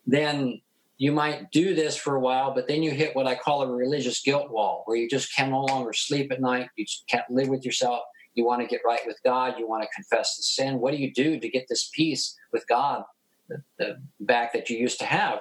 then 0.04 0.60
you 0.98 1.12
might 1.12 1.50
do 1.50 1.74
this 1.74 1.96
for 1.96 2.14
a 2.16 2.20
while, 2.20 2.54
but 2.54 2.68
then 2.68 2.82
you 2.82 2.90
hit 2.90 3.16
what 3.16 3.26
I 3.26 3.34
call 3.34 3.62
a 3.62 3.72
religious 3.72 4.22
guilt 4.22 4.50
wall, 4.50 4.82
where 4.84 4.96
you 4.96 5.08
just 5.08 5.34
can 5.34 5.50
no 5.50 5.64
longer 5.64 5.92
sleep 5.92 6.30
at 6.30 6.40
night. 6.40 6.68
You 6.76 6.84
just 6.84 7.08
can't 7.08 7.28
live 7.30 7.48
with 7.48 7.64
yourself. 7.64 8.02
You 8.34 8.44
want 8.44 8.62
to 8.62 8.68
get 8.68 8.82
right 8.86 9.00
with 9.06 9.18
God. 9.24 9.54
You 9.58 9.68
want 9.68 9.82
to 9.82 9.88
confess 9.94 10.36
the 10.36 10.42
sin. 10.42 10.80
What 10.80 10.92
do 10.92 10.98
you 10.98 11.12
do 11.12 11.38
to 11.38 11.48
get 11.48 11.66
this 11.68 11.90
peace 11.94 12.36
with 12.52 12.66
God 12.68 13.02
the, 13.48 13.62
the 13.78 13.96
back 14.20 14.52
that 14.52 14.70
you 14.70 14.78
used 14.78 14.98
to 15.00 15.04
have? 15.04 15.40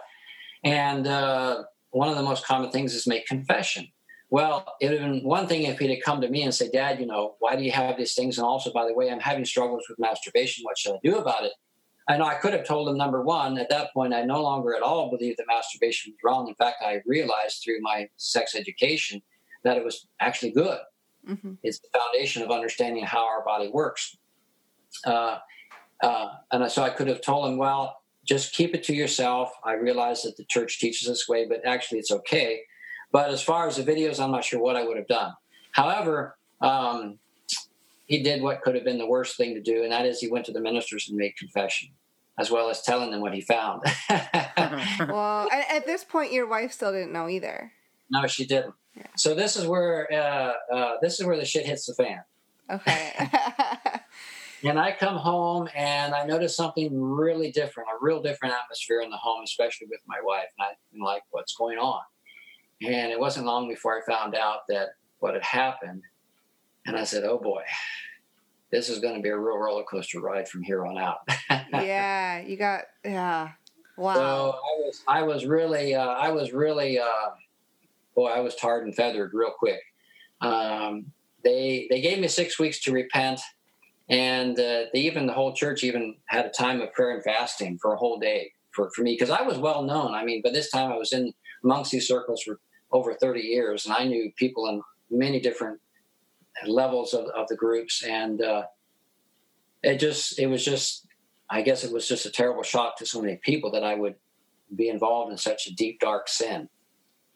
And 0.63 1.07
uh, 1.07 1.63
one 1.91 2.09
of 2.09 2.15
the 2.15 2.23
most 2.23 2.45
common 2.45 2.71
things 2.71 2.93
is 2.93 3.07
make 3.07 3.25
confession. 3.25 3.87
Well, 4.31 4.75
it 4.79 4.89
would 4.89 5.01
have 5.01 5.11
been 5.11 5.23
one 5.23 5.45
thing 5.45 5.63
if 5.63 5.77
he'd 5.77 5.93
have 5.93 6.03
come 6.05 6.21
to 6.21 6.29
me 6.29 6.43
and 6.43 6.55
said, 6.55 6.71
Dad, 6.71 7.01
you 7.01 7.05
know, 7.05 7.35
why 7.39 7.57
do 7.57 7.63
you 7.63 7.71
have 7.71 7.97
these 7.97 8.13
things? 8.13 8.37
And 8.37 8.47
also, 8.47 8.71
by 8.71 8.87
the 8.87 8.93
way, 8.93 9.11
I'm 9.11 9.19
having 9.19 9.43
struggles 9.43 9.83
with 9.89 9.99
masturbation. 9.99 10.63
What 10.63 10.77
should 10.77 10.95
I 10.95 10.99
do 11.03 11.17
about 11.17 11.43
it? 11.43 11.51
I 12.07 12.17
know 12.17 12.25
I 12.25 12.35
could 12.35 12.53
have 12.53 12.65
told 12.65 12.87
him, 12.87 12.97
number 12.97 13.21
one, 13.21 13.57
at 13.57 13.69
that 13.69 13.93
point, 13.93 14.13
I 14.13 14.23
no 14.23 14.41
longer 14.41 14.73
at 14.73 14.81
all 14.81 15.09
believed 15.09 15.37
that 15.37 15.47
masturbation 15.47 16.13
was 16.13 16.19
wrong. 16.23 16.47
In 16.47 16.55
fact, 16.55 16.77
I 16.81 17.01
realized 17.05 17.61
through 17.61 17.81
my 17.81 18.07
sex 18.15 18.55
education 18.55 19.21
that 19.65 19.77
it 19.77 19.83
was 19.83 20.07
actually 20.21 20.51
good. 20.51 20.79
hmm 21.27 21.53
It's 21.61 21.79
the 21.79 21.89
foundation 21.93 22.41
of 22.41 22.51
understanding 22.51 23.03
how 23.03 23.25
our 23.27 23.43
body 23.43 23.69
works. 23.69 24.17
Uh, 25.05 25.39
uh, 26.01 26.27
and 26.51 26.71
so 26.71 26.83
I 26.83 26.89
could 26.89 27.07
have 27.07 27.21
told 27.21 27.49
him, 27.49 27.57
well, 27.57 27.97
just 28.25 28.53
keep 28.53 28.73
it 28.73 28.83
to 28.85 28.95
yourself. 28.95 29.51
I 29.63 29.73
realize 29.73 30.23
that 30.23 30.37
the 30.37 30.45
church 30.45 30.79
teaches 30.79 31.07
this 31.07 31.27
way, 31.27 31.45
but 31.47 31.65
actually 31.65 31.99
it's 31.99 32.11
okay. 32.11 32.61
But 33.11 33.29
as 33.29 33.41
far 33.41 33.67
as 33.67 33.75
the 33.77 33.83
videos, 33.83 34.19
I'm 34.19 34.31
not 34.31 34.43
sure 34.43 34.59
what 34.61 34.75
I 34.75 34.83
would 34.83 34.97
have 34.97 35.07
done. 35.07 35.33
However, 35.71 36.37
um, 36.61 37.19
he 38.05 38.21
did 38.23 38.41
what 38.41 38.61
could 38.61 38.75
have 38.75 38.83
been 38.83 38.97
the 38.97 39.07
worst 39.07 39.37
thing 39.37 39.53
to 39.55 39.61
do, 39.61 39.83
and 39.83 39.91
that 39.91 40.05
is 40.05 40.19
he 40.19 40.29
went 40.29 40.45
to 40.45 40.51
the 40.51 40.61
ministers 40.61 41.07
and 41.09 41.17
made 41.17 41.35
confession, 41.37 41.89
as 42.37 42.51
well 42.51 42.69
as 42.69 42.81
telling 42.81 43.11
them 43.11 43.21
what 43.21 43.33
he 43.33 43.41
found. 43.41 43.83
Well, 45.09 45.49
at, 45.51 45.69
at 45.71 45.85
this 45.85 46.03
point, 46.03 46.31
your 46.31 46.47
wife 46.47 46.71
still 46.73 46.91
didn't 46.91 47.11
know 47.13 47.27
either. 47.27 47.71
no, 48.09 48.27
she 48.27 48.45
didn't. 48.45 48.75
Yeah. 48.95 49.07
So 49.15 49.33
this 49.33 49.55
is 49.55 49.65
where 49.65 50.07
uh, 50.11 50.53
uh, 50.75 50.93
this 51.01 51.19
is 51.19 51.25
where 51.25 51.37
the 51.37 51.45
shit 51.45 51.65
hits 51.65 51.85
the 51.85 51.93
fan. 51.95 52.21
Okay. 52.69 53.29
And 54.63 54.79
I 54.79 54.91
come 54.91 55.15
home 55.15 55.67
and 55.75 56.13
I 56.13 56.23
notice 56.23 56.55
something 56.55 56.95
really 57.01 57.51
different, 57.51 57.89
a 57.89 57.97
real 57.99 58.21
different 58.21 58.53
atmosphere 58.53 59.01
in 59.01 59.09
the 59.09 59.17
home, 59.17 59.41
especially 59.43 59.87
with 59.89 60.01
my 60.05 60.19
wife. 60.23 60.49
And 60.59 60.67
I'm 60.93 60.99
like, 61.03 61.23
what's 61.31 61.55
going 61.55 61.79
on? 61.79 62.01
And 62.85 63.11
it 63.11 63.19
wasn't 63.19 63.45
long 63.45 63.67
before 63.67 63.97
I 63.97 64.05
found 64.05 64.35
out 64.35 64.61
that 64.69 64.89
what 65.19 65.33
had 65.33 65.43
happened. 65.43 66.03
And 66.85 66.97
I 66.97 67.03
said, 67.03 67.23
oh 67.23 67.37
boy, 67.37 67.61
this 68.71 68.89
is 68.89 68.99
going 68.99 69.15
to 69.15 69.21
be 69.21 69.29
a 69.29 69.37
real 69.37 69.57
roller 69.57 69.83
coaster 69.83 70.19
ride 70.19 70.47
from 70.47 70.63
here 70.63 70.85
on 70.85 70.97
out. 70.97 71.19
yeah, 71.71 72.39
you 72.39 72.57
got 72.57 72.83
yeah. 73.05 73.51
Wow. 73.97 74.15
So 74.15 74.21
I 74.21 74.79
was 74.79 75.03
I 75.07 75.23
was 75.23 75.45
really 75.45 75.93
uh, 75.93 76.07
I 76.07 76.31
was 76.31 76.53
really 76.53 76.97
uh, 76.97 77.29
boy 78.15 78.27
I 78.27 78.39
was 78.39 78.55
tarred 78.55 78.85
and 78.85 78.95
feathered 78.95 79.31
real 79.33 79.51
quick. 79.51 79.81
Um, 80.39 81.11
they 81.43 81.87
they 81.89 82.01
gave 82.01 82.19
me 82.19 82.27
six 82.27 82.57
weeks 82.57 82.81
to 82.83 82.91
repent, 82.91 83.41
and 84.09 84.57
uh, 84.57 84.85
they 84.93 85.01
even 85.01 85.27
the 85.27 85.33
whole 85.33 85.53
church 85.53 85.83
even 85.83 86.15
had 86.25 86.45
a 86.45 86.49
time 86.49 86.81
of 86.81 86.93
prayer 86.93 87.13
and 87.13 87.23
fasting 87.23 87.77
for 87.79 87.93
a 87.93 87.97
whole 87.97 88.17
day 88.17 88.53
for, 88.71 88.89
for 88.95 89.03
me 89.03 89.13
because 89.13 89.29
I 89.29 89.41
was 89.41 89.57
well 89.57 89.83
known. 89.83 90.15
I 90.15 90.23
mean, 90.23 90.41
by 90.41 90.51
this 90.51 90.71
time 90.71 90.91
I 90.91 90.97
was 90.97 91.11
in 91.13 91.33
amongst 91.63 91.91
these 91.91 92.07
circles 92.07 92.41
for 92.41 92.59
over 92.91 93.13
30 93.13 93.41
years, 93.41 93.85
and 93.85 93.93
I 93.93 94.05
knew 94.05 94.31
people 94.35 94.67
in 94.67 94.81
many 95.09 95.39
different 95.39 95.79
levels 96.65 97.13
of, 97.13 97.25
of 97.27 97.47
the 97.47 97.55
groups, 97.55 98.03
and 98.03 98.41
uh, 98.41 98.63
it 99.83 99.99
just 99.99 100.39
it 100.39 100.47
was 100.47 100.63
just 100.63 101.07
I 101.49 101.61
guess 101.61 101.83
it 101.83 101.91
was 101.91 102.07
just 102.07 102.25
a 102.25 102.31
terrible 102.31 102.63
shock 102.63 102.97
to 102.97 103.05
so 103.05 103.21
many 103.21 103.35
people 103.35 103.71
that 103.71 103.83
I 103.83 103.95
would 103.95 104.15
be 104.73 104.89
involved 104.89 105.31
in 105.31 105.37
such 105.37 105.67
a 105.67 105.75
deep 105.75 105.99
dark 105.99 106.29
sin. 106.29 106.69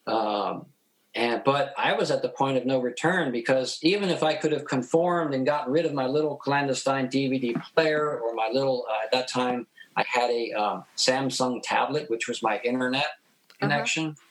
Um, 0.08 0.68
and 1.16 1.42
but 1.44 1.74
I 1.78 1.94
was 1.94 2.12
at 2.12 2.22
the 2.22 2.30
point 2.30 2.58
of 2.58 2.66
no 2.66 2.80
return 2.80 3.32
because 3.32 3.80
even 3.82 4.10
if 4.10 4.22
I 4.22 4.36
could 4.36 4.52
have 4.52 4.66
conformed 4.66 5.34
and 5.34 5.46
gotten 5.46 5.72
rid 5.72 5.86
of 5.86 5.94
my 5.94 6.08
little 6.08 6.36
clandestine 6.36 7.08
DVD 7.08 7.62
player 7.74 8.20
or 8.20 8.34
my 8.34 8.50
little 8.52 8.86
uh, 8.90 9.06
at 9.06 9.12
that 9.14 9.30
time 9.30 9.68
I 9.96 10.04
had 10.08 10.30
a 10.30 10.52
um, 10.52 10.84
Samsung 10.98 11.62
tablet 11.64 12.10
which 12.10 12.28
was 12.28 12.44
my 12.44 12.60
internet 12.60 13.06
uh-huh. 13.06 13.56
connection. 13.60 14.06
Uh-huh. 14.08 14.22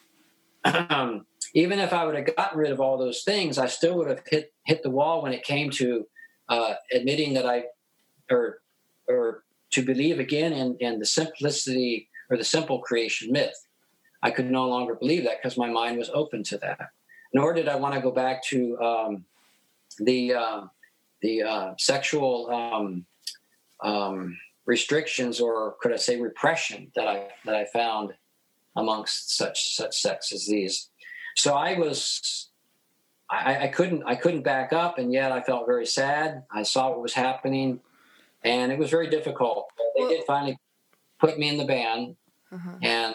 even 1.55 1.79
if 1.79 1.93
I 1.93 2.05
would 2.05 2.17
have 2.17 2.37
gotten 2.37 2.59
rid 2.59 2.73
of 2.73 2.81
all 2.81 2.99
those 2.99 3.23
things, 3.23 3.59
I 3.59 3.67
still 3.67 3.97
would 3.99 4.09
have 4.09 4.23
hit 4.27 4.53
hit 4.65 4.83
the 4.83 4.91
wall 4.91 5.23
when 5.23 5.33
it 5.33 5.45
came 5.45 5.71
to 5.71 6.07
uh, 6.49 6.75
admitting 6.93 7.35
that 7.35 7.47
I 7.47 7.65
or 8.31 8.61
or 9.09 9.45
to 9.71 9.83
believe 9.83 10.19
again 10.21 10.53
in, 10.53 10.77
in 10.81 10.99
the 10.99 11.07
simplicity 11.07 12.09
or 12.31 12.37
the 12.37 12.45
simple 12.45 12.79
creation 12.81 13.33
myth. 13.33 13.67
I 14.23 14.31
could 14.31 14.51
no 14.51 14.67
longer 14.67 14.95
believe 14.95 15.25
that 15.25 15.43
because 15.43 15.59
my 15.59 15.69
mind 15.69 15.99
was 15.99 16.11
open 16.15 16.43
to 16.45 16.59
that. 16.59 16.91
Nor 17.35 17.53
did 17.53 17.69
I 17.69 17.77
want 17.77 17.95
to 17.95 18.01
go 18.01 18.11
back 18.11 18.43
to 18.45 18.81
um, 18.81 19.25
the 19.99 20.35
uh, 20.35 20.61
the 21.21 21.43
uh, 21.43 21.75
sexual 21.79 22.51
um, 22.51 23.05
um, 23.83 24.39
restrictions, 24.67 25.41
or 25.41 25.77
could 25.81 25.93
I 25.93 25.97
say 25.97 26.21
repression 26.21 26.91
that 26.97 27.07
I 27.07 27.29
that 27.45 27.55
I 27.55 27.67
found 27.67 28.15
amongst 28.77 29.37
such 29.37 29.75
such 29.75 29.97
sects 30.01 30.33
as 30.33 30.47
these. 30.47 30.91
So 31.37 31.55
I 31.55 31.79
was 31.79 32.51
I, 33.31 33.64
I, 33.64 33.68
couldn't 33.68 34.03
I 34.05 34.14
couldn't 34.14 34.43
back 34.43 34.72
up, 34.72 34.99
and 34.99 35.12
yet 35.12 35.33
I 35.33 35.41
felt 35.43 35.66
very 35.66 35.87
sad. 35.87 36.45
I 36.51 36.62
saw 36.62 36.91
what 36.91 37.03
was 37.03 37.14
happening, 37.14 37.81
and 38.43 38.70
it 38.70 38.79
was 38.79 38.91
very 38.91 39.09
difficult. 39.09 39.68
They 39.97 40.03
well, 40.03 40.11
did 40.11 40.25
finally 40.27 40.59
put 41.18 41.39
me 41.39 41.49
in 41.49 41.57
the 41.57 41.64
band, 41.64 42.16
uh-huh. 42.53 42.79
and 42.83 43.14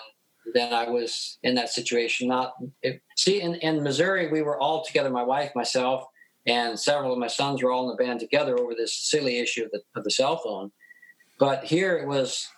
then 0.53 0.73
I 0.73 0.89
was 0.89 1.37
in 1.43 1.55
that 1.55 1.69
situation. 1.69 2.27
Not 2.27 2.53
it, 2.81 3.01
see 3.15 3.41
in, 3.41 3.55
in 3.55 3.83
Missouri, 3.83 4.29
we 4.29 4.41
were 4.41 4.59
all 4.59 4.83
together. 4.83 5.09
My 5.09 5.23
wife, 5.23 5.51
myself, 5.55 6.05
and 6.45 6.79
several 6.79 7.13
of 7.13 7.19
my 7.19 7.27
sons 7.27 7.61
were 7.61 7.71
all 7.71 7.89
in 7.89 7.95
the 7.95 8.03
band 8.03 8.19
together 8.19 8.57
over 8.57 8.73
this 8.73 8.93
silly 8.93 9.39
issue 9.39 9.65
of 9.65 9.71
the, 9.71 9.81
of 9.95 10.03
the 10.03 10.11
cell 10.11 10.37
phone. 10.37 10.71
But 11.37 11.63
here 11.63 11.97
it 11.97 12.07
was 12.07 12.49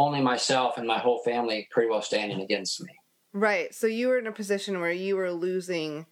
only 0.00 0.20
myself 0.20 0.78
and 0.78 0.86
my 0.86 0.98
whole 0.98 1.22
family 1.22 1.68
pretty 1.70 1.88
well 1.88 2.02
standing 2.02 2.40
against 2.40 2.82
me. 2.82 2.92
Right. 3.32 3.74
So 3.74 3.86
you 3.86 4.08
were 4.08 4.18
in 4.18 4.26
a 4.26 4.32
position 4.32 4.80
where 4.80 4.92
you 4.92 5.16
were 5.16 5.30
losing 5.30 6.06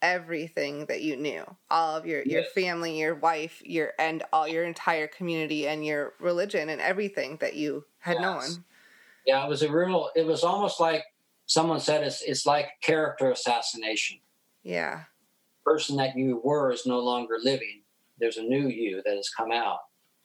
everything 0.00 0.86
that 0.86 1.02
you 1.02 1.16
knew 1.16 1.44
all 1.72 1.96
of 1.96 2.06
your 2.06 2.22
your 2.22 2.42
yes. 2.42 2.52
family 2.52 3.00
your 3.00 3.16
wife 3.16 3.60
your 3.64 3.92
and 3.98 4.22
all 4.32 4.46
your 4.46 4.62
entire 4.62 5.08
community 5.08 5.66
and 5.66 5.84
your 5.84 6.12
religion 6.20 6.68
and 6.68 6.80
everything 6.80 7.36
that 7.38 7.56
you 7.56 7.84
had 7.98 8.14
yes. 8.14 8.22
known 8.22 8.64
yeah, 9.28 9.44
it 9.44 9.48
was 9.48 9.62
a 9.62 9.70
real. 9.70 10.08
It 10.16 10.24
was 10.26 10.42
almost 10.42 10.80
like 10.80 11.04
someone 11.44 11.80
said 11.80 12.02
it's 12.02 12.22
it's 12.22 12.46
like 12.46 12.70
character 12.80 13.30
assassination. 13.30 14.18
Yeah. 14.62 15.02
The 15.64 15.70
person 15.70 15.96
that 15.96 16.16
you 16.16 16.40
were 16.42 16.72
is 16.72 16.86
no 16.86 16.98
longer 16.98 17.36
living. 17.42 17.82
There's 18.18 18.38
a 18.38 18.42
new 18.42 18.68
you 18.68 19.02
that 19.04 19.14
has 19.14 19.28
come 19.28 19.52
out. 19.52 19.80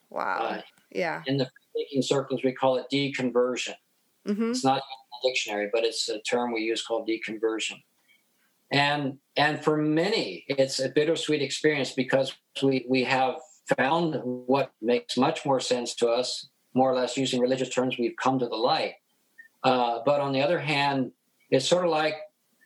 Wow. 0.09 0.37
Uh, 0.37 0.61
yeah. 0.89 1.21
In 1.27 1.35
the 1.35 1.49
thinking 1.73 2.01
circles, 2.01 2.41
we 2.43 2.53
call 2.53 2.77
it 2.77 2.85
deconversion. 2.91 3.75
Mm-hmm. 4.27 4.51
It's 4.51 4.63
not 4.63 4.77
in 4.77 4.81
the 4.81 5.29
dictionary, 5.29 5.69
but 5.73 5.83
it's 5.83 6.07
a 6.09 6.21
term 6.21 6.53
we 6.53 6.61
use 6.61 6.85
called 6.85 7.07
deconversion. 7.07 7.81
And 8.71 9.17
and 9.35 9.63
for 9.63 9.77
many, 9.77 10.45
it's 10.47 10.79
a 10.79 10.89
bittersweet 10.89 11.41
experience 11.41 11.91
because 11.91 12.35
we 12.61 12.85
we 12.89 13.03
have 13.03 13.35
found 13.77 14.19
what 14.23 14.71
makes 14.81 15.17
much 15.17 15.45
more 15.45 15.59
sense 15.59 15.95
to 15.95 16.09
us 16.09 16.49
more 16.73 16.91
or 16.91 16.95
less 16.95 17.17
using 17.17 17.39
religious 17.39 17.69
terms, 17.69 17.97
we've 17.97 18.15
come 18.21 18.39
to 18.39 18.47
the 18.47 18.55
light. 18.55 18.93
Uh, 19.63 19.99
but 20.05 20.19
on 20.19 20.33
the 20.33 20.41
other 20.41 20.59
hand, 20.59 21.11
it's 21.49 21.67
sort 21.67 21.85
of 21.85 21.91
like 21.91 22.15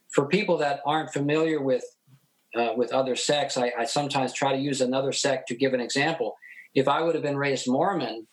for 0.09 0.27
people 0.27 0.57
that 0.57 0.81
aren't 0.85 1.11
familiar 1.11 1.61
with 1.61 1.83
uh, 2.55 2.73
with 2.75 2.91
other 2.91 3.15
sects, 3.15 3.57
I, 3.57 3.71
I, 3.77 3.85
sometimes 3.85 4.33
try 4.33 4.53
to 4.53 4.57
use 4.57 4.81
another 4.81 5.11
sect 5.11 5.47
to 5.49 5.55
give 5.55 5.73
an 5.73 5.81
example. 5.81 6.37
If 6.73 6.87
I 6.87 7.01
would 7.01 7.13
have 7.13 7.21
been 7.21 7.37
raised 7.37 7.67
Mormon 7.67 8.25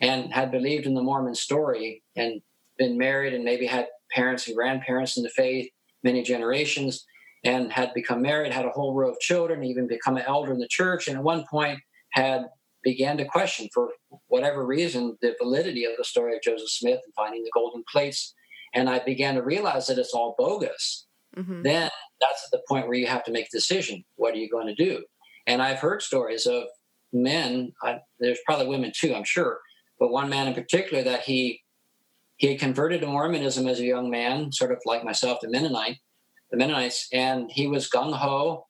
and 0.00 0.32
had 0.32 0.50
believed 0.50 0.86
in 0.86 0.94
the 0.94 1.02
Mormon 1.02 1.34
story 1.34 2.02
and 2.16 2.40
been 2.78 2.96
married 2.96 3.34
and 3.34 3.44
maybe 3.44 3.66
had 3.66 3.88
parents 4.10 4.46
and 4.46 4.56
grandparents 4.56 5.16
in 5.16 5.22
the 5.22 5.28
faith 5.30 5.68
many 6.02 6.22
generations 6.22 7.04
and 7.44 7.72
had 7.72 7.92
become 7.94 8.22
married, 8.22 8.52
had 8.52 8.66
a 8.66 8.70
whole 8.70 8.94
row 8.94 9.10
of 9.10 9.18
children, 9.20 9.64
even 9.64 9.86
become 9.86 10.16
an 10.16 10.24
elder 10.26 10.52
in 10.52 10.58
the 10.58 10.68
church, 10.68 11.08
and 11.08 11.16
at 11.16 11.22
one 11.22 11.44
point 11.50 11.78
had 12.12 12.46
began 12.82 13.16
to 13.18 13.24
question, 13.24 13.68
for 13.72 13.90
whatever 14.28 14.64
reason, 14.64 15.16
the 15.20 15.34
validity 15.40 15.84
of 15.84 15.92
the 15.98 16.04
story 16.04 16.34
of 16.34 16.42
Joseph 16.42 16.70
Smith 16.70 17.00
and 17.04 17.14
finding 17.14 17.42
the 17.42 17.50
golden 17.52 17.84
plates. 17.90 18.34
And 18.74 18.88
I 18.88 19.00
began 19.00 19.34
to 19.34 19.42
realize 19.42 19.86
that 19.86 19.98
it's 19.98 20.14
all 20.14 20.34
bogus. 20.38 21.06
Mm-hmm. 21.36 21.62
Then 21.62 21.90
that's 22.20 22.48
the 22.50 22.62
point 22.68 22.86
where 22.86 22.96
you 22.96 23.06
have 23.06 23.24
to 23.24 23.32
make 23.32 23.46
a 23.46 23.56
decision. 23.56 24.04
What 24.16 24.34
are 24.34 24.38
you 24.38 24.48
going 24.48 24.66
to 24.66 24.74
do? 24.74 25.04
And 25.46 25.60
I've 25.60 25.78
heard 25.78 26.02
stories 26.02 26.46
of 26.46 26.64
men. 27.12 27.72
I, 27.82 27.98
there's 28.18 28.38
probably 28.46 28.66
women 28.66 28.92
too, 28.94 29.14
I'm 29.14 29.24
sure, 29.24 29.58
but 30.00 30.10
one 30.10 30.28
man 30.28 30.48
in 30.48 30.54
particular 30.54 31.04
that 31.04 31.22
he 31.22 31.62
he 32.36 32.48
had 32.48 32.58
converted 32.58 33.02
to 33.02 33.06
Mormonism 33.06 33.68
as 33.68 33.80
a 33.80 33.84
young 33.84 34.08
man, 34.10 34.50
sort 34.50 34.72
of 34.72 34.78
like 34.86 35.04
myself, 35.04 35.40
the 35.42 35.50
Mennonite, 35.50 35.98
the 36.50 36.56
Mennonites, 36.56 37.06
and 37.12 37.50
he 37.52 37.66
was 37.66 37.90
gung 37.90 38.14
ho, 38.14 38.66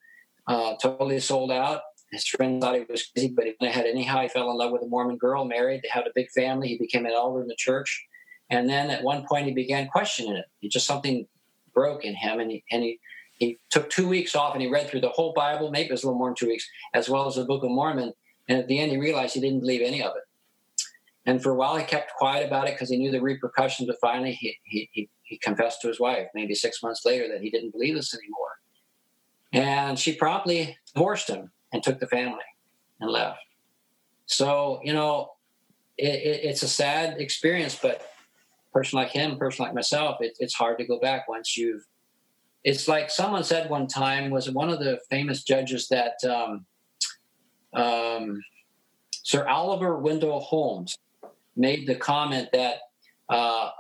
uh, 0.49 0.75
totally 0.83 1.21
sold 1.21 1.53
out, 1.53 1.83
his 2.11 2.27
friend 2.27 2.61
thought 2.61 2.75
he 2.75 2.85
was 2.89 3.07
crazy, 3.07 3.29
but 3.29 3.45
he 3.45 3.55
went 3.61 3.73
ahead 3.73 3.87
anyhow. 3.87 4.23
He 4.23 4.29
fell 4.29 4.51
in 4.51 4.57
love 4.57 4.73
with 4.73 4.83
a 4.83 4.87
Mormon 4.87 5.17
girl, 5.17 5.45
married. 5.45 5.83
They 5.83 5.89
had 5.89 6.07
a 6.07 6.13
big 6.15 6.31
family. 6.31 6.69
He 6.69 6.79
became 6.79 7.07
an 7.07 7.13
elder 7.13 7.41
in 7.41 7.47
the 7.47 7.55
church. 7.57 8.05
And 8.51 8.69
then 8.69 8.91
at 8.91 9.05
one 9.05 9.25
point, 9.27 9.47
he 9.47 9.53
began 9.53 9.87
questioning 9.89 10.35
it. 10.35 10.47
He 10.59 10.69
just 10.69 10.87
something 10.87 11.27
broke 11.73 12.05
in 12.05 12.15
him, 12.15 12.41
and 12.41 12.51
he 12.51 12.65
and 12.73 12.83
he 12.83 12.99
he 13.35 13.61
took 13.71 13.89
two 13.91 14.09
weeks 14.09 14.35
off 14.35 14.55
and 14.55 14.63
he 14.63 14.69
read 14.69 14.89
through 14.89 15.01
the 15.01 15.09
whole 15.09 15.33
Bible. 15.33 15.71
Maybe 15.71 15.89
it 15.89 15.93
was 15.93 16.03
a 16.03 16.07
little 16.07 16.19
more 16.19 16.29
than 16.29 16.35
two 16.35 16.49
weeks, 16.49 16.69
as 16.95 17.09
well 17.09 17.27
as 17.29 17.37
the 17.37 17.45
Book 17.45 17.63
of 17.63 17.71
Mormon. 17.71 18.13
And 18.49 18.59
at 18.59 18.67
the 18.67 18.81
end, 18.81 18.91
he 18.91 18.99
realized 18.99 19.35
he 19.35 19.41
didn't 19.41 19.61
believe 19.61 19.81
any 19.81 20.03
of 20.03 20.13
it. 20.17 20.23
And 21.27 21.43
for 21.43 21.51
a 21.51 21.55
while, 21.55 21.77
he 21.77 21.85
kept 21.85 22.15
quiet 22.15 22.47
about 22.47 22.67
it 22.67 22.75
because 22.75 22.89
he 22.89 22.97
knew 22.97 23.11
the 23.11 23.21
repercussions. 23.21 23.87
But 23.87 23.97
finally, 24.01 24.33
he, 24.33 24.57
he, 24.65 24.89
he, 24.93 25.39
confessed 25.43 25.81
to 25.81 25.89
his 25.89 26.01
wife, 26.01 26.27
maybe 26.35 26.55
six 26.55 26.83
months 26.83 27.05
later, 27.05 27.29
that 27.29 27.41
he 27.41 27.51
didn't 27.51 27.71
believe 27.71 27.95
this 27.95 28.15
anymore. 28.15 28.49
And 29.53 29.99
she 29.99 30.15
promptly 30.15 30.77
divorced 30.93 31.29
him 31.29 31.53
and 31.73 31.83
took 31.83 32.01
the 32.01 32.07
family 32.07 32.43
and 33.01 33.11
left. 33.11 33.39
So, 34.27 34.81
you 34.83 34.93
know, 34.93 35.33
it, 35.99 36.15
it, 36.15 36.45
it's 36.45 36.63
a 36.63 36.69
sad 36.69 37.21
experience, 37.21 37.79
but 37.81 38.01
a 38.01 38.73
person 38.73 38.99
like 38.99 39.11
him, 39.11 39.39
person 39.39 39.65
like 39.65 39.75
myself, 39.75 40.17
it, 40.21 40.37
it's 40.41 40.55
hard 40.55 40.79
to 40.79 40.85
go 40.85 40.99
back 40.99 41.29
once 41.29 41.57
you've. 41.57 41.85
It's 42.65 42.89
like 42.89 43.11
someone 43.11 43.45
said 43.45 43.71
one 43.71 43.87
time, 43.87 44.31
was 44.31 44.51
one 44.51 44.69
of 44.69 44.81
the 44.81 44.99
famous 45.09 45.43
judges 45.45 45.89
that 45.89 46.15
um, 46.25 46.67
um, 47.73 48.41
Sir 49.23 49.47
Oliver 49.47 49.99
Wendell 49.99 50.41
Holmes 50.41 50.97
made 51.57 51.87
the 51.87 51.95
comment 51.95 52.49
that 52.53 52.77
uh, 53.29 53.71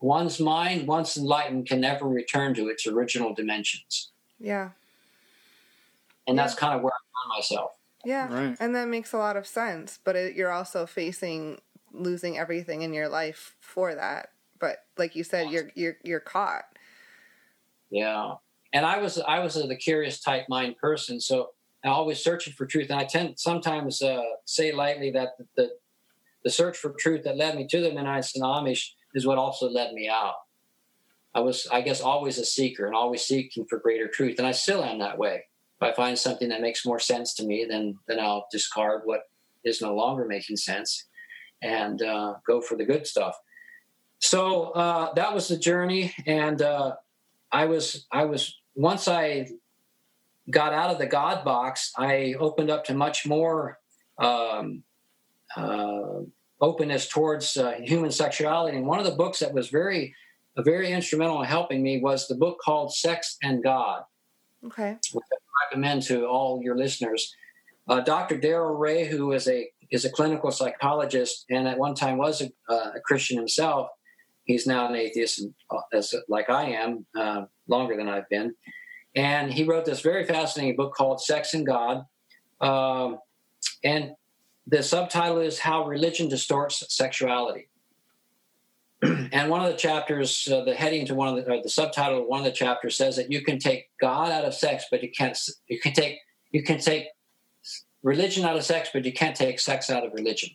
one's 0.00 0.40
mind, 0.40 0.86
once 0.86 1.16
enlightened, 1.16 1.66
can 1.66 1.80
never 1.80 2.06
return 2.06 2.54
to 2.54 2.68
its 2.68 2.86
original 2.86 3.34
dimensions. 3.34 4.12
Yeah. 4.38 4.70
And 6.26 6.36
yeah. 6.36 6.42
that's 6.42 6.54
kind 6.54 6.74
of 6.74 6.82
where 6.82 6.92
I 6.92 7.02
found 7.28 7.38
myself. 7.38 7.70
Yeah, 8.04 8.32
right. 8.32 8.56
and 8.60 8.74
that 8.74 8.88
makes 8.88 9.12
a 9.12 9.18
lot 9.18 9.36
of 9.36 9.46
sense. 9.46 9.98
But 10.04 10.16
it, 10.16 10.36
you're 10.36 10.52
also 10.52 10.86
facing 10.86 11.60
losing 11.92 12.36
everything 12.36 12.82
in 12.82 12.92
your 12.92 13.08
life 13.08 13.56
for 13.60 13.94
that. 13.94 14.30
But 14.58 14.78
like 14.98 15.16
you 15.16 15.24
said, 15.24 15.50
you're 15.50 15.70
you're 15.74 15.96
you're 16.04 16.20
caught. 16.20 16.64
Yeah, 17.90 18.34
and 18.72 18.84
I 18.84 18.98
was 18.98 19.18
I 19.18 19.38
was 19.38 19.56
a, 19.56 19.66
the 19.66 19.76
curious 19.76 20.20
type 20.20 20.46
mind 20.48 20.76
person, 20.76 21.20
so 21.20 21.50
I'm 21.84 21.92
always 21.92 22.22
searching 22.22 22.52
for 22.52 22.66
truth. 22.66 22.90
And 22.90 23.00
I 23.00 23.04
tend 23.04 23.38
sometimes 23.38 24.02
uh, 24.02 24.22
say 24.44 24.72
lightly 24.72 25.10
that 25.12 25.38
the, 25.38 25.46
the, 25.56 25.70
the 26.44 26.50
search 26.50 26.76
for 26.76 26.94
truth 26.98 27.24
that 27.24 27.36
led 27.36 27.56
me 27.56 27.66
to 27.68 27.80
the 27.80 27.92
Mennonites 27.92 28.36
and 28.36 28.44
Amish 28.44 28.90
is 29.14 29.26
what 29.26 29.38
also 29.38 29.68
led 29.68 29.92
me 29.92 30.08
out. 30.08 30.34
I 31.34 31.40
was, 31.40 31.66
I 31.72 31.80
guess, 31.80 32.00
always 32.00 32.38
a 32.38 32.44
seeker 32.44 32.86
and 32.86 32.94
always 32.94 33.22
seeking 33.22 33.66
for 33.66 33.78
greater 33.78 34.08
truth, 34.08 34.38
and 34.38 34.46
I 34.46 34.52
still 34.52 34.84
am 34.84 35.00
that 35.00 35.18
way. 35.18 35.44
If 35.80 35.82
I 35.82 35.92
find 35.92 36.16
something 36.16 36.48
that 36.50 36.60
makes 36.60 36.86
more 36.86 37.00
sense 37.00 37.34
to 37.34 37.44
me, 37.44 37.66
then 37.68 37.98
then 38.06 38.20
I'll 38.20 38.46
discard 38.52 39.02
what 39.04 39.22
is 39.64 39.80
no 39.80 39.94
longer 39.94 40.26
making 40.26 40.56
sense 40.56 41.06
and 41.62 42.02
uh, 42.02 42.34
go 42.46 42.60
for 42.60 42.76
the 42.76 42.84
good 42.84 43.06
stuff. 43.06 43.36
so 44.18 44.70
uh, 44.72 45.12
that 45.14 45.34
was 45.34 45.48
the 45.48 45.56
journey, 45.56 46.14
and 46.26 46.62
uh, 46.62 46.94
I 47.50 47.64
was 47.64 48.06
I 48.12 48.24
was 48.26 48.56
once 48.76 49.08
I 49.08 49.48
got 50.50 50.72
out 50.72 50.90
of 50.90 50.98
the 50.98 51.06
God 51.06 51.44
box, 51.44 51.92
I 51.96 52.34
opened 52.38 52.70
up 52.70 52.84
to 52.84 52.94
much 52.94 53.26
more 53.26 53.78
um, 54.18 54.82
uh, 55.56 56.20
openness 56.60 57.08
towards 57.08 57.56
uh, 57.56 57.72
human 57.82 58.10
sexuality. 58.10 58.76
And 58.76 58.86
one 58.86 58.98
of 58.98 59.04
the 59.04 59.12
books 59.12 59.40
that 59.40 59.52
was 59.52 59.68
very 59.68 60.14
very 60.58 60.92
instrumental 60.92 61.42
in 61.42 61.48
helping 61.48 61.82
me 61.82 62.00
was 62.00 62.28
the 62.28 62.36
book 62.36 62.58
called 62.64 62.94
Sex 62.94 63.36
and 63.42 63.60
God. 63.60 64.02
Okay. 64.64 64.96
Which 65.12 65.24
I 65.32 65.66
recommend 65.66 66.02
to 66.04 66.26
all 66.26 66.60
your 66.62 66.76
listeners. 66.76 67.34
Uh, 67.88 68.00
Dr. 68.00 68.38
Darrel 68.38 68.76
Ray, 68.76 69.04
who 69.06 69.32
is 69.32 69.48
a 69.48 69.68
is 69.90 70.04
a 70.04 70.10
clinical 70.10 70.50
psychologist 70.50 71.44
and 71.50 71.66
at 71.68 71.76
one 71.76 71.94
time 71.94 72.18
was 72.18 72.40
a, 72.40 72.46
uh, 72.72 72.92
a 72.94 73.00
Christian 73.00 73.36
himself, 73.36 73.88
He's 74.44 74.66
now 74.66 74.88
an 74.88 74.94
atheist, 74.94 75.42
uh, 75.70 75.78
as 75.92 76.14
like 76.28 76.50
I 76.50 76.70
am, 76.70 77.06
uh, 77.16 77.44
longer 77.66 77.96
than 77.96 78.08
I've 78.08 78.28
been. 78.28 78.54
And 79.16 79.52
he 79.52 79.64
wrote 79.64 79.84
this 79.84 80.00
very 80.00 80.24
fascinating 80.26 80.76
book 80.76 80.94
called 80.94 81.22
Sex 81.22 81.54
and 81.54 81.66
God. 81.66 82.04
Um, 82.60 83.18
and 83.82 84.12
the 84.66 84.82
subtitle 84.82 85.38
is 85.38 85.58
How 85.58 85.86
Religion 85.86 86.28
Distorts 86.28 86.84
Sexuality. 86.94 87.68
and 89.02 89.50
one 89.50 89.62
of 89.64 89.70
the 89.70 89.76
chapters, 89.76 90.48
uh, 90.50 90.64
the 90.64 90.74
heading 90.74 91.04
to 91.06 91.14
one 91.14 91.28
of 91.28 91.44
the, 91.44 91.60
the 91.62 91.68
subtitle 91.68 92.22
of 92.22 92.26
one 92.26 92.40
of 92.40 92.44
the 92.44 92.52
chapters 92.52 92.96
says 92.96 93.16
that 93.16 93.30
you 93.30 93.42
can 93.42 93.58
take 93.58 93.90
God 94.00 94.30
out 94.30 94.44
of 94.44 94.54
sex, 94.54 94.84
but 94.90 95.02
you 95.02 95.10
can't. 95.10 95.38
You 95.68 95.78
can 95.78 95.92
take 95.92 96.18
you 96.52 96.62
can 96.62 96.78
take 96.78 97.08
religion 98.02 98.44
out 98.44 98.56
of 98.56 98.64
sex, 98.64 98.90
but 98.92 99.04
you 99.04 99.12
can't 99.12 99.36
take 99.36 99.60
sex 99.60 99.90
out 99.90 100.06
of 100.06 100.12
religion. 100.14 100.50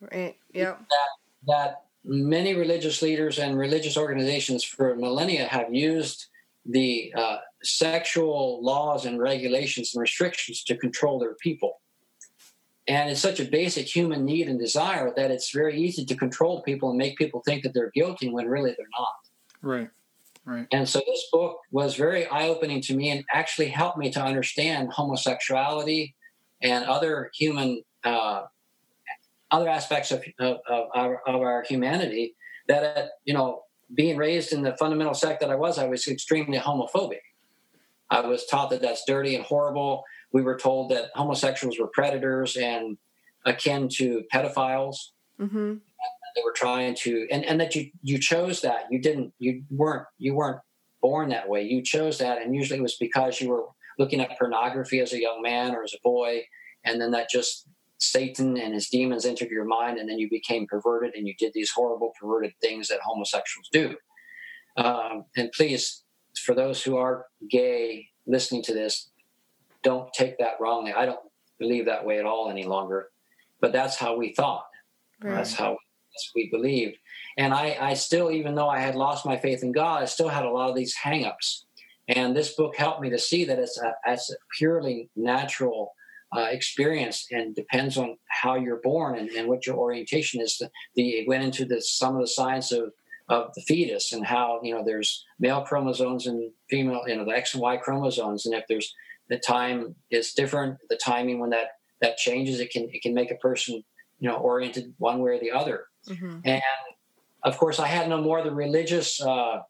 Right. 0.00 0.36
Yeah. 0.52 0.76
That 0.88 1.08
that 1.46 1.82
many 2.04 2.54
religious 2.54 3.02
leaders 3.02 3.38
and 3.38 3.58
religious 3.58 3.96
organizations 3.96 4.64
for 4.64 4.94
millennia 4.94 5.46
have 5.48 5.74
used 5.74 6.26
the 6.64 7.12
uh, 7.16 7.38
sexual 7.62 8.62
laws 8.62 9.06
and 9.06 9.20
regulations 9.20 9.94
and 9.94 10.00
restrictions 10.00 10.62
to 10.64 10.76
control 10.76 11.18
their 11.18 11.34
people. 11.34 11.80
And 12.88 13.10
it's 13.10 13.20
such 13.20 13.40
a 13.40 13.44
basic 13.44 13.86
human 13.86 14.24
need 14.24 14.48
and 14.48 14.58
desire 14.58 15.12
that 15.16 15.30
it's 15.30 15.52
very 15.52 15.76
easy 15.80 16.04
to 16.04 16.14
control 16.14 16.62
people 16.62 16.90
and 16.90 16.98
make 16.98 17.18
people 17.18 17.42
think 17.44 17.64
that 17.64 17.74
they're 17.74 17.90
guilty 17.94 18.28
when 18.28 18.46
really 18.46 18.74
they're 18.76 18.86
not. 18.98 19.08
Right. 19.62 19.90
Right. 20.44 20.68
And 20.70 20.88
so 20.88 21.00
this 21.00 21.26
book 21.32 21.58
was 21.72 21.96
very 21.96 22.26
eye 22.28 22.46
opening 22.46 22.80
to 22.82 22.94
me 22.94 23.10
and 23.10 23.24
actually 23.34 23.66
helped 23.66 23.98
me 23.98 24.12
to 24.12 24.22
understand 24.22 24.92
homosexuality 24.92 26.14
and 26.62 26.84
other 26.84 27.32
human 27.34 27.82
uh, 28.04 28.44
other 29.50 29.68
aspects 29.68 30.10
of, 30.10 30.22
of, 30.38 30.58
of, 30.68 30.88
our, 30.94 31.22
of 31.26 31.40
our 31.40 31.64
humanity 31.68 32.34
that, 32.68 32.96
uh, 32.96 33.06
you 33.24 33.34
know, 33.34 33.62
being 33.94 34.16
raised 34.16 34.52
in 34.52 34.62
the 34.62 34.76
fundamental 34.76 35.14
sect 35.14 35.40
that 35.40 35.50
I 35.50 35.54
was, 35.54 35.78
I 35.78 35.86
was 35.86 36.06
extremely 36.08 36.58
homophobic. 36.58 37.20
I 38.10 38.20
was 38.20 38.46
taught 38.46 38.70
that 38.70 38.82
that's 38.82 39.04
dirty 39.06 39.34
and 39.34 39.44
horrible. 39.44 40.04
We 40.32 40.42
were 40.42 40.58
told 40.58 40.90
that 40.90 41.10
homosexuals 41.14 41.78
were 41.78 41.88
predators 41.88 42.56
and 42.56 42.98
akin 43.44 43.88
to 43.96 44.24
pedophiles. 44.32 44.96
Mm-hmm. 45.40 45.74
They 46.34 46.42
were 46.44 46.52
trying 46.54 46.94
to, 46.96 47.26
and, 47.30 47.44
and 47.44 47.60
that 47.60 47.74
you 47.74 47.90
you 48.02 48.18
chose 48.18 48.60
that. 48.60 48.84
You 48.90 49.00
didn't. 49.00 49.32
You 49.38 49.62
weren't. 49.70 50.06
You 50.18 50.34
weren't 50.34 50.60
born 51.00 51.30
that 51.30 51.48
way. 51.48 51.62
You 51.62 51.82
chose 51.82 52.18
that, 52.18 52.42
and 52.42 52.54
usually 52.54 52.78
it 52.78 52.82
was 52.82 52.96
because 52.96 53.40
you 53.40 53.48
were 53.48 53.64
looking 53.98 54.20
at 54.20 54.36
pornography 54.38 55.00
as 55.00 55.14
a 55.14 55.20
young 55.20 55.40
man 55.40 55.74
or 55.74 55.82
as 55.82 55.94
a 55.94 56.02
boy, 56.02 56.42
and 56.84 57.00
then 57.00 57.12
that 57.12 57.30
just 57.30 57.66
Satan 57.98 58.58
and 58.58 58.74
his 58.74 58.88
demons 58.88 59.24
entered 59.24 59.50
your 59.50 59.64
mind, 59.64 59.98
and 59.98 60.08
then 60.08 60.18
you 60.18 60.28
became 60.28 60.66
perverted 60.66 61.14
and 61.14 61.26
you 61.26 61.34
did 61.38 61.52
these 61.54 61.70
horrible, 61.70 62.12
perverted 62.20 62.52
things 62.60 62.88
that 62.88 63.00
homosexuals 63.02 63.68
do. 63.72 63.96
Um, 64.76 65.24
and 65.36 65.50
please, 65.52 66.04
for 66.44 66.54
those 66.54 66.82
who 66.82 66.96
are 66.96 67.26
gay 67.50 68.08
listening 68.26 68.62
to 68.64 68.74
this, 68.74 69.10
don't 69.86 70.12
take 70.12 70.36
that 70.38 70.56
wrongly. 70.60 70.92
I 70.92 71.06
don't 71.06 71.26
believe 71.60 71.86
that 71.86 72.04
way 72.04 72.18
at 72.18 72.26
all 72.26 72.50
any 72.50 72.64
longer, 72.64 73.10
but 73.60 73.72
that's 73.72 73.96
how 73.96 74.16
we 74.16 74.34
thought. 74.34 74.66
Right. 75.22 75.36
That's 75.36 75.54
how 75.54 75.70
that's 76.12 76.32
we 76.34 76.50
believed. 76.50 76.96
And 77.38 77.54
I, 77.54 77.76
I 77.80 77.94
still, 77.94 78.28
even 78.32 78.56
though 78.56 78.68
I 78.68 78.80
had 78.80 78.96
lost 78.96 79.24
my 79.24 79.36
faith 79.36 79.62
in 79.62 79.70
God, 79.70 80.02
I 80.02 80.06
still 80.06 80.28
had 80.28 80.44
a 80.44 80.50
lot 80.50 80.70
of 80.70 80.76
these 80.76 80.96
hangups. 80.96 81.48
And 82.08 82.34
this 82.34 82.54
book 82.54 82.74
helped 82.76 83.00
me 83.00 83.10
to 83.10 83.18
see 83.18 83.44
that 83.44 83.60
it's 83.60 83.78
a, 83.80 83.94
it's 84.06 84.30
a 84.30 84.36
purely 84.58 85.08
natural 85.14 85.92
uh, 86.36 86.48
experience 86.50 87.28
and 87.30 87.54
depends 87.54 87.96
on 87.96 88.16
how 88.42 88.56
you're 88.56 88.82
born 88.82 89.16
and, 89.18 89.28
and 89.30 89.48
what 89.48 89.66
your 89.66 89.76
orientation 89.76 90.40
is. 90.40 90.58
The, 90.58 90.68
the, 90.96 91.10
it 91.10 91.28
went 91.28 91.44
into 91.44 91.64
the, 91.64 91.80
some 91.80 92.16
of 92.16 92.20
the 92.20 92.34
science 92.40 92.72
of, 92.72 92.92
of 93.28 93.54
the 93.54 93.62
fetus 93.62 94.12
and 94.12 94.26
how, 94.26 94.60
you 94.64 94.74
know, 94.74 94.82
there's 94.84 95.24
male 95.38 95.62
chromosomes 95.62 96.26
and 96.26 96.50
female, 96.68 97.02
you 97.06 97.16
know, 97.16 97.24
the 97.24 97.36
X 97.36 97.54
and 97.54 97.62
Y 97.62 97.76
chromosomes. 97.76 98.46
And 98.46 98.54
if 98.54 98.64
there's 98.68 98.92
the 99.28 99.38
time 99.38 99.94
is 100.10 100.32
different, 100.32 100.78
the 100.88 100.96
timing 100.96 101.38
when 101.38 101.50
that, 101.50 101.68
that 102.00 102.16
changes, 102.16 102.60
it 102.60 102.70
can, 102.70 102.88
it 102.92 103.02
can 103.02 103.14
make 103.14 103.30
a 103.30 103.36
person, 103.36 103.82
you 104.20 104.28
know, 104.28 104.36
oriented 104.36 104.94
one 104.98 105.20
way 105.20 105.32
or 105.32 105.40
the 105.40 105.50
other. 105.50 105.86
Mm-hmm. 106.08 106.40
And 106.44 106.62
of 107.42 107.58
course, 107.58 107.78
I 107.78 107.86
had 107.86 108.08
no 108.08 108.20
more 108.20 108.42
the 108.42 108.50
religious 108.50 109.20
uh, 109.20 109.60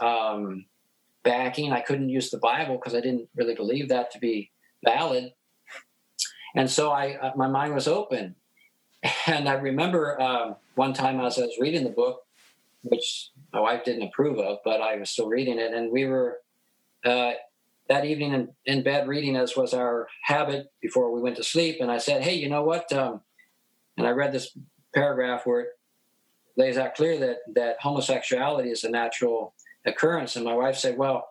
um, 0.00 0.66
backing. 1.22 1.72
I 1.72 1.80
couldn't 1.80 2.08
use 2.08 2.30
the 2.30 2.38
Bible 2.38 2.76
because 2.76 2.94
I 2.94 3.00
didn't 3.00 3.28
really 3.34 3.54
believe 3.54 3.88
that 3.88 4.10
to 4.12 4.18
be 4.18 4.50
valid. 4.84 5.32
And 6.54 6.70
so 6.70 6.90
I, 6.90 7.16
uh, 7.16 7.32
my 7.36 7.48
mind 7.48 7.74
was 7.74 7.88
open. 7.88 8.36
And 9.26 9.50
I 9.50 9.54
remember 9.54 10.18
um, 10.20 10.56
one 10.76 10.94
time 10.94 11.20
as 11.20 11.38
I 11.38 11.42
was 11.42 11.58
reading 11.60 11.84
the 11.84 11.90
book, 11.90 12.22
which 12.82 13.30
my 13.52 13.60
wife 13.60 13.84
didn't 13.84 14.02
approve 14.02 14.38
of, 14.38 14.58
but 14.64 14.80
I 14.80 14.96
was 14.96 15.10
still 15.10 15.28
reading 15.28 15.58
it. 15.58 15.74
And 15.74 15.90
we 15.90 16.06
were 16.06 16.38
uh, 17.04 17.32
that 17.88 18.04
evening 18.04 18.32
in, 18.32 18.48
in, 18.64 18.82
bed 18.82 19.08
reading, 19.08 19.36
as 19.36 19.56
was 19.56 19.74
our 19.74 20.08
habit 20.22 20.72
before 20.80 21.12
we 21.12 21.20
went 21.20 21.36
to 21.36 21.44
sleep. 21.44 21.78
And 21.80 21.90
I 21.90 21.98
said, 21.98 22.22
Hey, 22.22 22.34
you 22.34 22.48
know 22.48 22.62
what? 22.62 22.92
Um, 22.92 23.20
and 23.96 24.06
I 24.06 24.10
read 24.10 24.32
this 24.32 24.56
paragraph 24.94 25.42
where 25.44 25.60
it 25.60 25.68
lays 26.56 26.78
out 26.78 26.94
clear 26.94 27.18
that, 27.18 27.38
that 27.54 27.76
homosexuality 27.80 28.70
is 28.70 28.84
a 28.84 28.90
natural 28.90 29.54
occurrence. 29.84 30.36
And 30.36 30.44
my 30.44 30.54
wife 30.54 30.76
said, 30.76 30.96
Well, 30.96 31.28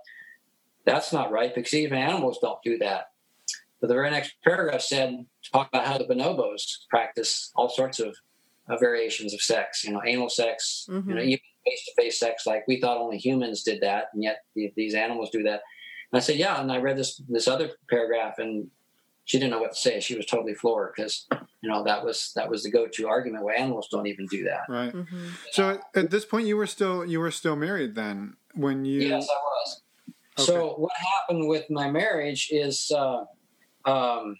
that's 0.86 1.14
not 1.14 1.32
right 1.32 1.54
because 1.54 1.74
even 1.74 1.98
animals 1.98 2.40
don't 2.42 2.62
do 2.64 2.78
that. 2.80 3.08
But 3.82 3.88
the 3.88 3.96
very 3.96 4.12
next 4.12 4.36
paragraph 4.44 4.82
said, 4.82 5.26
talk 5.52 5.68
about 5.68 5.86
how 5.86 5.98
the 5.98 6.06
bonobos 6.06 6.88
practice 6.90 7.52
all 7.56 7.68
sorts 7.68 8.00
of 8.00 8.16
uh, 8.70 8.78
variations 8.78 9.34
of 9.34 9.42
sex, 9.42 9.84
you 9.84 9.92
know, 9.92 10.02
anal 10.06 10.30
sex, 10.30 10.88
mm-hmm. 10.90 11.10
you 11.10 11.16
know, 11.16 11.22
even 11.22 11.40
face 11.66 11.86
to 11.86 12.02
face 12.02 12.20
sex, 12.20 12.46
like 12.46 12.64
we 12.68 12.80
thought 12.80 12.98
only 12.98 13.18
humans 13.18 13.64
did 13.64 13.82
that, 13.82 14.06
and 14.14 14.24
yet 14.24 14.38
these 14.76 14.94
animals 14.94 15.30
do 15.32 15.44
that. 15.44 15.62
And 16.14 16.18
I 16.18 16.22
said, 16.22 16.35
yeah. 16.35 16.61
And 16.61 16.72
I 16.72 16.77
read 16.77 16.95
this 16.95 17.19
this 17.27 17.48
other 17.48 17.72
paragraph, 17.90 18.38
and 18.38 18.69
she 19.26 19.40
didn't 19.40 19.49
know 19.49 19.60
what 19.60 19.72
to 19.72 19.77
say. 19.77 19.99
She 19.99 20.15
was 20.15 20.27
totally 20.27 20.53
floored 20.53 20.94
because 20.95 21.26
you 21.61 21.69
know 21.69 21.84
that 21.84 22.06
was 22.06 22.31
that 22.35 22.48
was 22.48 22.61
the 22.61 22.69
go 22.69 22.85
to 22.88 23.07
argument. 23.07 23.44
Where 23.44 23.57
animals 23.57 23.88
don't 23.90 24.06
even 24.06 24.27
do 24.27 24.44
that. 24.44 24.61
Right. 24.69 24.94
Mm-hmm. 24.94 25.27
So 25.52 25.80
at 25.95 26.11
this 26.11 26.23
point, 26.23 26.45
you 26.45 26.56
were 26.56 26.68
still 26.68 27.03
you 27.03 27.19
were 27.19 27.31
still 27.31 27.56
married 27.56 27.95
then 27.95 28.35
when 28.53 28.85
you. 28.85 29.02
Yes, 29.02 29.27
I 29.27 29.34
was. 29.34 29.81
Okay. 30.38 30.45
So 30.45 30.76
what 30.76 30.91
happened 30.95 31.48
with 31.48 31.68
my 31.72 31.90
marriage 31.90 32.49
is 32.52 32.91
uh, 32.95 33.23
um, 33.85 34.38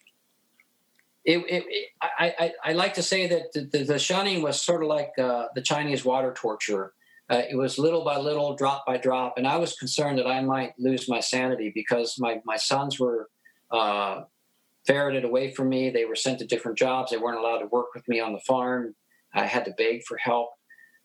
it, 1.26 1.38
it, 1.38 1.66
it, 1.68 1.90
I, 2.02 2.36
I, 2.40 2.52
I, 2.64 2.74
like 2.74 2.96
to 2.96 3.04
say 3.04 3.28
that 3.28 3.54
the, 3.54 3.84
the 3.84 4.00
shunning 4.00 4.42
was 4.42 4.60
sort 4.60 4.82
of 4.82 4.90
like 4.90 5.12
uh, 5.20 5.48
the 5.56 5.62
Chinese 5.62 6.04
water 6.04 6.34
torture. 6.34 6.94
Uh, 7.30 7.42
it 7.50 7.56
was 7.56 7.80
little 7.80 8.04
by 8.04 8.18
little, 8.18 8.56
drop 8.56 8.86
by 8.86 8.98
drop, 8.98 9.36
and 9.38 9.48
I 9.48 9.58
was 9.58 9.76
concerned 9.76 10.20
that 10.20 10.28
I 10.28 10.42
might 10.42 10.74
lose 10.78 11.08
my 11.08 11.22
sanity 11.22 11.72
because 11.74 12.16
my, 12.20 12.42
my 12.46 12.58
sons 12.58 13.00
were 13.00 13.30
uh, 13.72 14.24
ferreted 14.86 15.24
away 15.24 15.52
from 15.52 15.70
me. 15.70 15.90
They 15.90 16.06
were 16.06 16.16
sent 16.16 16.40
to 16.40 16.46
different 16.46 16.78
jobs. 16.78 17.12
They 17.12 17.18
weren't 17.18 17.40
allowed 17.40 17.60
to 17.60 17.68
work 17.68 17.94
with 17.96 18.08
me 18.08 18.20
on 18.20 18.34
the 18.34 18.40
farm. 18.40 18.96
I 19.34 19.46
had 19.46 19.66
to 19.66 19.72
beg 19.78 20.04
for 20.04 20.18
help. 20.18 20.50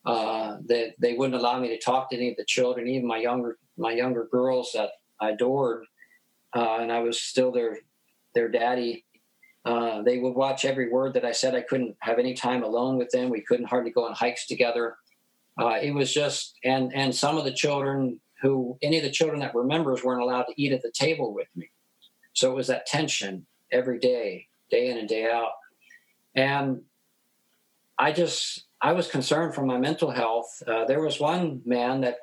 Uh, 0.05 0.57
they, 0.66 0.95
they 0.99 1.15
wouldn't 1.15 1.39
allow 1.39 1.61
me 1.61 1.69
to 1.69 1.78
talk 1.78 2.11
to 2.11 2.16
any 2.16 2.31
of 2.31 2.36
the 2.36 2.45
children, 2.45 2.89
even 2.89 3.07
my 3.07 3.19
younger 3.19 3.59
my 3.77 3.93
younger 3.93 4.28
girls 4.31 4.73
that 4.74 4.90
I 5.20 5.31
adored, 5.31 5.85
uh, 6.55 6.78
and 6.81 6.90
I 6.90 7.01
was 7.01 7.20
still 7.20 7.53
their 7.53 7.78
their 8.35 8.49
daddy. 8.49 9.05
Uh, 9.65 10.03
they 10.03 10.19
would 10.19 10.35
watch 10.35 10.65
every 10.65 10.89
word 10.89 11.15
that 11.15 11.24
I 11.24 11.32
said. 11.32 11.55
I 11.55 11.61
couldn't 11.61 11.97
have 12.01 12.19
any 12.19 12.35
time 12.35 12.62
alone 12.62 12.97
with 12.97 13.11
them. 13.11 13.28
We 13.28 13.43
couldn't 13.43 13.66
hardly 13.66 13.90
go 13.90 14.05
on 14.07 14.15
hikes 14.15 14.47
together. 14.47 14.97
Uh, 15.59 15.79
it 15.83 15.93
was 15.93 16.13
just, 16.13 16.57
and 16.65 16.93
and 16.95 17.15
some 17.15 17.37
of 17.37 17.45
the 17.45 17.53
children 17.53 18.21
who, 18.43 18.79
any 18.83 18.99
of 18.99 19.03
the 19.03 19.11
children 19.11 19.41
that 19.41 19.55
were 19.55 19.65
members, 19.65 20.05
weren't 20.05 20.23
allowed 20.23 20.45
to 20.45 20.55
eat 20.57 20.73
at 20.73 20.83
the 20.83 20.93
table 20.93 21.35
with 21.35 21.49
me. 21.57 21.71
So 22.33 22.53
it 22.53 22.55
was 22.55 22.69
that 22.69 22.87
tension 22.87 23.47
every 23.73 23.99
day, 23.99 24.47
day 24.71 24.89
in 24.89 24.99
and 24.99 25.09
day 25.09 25.29
out. 25.29 25.53
And 26.37 26.83
I 27.99 28.13
just, 28.13 28.67
I 28.81 28.93
was 28.93 29.11
concerned 29.11 29.55
for 29.55 29.67
my 29.67 29.77
mental 29.77 30.13
health. 30.13 30.63
Uh, 30.65 30.85
there 30.85 31.01
was 31.01 31.19
one 31.19 31.63
man 31.65 32.03
that 32.03 32.19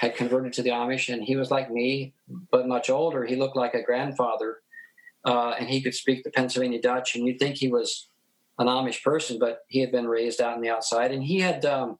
had 0.00 0.16
converted 0.16 0.52
to 0.54 0.62
the 0.62 0.70
Amish, 0.70 1.12
and 1.12 1.22
he 1.22 1.36
was 1.36 1.52
like 1.52 1.70
me, 1.70 2.14
but 2.50 2.66
much 2.66 2.90
older. 2.90 3.24
He 3.24 3.36
looked 3.36 3.56
like 3.56 3.74
a 3.74 3.82
grandfather 3.82 4.58
uh, 5.24 5.54
and 5.58 5.68
he 5.68 5.82
could 5.82 5.94
speak 5.94 6.24
the 6.24 6.30
Pennsylvania 6.30 6.80
Dutch, 6.80 7.14
and 7.14 7.26
you'd 7.26 7.38
think 7.38 7.56
he 7.56 7.68
was 7.68 8.08
an 8.58 8.66
Amish 8.66 9.02
person, 9.02 9.38
but 9.38 9.60
he 9.68 9.80
had 9.80 9.92
been 9.92 10.06
raised 10.08 10.40
out 10.40 10.56
in 10.56 10.62
the 10.62 10.70
outside, 10.70 11.12
and 11.12 11.22
he 11.22 11.40
had 11.40 11.64
um, 11.64 11.98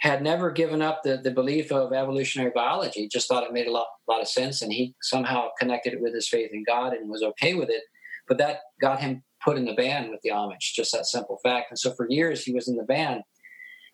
had 0.00 0.22
never 0.22 0.50
given 0.50 0.80
up 0.80 1.02
the, 1.02 1.18
the 1.18 1.30
belief 1.30 1.70
of 1.70 1.92
evolutionary 1.92 2.50
biology, 2.54 3.06
just 3.06 3.28
thought 3.28 3.44
it 3.44 3.52
made 3.52 3.66
a 3.66 3.70
lot, 3.70 3.86
lot 4.08 4.22
of 4.22 4.28
sense. 4.28 4.62
And 4.62 4.72
he 4.72 4.94
somehow 5.02 5.48
connected 5.58 5.92
it 5.92 6.00
with 6.00 6.14
his 6.14 6.26
faith 6.26 6.50
in 6.52 6.64
God 6.66 6.94
and 6.94 7.10
was 7.10 7.22
okay 7.22 7.54
with 7.54 7.68
it. 7.68 7.82
But 8.26 8.38
that 8.38 8.60
got 8.80 9.00
him 9.00 9.22
put 9.44 9.58
in 9.58 9.66
the 9.66 9.74
band 9.74 10.10
with 10.10 10.22
the 10.22 10.30
Amish, 10.30 10.72
just 10.74 10.92
that 10.92 11.04
simple 11.04 11.38
fact. 11.42 11.66
And 11.70 11.78
so 11.78 11.92
for 11.92 12.06
years 12.08 12.44
he 12.44 12.52
was 12.54 12.66
in 12.66 12.76
the 12.76 12.82
band. 12.82 13.22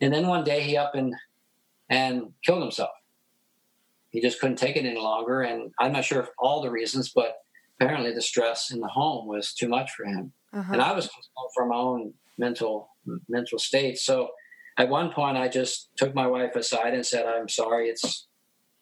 And 0.01 0.15
then 0.15 0.29
one 0.29 0.45
day 0.45 0.61
he 0.61 0.77
up 0.77 0.95
and, 0.95 1.13
and 1.91 2.33
killed 2.45 2.63
himself. 2.63 2.91
He 4.11 4.21
just 4.21 4.41
couldn't 4.41 4.57
take 4.57 4.77
it 4.77 4.87
any 4.87 5.01
longer. 5.01 5.43
And 5.43 5.73
I'm 5.81 5.93
not 5.93 6.05
sure 6.05 6.21
if 6.23 6.29
all 6.39 6.63
the 6.63 6.71
reasons, 6.71 7.11
but 7.13 7.35
apparently 7.81 8.13
the 8.13 8.23
stress 8.23 8.71
in 8.71 8.79
the 8.79 8.89
home 8.89 9.27
was 9.27 9.53
too 9.53 9.69
much 9.69 9.91
for 9.91 10.05
him. 10.05 10.33
Uh-huh. 10.53 10.73
And 10.73 10.81
I 10.81 10.93
was 10.93 11.11
from 11.55 11.71
my 11.71 11.77
own 11.77 12.15
mental 12.39 12.91
mental 13.29 13.59
state. 13.59 13.99
So 13.99 14.31
at 14.79 14.89
one 14.89 15.11
point, 15.11 15.37
I 15.37 15.49
just 15.49 15.91
took 15.97 16.15
my 16.15 16.27
wife 16.27 16.55
aside 16.55 16.95
and 16.95 17.05
said, 17.05 17.27
"I'm 17.27 17.49
sorry. 17.49 17.89
It's 17.89 18.27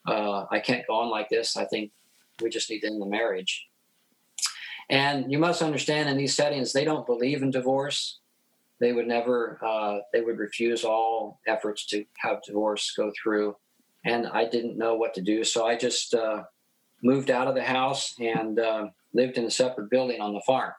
uh, 0.06 0.46
I 0.50 0.60
can't 0.60 0.86
go 0.86 0.94
on 0.94 1.10
like 1.10 1.28
this. 1.28 1.56
I 1.56 1.64
think 1.64 1.92
we 2.42 2.50
just 2.50 2.68
need 2.70 2.80
to 2.80 2.88
end 2.88 3.00
the 3.00 3.06
marriage." 3.06 3.68
And 4.90 5.32
you 5.32 5.38
must 5.38 5.62
understand, 5.62 6.08
in 6.08 6.16
these 6.18 6.34
settings, 6.34 6.72
they 6.72 6.84
don't 6.84 7.06
believe 7.06 7.42
in 7.42 7.50
divorce. 7.50 8.18
They 8.80 8.92
would 8.92 9.06
never. 9.06 9.58
Uh, 9.64 9.98
they 10.12 10.20
would 10.20 10.38
refuse 10.38 10.84
all 10.84 11.40
efforts 11.46 11.86
to 11.86 12.04
have 12.18 12.42
divorce 12.42 12.92
go 12.96 13.12
through. 13.22 13.56
And 14.04 14.26
I 14.26 14.44
didn't 14.46 14.76
know 14.76 14.96
what 14.96 15.14
to 15.14 15.22
do, 15.22 15.44
so 15.44 15.64
I 15.64 15.76
just 15.76 16.12
uh, 16.12 16.42
moved 17.02 17.30
out 17.30 17.48
of 17.48 17.54
the 17.54 17.62
house 17.62 18.14
and 18.18 18.58
uh, 18.58 18.88
lived 19.14 19.38
in 19.38 19.44
a 19.44 19.50
separate 19.50 19.88
building 19.90 20.20
on 20.20 20.34
the 20.34 20.42
farm. 20.46 20.72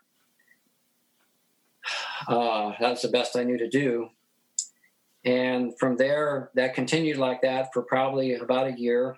Uh, 2.27 2.73
that's 2.79 3.01
the 3.01 3.07
best 3.07 3.35
I 3.35 3.43
knew 3.43 3.57
to 3.57 3.69
do. 3.69 4.09
And 5.25 5.77
from 5.79 5.97
there, 5.97 6.51
that 6.53 6.75
continued 6.75 7.17
like 7.17 7.41
that 7.41 7.73
for 7.73 7.81
probably 7.81 8.35
about 8.35 8.67
a 8.67 8.79
year. 8.79 9.17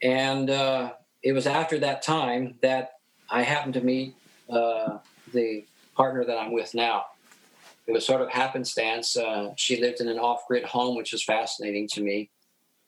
And 0.00 0.48
uh, 0.48 0.92
it 1.22 1.32
was 1.32 1.46
after 1.46 1.78
that 1.80 2.02
time 2.02 2.58
that 2.62 2.92
I 3.28 3.42
happened 3.42 3.74
to 3.74 3.80
meet 3.80 4.14
uh, 4.48 4.98
the 5.32 5.64
partner 5.96 6.24
that 6.24 6.38
I'm 6.38 6.52
with 6.52 6.74
now. 6.74 7.06
It 7.86 7.92
was 7.92 8.06
sort 8.06 8.20
of 8.20 8.28
happenstance. 8.30 9.16
Uh, 9.16 9.52
she 9.56 9.80
lived 9.80 10.00
in 10.00 10.08
an 10.08 10.18
off 10.18 10.46
grid 10.46 10.64
home, 10.64 10.96
which 10.96 11.12
was 11.12 11.24
fascinating 11.24 11.88
to 11.88 12.02
me 12.02 12.30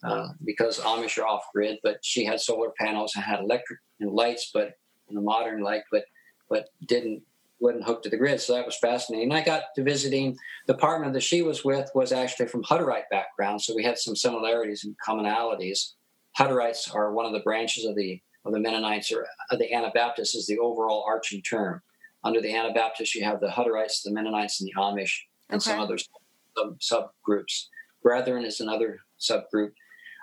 uh, 0.05 0.29
because 0.45 0.79
Amish 0.79 1.19
are 1.19 1.27
off 1.27 1.47
grid, 1.53 1.79
but 1.83 2.05
she 2.05 2.25
had 2.25 2.41
solar 2.41 2.71
panels 2.79 3.15
and 3.17 3.25
had 3.25 3.41
electric 3.41 3.81
and 3.99 4.13
lights, 4.13 4.51
but 4.55 4.79
in 5.09 5.17
a 5.17 5.21
modern 5.21 5.63
light, 5.63 5.83
but 5.91 6.05
but 6.49 6.69
didn't 6.87 7.23
wasn't 7.65 7.85
hooked 7.85 8.05
to 8.05 8.11
the 8.11 8.17
grid. 8.19 8.41
So 8.41 8.55
that 8.55 8.67
was 8.67 8.77
fascinating. 8.77 9.33
I 9.33 9.43
got 9.43 9.63
to 9.75 9.83
visiting 9.83 10.37
the 10.67 10.75
partner 10.75 11.11
that 11.11 11.23
she 11.23 11.43
was 11.43 11.65
with 11.65 11.91
was 11.95 12.13
actually 12.13 12.47
from 12.47 12.63
Hutterite 12.63 13.09
background, 13.11 13.63
so 13.63 13.75
we 13.75 13.83
had 13.83 13.99
some 13.99 14.15
similarities 14.15 14.85
and 14.85 14.95
commonalities. 15.05 15.95
Hutterites 16.39 16.95
are 16.95 17.13
one 17.13 17.25
of 17.25 17.33
the 17.33 17.41
branches 17.41 17.87
of 17.87 17.97
the 17.97 18.21
of 18.45 18.53
the 18.53 18.61
Mennonites, 18.61 19.11
or 19.11 19.27
the 19.57 19.73
Anabaptists 19.73 20.35
is 20.35 20.47
the 20.47 20.59
overall 20.59 21.03
arching 21.09 21.41
term. 21.41 21.81
Under 22.25 22.43
the 22.43 22.55
Anabaptists, 22.55 23.15
you 23.15 23.25
have 23.25 23.41
the 23.41 23.49
Hutterites, 23.49 24.03
the 24.05 24.13
Mennonites, 24.13 24.61
and 24.61 24.69
the 24.69 24.79
Amish, 24.79 25.21
and 25.49 25.63
okay. 25.63 25.71
some 25.71 25.81
other 25.81 25.97
sub 25.99 26.79
subgroups. 26.79 27.69
Brethren 28.03 28.45
is 28.45 28.61
another 28.61 28.99
subgroup. 29.19 29.73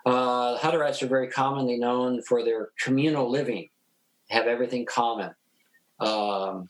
Uh, 0.06 0.58
Hutterites 0.60 1.02
are 1.02 1.08
very 1.08 1.30
commonly 1.30 1.80
known 1.80 2.22
for 2.22 2.44
their 2.44 2.70
communal 2.80 3.30
living, 3.30 3.70
have 4.30 4.46
everything 4.46 4.86
common. 4.86 5.32
Um, 6.00 6.70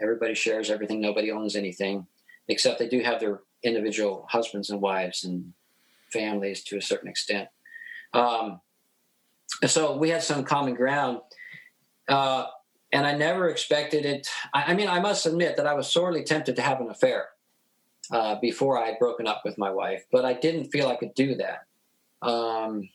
Everybody 0.00 0.34
shares 0.34 0.70
everything. 0.70 1.00
Nobody 1.00 1.30
owns 1.30 1.56
anything, 1.56 2.06
except 2.48 2.78
they 2.78 2.88
do 2.88 3.00
have 3.00 3.20
their 3.20 3.40
individual 3.62 4.26
husbands 4.30 4.70
and 4.70 4.80
wives 4.80 5.24
and 5.24 5.52
families 6.12 6.62
to 6.64 6.76
a 6.76 6.82
certain 6.82 7.08
extent. 7.08 7.48
Um, 8.12 8.60
so 9.66 9.96
we 9.96 10.10
had 10.10 10.22
some 10.22 10.44
common 10.44 10.74
ground. 10.74 11.20
Uh, 12.08 12.46
and 12.92 13.06
I 13.06 13.16
never 13.16 13.48
expected 13.48 14.06
it. 14.06 14.28
I, 14.52 14.72
I, 14.72 14.74
mean, 14.74 14.88
I 14.88 15.00
must 15.00 15.26
admit 15.26 15.56
that 15.56 15.66
I 15.66 15.74
was 15.74 15.92
sorely 15.92 16.22
tempted 16.22 16.56
to 16.56 16.62
have 16.62 16.80
an 16.80 16.90
affair 16.90 17.28
uh, 18.12 18.36
before 18.40 18.80
I 18.80 18.86
had 18.86 18.98
broken 18.98 19.26
up 19.26 19.42
with 19.44 19.58
my 19.58 19.70
wife, 19.70 20.04
but 20.12 20.24
I 20.24 20.34
didn't 20.34 20.70
feel 20.70 20.88
I 20.88 20.96
could 20.96 21.14
do 21.14 21.34
that. 21.36 21.64
Um, 22.26 22.88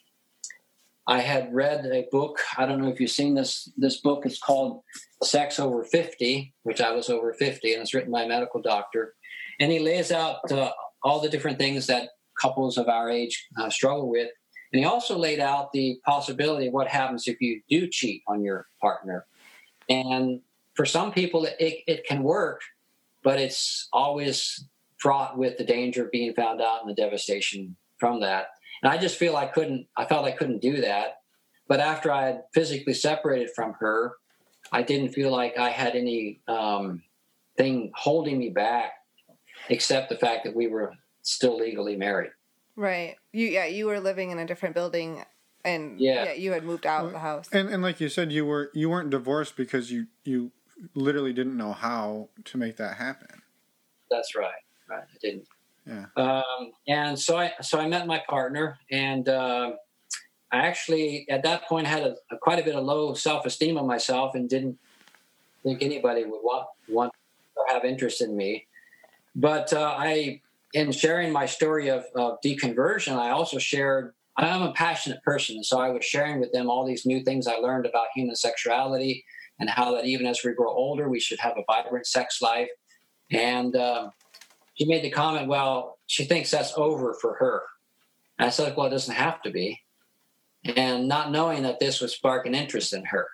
I 1.05 1.19
had 1.19 1.53
read 1.53 1.85
a 1.85 2.07
book. 2.11 2.39
I 2.57 2.65
don't 2.65 2.81
know 2.81 2.87
if 2.87 2.99
you've 2.99 3.11
seen 3.11 3.33
this. 3.33 3.69
This 3.77 3.97
book 3.97 4.25
is 4.25 4.39
called 4.39 4.83
Sex 5.23 5.59
Over 5.59 5.83
50, 5.83 6.53
which 6.63 6.81
I 6.81 6.91
was 6.91 7.09
over 7.09 7.33
50, 7.33 7.73
and 7.73 7.81
it's 7.81 7.93
written 7.93 8.11
by 8.11 8.23
a 8.23 8.27
medical 8.27 8.61
doctor. 8.61 9.15
And 9.59 9.71
he 9.71 9.79
lays 9.79 10.11
out 10.11 10.49
uh, 10.51 10.71
all 11.03 11.19
the 11.19 11.29
different 11.29 11.59
things 11.59 11.87
that 11.87 12.09
couples 12.39 12.77
of 12.77 12.87
our 12.87 13.09
age 13.09 13.47
uh, 13.59 13.69
struggle 13.69 14.09
with. 14.09 14.29
And 14.71 14.79
he 14.79 14.85
also 14.85 15.17
laid 15.17 15.39
out 15.39 15.71
the 15.73 15.99
possibility 16.05 16.67
of 16.67 16.73
what 16.73 16.87
happens 16.87 17.27
if 17.27 17.41
you 17.41 17.61
do 17.69 17.87
cheat 17.87 18.23
on 18.27 18.43
your 18.43 18.67
partner. 18.79 19.25
And 19.89 20.41
for 20.75 20.85
some 20.85 21.11
people, 21.11 21.45
it, 21.45 21.79
it 21.87 22.05
can 22.05 22.23
work, 22.23 22.61
but 23.23 23.39
it's 23.39 23.89
always 23.91 24.63
fraught 24.97 25.37
with 25.37 25.57
the 25.57 25.63
danger 25.63 26.05
of 26.05 26.11
being 26.11 26.33
found 26.33 26.61
out 26.61 26.81
and 26.81 26.89
the 26.89 27.01
devastation 27.01 27.75
from 27.97 28.21
that. 28.21 28.47
And 28.81 28.91
I 28.91 28.97
just 28.97 29.17
feel 29.17 29.35
I 29.35 29.47
couldn't, 29.47 29.87
I 29.97 30.05
felt 30.05 30.25
I 30.25 30.31
couldn't 30.31 30.61
do 30.61 30.81
that. 30.81 31.17
But 31.67 31.79
after 31.79 32.11
I 32.11 32.25
had 32.25 32.43
physically 32.53 32.93
separated 32.93 33.49
from 33.55 33.73
her, 33.79 34.13
I 34.71 34.83
didn't 34.83 35.09
feel 35.09 35.31
like 35.31 35.57
I 35.57 35.69
had 35.69 35.95
any 35.95 36.41
um, 36.47 37.03
thing 37.57 37.91
holding 37.95 38.37
me 38.37 38.49
back 38.49 38.93
except 39.69 40.09
the 40.09 40.17
fact 40.17 40.45
that 40.45 40.55
we 40.55 40.67
were 40.67 40.93
still 41.21 41.57
legally 41.57 41.95
married. 41.95 42.31
Right. 42.75 43.15
You 43.33 43.47
yeah, 43.47 43.65
you 43.65 43.87
were 43.87 43.99
living 43.99 44.31
in 44.31 44.39
a 44.39 44.45
different 44.45 44.73
building 44.73 45.23
and 45.65 45.99
yeah, 45.99 46.25
yeah 46.25 46.33
you 46.33 46.51
had 46.53 46.63
moved 46.63 46.85
out 46.85 47.05
of 47.05 47.11
the 47.11 47.19
house. 47.19 47.49
And 47.51 47.69
and 47.69 47.83
like 47.83 47.99
you 47.99 48.09
said 48.09 48.31
you 48.31 48.45
were 48.45 48.71
you 48.73 48.89
weren't 48.89 49.09
divorced 49.09 49.55
because 49.55 49.91
you 49.91 50.07
you 50.23 50.51
literally 50.95 51.33
didn't 51.33 51.57
know 51.57 51.73
how 51.73 52.29
to 52.45 52.57
make 52.57 52.77
that 52.77 52.97
happen. 52.97 53.41
That's 54.09 54.35
right. 54.35 54.63
Right. 54.89 55.03
I 55.03 55.17
didn't. 55.21 55.47
Yeah. 55.85 56.05
Um, 56.15 56.71
and 56.87 57.19
so 57.19 57.37
I 57.37 57.51
so 57.61 57.79
I 57.79 57.87
met 57.87 58.07
my 58.07 58.21
partner, 58.29 58.77
and 58.91 59.27
uh, 59.27 59.71
I 60.51 60.57
actually 60.65 61.27
at 61.29 61.43
that 61.43 61.67
point 61.67 61.87
had 61.87 62.03
a, 62.03 62.15
a 62.31 62.37
quite 62.37 62.59
a 62.59 62.63
bit 62.63 62.75
of 62.75 62.83
low 62.83 63.13
self 63.13 63.45
esteem 63.45 63.77
of 63.77 63.85
myself, 63.85 64.35
and 64.35 64.49
didn't 64.49 64.77
think 65.63 65.81
anybody 65.81 66.25
would 66.25 66.41
want 66.41 66.67
want 66.87 67.13
or 67.55 67.65
have 67.73 67.85
interest 67.85 68.21
in 68.21 68.35
me. 68.35 68.65
But 69.35 69.71
uh, 69.73 69.95
I, 69.97 70.41
in 70.73 70.91
sharing 70.91 71.31
my 71.31 71.45
story 71.45 71.89
of, 71.89 72.05
of 72.15 72.39
deconversion, 72.43 73.15
I 73.15 73.29
also 73.29 73.59
shared. 73.59 74.13
I'm 74.37 74.61
a 74.61 74.71
passionate 74.71 75.21
person, 75.23 75.57
and 75.57 75.65
so 75.65 75.79
I 75.79 75.89
was 75.89 76.05
sharing 76.05 76.39
with 76.39 76.53
them 76.53 76.69
all 76.69 76.85
these 76.85 77.05
new 77.05 77.21
things 77.23 77.45
I 77.45 77.55
learned 77.55 77.85
about 77.85 78.07
human 78.15 78.37
sexuality 78.37 79.25
and 79.59 79.69
how 79.69 79.93
that 79.95 80.05
even 80.05 80.25
as 80.25 80.39
we 80.43 80.53
grow 80.53 80.71
older, 80.71 81.09
we 81.09 81.19
should 81.19 81.39
have 81.39 81.57
a 81.57 81.63
vibrant 81.67 82.07
sex 82.07 82.41
life. 82.41 82.69
And 83.31 83.75
uh, 83.75 84.09
she 84.75 84.85
made 84.85 85.03
the 85.03 85.09
comment, 85.09 85.47
well, 85.47 85.99
she 86.07 86.23
thinks 86.23 86.49
that's 86.49 86.73
over 86.77 87.13
for 87.13 87.35
her. 87.35 87.63
And 88.37 88.47
I 88.47 88.49
said, 88.49 88.75
well, 88.75 88.87
it 88.87 88.91
doesn't 88.91 89.13
have 89.13 89.41
to 89.41 89.51
be. 89.51 89.81
And 90.65 91.07
not 91.07 91.31
knowing 91.31 91.63
that 91.63 91.79
this 91.79 92.01
would 92.01 92.09
spark 92.09 92.45
an 92.45 92.55
interest 92.55 92.93
in 92.93 93.05
her. 93.05 93.27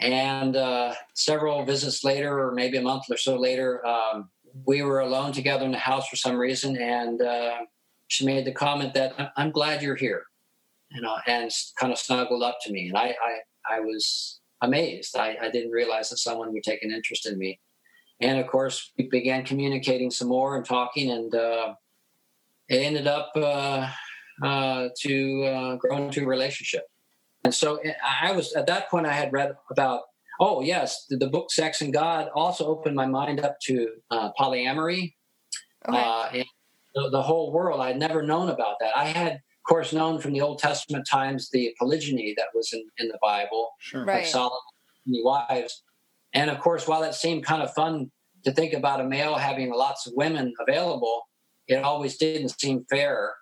And 0.00 0.56
uh, 0.56 0.94
several 1.14 1.64
visits 1.64 2.04
later, 2.04 2.38
or 2.40 2.52
maybe 2.52 2.78
a 2.78 2.82
month 2.82 3.04
or 3.10 3.16
so 3.16 3.36
later, 3.36 3.84
um, 3.86 4.30
we 4.64 4.82
were 4.82 5.00
alone 5.00 5.32
together 5.32 5.64
in 5.64 5.72
the 5.72 5.78
house 5.78 6.08
for 6.08 6.16
some 6.16 6.36
reason. 6.36 6.76
And 6.76 7.20
uh, 7.20 7.58
she 8.06 8.24
made 8.24 8.44
the 8.44 8.52
comment 8.52 8.94
that, 8.94 9.32
I'm 9.36 9.50
glad 9.50 9.82
you're 9.82 9.96
here, 9.96 10.24
you 10.90 11.02
know, 11.02 11.16
and 11.26 11.50
kind 11.78 11.92
of 11.92 11.98
snuggled 11.98 12.42
up 12.42 12.58
to 12.62 12.72
me. 12.72 12.88
And 12.88 12.96
I, 12.96 13.14
I, 13.68 13.76
I 13.76 13.80
was 13.80 14.40
amazed. 14.62 15.16
I, 15.16 15.36
I 15.42 15.50
didn't 15.50 15.72
realize 15.72 16.10
that 16.10 16.18
someone 16.18 16.52
would 16.52 16.62
take 16.62 16.82
an 16.82 16.92
interest 16.92 17.26
in 17.26 17.38
me 17.38 17.58
and 18.20 18.38
of 18.38 18.46
course 18.46 18.92
we 18.96 19.06
began 19.06 19.44
communicating 19.44 20.10
some 20.10 20.28
more 20.28 20.56
and 20.56 20.64
talking 20.64 21.10
and 21.10 21.34
uh, 21.34 21.74
it 22.68 22.78
ended 22.78 23.06
up 23.06 23.32
uh, 24.42 24.88
to 25.00 25.44
uh, 25.44 25.76
grow 25.76 25.96
into 26.04 26.22
a 26.22 26.26
relationship 26.26 26.84
and 27.44 27.54
so 27.54 27.80
i 28.22 28.32
was 28.32 28.52
at 28.54 28.66
that 28.66 28.88
point 28.90 29.06
i 29.06 29.12
had 29.12 29.32
read 29.32 29.52
about 29.70 30.02
oh 30.40 30.60
yes 30.60 31.06
the, 31.08 31.16
the 31.16 31.28
book 31.28 31.50
sex 31.50 31.80
and 31.80 31.92
god 31.92 32.28
also 32.34 32.66
opened 32.66 32.94
my 32.94 33.06
mind 33.06 33.40
up 33.40 33.58
to 33.60 33.88
uh, 34.10 34.30
polyamory 34.38 35.14
okay. 35.88 35.98
Uh, 35.98 36.28
and 36.32 36.44
the, 36.94 37.10
the, 37.10 37.22
whole 37.22 37.52
world 37.52 37.80
i'd 37.80 37.98
never 37.98 38.22
known 38.22 38.48
about 38.48 38.76
that 38.80 38.96
i 38.96 39.04
had 39.04 39.32
of 39.32 39.68
course 39.68 39.92
known 39.92 40.20
from 40.20 40.32
the 40.32 40.40
old 40.40 40.58
testament 40.58 41.06
times 41.08 41.50
the 41.50 41.74
polygyny 41.78 42.34
that 42.36 42.46
was 42.54 42.72
in, 42.72 42.82
in 42.98 43.08
the 43.08 43.18
bible 43.20 43.70
sure. 43.80 44.00
like 44.00 44.08
right. 44.08 44.26
solomon 44.26 44.58
and 45.06 45.24
wives 45.24 45.82
and 46.34 46.50
of 46.50 46.60
course, 46.60 46.86
while 46.86 47.02
it 47.02 47.14
seemed 47.14 47.44
kind 47.44 47.62
of 47.62 47.72
fun 47.74 48.10
to 48.44 48.52
think 48.52 48.72
about 48.72 49.00
a 49.00 49.04
male 49.04 49.34
having 49.36 49.72
lots 49.72 50.06
of 50.06 50.12
women 50.16 50.52
available, 50.60 51.22
it 51.66 51.82
always 51.82 52.16
didn't 52.16 52.58
seem 52.60 52.84
fair 52.90 53.34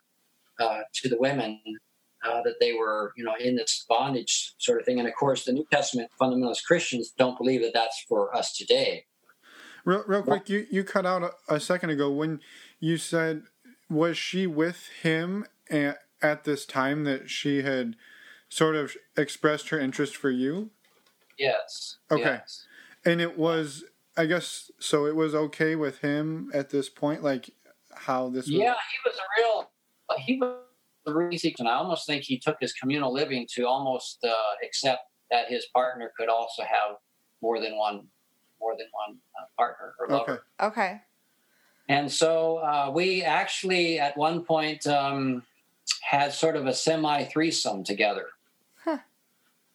uh, 0.60 0.80
to 0.94 1.08
the 1.08 1.18
women 1.18 1.60
uh, 2.24 2.42
that 2.42 2.54
they 2.60 2.72
were, 2.72 3.12
you 3.16 3.24
know, 3.24 3.34
in 3.38 3.56
this 3.56 3.84
bondage 3.88 4.54
sort 4.58 4.80
of 4.80 4.86
thing. 4.86 4.98
And 4.98 5.08
of 5.08 5.14
course, 5.14 5.44
the 5.44 5.52
New 5.52 5.66
Testament 5.70 6.10
fundamentalist 6.20 6.64
Christians 6.66 7.12
don't 7.16 7.38
believe 7.38 7.62
that 7.62 7.74
that's 7.74 8.04
for 8.08 8.34
us 8.34 8.56
today. 8.56 9.04
Real, 9.84 10.02
real 10.06 10.22
quick, 10.22 10.48
you, 10.48 10.66
you 10.70 10.82
cut 10.82 11.06
out 11.06 11.22
a, 11.22 11.54
a 11.54 11.60
second 11.60 11.90
ago 11.90 12.10
when 12.10 12.40
you 12.80 12.96
said 12.96 13.44
was 13.88 14.18
she 14.18 14.46
with 14.46 14.88
him 15.02 15.46
at, 15.70 15.98
at 16.20 16.44
this 16.44 16.66
time 16.66 17.04
that 17.04 17.30
she 17.30 17.62
had 17.62 17.94
sort 18.48 18.74
of 18.74 18.96
expressed 19.16 19.68
her 19.68 19.78
interest 19.78 20.16
for 20.16 20.30
you? 20.30 20.70
Yes. 21.38 21.98
Okay. 22.10 22.22
Yes. 22.22 22.66
And 23.04 23.20
it 23.20 23.38
was, 23.38 23.84
I 24.16 24.26
guess, 24.26 24.70
so 24.80 25.06
it 25.06 25.14
was 25.14 25.34
okay 25.34 25.76
with 25.76 25.98
him 25.98 26.50
at 26.52 26.70
this 26.70 26.88
point, 26.88 27.22
like 27.22 27.50
how 27.94 28.28
this. 28.28 28.46
Was... 28.46 28.50
Yeah, 28.50 28.74
he 28.74 29.08
was 29.08 29.16
a 29.16 29.40
real. 29.40 29.70
He 30.18 30.38
was 30.38 30.56
a 31.06 31.12
really, 31.12 31.54
and 31.58 31.68
I 31.68 31.74
almost 31.74 32.06
think 32.06 32.22
he 32.22 32.38
took 32.38 32.56
his 32.60 32.72
communal 32.72 33.12
living 33.12 33.46
to 33.54 33.66
almost 33.66 34.24
uh, 34.24 34.32
accept 34.64 35.02
that 35.30 35.48
his 35.48 35.66
partner 35.74 36.12
could 36.18 36.28
also 36.28 36.62
have 36.62 36.96
more 37.42 37.60
than 37.60 37.76
one, 37.76 38.06
more 38.60 38.74
than 38.76 38.86
one 38.92 39.18
uh, 39.38 39.44
partner 39.56 39.94
or 40.00 40.08
lover. 40.08 40.44
Okay. 40.60 40.66
Okay. 40.66 41.00
And 41.88 42.10
so 42.10 42.56
uh, 42.58 42.90
we 42.92 43.22
actually, 43.22 44.00
at 44.00 44.16
one 44.16 44.42
point, 44.42 44.86
um, 44.86 45.44
had 46.02 46.32
sort 46.32 46.56
of 46.56 46.66
a 46.66 46.74
semi 46.74 47.24
threesome 47.24 47.84
together. 47.84 48.26
Huh. 48.84 48.98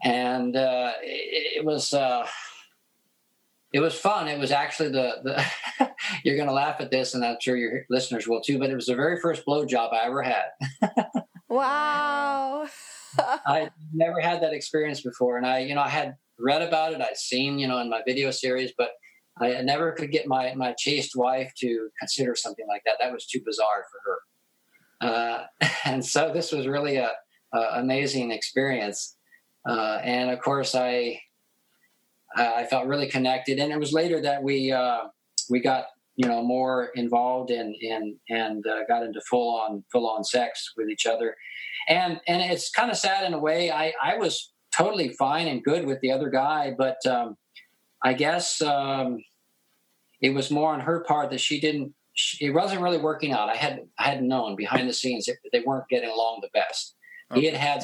And 0.04 0.56
uh, 0.56 0.94
it, 1.02 1.60
it, 1.60 1.66
was. 1.66 1.94
It 3.74 3.80
was 3.80 3.96
fun. 3.96 4.28
It 4.28 4.38
was 4.38 4.52
actually 4.52 4.90
the, 4.90 5.16
the 5.24 5.92
you're 6.24 6.36
going 6.36 6.48
to 6.48 6.54
laugh 6.54 6.82
at 6.82 6.92
this, 6.92 7.14
and 7.14 7.24
I'm 7.24 7.38
sure 7.40 7.56
your 7.56 7.86
listeners 7.90 8.28
will 8.28 8.42
too. 8.42 8.60
But 8.60 8.70
it 8.70 8.76
was 8.76 8.88
the 8.88 8.96
very 8.96 9.20
first 9.20 9.46
blowjob 9.46 9.94
I 9.94 10.06
ever 10.06 10.22
had. 10.22 10.46
wow! 11.50 12.68
I 13.18 13.70
never 13.94 14.20
had 14.20 14.42
that 14.42 14.54
experience 14.54 15.02
before, 15.02 15.38
and 15.38 15.46
I, 15.46 15.60
you 15.60 15.76
know, 15.76 15.82
I 15.82 15.90
had 15.90 16.16
read 16.38 16.62
about 16.62 16.94
it. 16.94 17.02
I'd 17.02 17.18
seen, 17.18 17.60
you 17.60 17.68
know, 17.68 17.80
in 17.80 17.90
my 17.90 18.02
video 18.06 18.32
series, 18.32 18.74
but 18.78 18.92
I 19.40 19.62
never 19.62 19.94
could 19.94 20.12
get 20.12 20.28
my 20.28 20.54
my 20.56 20.74
chaste 20.78 21.16
wife 21.16 21.54
to 21.60 21.90
consider 22.00 22.36
something 22.36 22.66
like 22.68 22.82
that. 22.86 22.96
That 23.00 23.14
was 23.14 23.26
too 23.26 23.42
bizarre 23.46 23.86
for 23.92 24.00
her. 24.06 24.18
Uh, 25.02 25.68
and 25.86 26.06
so 26.06 26.32
this 26.34 26.52
was 26.52 26.68
really 26.68 26.98
a, 26.98 27.12
a 27.54 27.60
amazing 27.76 28.32
experience. 28.32 29.16
Uh, 29.68 30.00
and 30.04 30.30
of 30.30 30.42
course, 30.42 30.76
I 30.76 31.22
I 32.36 32.66
felt 32.66 32.88
really 32.88 33.08
connected. 33.08 33.60
And 33.60 33.72
it 33.72 33.80
was 33.80 33.94
later 33.94 34.22
that 34.22 34.42
we 34.42 34.72
uh, 34.72 35.04
we 35.50 35.60
got 35.60 35.86
you 36.16 36.28
know 36.28 36.44
more 36.44 36.90
involved 36.96 37.52
and 37.52 37.76
and 37.82 38.16
and 38.30 38.66
uh, 38.68 38.86
got 38.88 39.04
into 39.04 39.22
full 39.30 39.60
on 39.60 39.84
full 39.92 40.08
on 40.08 40.24
sex 40.24 40.72
with 40.78 40.90
each 40.90 41.06
other. 41.06 41.36
And 41.88 42.20
and 42.28 42.42
it's 42.42 42.70
kind 42.70 42.92
of 42.92 42.98
sad 42.98 43.26
in 43.26 43.34
a 43.34 43.40
way. 43.40 43.72
I 43.72 43.94
I 44.02 44.18
was 44.18 44.52
totally 44.76 45.10
fine 45.10 45.48
and 45.48 45.64
good 45.64 45.86
with 45.86 46.00
the 46.02 46.12
other 46.12 46.30
guy, 46.30 46.74
but 46.78 46.98
um, 47.06 47.38
I 48.04 48.14
guess 48.14 48.62
um, 48.62 49.20
it 50.22 50.34
was 50.34 50.50
more 50.50 50.72
on 50.74 50.80
her 50.80 51.04
part 51.04 51.30
that 51.32 51.42
she 51.42 51.60
didn't. 51.60 51.94
She, 52.14 52.46
it 52.46 52.52
wasn't 52.52 52.82
really 52.82 52.98
working 52.98 53.32
out. 53.32 53.50
I 53.50 53.56
had 53.56 53.82
I 54.00 54.04
had 54.04 54.24
known 54.24 54.56
behind 54.56 54.88
the 54.88 54.94
scenes 54.94 55.26
that 55.26 55.38
they 55.52 55.62
weren't 55.66 55.88
getting 55.90 56.10
along 56.10 56.40
the 56.42 56.50
best. 56.54 56.96
Okay. 57.32 57.42
He 57.42 57.48
had 57.48 57.56
had 57.56 57.84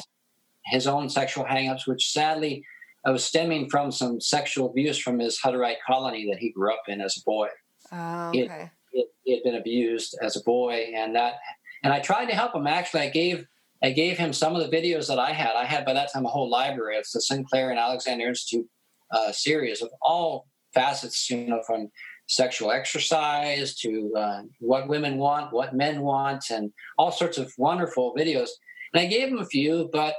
his 0.66 0.86
own 0.86 1.08
sexual 1.08 1.44
hangups, 1.44 1.86
which 1.86 2.10
sadly 2.10 2.64
uh, 3.08 3.12
was 3.12 3.24
stemming 3.24 3.70
from 3.70 3.90
some 3.90 4.20
sexual 4.20 4.70
abuse 4.70 4.98
from 4.98 5.18
his 5.18 5.38
Hutterite 5.40 5.76
colony 5.86 6.28
that 6.30 6.38
he 6.38 6.50
grew 6.50 6.72
up 6.72 6.82
in 6.88 7.00
as 7.00 7.16
a 7.16 7.24
boy. 7.24 7.48
Oh, 7.92 8.28
okay. 8.28 8.70
He 8.90 8.98
had, 8.98 9.06
he 9.24 9.34
had 9.34 9.42
been 9.42 9.54
abused 9.54 10.16
as 10.22 10.36
a 10.36 10.42
boy, 10.44 10.90
and 10.94 11.14
that 11.14 11.34
and 11.82 11.92
I 11.92 12.00
tried 12.00 12.26
to 12.26 12.34
help 12.34 12.54
him. 12.54 12.66
Actually, 12.66 13.02
I 13.02 13.10
gave 13.10 13.46
I 13.82 13.90
gave 13.90 14.18
him 14.18 14.32
some 14.32 14.56
of 14.56 14.62
the 14.62 14.76
videos 14.76 15.06
that 15.08 15.18
I 15.18 15.32
had. 15.32 15.52
I 15.56 15.64
had 15.64 15.84
by 15.84 15.92
that 15.92 16.12
time 16.12 16.26
a 16.26 16.28
whole 16.30 16.50
library 16.50 16.98
of 16.98 17.06
the 17.12 17.20
Sinclair 17.20 17.70
and 17.70 17.78
Alexander 17.78 18.26
Institute 18.26 18.66
uh, 19.12 19.32
series 19.32 19.82
of 19.82 19.90
all 20.02 20.46
facets, 20.74 21.30
you 21.30 21.46
know, 21.46 21.62
from 21.66 21.90
sexual 22.26 22.70
exercise 22.70 23.74
to 23.76 24.12
uh, 24.16 24.42
what 24.60 24.88
women 24.88 25.16
want, 25.16 25.52
what 25.52 25.74
men 25.74 26.02
want, 26.02 26.50
and 26.50 26.72
all 26.98 27.10
sorts 27.10 27.38
of 27.38 27.52
wonderful 27.56 28.14
videos. 28.14 28.48
And 28.92 29.00
I 29.00 29.06
gave 29.06 29.28
him 29.28 29.38
a 29.38 29.46
few, 29.46 29.88
but 29.92 30.14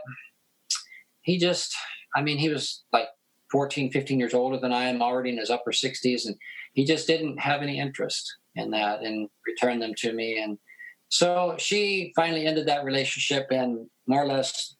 he 1.21 1.37
just, 1.37 1.75
I 2.15 2.21
mean, 2.21 2.37
he 2.37 2.49
was 2.49 2.83
like 2.91 3.07
14, 3.51 3.91
15 3.91 4.19
years 4.19 4.33
older 4.33 4.57
than 4.57 4.73
I 4.73 4.85
am, 4.85 5.01
already 5.01 5.31
in 5.31 5.37
his 5.37 5.49
upper 5.49 5.71
60s, 5.71 6.25
and 6.25 6.35
he 6.73 6.85
just 6.85 7.07
didn't 7.07 7.39
have 7.39 7.61
any 7.61 7.79
interest 7.79 8.37
in 8.55 8.71
that 8.71 9.01
and 9.01 9.29
returned 9.45 9.81
them 9.81 9.93
to 9.97 10.13
me. 10.13 10.41
And 10.41 10.57
so 11.09 11.55
she 11.57 12.13
finally 12.15 12.45
ended 12.45 12.67
that 12.67 12.83
relationship 12.83 13.47
and 13.51 13.87
more 14.07 14.23
or 14.23 14.27
less 14.27 14.75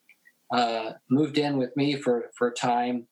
uh, 0.52 0.92
moved 1.08 1.38
in 1.38 1.56
with 1.56 1.76
me 1.76 1.96
for, 1.96 2.30
for 2.36 2.48
a 2.48 2.54
time. 2.54 3.06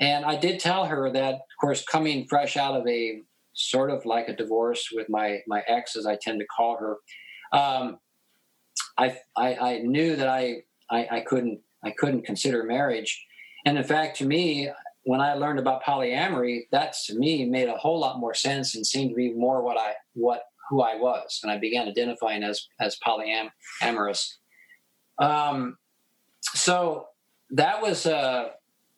And 0.00 0.24
I 0.24 0.36
did 0.36 0.58
tell 0.58 0.86
her 0.86 1.10
that, 1.10 1.34
of 1.34 1.40
course, 1.60 1.84
coming 1.84 2.26
fresh 2.28 2.56
out 2.56 2.74
of 2.74 2.86
a 2.86 3.22
sort 3.54 3.90
of 3.90 4.04
like 4.04 4.28
a 4.28 4.36
divorce 4.36 4.88
with 4.92 5.08
my 5.08 5.38
my 5.46 5.62
ex, 5.68 5.96
as 5.96 6.06
I 6.06 6.18
tend 6.20 6.40
to 6.40 6.46
call 6.46 6.76
her, 6.76 6.96
um, 7.56 7.98
I, 8.98 9.16
I, 9.36 9.54
I 9.54 9.78
knew 9.78 10.16
that 10.16 10.28
I, 10.28 10.62
I 10.90 11.08
I 11.10 11.20
couldn't 11.20 11.60
I 11.84 11.90
couldn't 11.90 12.24
consider 12.24 12.64
marriage, 12.64 13.24
and 13.64 13.78
in 13.78 13.84
fact, 13.84 14.18
to 14.18 14.26
me, 14.26 14.70
when 15.04 15.20
I 15.20 15.34
learned 15.34 15.58
about 15.58 15.82
polyamory, 15.82 16.62
that 16.72 16.94
to 17.06 17.14
me 17.14 17.44
made 17.44 17.68
a 17.68 17.76
whole 17.76 17.98
lot 17.98 18.18
more 18.18 18.34
sense 18.34 18.74
and 18.74 18.86
seemed 18.86 19.10
to 19.10 19.16
be 19.16 19.32
more 19.32 19.62
what 19.62 19.76
I 19.78 19.94
what 20.14 20.42
who 20.70 20.82
I 20.82 20.96
was, 20.96 21.40
and 21.42 21.52
I 21.52 21.58
began 21.58 21.88
identifying 21.88 22.42
as 22.42 22.66
as 22.80 22.98
polyamorous. 22.98 24.34
Um, 25.18 25.78
so 26.42 27.08
that 27.50 27.82
was 27.82 28.06
uh, 28.06 28.50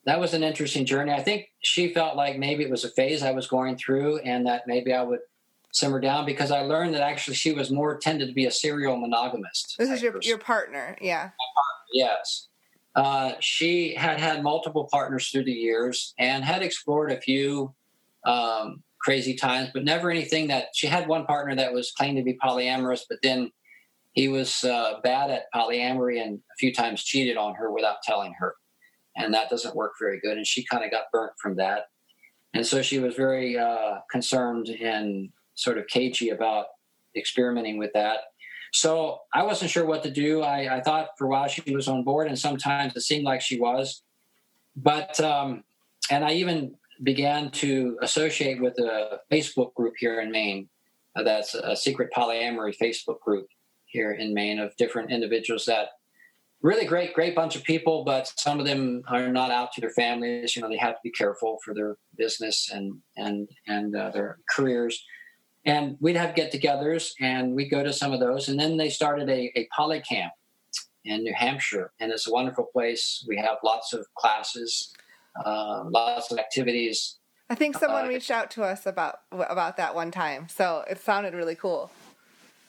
that 0.04 0.20
was 0.20 0.34
an 0.34 0.42
interesting 0.42 0.86
journey. 0.86 1.12
I 1.12 1.22
think 1.22 1.48
she 1.60 1.92
felt 1.92 2.16
like 2.16 2.38
maybe 2.38 2.62
it 2.62 2.70
was 2.70 2.84
a 2.84 2.90
phase 2.90 3.22
I 3.22 3.32
was 3.32 3.46
going 3.46 3.76
through, 3.76 4.18
and 4.18 4.46
that 4.46 4.62
maybe 4.66 4.92
I 4.92 5.02
would 5.02 5.20
simmer 5.72 6.00
down 6.00 6.24
because 6.24 6.50
I 6.50 6.62
learned 6.62 6.94
that 6.94 7.02
actually 7.02 7.34
she 7.34 7.52
was 7.52 7.70
more 7.70 7.98
tended 7.98 8.28
to 8.28 8.34
be 8.34 8.46
a 8.46 8.50
serial 8.50 8.96
monogamist. 8.96 9.76
This 9.78 9.90
is 9.90 10.02
your 10.02 10.18
your 10.22 10.38
partner, 10.38 10.96
yeah. 11.00 11.18
Partner, 11.18 11.32
yes. 11.92 12.48
Uh, 12.96 13.34
she 13.40 13.94
had 13.94 14.18
had 14.18 14.42
multiple 14.42 14.88
partners 14.90 15.28
through 15.28 15.44
the 15.44 15.52
years 15.52 16.14
and 16.18 16.44
had 16.44 16.62
explored 16.62 17.12
a 17.12 17.20
few 17.20 17.74
um, 18.24 18.82
crazy 19.00 19.34
times, 19.34 19.68
but 19.72 19.84
never 19.84 20.10
anything 20.10 20.48
that 20.48 20.68
she 20.74 20.86
had 20.86 21.06
one 21.06 21.26
partner 21.26 21.54
that 21.54 21.72
was 21.72 21.92
claimed 21.92 22.16
to 22.16 22.24
be 22.24 22.38
polyamorous, 22.42 23.02
but 23.08 23.18
then 23.22 23.50
he 24.12 24.28
was 24.28 24.64
uh, 24.64 24.94
bad 25.04 25.30
at 25.30 25.44
polyamory 25.54 26.20
and 26.20 26.38
a 26.38 26.56
few 26.58 26.72
times 26.72 27.04
cheated 27.04 27.36
on 27.36 27.54
her 27.54 27.70
without 27.70 28.02
telling 28.02 28.34
her 28.38 28.54
and 29.16 29.32
that 29.34 29.48
doesn't 29.48 29.74
work 29.74 29.94
very 29.98 30.20
good. 30.20 30.36
And 30.36 30.46
she 30.46 30.64
kind 30.64 30.84
of 30.84 30.90
got 30.90 31.10
burnt 31.12 31.32
from 31.40 31.56
that, 31.56 31.86
and 32.54 32.66
so 32.66 32.82
she 32.82 32.98
was 32.98 33.14
very 33.14 33.58
uh, 33.58 33.98
concerned 34.10 34.68
and 34.68 35.30
sort 35.54 35.78
of 35.78 35.86
cagey 35.86 36.30
about 36.30 36.66
experimenting 37.16 37.78
with 37.78 37.92
that. 37.94 38.18
So 38.72 39.20
I 39.32 39.42
wasn't 39.44 39.70
sure 39.70 39.86
what 39.86 40.02
to 40.02 40.10
do. 40.10 40.42
I, 40.42 40.76
I 40.76 40.80
thought 40.80 41.10
for 41.16 41.26
a 41.26 41.28
while 41.28 41.48
she 41.48 41.74
was 41.74 41.88
on 41.88 42.04
board, 42.04 42.28
and 42.28 42.38
sometimes 42.38 42.94
it 42.96 43.02
seemed 43.02 43.24
like 43.24 43.40
she 43.40 43.58
was, 43.58 44.02
but 44.76 45.18
um, 45.20 45.64
and 46.10 46.24
I 46.24 46.32
even 46.34 46.76
began 47.02 47.50
to 47.50 47.98
associate 48.02 48.60
with 48.60 48.78
a 48.78 49.20
Facebook 49.30 49.74
group 49.74 49.94
here 49.98 50.20
in 50.20 50.30
Maine. 50.30 50.68
Uh, 51.14 51.22
that's 51.22 51.54
a 51.54 51.76
secret 51.76 52.10
polyamory 52.14 52.74
Facebook 52.76 53.20
group 53.20 53.46
here 53.86 54.12
in 54.12 54.34
Maine 54.34 54.58
of 54.58 54.76
different 54.76 55.10
individuals 55.10 55.64
that 55.66 55.88
really 56.62 56.86
great, 56.86 57.14
great 57.14 57.34
bunch 57.34 57.54
of 57.56 57.64
people, 57.64 58.04
but 58.04 58.32
some 58.36 58.58
of 58.58 58.66
them 58.66 59.02
are 59.08 59.28
not 59.28 59.50
out 59.50 59.72
to 59.72 59.80
their 59.80 59.90
families. 59.90 60.56
You 60.56 60.62
know, 60.62 60.68
they 60.68 60.76
have 60.76 60.94
to 60.94 61.00
be 61.02 61.10
careful 61.10 61.58
for 61.64 61.74
their 61.74 61.96
business 62.16 62.70
and 62.72 62.98
and 63.16 63.48
and 63.66 63.94
uh, 63.94 64.10
their 64.10 64.38
careers. 64.50 65.04
And 65.66 65.96
we'd 66.00 66.16
have 66.16 66.34
get-togethers, 66.36 67.10
and 67.20 67.54
we'd 67.54 67.70
go 67.70 67.82
to 67.82 67.92
some 67.92 68.12
of 68.12 68.20
those. 68.20 68.48
And 68.48 68.58
then 68.58 68.76
they 68.76 68.88
started 68.88 69.28
a, 69.28 69.52
a 69.58 69.68
poly 69.76 70.00
camp 70.00 70.32
in 71.04 71.24
New 71.24 71.34
Hampshire, 71.34 71.92
and 72.00 72.12
it's 72.12 72.28
a 72.28 72.32
wonderful 72.32 72.68
place. 72.72 73.24
We 73.28 73.36
have 73.36 73.58
lots 73.64 73.92
of 73.92 74.06
classes, 74.14 74.94
uh, 75.44 75.84
lots 75.88 76.30
of 76.30 76.38
activities. 76.38 77.18
I 77.50 77.54
think 77.54 77.76
someone 77.76 78.06
uh, 78.06 78.08
reached 78.08 78.30
out 78.30 78.50
to 78.52 78.64
us 78.64 78.86
about 78.86 79.20
about 79.30 79.76
that 79.76 79.94
one 79.94 80.10
time, 80.10 80.48
so 80.48 80.84
it 80.90 80.98
sounded 80.98 81.34
really 81.34 81.54
cool. 81.54 81.90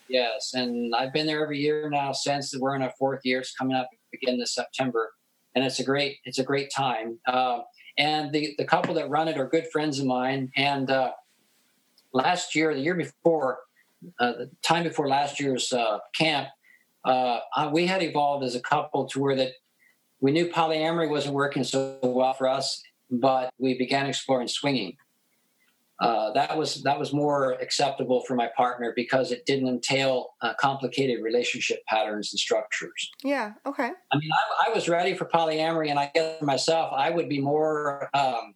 Yes, 0.08 0.52
and 0.54 0.94
I've 0.94 1.12
been 1.12 1.26
there 1.26 1.42
every 1.42 1.58
year 1.58 1.90
now 1.90 2.12
since 2.12 2.56
we're 2.56 2.76
in 2.76 2.82
our 2.82 2.92
fourth 2.98 3.20
year. 3.24 3.40
It's 3.40 3.54
coming 3.54 3.76
up 3.76 3.88
again 4.14 4.38
this 4.38 4.54
September, 4.54 5.10
and 5.54 5.64
it's 5.64 5.80
a 5.80 5.84
great 5.84 6.18
it's 6.24 6.38
a 6.38 6.44
great 6.44 6.70
time. 6.74 7.18
Uh, 7.26 7.60
and 7.96 8.32
the 8.32 8.54
the 8.56 8.64
couple 8.64 8.94
that 8.94 9.10
run 9.10 9.28
it 9.28 9.36
are 9.36 9.48
good 9.48 9.66
friends 9.72 9.98
of 9.98 10.06
mine. 10.06 10.50
And 10.56 10.90
uh, 10.90 11.10
last 12.12 12.54
year, 12.54 12.74
the 12.74 12.80
year 12.80 12.94
before, 12.94 13.58
uh, 14.20 14.32
the 14.32 14.50
time 14.62 14.84
before 14.84 15.08
last 15.08 15.40
year's 15.40 15.72
uh, 15.72 15.98
camp, 16.16 16.48
uh, 17.04 17.40
we 17.72 17.86
had 17.86 18.02
evolved 18.02 18.44
as 18.44 18.54
a 18.54 18.60
couple 18.60 19.06
to 19.08 19.20
where 19.20 19.36
that 19.36 19.52
we 20.20 20.32
knew 20.32 20.48
polyamory 20.48 21.08
wasn't 21.08 21.34
working 21.34 21.64
so 21.64 21.98
well 22.02 22.34
for 22.34 22.48
us, 22.48 22.82
but 23.10 23.50
we 23.58 23.78
began 23.78 24.06
exploring 24.06 24.48
swinging 24.48 24.96
uh, 26.00 26.32
that 26.32 26.56
was 26.56 26.82
that 26.84 26.98
was 26.98 27.12
more 27.12 27.52
acceptable 27.54 28.22
for 28.22 28.36
my 28.36 28.48
partner 28.56 28.92
because 28.94 29.32
it 29.32 29.44
didn't 29.46 29.66
entail 29.66 30.34
uh, 30.42 30.54
complicated 30.60 31.22
relationship 31.22 31.84
patterns 31.86 32.32
and 32.32 32.38
structures. 32.38 33.10
Yeah. 33.24 33.54
Okay. 33.66 33.90
I 34.12 34.16
mean, 34.16 34.30
I, 34.32 34.70
I, 34.70 34.74
was 34.74 34.88
ready 34.88 35.14
for 35.14 35.24
polyamory, 35.24 35.90
and 35.90 35.98
I 35.98 36.10
guess 36.14 36.40
myself, 36.40 36.92
I 36.96 37.10
would 37.10 37.28
be 37.28 37.40
more 37.40 38.08
um, 38.14 38.54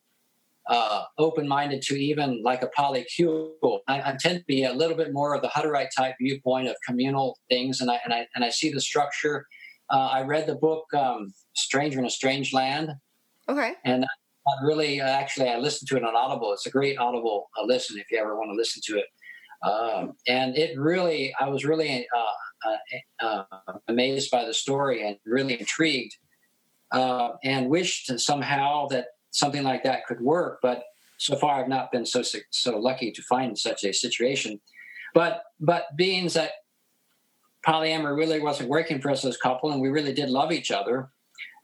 uh, 0.68 1.04
open-minded 1.18 1.82
to 1.82 1.94
even 1.94 2.42
like 2.42 2.62
a 2.62 2.70
polycule. 2.78 3.80
I, 3.88 4.12
I, 4.12 4.16
tend 4.20 4.38
to 4.38 4.44
be 4.46 4.64
a 4.64 4.72
little 4.72 4.96
bit 4.96 5.12
more 5.12 5.34
of 5.34 5.42
the 5.42 5.48
Hutterite 5.48 5.88
type 5.96 6.14
viewpoint 6.20 6.68
of 6.68 6.76
communal 6.86 7.38
things, 7.50 7.80
and 7.80 7.90
I 7.90 7.98
and 8.04 8.14
I 8.14 8.26
and 8.34 8.44
I 8.44 8.50
see 8.50 8.72
the 8.72 8.80
structure. 8.80 9.46
Uh, 9.90 10.08
I 10.12 10.22
read 10.22 10.46
the 10.46 10.54
book 10.54 10.84
um, 10.94 11.34
"Stranger 11.54 11.98
in 11.98 12.06
a 12.06 12.10
Strange 12.10 12.52
Land." 12.52 12.92
Okay. 13.48 13.74
And 13.84 14.04
I 14.04 14.64
really, 14.64 15.00
uh, 15.00 15.08
actually, 15.08 15.48
I 15.48 15.58
listened 15.58 15.88
to 15.88 15.96
it 15.96 16.04
on 16.04 16.14
Audible. 16.14 16.52
It's 16.52 16.66
a 16.66 16.70
great 16.70 16.96
Audible 16.96 17.50
uh, 17.60 17.64
listen 17.64 17.98
if 17.98 18.06
you 18.10 18.18
ever 18.18 18.36
want 18.36 18.50
to 18.50 18.54
listen 18.54 18.80
to 18.86 18.98
it. 18.98 19.06
Um, 19.68 20.12
and 20.28 20.56
it 20.56 20.78
really, 20.78 21.34
I 21.40 21.48
was 21.48 21.64
really 21.64 22.06
uh, 23.20 23.44
amazed 23.88 24.30
by 24.30 24.44
the 24.44 24.54
story 24.54 25.06
and 25.06 25.16
really 25.24 25.58
intrigued, 25.58 26.16
and 26.92 27.68
wished 27.68 28.18
somehow 28.20 28.86
that 28.88 29.06
something 29.32 29.64
like 29.64 29.82
that 29.82 30.06
could 30.06 30.20
work. 30.20 30.60
But 30.62 30.84
so 31.18 31.36
far, 31.36 31.60
I've 31.60 31.68
not 31.68 31.90
been 31.90 32.06
so 32.06 32.22
so 32.50 32.78
lucky 32.78 33.10
to 33.12 33.22
find 33.22 33.58
such 33.58 33.84
a 33.84 33.92
situation. 33.92 34.60
But 35.14 35.42
but 35.60 35.96
being 35.96 36.28
that 36.28 36.52
polyamory 37.66 38.16
really 38.16 38.40
wasn't 38.40 38.68
working 38.68 39.00
for 39.00 39.10
us 39.10 39.24
as 39.24 39.36
a 39.36 39.38
couple, 39.38 39.72
and 39.72 39.80
we 39.80 39.88
really 39.88 40.12
did 40.12 40.30
love 40.30 40.52
each 40.52 40.70
other, 40.70 41.10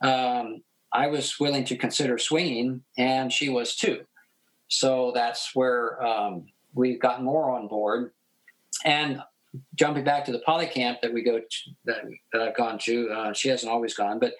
um, 0.02 0.62
I 0.92 1.08
was 1.08 1.38
willing 1.38 1.64
to 1.64 1.76
consider 1.76 2.18
swinging, 2.18 2.82
and 2.96 3.32
she 3.32 3.48
was 3.48 3.76
too. 3.76 4.04
So 4.68 5.12
that's 5.14 5.54
where 5.54 6.02
um, 6.04 6.46
we've 6.74 7.00
gotten 7.00 7.24
more 7.24 7.50
on 7.50 7.68
board. 7.68 8.12
And 8.84 9.22
jumping 9.74 10.04
back 10.04 10.24
to 10.26 10.32
the 10.32 10.40
poly 10.40 10.66
camp 10.66 10.98
that 11.02 11.12
we 11.12 11.22
go 11.22 11.40
to, 11.40 11.70
that, 11.86 12.04
that 12.32 12.42
I've 12.42 12.56
gone 12.56 12.78
to, 12.80 13.10
uh, 13.10 13.32
she 13.32 13.48
hasn't 13.48 13.72
always 13.72 13.94
gone, 13.94 14.20
but 14.20 14.34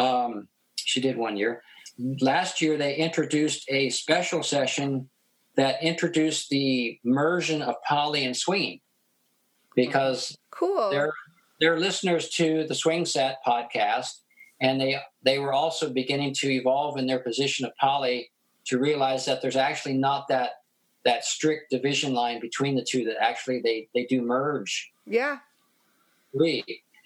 um, 0.00 0.48
she 0.76 1.00
did 1.00 1.16
one 1.16 1.36
year 1.36 1.62
last 1.98 2.60
year 2.60 2.76
they 2.76 2.96
introduced 2.96 3.64
a 3.68 3.90
special 3.90 4.42
session 4.42 5.08
that 5.56 5.82
introduced 5.82 6.48
the 6.48 6.98
immersion 7.04 7.62
of 7.62 7.76
poly 7.86 8.24
and 8.24 8.36
swinging. 8.36 8.80
Because 9.74 10.36
cool. 10.50 10.90
they're 10.90 11.12
they're 11.60 11.78
listeners 11.78 12.28
to 12.30 12.66
the 12.66 12.74
swing 12.74 13.06
set 13.06 13.38
podcast 13.46 14.20
and 14.60 14.80
they 14.80 14.98
they 15.24 15.38
were 15.38 15.52
also 15.52 15.90
beginning 15.90 16.34
to 16.34 16.50
evolve 16.50 16.98
in 16.98 17.06
their 17.06 17.20
position 17.20 17.64
of 17.64 17.72
poly 17.80 18.30
to 18.66 18.78
realize 18.78 19.24
that 19.24 19.40
there's 19.40 19.56
actually 19.56 19.94
not 19.94 20.28
that 20.28 20.50
that 21.04 21.24
strict 21.24 21.70
division 21.70 22.12
line 22.12 22.38
between 22.38 22.74
the 22.74 22.84
two 22.84 23.04
that 23.04 23.16
actually 23.20 23.62
they 23.62 23.88
they 23.94 24.04
do 24.04 24.20
merge. 24.20 24.90
Yeah 25.06 25.38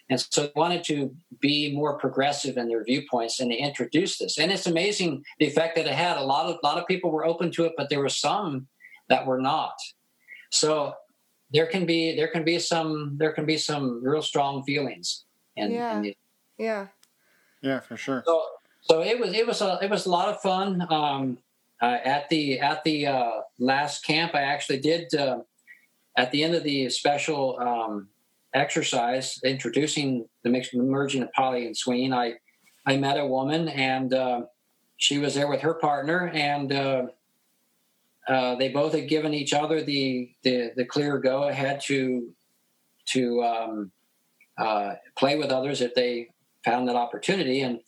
and 0.09 0.21
so 0.21 0.43
they 0.43 0.53
wanted 0.55 0.85
to 0.85 1.15
be 1.41 1.75
more 1.75 1.99
progressive 1.99 2.57
in 2.57 2.69
their 2.69 2.85
viewpoints 2.85 3.41
and 3.41 3.51
they 3.51 3.57
introduced 3.57 4.21
this. 4.21 4.39
And 4.39 4.53
it's 4.53 4.67
amazing 4.67 5.25
the 5.39 5.47
effect 5.47 5.75
that 5.77 5.87
it 5.87 5.95
had. 5.95 6.17
A 6.17 6.23
lot 6.23 6.47
of 6.47 6.59
a 6.63 6.67
lot 6.67 6.79
of 6.79 6.87
people 6.87 7.11
were 7.11 7.27
open 7.27 7.51
to 7.53 7.65
it, 7.65 7.73
but 7.77 7.89
there 7.91 8.01
were 8.01 8.09
some 8.09 8.69
that 9.09 9.27
were 9.27 9.41
not. 9.41 9.75
So 10.51 10.95
there 11.53 11.67
can 11.67 11.87
be 11.87 12.15
there 12.15 12.29
can 12.29 12.45
be 12.45 12.59
some 12.59 13.17
there 13.19 13.33
can 13.33 13.47
be 13.47 13.59
some 13.59 14.03
real 14.05 14.23
strong 14.23 14.63
feelings. 14.63 15.25
And 15.57 15.73
yeah, 15.73 16.01
the, 16.01 16.17
yeah, 16.59 16.87
yeah, 17.63 17.81
for 17.81 17.97
sure. 17.97 18.23
So 18.27 18.43
so 18.83 19.03
it 19.03 19.19
was 19.19 19.33
it 19.33 19.47
was 19.47 19.61
a 19.61 19.79
it 19.83 19.91
was 19.91 20.07
a 20.07 20.11
lot 20.11 20.29
of 20.29 20.41
fun. 20.41 20.87
Um, 20.89 21.39
uh, 21.83 21.99
at 22.05 22.29
the 22.29 22.61
at 22.61 22.85
the 22.85 23.07
uh, 23.07 23.31
last 23.59 24.05
camp, 24.05 24.35
I 24.35 24.43
actually 24.43 24.81
did 24.81 25.13
uh, 25.15 25.41
at 26.17 26.31
the 26.31 26.45
end 26.45 26.55
of 26.55 26.63
the 26.63 26.89
special 26.91 27.59
um, 27.61 28.09
exercise, 28.57 29.39
introducing 29.45 30.27
the 30.43 30.51
mix, 30.51 30.73
merging 30.75 31.23
of 31.23 31.33
poly 31.33 31.67
and 31.67 31.77
swinging, 31.77 32.13
I, 32.13 32.35
I 32.87 32.97
met 32.97 33.19
a 33.19 33.27
woman 33.27 33.69
and 33.69 34.13
uh, 34.15 34.43
she 34.97 35.19
was 35.19 35.35
there 35.35 35.49
with 35.49 35.61
her 35.61 35.75
partner, 35.75 36.29
and 36.33 36.73
uh, 36.73 37.07
uh, 38.29 38.55
they 38.57 38.71
both 38.71 38.93
had 38.95 39.09
given 39.09 39.35
each 39.35 39.53
other 39.53 39.83
the 39.83 40.31
the, 40.43 40.73
the 40.77 40.85
clear 40.85 41.19
go 41.19 41.45
ahead 41.45 41.81
to 41.87 42.33
to 43.07 43.43
um, 43.45 43.93
uh, 44.59 44.95
play 45.17 45.37
with 45.37 45.51
others 45.51 45.81
if 45.81 45.95
they 45.95 46.31
found 46.65 46.89
that 46.89 46.97
opportunity, 46.97 47.61
and 47.61 47.81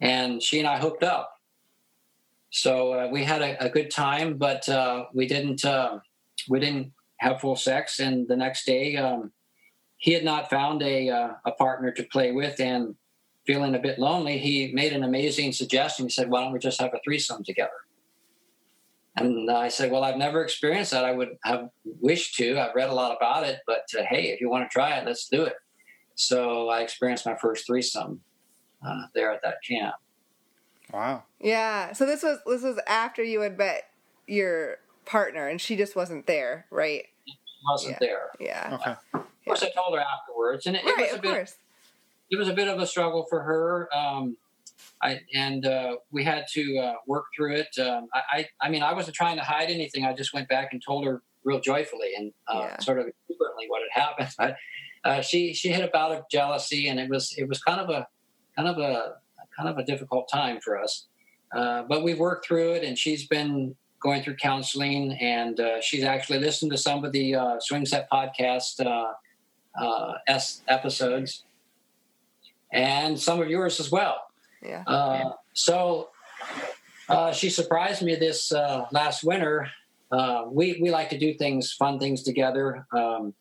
and 0.00 0.42
she 0.42 0.58
and 0.58 0.66
I 0.66 0.78
hooked 0.78 1.04
up. 1.04 1.38
So 2.50 2.92
uh, 2.92 3.08
we 3.10 3.24
had 3.24 3.42
a, 3.42 3.64
a, 3.64 3.68
good 3.68 3.90
time, 3.90 4.38
but 4.38 4.68
uh, 4.68 5.06
we 5.12 5.26
didn't 5.26 5.64
we 6.48 6.60
didn't 6.60 6.92
have 7.16 7.40
full 7.40 7.56
sex. 7.56 7.98
And 7.98 8.28
the 8.28 8.36
next 8.36 8.64
day, 8.64 8.96
um, 8.96 9.32
he 10.04 10.12
had 10.12 10.22
not 10.22 10.50
found 10.50 10.82
a 10.82 11.08
uh, 11.08 11.28
a 11.46 11.52
partner 11.52 11.90
to 11.90 12.02
play 12.02 12.30
with 12.30 12.60
and 12.60 12.94
feeling 13.46 13.74
a 13.74 13.78
bit 13.78 13.98
lonely, 13.98 14.36
he 14.36 14.70
made 14.74 14.92
an 14.92 15.02
amazing 15.02 15.50
suggestion. 15.50 16.04
He 16.04 16.10
said, 16.10 16.28
"Why 16.28 16.42
don't 16.42 16.52
we 16.52 16.58
just 16.58 16.78
have 16.78 16.92
a 16.92 17.00
threesome 17.02 17.42
together?" 17.42 17.80
And 19.16 19.50
I 19.50 19.68
said, 19.68 19.90
"Well, 19.90 20.04
I've 20.04 20.18
never 20.18 20.42
experienced 20.44 20.90
that. 20.90 21.06
I 21.06 21.12
would 21.12 21.38
have 21.44 21.70
wished 22.02 22.34
to. 22.36 22.60
I've 22.60 22.74
read 22.74 22.90
a 22.90 22.94
lot 22.94 23.16
about 23.16 23.44
it, 23.44 23.60
but 23.66 23.86
uh, 23.98 24.02
hey, 24.06 24.24
if 24.24 24.42
you 24.42 24.50
want 24.50 24.68
to 24.68 24.72
try 24.74 24.90
it, 24.98 25.06
let's 25.06 25.26
do 25.26 25.42
it." 25.44 25.54
So 26.16 26.68
I 26.68 26.82
experienced 26.82 27.24
my 27.24 27.36
first 27.36 27.66
threesome 27.66 28.20
uh, 28.86 29.06
there 29.14 29.32
at 29.32 29.40
that 29.42 29.56
camp. 29.66 29.94
Wow. 30.92 31.22
Yeah. 31.40 31.94
So 31.94 32.04
this 32.04 32.22
was 32.22 32.40
this 32.44 32.62
was 32.62 32.78
after 32.86 33.24
you 33.24 33.40
had 33.40 33.56
met 33.56 33.84
your 34.26 34.80
partner, 35.06 35.48
and 35.48 35.58
she 35.58 35.76
just 35.76 35.96
wasn't 35.96 36.26
there, 36.26 36.66
right? 36.70 37.06
She 37.64 37.72
wasn't 37.72 37.92
yeah. 37.92 37.98
there. 38.00 38.30
Yeah. 38.40 38.78
Okay. 38.80 38.94
Of 39.14 39.44
course, 39.44 39.62
I 39.62 39.70
told 39.70 39.96
her 39.96 40.02
afterwards, 40.02 40.66
and 40.66 40.76
it, 40.76 40.84
right, 40.84 40.98
it 40.98 41.02
was 41.02 41.12
a 41.12 41.16
of 41.16 41.22
bit. 41.22 41.34
Course. 41.34 41.56
It 42.30 42.36
was 42.36 42.48
a 42.48 42.54
bit 42.54 42.68
of 42.68 42.78
a 42.78 42.86
struggle 42.86 43.26
for 43.28 43.42
her. 43.42 43.88
Um, 43.94 44.36
I 45.02 45.20
and 45.34 45.66
uh, 45.66 45.96
we 46.10 46.24
had 46.24 46.46
to 46.52 46.78
uh, 46.78 46.94
work 47.06 47.26
through 47.36 47.56
it. 47.56 47.78
Um, 47.78 48.08
I, 48.14 48.20
I, 48.32 48.48
I, 48.62 48.68
mean, 48.70 48.82
I 48.82 48.92
wasn't 48.92 49.16
trying 49.16 49.36
to 49.36 49.42
hide 49.42 49.70
anything. 49.70 50.04
I 50.04 50.14
just 50.14 50.32
went 50.32 50.48
back 50.48 50.70
and 50.72 50.82
told 50.84 51.04
her 51.04 51.22
real 51.44 51.60
joyfully 51.60 52.12
and 52.16 52.32
uh, 52.48 52.60
yeah. 52.60 52.78
sort 52.80 52.98
of 52.98 53.06
exuberantly 53.06 53.66
what 53.68 53.82
had 53.92 54.02
happened. 54.02 54.28
But 54.38 54.56
uh, 55.10 55.20
she 55.20 55.52
she 55.52 55.68
hit 55.68 55.84
a 55.84 55.90
bout 55.92 56.12
of 56.12 56.22
jealousy, 56.30 56.88
and 56.88 56.98
it 56.98 57.10
was 57.10 57.34
it 57.36 57.46
was 57.46 57.60
kind 57.60 57.80
of 57.80 57.90
a 57.90 58.06
kind 58.56 58.68
of 58.68 58.78
a 58.78 59.16
kind 59.56 59.68
of 59.68 59.76
a 59.76 59.84
difficult 59.84 60.28
time 60.32 60.60
for 60.62 60.80
us. 60.80 61.06
Uh, 61.54 61.82
but 61.82 62.02
we've 62.02 62.18
worked 62.18 62.46
through 62.46 62.72
it, 62.72 62.84
and 62.84 62.98
she's 62.98 63.26
been 63.26 63.76
going 64.04 64.22
through 64.22 64.36
counseling, 64.36 65.12
and 65.14 65.58
uh, 65.58 65.80
she's 65.80 66.04
actually 66.04 66.38
listened 66.38 66.70
to 66.70 66.78
some 66.78 67.04
of 67.04 67.10
the 67.10 67.34
Swing 67.60 67.84
Set 67.86 68.08
podcast 68.10 68.80
uh, 69.76 70.14
S 70.26 70.62
episodes, 70.68 71.44
and 72.72 73.18
some 73.18 73.40
of 73.40 73.48
yours 73.48 73.80
as 73.80 73.90
well. 73.90 74.16
Yeah. 74.62 74.82
Uh, 74.86 75.32
so 75.52 76.10
uh, 77.08 77.32
she 77.32 77.50
surprised 77.50 78.02
me 78.02 78.14
this 78.14 78.52
uh, 78.52 78.86
last 78.92 79.24
winter. 79.24 79.68
Uh, 80.10 80.44
we 80.48 80.78
we 80.80 80.90
like 80.90 81.10
to 81.10 81.18
do 81.18 81.34
things, 81.34 81.72
fun 81.72 81.98
things 81.98 82.22
together. 82.22 82.86
Um, 82.92 83.34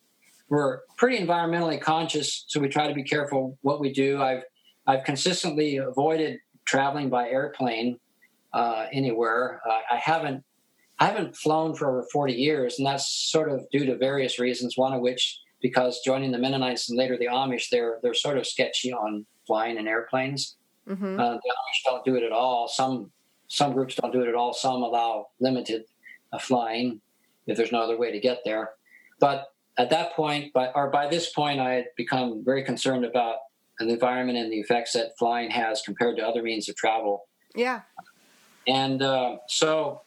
we're 0.50 0.82
pretty 0.98 1.24
environmentally 1.24 1.80
conscious, 1.80 2.46
so 2.48 2.60
we 2.60 2.68
try 2.68 2.88
to 2.88 2.94
be 2.94 3.04
careful 3.04 3.58
what 3.62 3.80
we 3.80 3.94
do. 3.94 4.22
I've 4.22 4.44
I've 4.86 5.04
consistently 5.04 5.78
avoided 5.78 6.40
traveling 6.66 7.10
by 7.10 7.30
airplane 7.30 8.00
uh, 8.54 8.88
anywhere. 8.92 9.62
I 9.66 9.98
haven't 9.98 10.44
I 11.00 11.08
haven't 11.08 11.36
flown 11.36 11.76
for 11.76 11.90
over 11.90 12.08
40 12.12 12.34
years, 12.34 12.76
and 12.78 12.88
that's 12.88 13.08
sort 13.08 13.52
of 13.52 13.66
due 13.72 13.86
to 13.86 13.98
various 13.98 14.40
reasons. 14.40 14.78
One 14.78 14.94
of 14.94 15.02
which 15.02 15.40
because 15.62 16.02
joining 16.06 16.32
the 16.32 16.38
Mennonites 16.38 16.90
and 16.90 16.98
later 16.98 17.18
the 17.18 17.28
Amish, 17.28 17.70
they're 17.70 18.00
they're 18.04 18.14
sort 18.14 18.38
of 18.38 18.46
sketchy 18.46 18.94
on 18.94 19.26
flying 19.48 19.78
in 19.78 19.88
airplanes. 19.88 20.58
Mm-hmm. 20.88 21.20
Uh, 21.20 21.34
the 21.34 21.38
Amish 21.38 21.84
don't 21.86 22.06
do 22.06 22.16
it 22.16 22.24
at 22.24 22.32
all. 22.32 22.68
Some 22.68 23.12
some 23.48 23.74
groups 23.74 23.96
don't 23.96 24.12
do 24.12 24.22
it 24.22 24.28
at 24.28 24.36
all. 24.36 24.54
Some 24.54 24.84
allow 24.84 25.28
limited 25.40 25.84
uh, 26.32 26.40
flying 26.40 27.02
if 27.48 27.58
there's 27.58 27.72
no 27.72 27.82
other 27.82 27.98
way 27.98 28.12
to 28.12 28.20
get 28.20 28.40
there. 28.46 28.72
But 29.20 29.48
at 29.78 29.90
that 29.90 30.14
point, 30.14 30.54
by, 30.54 30.68
or 30.76 30.90
by 30.90 31.08
this 31.08 31.32
point, 31.32 31.60
I 31.60 31.74
had 31.74 31.86
become 31.98 32.44
very 32.46 32.64
concerned 32.64 33.06
about 33.06 33.38
the 33.80 33.88
environment 33.90 34.38
and 34.38 34.52
the 34.52 34.60
effects 34.60 34.94
that 34.94 35.18
flying 35.18 35.50
has 35.52 35.82
compared 35.82 36.18
to 36.18 36.28
other 36.28 36.44
means 36.44 36.70
of 36.70 36.76
travel. 36.76 37.28
Yeah. 37.56 37.82
And 38.68 39.02
uh, 39.02 39.38
so 39.48 40.02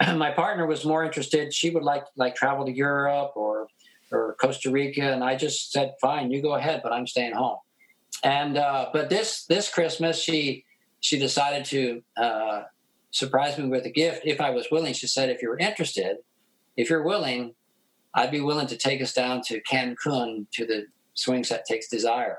my 0.16 0.30
partner 0.30 0.66
was 0.66 0.84
more 0.84 1.04
interested. 1.04 1.52
She 1.54 1.70
would 1.70 1.82
like 1.82 2.04
like 2.16 2.34
travel 2.34 2.66
to 2.66 2.72
Europe 2.72 3.32
or 3.34 3.68
or 4.12 4.36
Costa 4.40 4.70
Rica, 4.70 5.02
and 5.02 5.24
I 5.24 5.36
just 5.36 5.72
said, 5.72 5.94
"Fine, 6.00 6.30
you 6.30 6.42
go 6.42 6.54
ahead, 6.54 6.80
but 6.82 6.92
I'm 6.92 7.06
staying 7.06 7.34
home." 7.34 7.58
And 8.22 8.56
uh, 8.56 8.90
but 8.92 9.08
this 9.08 9.44
this 9.46 9.72
Christmas, 9.72 10.20
she 10.20 10.64
she 11.00 11.18
decided 11.18 11.64
to 11.66 12.02
uh, 12.16 12.62
surprise 13.10 13.58
me 13.58 13.68
with 13.68 13.84
a 13.86 13.90
gift 13.90 14.22
if 14.24 14.40
I 14.40 14.50
was 14.50 14.66
willing. 14.70 14.92
She 14.94 15.06
said, 15.06 15.30
"If 15.30 15.42
you're 15.42 15.58
interested, 15.58 16.18
if 16.76 16.90
you're 16.90 17.02
willing, 17.02 17.54
I'd 18.14 18.30
be 18.30 18.40
willing 18.40 18.66
to 18.68 18.76
take 18.76 19.00
us 19.02 19.12
down 19.12 19.42
to 19.46 19.60
Cancun 19.62 20.46
to 20.52 20.66
the 20.66 20.86
swing 21.14 21.44
set 21.44 21.64
takes 21.66 21.88
desire, 21.88 22.38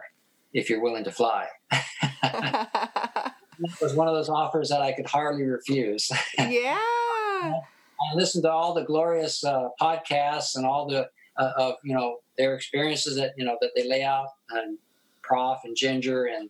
if 0.53 0.69
you're 0.69 0.81
willing 0.81 1.03
to 1.05 1.11
fly." 1.11 1.47
it 3.59 3.81
was 3.81 3.93
one 3.93 4.07
of 4.07 4.15
those 4.15 4.29
offers 4.29 4.69
that 4.69 4.81
I 4.81 4.91
could 4.91 5.05
hardly 5.07 5.43
refuse. 5.43 6.09
yeah. 6.38 6.77
I 6.79 8.15
listened 8.15 8.43
to 8.43 8.51
all 8.51 8.73
the 8.73 8.84
glorious 8.84 9.43
uh, 9.43 9.69
podcasts 9.81 10.55
and 10.55 10.65
all 10.65 10.88
the 10.88 11.09
uh, 11.38 11.51
of 11.57 11.75
you 11.84 11.95
know 11.95 12.17
their 12.38 12.55
experiences 12.55 13.15
that 13.15 13.34
you 13.38 13.45
know 13.45 13.57
that 13.61 13.71
they 13.75 13.88
lay 13.88 14.03
out 14.03 14.27
and 14.51 14.77
Prof 15.23 15.59
and 15.63 15.75
Ginger 15.75 16.25
and 16.25 16.49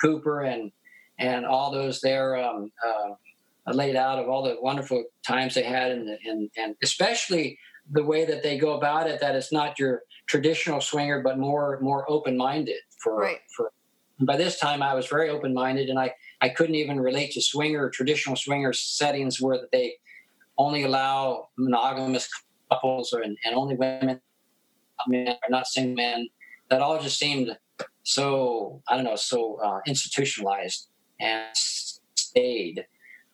Cooper 0.00 0.42
and 0.42 0.72
and 1.18 1.44
all 1.44 1.70
those 1.70 2.00
there 2.00 2.36
um, 2.36 2.72
uh, 2.86 3.72
laid 3.72 3.96
out 3.96 4.18
of 4.18 4.28
all 4.28 4.42
the 4.42 4.56
wonderful 4.60 5.04
times 5.26 5.54
they 5.54 5.62
had, 5.62 5.90
and 5.92 6.08
and 6.26 6.50
and 6.56 6.76
especially 6.82 7.58
the 7.92 8.04
way 8.04 8.24
that 8.24 8.42
they 8.42 8.58
go 8.58 8.74
about 8.74 9.08
it. 9.08 9.20
That 9.20 9.36
it's 9.36 9.52
not 9.52 9.78
your 9.78 10.02
traditional 10.26 10.80
swinger, 10.80 11.22
but 11.22 11.38
more 11.38 11.78
more 11.80 12.10
open 12.10 12.36
minded. 12.36 12.78
For 13.02 13.18
Right. 13.18 13.38
for 13.56 13.72
by 14.20 14.36
this 14.36 14.58
time, 14.58 14.82
I 14.82 14.94
was 14.94 15.06
very 15.06 15.30
open 15.30 15.54
minded, 15.54 15.88
and 15.88 15.98
I 15.98 16.14
I 16.40 16.48
couldn't 16.48 16.74
even 16.74 17.00
relate 17.00 17.32
to 17.32 17.42
swinger 17.42 17.90
traditional 17.90 18.36
swinger 18.36 18.72
settings 18.72 19.40
where 19.40 19.68
they 19.72 19.94
only 20.58 20.82
allow 20.82 21.48
monogamous 21.56 22.28
couples 22.70 23.12
or 23.12 23.22
and, 23.22 23.36
and 23.44 23.54
only 23.54 23.76
women, 23.76 24.20
men, 25.06 25.28
or 25.28 25.50
not 25.50 25.66
single 25.66 25.96
men. 25.96 26.28
That 26.68 26.82
all 26.82 27.00
just 27.02 27.18
seemed 27.18 27.56
so 28.02 28.82
I 28.88 28.96
don't 28.96 29.04
know 29.04 29.16
so 29.16 29.58
uh, 29.62 29.80
institutionalized 29.86 30.88
and 31.20 31.46
stayed. 31.54 32.86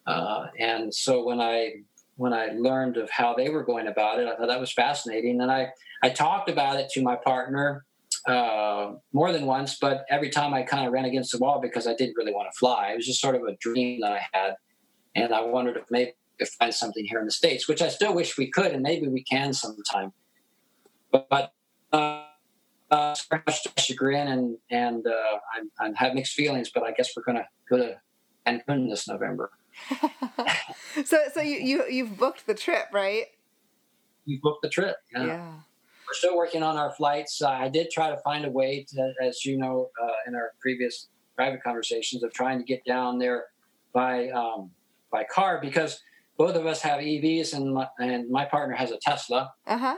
Uh, 0.06 0.46
and 0.58 0.94
so 0.94 1.24
when 1.24 1.40
I 1.40 1.74
when 2.16 2.32
I 2.32 2.46
learned 2.54 2.96
of 2.96 3.10
how 3.10 3.34
they 3.34 3.50
were 3.50 3.64
going 3.64 3.88
about 3.88 4.20
it, 4.20 4.26
I 4.26 4.36
thought 4.36 4.48
that 4.48 4.60
was 4.60 4.72
fascinating. 4.72 5.40
And 5.40 5.50
I 5.50 5.68
I 6.02 6.10
talked 6.10 6.48
about 6.48 6.78
it 6.78 6.88
to 6.90 7.02
my 7.02 7.16
partner 7.16 7.84
uh, 8.26 8.92
more 9.12 9.32
than 9.32 9.46
once, 9.46 9.78
but 9.80 10.04
every 10.10 10.30
time 10.30 10.52
I 10.54 10.62
kind 10.62 10.86
of 10.86 10.92
ran 10.92 11.04
against 11.04 11.32
the 11.32 11.38
wall 11.38 11.60
because 11.60 11.86
I 11.86 11.94
didn't 11.94 12.16
really 12.16 12.32
want 12.32 12.48
to 12.52 12.58
fly. 12.58 12.90
It 12.92 12.96
was 12.96 13.06
just 13.06 13.20
sort 13.20 13.34
of 13.34 13.42
a 13.42 13.56
dream 13.56 14.00
that 14.00 14.12
I 14.12 14.20
had, 14.32 14.54
and 15.14 15.32
I 15.32 15.42
wondered 15.42 15.76
if 15.76 15.84
maybe 15.90 16.12
we 16.38 16.44
could 16.44 16.52
find 16.54 16.74
something 16.74 17.04
here 17.04 17.20
in 17.20 17.24
the 17.24 17.32
states, 17.32 17.68
which 17.68 17.82
I 17.82 17.88
still 17.88 18.14
wish 18.14 18.36
we 18.36 18.50
could, 18.50 18.72
and 18.72 18.82
maybe 18.82 19.08
we 19.08 19.22
can 19.22 19.52
sometime. 19.52 20.12
But, 21.12 21.28
but 21.30 21.52
uh, 21.92 22.24
uh, 22.90 23.14
much 23.46 23.62
to 23.62 23.70
my 23.76 23.82
chagrin, 23.82 24.28
and 24.28 24.58
and 24.70 25.06
uh, 25.06 25.38
I, 25.80 25.86
I 25.86 25.92
have 25.96 26.14
mixed 26.14 26.34
feelings. 26.34 26.70
But 26.72 26.82
I 26.82 26.92
guess 26.92 27.10
we're 27.16 27.24
going 27.24 27.38
to 27.38 27.46
go 27.68 27.78
to 27.78 27.96
Cancun 28.46 28.88
this 28.90 29.08
November. 29.08 29.50
So 31.04 31.18
so 31.34 31.42
you 31.42 31.58
you 31.58 31.84
you've 31.90 32.16
booked 32.16 32.46
the 32.46 32.54
trip, 32.54 32.86
right? 32.90 33.26
We 34.26 34.40
booked 34.42 34.62
the 34.62 34.70
trip. 34.70 34.96
Yeah. 35.14 35.52
We're 36.06 36.14
still 36.14 36.36
working 36.36 36.62
on 36.62 36.76
our 36.76 36.92
flights. 36.94 37.42
Uh, 37.42 37.48
I 37.50 37.68
did 37.68 37.90
try 37.90 38.10
to 38.10 38.16
find 38.18 38.44
a 38.44 38.50
way 38.50 38.84
to, 38.90 39.12
as 39.22 39.44
you 39.44 39.58
know, 39.58 39.90
uh, 40.02 40.12
in 40.26 40.34
our 40.34 40.52
previous 40.60 41.08
private 41.36 41.62
conversations, 41.62 42.22
of 42.22 42.32
trying 42.32 42.58
to 42.58 42.64
get 42.64 42.84
down 42.84 43.18
there 43.18 43.44
by 43.92 44.28
um, 44.30 44.70
by 45.10 45.24
car 45.24 45.58
because 45.60 46.00
both 46.38 46.54
of 46.54 46.66
us 46.66 46.80
have 46.82 47.00
EVs, 47.00 47.54
and 47.54 47.72
my, 47.74 47.88
and 47.98 48.30
my 48.30 48.44
partner 48.44 48.74
has 48.74 48.90
a 48.90 48.98
Tesla, 48.98 49.50
Uh 49.66 49.78
huh. 49.78 49.96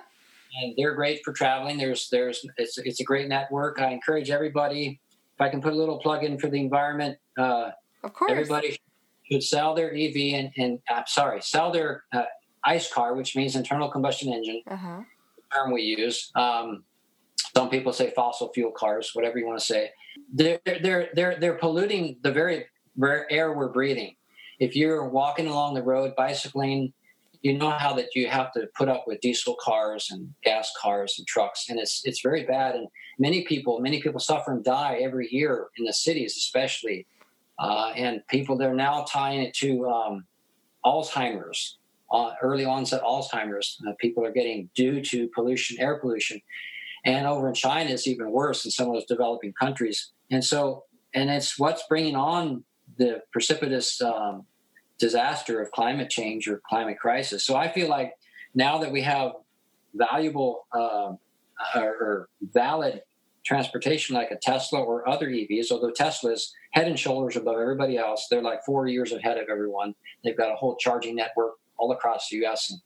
and 0.63 0.75
they're 0.77 0.95
great 0.95 1.21
for 1.25 1.33
traveling. 1.33 1.77
There's 1.79 2.09
there's 2.11 2.45
it's 2.57 2.79
it's 2.79 3.01
a 3.01 3.05
great 3.05 3.29
network. 3.29 3.81
I 3.81 3.91
encourage 3.91 4.31
everybody. 4.31 5.01
If 5.35 5.41
I 5.41 5.49
can 5.51 5.61
put 5.63 5.73
a 5.73 5.77
little 5.77 5.99
plug 6.01 6.25
in 6.25 6.39
for 6.39 6.49
the 6.49 6.59
environment, 6.61 7.17
uh, 7.39 7.71
Of 8.03 8.13
course. 8.13 8.31
everybody 8.33 8.77
should 9.31 9.43
sell 9.43 9.75
their 9.75 9.95
EV 9.95 10.17
and, 10.35 10.51
and 10.57 10.79
I'm 10.91 11.05
sorry, 11.07 11.41
sell 11.43 11.71
their 11.71 12.03
uh, 12.13 12.25
ICE 12.65 12.93
car, 12.93 13.15
which 13.15 13.37
means 13.37 13.55
internal 13.55 13.89
combustion 13.89 14.33
engine 14.33 14.63
Uh 14.69 14.77
huh. 14.77 15.01
Term 15.53 15.73
we 15.73 15.83
use. 15.83 16.31
Um, 16.35 16.85
some 17.57 17.71
people 17.71 17.93
say 17.93 18.13
fossil 18.15 18.53
fuel 18.53 18.71
cars, 18.71 19.11
whatever 19.15 19.39
you 19.39 19.47
want 19.47 19.59
to 19.59 19.65
say. 19.65 19.91
They're 20.33 20.61
they're 20.65 21.09
they're 21.15 21.37
they're 21.41 21.55
polluting 21.55 22.19
the 22.23 22.33
very 22.33 22.67
air 23.31 23.53
we're 23.53 23.69
breathing. 23.69 24.17
If 24.59 24.77
you're 24.77 25.09
walking 25.09 25.47
along 25.47 25.75
the 25.75 25.83
road, 25.83 26.15
bicycling, 26.17 26.93
you 27.43 27.57
know 27.57 27.71
how 27.71 27.93
that 27.95 28.15
you 28.15 28.29
have 28.29 28.53
to 28.53 28.67
put 28.77 28.89
up 28.89 29.05
with 29.07 29.21
diesel 29.21 29.57
cars 29.61 30.09
and 30.11 30.33
gas 30.43 30.73
cars 30.81 31.17
and 31.19 31.27
trucks, 31.27 31.69
and 31.69 31.79
it's 31.79 32.03
it's 32.05 32.21
very 32.21 32.45
bad. 32.45 32.75
And 32.75 32.89
many 33.19 33.45
people 33.45 33.81
many 33.81 34.03
people 34.03 34.21
suffer 34.21 34.53
and 34.53 34.65
die 34.65 34.99
every 35.03 35.29
year 35.31 35.69
in 35.79 35.85
the 35.85 35.93
cities, 35.93 36.37
especially. 36.37 37.07
Uh, 37.59 37.93
and 37.97 38.25
people 38.29 38.57
they're 38.57 38.73
now 38.73 39.05
tying 39.11 39.43
it 39.43 39.53
to 39.53 39.89
um, 39.89 40.25
Alzheimer's 40.85 41.79
uh, 42.11 42.33
early 42.43 42.65
onset 42.65 43.03
Alzheimer's. 43.03 43.81
Uh, 43.87 43.93
people 43.99 44.25
are 44.25 44.33
getting 44.33 44.71
due 44.75 45.03
to 45.03 45.29
pollution, 45.35 45.77
air 45.81 45.99
pollution, 45.99 46.41
and 47.05 47.27
over 47.27 47.49
in 47.49 47.55
China 47.55 47.91
it's 47.91 48.07
even 48.07 48.31
worse 48.31 48.65
in 48.65 48.71
some 48.71 48.89
of 48.89 48.95
those 48.95 49.07
developing 49.07 49.53
countries. 49.53 50.13
And 50.31 50.45
so, 50.45 50.85
and 51.15 51.31
it's 51.31 51.59
what's 51.59 51.83
bringing 51.89 52.17
on 52.17 52.65
the 52.97 53.23
precipitous 53.33 54.01
um, 54.01 54.45
disaster 54.99 55.61
of 55.61 55.71
climate 55.71 56.11
change 56.11 56.49
or 56.49 56.61
climate 56.69 56.99
crisis. 56.99 57.45
So 57.45 57.57
I 57.57 57.69
feel 57.69 57.89
like 57.89 58.15
now 58.55 58.79
that 58.79 58.91
we 58.91 59.03
have 59.03 59.33
valuable 59.95 60.67
uh, 60.73 61.13
or, 61.75 61.83
or 61.83 62.29
valid 62.43 63.03
transportation 63.45 64.15
like 64.15 64.31
a 64.31 64.37
Tesla 64.37 64.81
or 64.81 65.09
other 65.09 65.29
EVs, 65.29 65.71
although 65.71 65.91
Tesla's 65.91 66.53
head 66.73 66.87
and 66.87 66.99
shoulders 66.99 67.37
above 67.37 67.57
everybody 67.59 67.97
else, 67.97 68.27
they're 68.29 68.43
like 68.43 68.65
four 68.65 68.87
years 68.87 69.13
ahead 69.13 69.39
of 69.39 69.49
everyone. 69.51 69.95
They've 70.23 70.37
got 70.37 70.53
a 70.53 70.57
whole 70.57 70.77
charging 70.77 71.17
network 71.17 71.55
all 71.79 71.93
across 71.93 72.29
the 72.29 72.45
US 72.47 72.71
and 72.71 72.81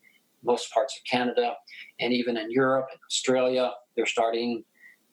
most 0.44 0.72
parts 0.72 0.96
of 0.98 1.04
Canada, 1.08 1.54
and 2.00 2.12
even 2.12 2.36
in 2.36 2.50
Europe 2.50 2.86
and 2.90 3.00
Australia. 3.08 3.72
They're 3.96 4.06
starting. 4.06 4.64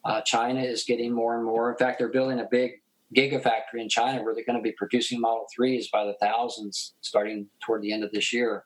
Uh, 0.05 0.21
China 0.21 0.61
is 0.61 0.83
getting 0.85 1.13
more 1.13 1.35
and 1.35 1.45
more. 1.45 1.69
In 1.69 1.77
fact, 1.77 1.99
they're 1.99 2.07
building 2.09 2.39
a 2.39 2.47
big 2.49 2.71
gigafactory 3.15 3.81
in 3.81 3.89
China 3.89 4.23
where 4.23 4.33
they're 4.33 4.45
going 4.45 4.57
to 4.57 4.63
be 4.63 4.71
producing 4.77 5.19
Model 5.19 5.45
3s 5.59 5.85
by 5.91 6.05
the 6.05 6.13
thousands 6.21 6.93
starting 7.01 7.47
toward 7.65 7.81
the 7.81 7.91
end 7.91 8.03
of 8.03 8.11
this 8.11 8.31
year. 8.31 8.65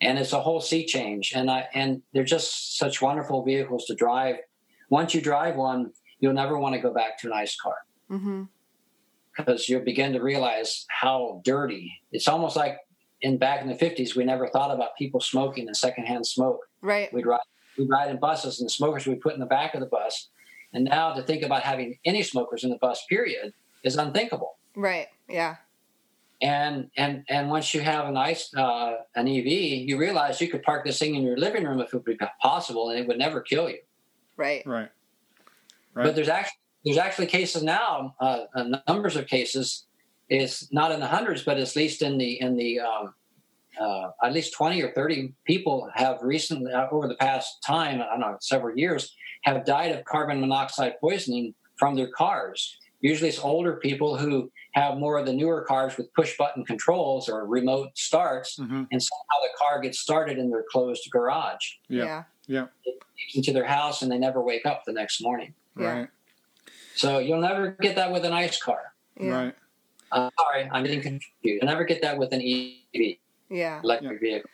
And 0.00 0.18
it's 0.18 0.32
a 0.32 0.40
whole 0.40 0.60
sea 0.60 0.86
change. 0.86 1.32
And 1.34 1.50
I, 1.50 1.66
and 1.74 2.02
they're 2.12 2.22
just 2.22 2.78
such 2.78 3.02
wonderful 3.02 3.44
vehicles 3.44 3.86
to 3.86 3.94
drive. 3.94 4.36
Once 4.90 5.14
you 5.14 5.20
drive 5.20 5.56
one, 5.56 5.90
you'll 6.20 6.32
never 6.34 6.58
want 6.58 6.74
to 6.74 6.80
go 6.80 6.92
back 6.94 7.18
to 7.18 7.26
an 7.26 7.32
ICE 7.32 7.56
car 7.60 7.76
Mm-hmm. 8.10 8.44
because 9.36 9.68
you'll 9.68 9.84
begin 9.84 10.12
to 10.14 10.20
realize 10.20 10.86
how 10.88 11.42
dirty. 11.44 11.92
It's 12.12 12.28
almost 12.28 12.56
like 12.56 12.78
in 13.22 13.38
back 13.38 13.62
in 13.62 13.68
the 13.68 13.74
50s, 13.74 14.14
we 14.14 14.24
never 14.24 14.48
thought 14.48 14.70
about 14.70 14.96
people 14.96 15.20
smoking 15.20 15.66
and 15.66 15.76
secondhand 15.76 16.26
smoke. 16.26 16.60
Right. 16.80 17.12
We'd 17.12 17.26
ride, 17.26 17.40
we'd 17.76 17.88
ride 17.88 18.10
in 18.10 18.18
buses 18.18 18.60
and 18.60 18.66
the 18.66 18.70
smokers 18.70 19.06
we 19.06 19.16
put 19.16 19.34
in 19.34 19.40
the 19.40 19.46
back 19.46 19.74
of 19.74 19.80
the 19.80 19.86
bus. 19.86 20.28
And 20.72 20.84
now 20.84 21.14
to 21.14 21.22
think 21.22 21.42
about 21.42 21.62
having 21.62 21.98
any 22.04 22.22
smokers 22.22 22.64
in 22.64 22.70
the 22.70 22.78
bus, 22.78 23.04
period, 23.08 23.52
is 23.82 23.96
unthinkable. 23.96 24.58
Right. 24.76 25.08
Yeah. 25.28 25.56
And 26.40 26.88
and 26.96 27.24
and 27.28 27.50
once 27.50 27.74
you 27.74 27.80
have 27.80 28.06
an 28.06 28.16
ice 28.16 28.54
uh, 28.54 28.98
an 29.16 29.26
EV, 29.26 29.46
you 29.46 29.98
realize 29.98 30.40
you 30.40 30.48
could 30.48 30.62
park 30.62 30.84
this 30.84 30.98
thing 30.98 31.16
in 31.16 31.22
your 31.22 31.36
living 31.36 31.64
room 31.64 31.80
if 31.80 31.88
it 31.88 31.94
would 31.94 32.04
be 32.04 32.16
possible, 32.40 32.90
and 32.90 33.00
it 33.00 33.08
would 33.08 33.18
never 33.18 33.40
kill 33.40 33.68
you. 33.68 33.78
Right. 34.36 34.64
Right. 34.64 34.88
But 35.94 36.14
there's 36.14 36.28
actually 36.28 36.58
there's 36.84 36.98
actually 36.98 37.26
cases 37.26 37.64
now, 37.64 38.14
uh, 38.20 38.44
uh, 38.54 38.78
numbers 38.86 39.16
of 39.16 39.26
cases. 39.26 39.87
It's 40.28 40.72
not 40.72 40.92
in 40.92 41.00
the 41.00 41.06
hundreds, 41.06 41.42
but 41.42 41.58
at 41.58 41.74
least 41.76 42.02
in 42.02 42.18
the 42.18 42.40
in 42.40 42.56
the 42.56 42.80
um, 42.80 43.14
uh, 43.80 44.10
at 44.22 44.32
least 44.32 44.52
twenty 44.52 44.82
or 44.82 44.92
thirty 44.92 45.32
people 45.44 45.88
have 45.94 46.18
recently 46.22 46.72
uh, 46.72 46.86
over 46.90 47.08
the 47.08 47.14
past 47.16 47.62
time, 47.64 48.00
I 48.02 48.06
don't 48.06 48.20
know, 48.20 48.36
several 48.40 48.76
years, 48.76 49.14
have 49.42 49.64
died 49.64 49.92
of 49.92 50.04
carbon 50.04 50.40
monoxide 50.40 50.94
poisoning 51.00 51.54
from 51.76 51.94
their 51.94 52.08
cars. 52.08 52.76
Usually, 53.00 53.28
it's 53.28 53.38
older 53.38 53.74
people 53.76 54.16
who 54.18 54.50
have 54.72 54.98
more 54.98 55.18
of 55.18 55.24
the 55.26 55.32
newer 55.32 55.62
cars 55.62 55.96
with 55.96 56.12
push 56.14 56.36
button 56.36 56.64
controls 56.64 57.28
or 57.28 57.46
remote 57.46 57.90
starts, 57.94 58.56
hmm 58.56 58.84
and 58.90 59.02
somehow 59.02 59.38
the 59.42 59.48
car 59.58 59.80
gets 59.80 59.98
started 60.00 60.36
in 60.38 60.50
their 60.50 60.64
closed 60.70 61.08
garage, 61.10 61.64
Yeah. 61.88 62.24
Yeah. 62.46 62.66
Yeah. 62.84 62.92
into 63.34 63.52
their 63.52 63.64
house, 63.64 64.02
and 64.02 64.10
they 64.10 64.18
never 64.18 64.42
wake 64.42 64.66
up 64.66 64.84
the 64.84 64.92
next 64.92 65.22
morning. 65.22 65.54
Yeah. 65.78 65.86
Right. 65.86 66.08
So 66.96 67.18
you'll 67.18 67.40
never 67.40 67.76
get 67.80 67.94
that 67.96 68.10
with 68.12 68.24
an 68.24 68.32
ICE 68.32 68.60
car. 68.60 68.92
Yeah. 69.20 69.30
Right. 69.30 69.54
Uh, 70.12 70.30
sorry, 70.38 70.68
I'm 70.72 70.84
getting 70.84 71.00
confused. 71.02 71.26
You'll 71.42 71.64
never 71.66 71.84
get 71.84 72.02
that 72.02 72.18
with 72.18 72.32
an 72.32 72.40
EV, 72.40 73.18
Yeah. 73.50 73.80
electric 73.82 74.20
vehicle. 74.20 74.50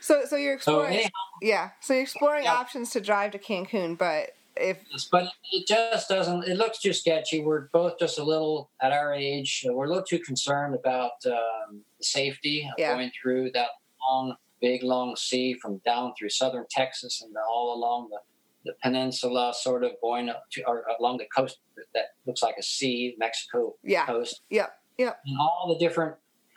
So 0.00 0.24
so 0.24 0.36
you're 0.36 0.58
So 0.60 0.80
exploring. 0.80 0.94
anyhow, 0.94 1.10
yeah. 1.40 1.70
So 1.80 1.94
you're 1.94 2.02
exploring 2.02 2.44
Yeah. 2.44 2.54
options 2.54 2.90
to 2.90 3.00
drive 3.00 3.30
to 3.32 3.38
Cancun, 3.38 3.96
but 3.96 4.30
if 4.56 4.78
but 5.10 5.28
it 5.52 5.66
just 5.66 6.08
doesn't. 6.08 6.44
It 6.48 6.56
looks 6.56 6.78
too 6.80 6.92
sketchy. 6.92 7.40
We're 7.40 7.68
both 7.72 7.98
just 7.98 8.18
a 8.18 8.24
little 8.24 8.70
at 8.82 8.92
our 8.92 9.14
age. 9.14 9.64
We're 9.68 9.86
a 9.86 9.88
little 9.88 10.02
too 10.04 10.18
concerned 10.18 10.74
about 10.74 11.12
um, 11.26 11.84
safety 12.00 12.68
of 12.70 12.78
Yeah. 12.78 12.94
going 12.94 13.10
through 13.20 13.52
that 13.52 13.68
long, 14.10 14.36
big, 14.60 14.82
long 14.82 15.16
sea 15.16 15.54
from 15.54 15.78
down 15.86 16.12
through 16.18 16.28
southern 16.30 16.66
Texas 16.70 17.22
and 17.22 17.34
all 17.48 17.74
along 17.74 18.10
the, 18.10 18.18
the 18.64 18.76
peninsula, 18.82 19.54
sort 19.54 19.84
of 19.84 19.92
going 20.02 20.28
up 20.28 20.44
to 20.52 20.62
or 20.66 20.84
along 21.00 21.16
the 21.18 21.26
coast 21.34 21.58
that 21.94 22.08
looks 22.26 22.42
like 22.42 22.56
a 22.58 22.62
sea, 22.62 23.14
Mexico 23.18 23.76
yeah. 23.82 24.04
coast. 24.06 24.42
Yep. 24.50 24.70
Yep. 24.98 25.20
and 25.26 25.38
all 25.38 25.66
the 25.68 25.84
different 25.84 26.14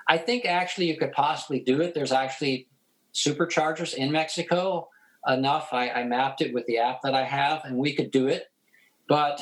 i 0.07 0.17
think 0.17 0.45
actually 0.45 0.87
you 0.87 0.97
could 0.97 1.11
possibly 1.11 1.59
do 1.59 1.81
it 1.81 1.93
there's 1.93 2.11
actually 2.11 2.67
superchargers 3.13 3.93
in 3.93 4.11
mexico 4.11 4.87
enough 5.27 5.69
I, 5.71 5.89
I 5.89 6.03
mapped 6.03 6.41
it 6.41 6.53
with 6.53 6.65
the 6.67 6.77
app 6.77 7.01
that 7.03 7.13
i 7.15 7.23
have 7.23 7.63
and 7.65 7.77
we 7.77 7.95
could 7.95 8.11
do 8.11 8.27
it 8.27 8.45
but 9.07 9.41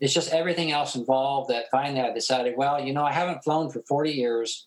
it's 0.00 0.12
just 0.12 0.32
everything 0.32 0.72
else 0.72 0.96
involved 0.96 1.50
that 1.50 1.66
finally 1.70 2.00
i 2.00 2.12
decided 2.12 2.54
well 2.56 2.80
you 2.80 2.92
know 2.92 3.04
i 3.04 3.12
haven't 3.12 3.42
flown 3.44 3.70
for 3.70 3.82
40 3.88 4.10
years 4.10 4.66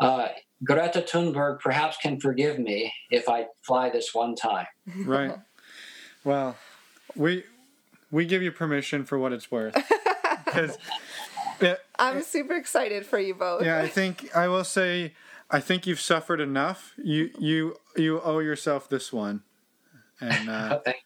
uh, 0.00 0.28
greta 0.64 1.00
thunberg 1.00 1.60
perhaps 1.60 1.96
can 1.96 2.20
forgive 2.20 2.58
me 2.58 2.92
if 3.10 3.28
i 3.28 3.46
fly 3.66 3.90
this 3.90 4.14
one 4.14 4.34
time 4.34 4.66
Right. 5.04 5.36
Well, 6.24 6.56
we 7.14 7.44
we 8.10 8.24
give 8.26 8.42
you 8.42 8.50
permission 8.50 9.04
for 9.04 9.18
what 9.18 9.32
it's 9.32 9.50
worth. 9.50 9.76
Because 10.44 10.78
I'm 11.98 12.22
super 12.22 12.54
excited 12.54 13.06
for 13.06 13.18
you 13.18 13.34
both. 13.34 13.64
yeah, 13.64 13.78
I 13.80 13.88
think 13.88 14.34
I 14.34 14.48
will 14.48 14.64
say 14.64 15.14
I 15.50 15.60
think 15.60 15.86
you've 15.86 16.00
suffered 16.00 16.40
enough. 16.40 16.92
You 16.96 17.30
you 17.38 17.76
you 17.96 18.20
owe 18.20 18.40
yourself 18.40 18.88
this 18.88 19.12
one. 19.12 19.42
And 20.20 20.48
uh, 20.48 20.78
Thank 20.84 20.96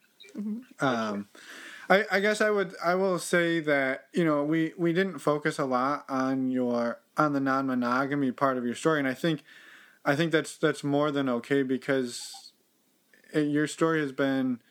um, 0.81 1.29
I, 1.89 2.05
I 2.11 2.21
guess 2.21 2.41
I 2.41 2.51
would 2.51 2.75
I 2.83 2.95
will 2.95 3.19
say 3.19 3.61
that 3.61 4.07
you 4.15 4.25
know 4.25 4.45
we 4.45 4.73
we 4.79 4.93
didn't 4.93 5.19
focus 5.19 5.59
a 5.59 5.65
lot 5.65 6.05
on 6.09 6.51
your 6.51 7.01
on 7.17 7.33
the 7.33 7.41
non 7.41 7.67
monogamy 7.67 8.33
part 8.33 8.57
of 8.57 8.65
your 8.65 8.75
story, 8.75 8.99
and 8.99 9.09
I 9.09 9.15
think 9.15 9.43
I 10.05 10.17
think 10.17 10.33
that's 10.33 10.57
that's 10.57 10.85
more 10.85 11.11
than 11.11 11.29
okay 11.29 11.63
because 11.63 12.53
it, 13.33 13.49
your 13.49 13.67
story 13.67 14.01
has 14.01 14.13
been 14.13 14.61
it, 14.63 14.70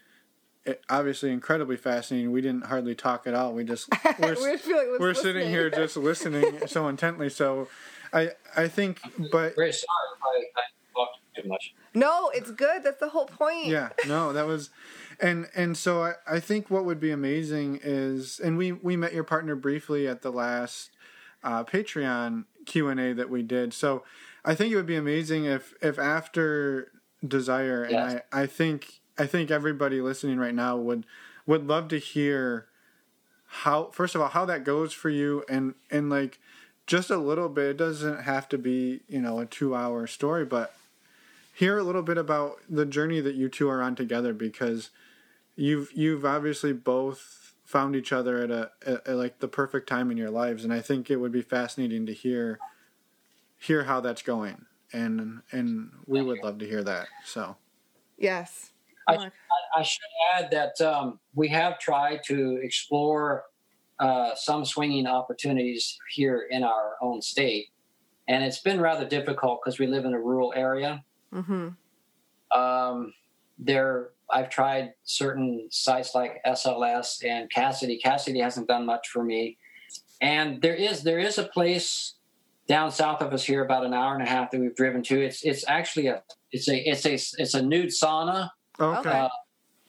obviously 0.89 1.31
incredibly 1.31 1.77
fascinating. 1.77 2.31
We 2.31 2.41
didn't 2.41 2.65
hardly 2.65 2.95
talk 2.95 3.27
at 3.27 3.33
all. 3.33 3.53
We 3.53 3.63
just 3.63 3.89
we're, 4.19 4.35
We're 4.35 4.57
feeling 4.57 4.97
we're 4.99 5.13
sitting 5.13 5.49
here 5.49 5.69
just 5.69 5.97
listening 5.97 6.61
so 6.67 6.87
intently. 6.87 7.29
So 7.29 7.67
I 8.13 8.31
I 8.55 8.67
think, 8.67 8.99
but 9.31 9.55
Very 9.55 9.71
sorry 9.71 10.09
if 10.15 10.23
I, 10.23 10.59
I 10.59 10.63
talked 10.93 11.19
too 11.35 11.47
much. 11.47 11.73
No, 11.93 12.29
it's 12.33 12.51
good. 12.51 12.83
That's 12.83 12.99
the 12.99 13.09
whole 13.09 13.25
point. 13.25 13.67
yeah 13.67 13.89
no 14.07 14.31
that 14.33 14.45
was 14.45 14.69
and 15.19 15.47
and 15.55 15.75
so 15.77 16.03
I, 16.03 16.13
I 16.27 16.39
think 16.39 16.69
what 16.69 16.85
would 16.85 16.99
be 16.99 17.11
amazing 17.11 17.79
is 17.83 18.39
and 18.39 18.57
we 18.57 18.71
we 18.71 18.95
met 18.95 19.13
your 19.13 19.23
partner 19.23 19.55
briefly 19.55 20.07
at 20.07 20.21
the 20.21 20.31
last 20.31 20.91
uh, 21.43 21.63
patreon 21.63 22.45
q&a 22.65 23.13
that 23.13 23.29
we 23.29 23.41
did 23.41 23.73
so 23.73 24.03
i 24.45 24.53
think 24.53 24.71
it 24.71 24.75
would 24.75 24.85
be 24.85 24.95
amazing 24.97 25.45
if 25.45 25.73
if 25.81 25.97
after 25.97 26.91
desire 27.25 27.83
and 27.83 27.97
i 27.97 28.21
i 28.31 28.45
think 28.45 28.98
i 29.19 29.25
think 29.25 29.51
everybody 29.51 30.01
listening 30.01 30.39
right 30.39 30.55
now 30.55 30.75
would 30.75 31.05
would 31.45 31.67
love 31.67 31.87
to 31.89 31.97
hear 31.97 32.67
how 33.45 33.85
first 33.91 34.15
of 34.15 34.21
all 34.21 34.29
how 34.29 34.45
that 34.45 34.63
goes 34.63 34.93
for 34.93 35.09
you 35.09 35.43
and 35.49 35.75
and 35.91 36.09
like 36.09 36.39
just 36.87 37.09
a 37.09 37.17
little 37.17 37.49
bit 37.49 37.65
it 37.65 37.77
doesn't 37.77 38.23
have 38.23 38.47
to 38.49 38.57
be 38.57 39.01
you 39.07 39.21
know 39.21 39.39
a 39.39 39.45
two 39.45 39.75
hour 39.75 40.07
story 40.07 40.45
but 40.45 40.73
hear 41.53 41.77
a 41.77 41.83
little 41.83 42.01
bit 42.01 42.17
about 42.17 42.57
the 42.69 42.85
journey 42.85 43.19
that 43.19 43.35
you 43.35 43.49
two 43.49 43.69
are 43.69 43.81
on 43.81 43.95
together 43.95 44.33
because 44.33 44.89
you've 45.55 45.91
you've 45.93 46.25
obviously 46.25 46.71
both 46.73 47.53
found 47.65 47.95
each 47.95 48.11
other 48.11 48.41
at 48.41 48.49
a 48.49 48.71
at, 48.85 49.07
at 49.07 49.15
like 49.15 49.39
the 49.39 49.47
perfect 49.47 49.87
time 49.87 50.09
in 50.09 50.17
your 50.17 50.31
lives 50.31 50.63
and 50.63 50.73
I 50.73 50.81
think 50.81 51.11
it 51.11 51.17
would 51.17 51.31
be 51.31 51.41
fascinating 51.41 52.05
to 52.05 52.13
hear 52.13 52.59
hear 53.57 53.83
how 53.83 53.99
that's 53.99 54.21
going 54.21 54.65
and 54.93 55.41
and 55.51 55.91
we 56.07 56.21
would 56.21 56.43
love 56.43 56.59
to 56.59 56.67
hear 56.67 56.83
that 56.83 57.07
so 57.25 57.57
Yes. 58.19 58.71
I, 59.09 59.25
I, 59.25 59.79
I 59.79 59.83
should 59.83 60.01
add 60.35 60.51
that 60.51 60.81
um, 60.81 61.19
we 61.33 61.47
have 61.49 61.79
tried 61.79 62.21
to 62.25 62.59
explore 62.61 63.45
uh, 63.99 64.35
some 64.35 64.65
swinging 64.65 65.07
opportunities 65.07 65.97
here 66.11 66.47
in 66.49 66.63
our 66.63 66.95
own 67.01 67.21
state, 67.21 67.67
and 68.27 68.43
it's 68.43 68.59
been 68.59 68.79
rather 68.79 69.05
difficult 69.07 69.61
because 69.63 69.79
we 69.79 69.87
live 69.87 70.05
in 70.05 70.13
a 70.13 70.19
rural 70.19 70.53
area. 70.55 71.03
Mm-hmm. 71.33 71.69
Um, 72.57 73.13
there, 73.57 74.09
I've 74.31 74.49
tried 74.49 74.93
certain 75.03 75.67
sites 75.69 76.15
like 76.15 76.41
SLS 76.45 77.25
and 77.25 77.49
Kasidie. 77.51 78.01
Kasidie 78.01 78.41
hasn't 78.41 78.67
done 78.67 78.85
much 78.85 79.09
for 79.09 79.23
me, 79.23 79.57
and 80.21 80.61
there 80.61 80.75
is 80.75 81.03
there 81.03 81.19
is 81.19 81.37
a 81.37 81.43
place 81.43 82.15
down 82.69 82.91
south 82.91 83.21
of 83.21 83.33
us 83.33 83.43
here, 83.43 83.65
about 83.65 83.83
an 83.83 83.93
hour 83.95 84.13
and 84.13 84.23
a 84.23 84.29
half 84.29 84.51
that 84.51 84.61
we've 84.61 84.75
driven 84.75 85.01
to. 85.03 85.19
It's 85.19 85.43
it's 85.43 85.65
actually 85.67 86.07
a 86.07 86.23
it's 86.51 86.69
a 86.69 86.77
it's 86.77 87.05
a 87.05 87.13
it's 87.13 87.53
a 87.53 87.61
nude 87.61 87.89
sauna 87.89 88.51
okay, 88.79 88.99
Okay. 88.99 89.09
uh, 89.09 89.29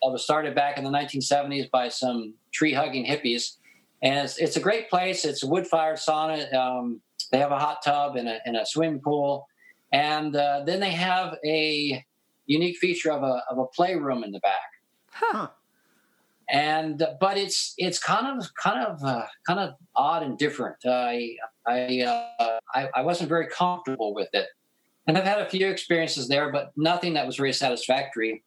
that 0.03 0.11
was 0.11 0.25
started 0.25 0.55
back 0.55 0.79
in 0.79 0.85
the 0.85 0.91
1970s 0.91 1.71
by 1.71 1.89
some 1.89 2.35
tree 2.53 2.73
hugging 2.73 3.05
hippies. 3.05 3.57
And 4.03 4.25
it's, 4.25 4.39
it's 4.39 4.57
a 4.57 4.61
great 4.61 4.89
place. 4.89 5.25
It's 5.25 5.43
a 5.43 5.47
wood 5.47 5.67
fired 5.67 5.99
sauna. 5.99 6.53
Um, 6.55 7.03
they 7.33 7.39
have 7.39 7.53
a 7.53 7.59
hot 7.59 7.83
tub 7.85 8.17
and 8.17 8.29
a, 8.29 8.39
and 8.47 8.57
a 8.57 8.65
swimming 8.65 9.01
pool. 9.01 9.47
And 9.93 10.35
uh, 10.35 10.62
then 10.65 10.81
they 10.81 10.91
have 10.93 11.37
a 11.45 12.05
unique 12.47 12.79
feature 12.79 13.12
of 13.12 13.23
a, 13.23 13.43
of 13.51 13.59
a 13.59 13.67
playroom 13.67 14.25
in 14.25 14.33
the 14.33 14.41
back. 14.41 14.71
huh 15.12 15.49
And 16.49 17.05
but 17.21 17.37
it's 17.37 17.75
it's 17.79 17.99
kind 17.99 18.27
of 18.27 18.49
kind 18.55 18.85
of 18.85 19.05
uh, 19.05 19.27
kind 19.47 19.61
of 19.61 19.75
odd 19.95 20.23
and 20.25 20.37
different. 20.39 20.77
I 20.85 21.37
I, 21.67 22.01
uh, 22.01 22.59
I 22.75 22.89
I 22.97 23.03
wasn't 23.03 23.29
very 23.29 23.47
comfortable 23.47 24.15
with 24.15 24.31
it, 24.33 24.49
and 25.07 25.17
I've 25.17 25.25
had 25.25 25.41
a 25.41 25.49
few 25.49 25.69
experiences 25.69 26.27
there, 26.27 26.51
but 26.51 26.73
nothing 26.77 27.15
that 27.15 27.25
was 27.27 27.37
very 27.37 27.53
satisfactory. 27.53 28.43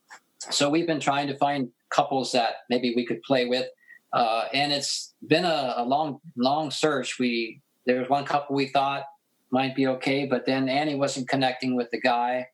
So 0.52 0.70
we've 0.70 0.88
been 0.88 1.00
trying 1.00 1.28
to 1.28 1.38
find 1.38 1.70
couples 1.90 2.32
that 2.32 2.56
maybe 2.70 2.94
we 2.96 3.06
could 3.06 3.22
play 3.24 3.46
with, 3.46 3.68
uh, 4.14 4.46
and 4.54 4.72
it's 4.72 5.14
been 5.28 5.46
a, 5.46 5.74
a 5.78 5.84
long 5.84 6.20
long 6.38 6.72
search. 6.72 7.20
We 7.20 7.62
there 7.86 8.00
was 8.00 8.10
one 8.10 8.26
couple 8.26 8.56
we 8.56 8.68
thought 8.68 9.04
might 9.52 9.76
be 9.76 9.88
okay, 9.88 10.26
but 10.26 10.46
then 10.46 10.68
Annie 10.70 10.96
wasn't 10.96 11.30
connecting 11.30 11.76
with 11.76 11.90
the 11.92 12.00
guy, 12.00 12.48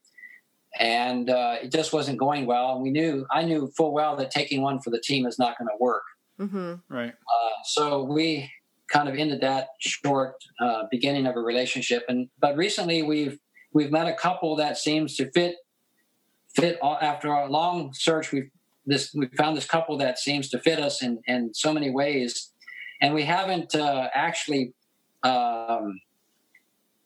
and 0.80 1.30
uh, 1.30 1.56
it 1.64 1.72
just 1.72 1.94
wasn't 1.94 2.20
going 2.20 2.46
well. 2.46 2.74
And 2.74 2.82
we 2.82 2.92
knew 2.92 3.26
I 3.32 3.44
knew 3.44 3.72
full 3.76 3.94
well 3.94 4.16
that 4.18 4.32
taking 4.32 4.62
one 4.62 4.80
for 4.80 4.90
the 4.90 5.00
team 5.00 5.26
is 5.26 5.40
not 5.40 5.58
going 5.58 5.68
to 5.68 5.78
work. 5.80 6.04
Mm-hmm. 6.40 6.76
right 6.90 7.10
Uh, 7.12 7.56
so 7.66 8.04
we 8.04 8.50
kind 8.90 9.08
of 9.08 9.16
ended 9.16 9.42
that 9.42 9.68
short 9.80 10.36
uh, 10.62 10.84
beginning 10.90 11.28
of 11.28 11.36
a 11.36 11.40
relationship. 11.40 12.04
And 12.08 12.30
but 12.40 12.56
recently 12.56 13.04
we've 13.04 13.38
we've 13.74 13.92
met 13.92 14.08
a 14.08 14.14
couple 14.14 14.56
that 14.58 14.78
seems 14.78 15.16
to 15.18 15.32
fit 15.32 15.56
fit 16.56 16.78
all, 16.82 16.98
after 17.02 17.30
a 17.30 17.48
long 17.48 17.94
search. 17.94 18.32
We've 18.32 18.50
this 18.86 19.14
we 19.14 19.28
found 19.38 19.56
this 19.56 19.66
couple 19.66 19.98
that 19.98 20.18
seems 20.18 20.50
to 20.50 20.60
fit 20.60 20.80
us 20.80 21.04
in 21.04 21.20
in 21.28 21.54
so 21.54 21.74
many 21.74 21.90
ways, 21.90 22.52
and 23.02 23.14
we 23.14 23.24
haven't 23.24 23.76
uh, 23.76 24.10
actually 24.14 24.74
um, 25.24 26.00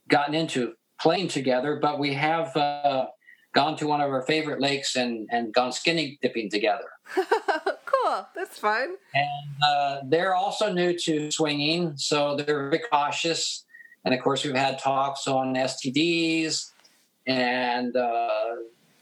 gotten 0.08 0.34
into 0.34 0.74
playing 1.00 1.30
together, 1.30 1.80
but 1.82 2.00
we 2.00 2.14
have. 2.14 2.56
Uh, 2.56 3.08
Gone 3.54 3.78
to 3.78 3.86
one 3.86 4.02
of 4.02 4.10
our 4.10 4.24
favorite 4.24 4.60
lakes 4.60 4.96
and, 4.96 5.30
and 5.32 5.54
gone 5.54 5.72
skinny 5.72 6.18
dipping 6.24 6.50
together. 6.50 6.90
cool. 7.86 8.28
That's 8.36 8.58
fun. 8.58 8.96
And 9.14 9.64
uh, 9.64 10.00
they're 10.06 10.34
also 10.34 10.74
new 10.74 10.98
to 10.98 11.30
swinging, 11.30 11.96
so 11.96 12.36
they're 12.36 12.70
very 12.70 12.82
cautious. 12.92 13.64
And 14.06 14.14
of 14.16 14.22
course, 14.22 14.44
we've 14.44 14.56
had 14.56 14.80
talks 14.80 15.28
on 15.28 15.54
STDs, 15.54 16.72
and 17.28 17.96
uh, 17.96 18.28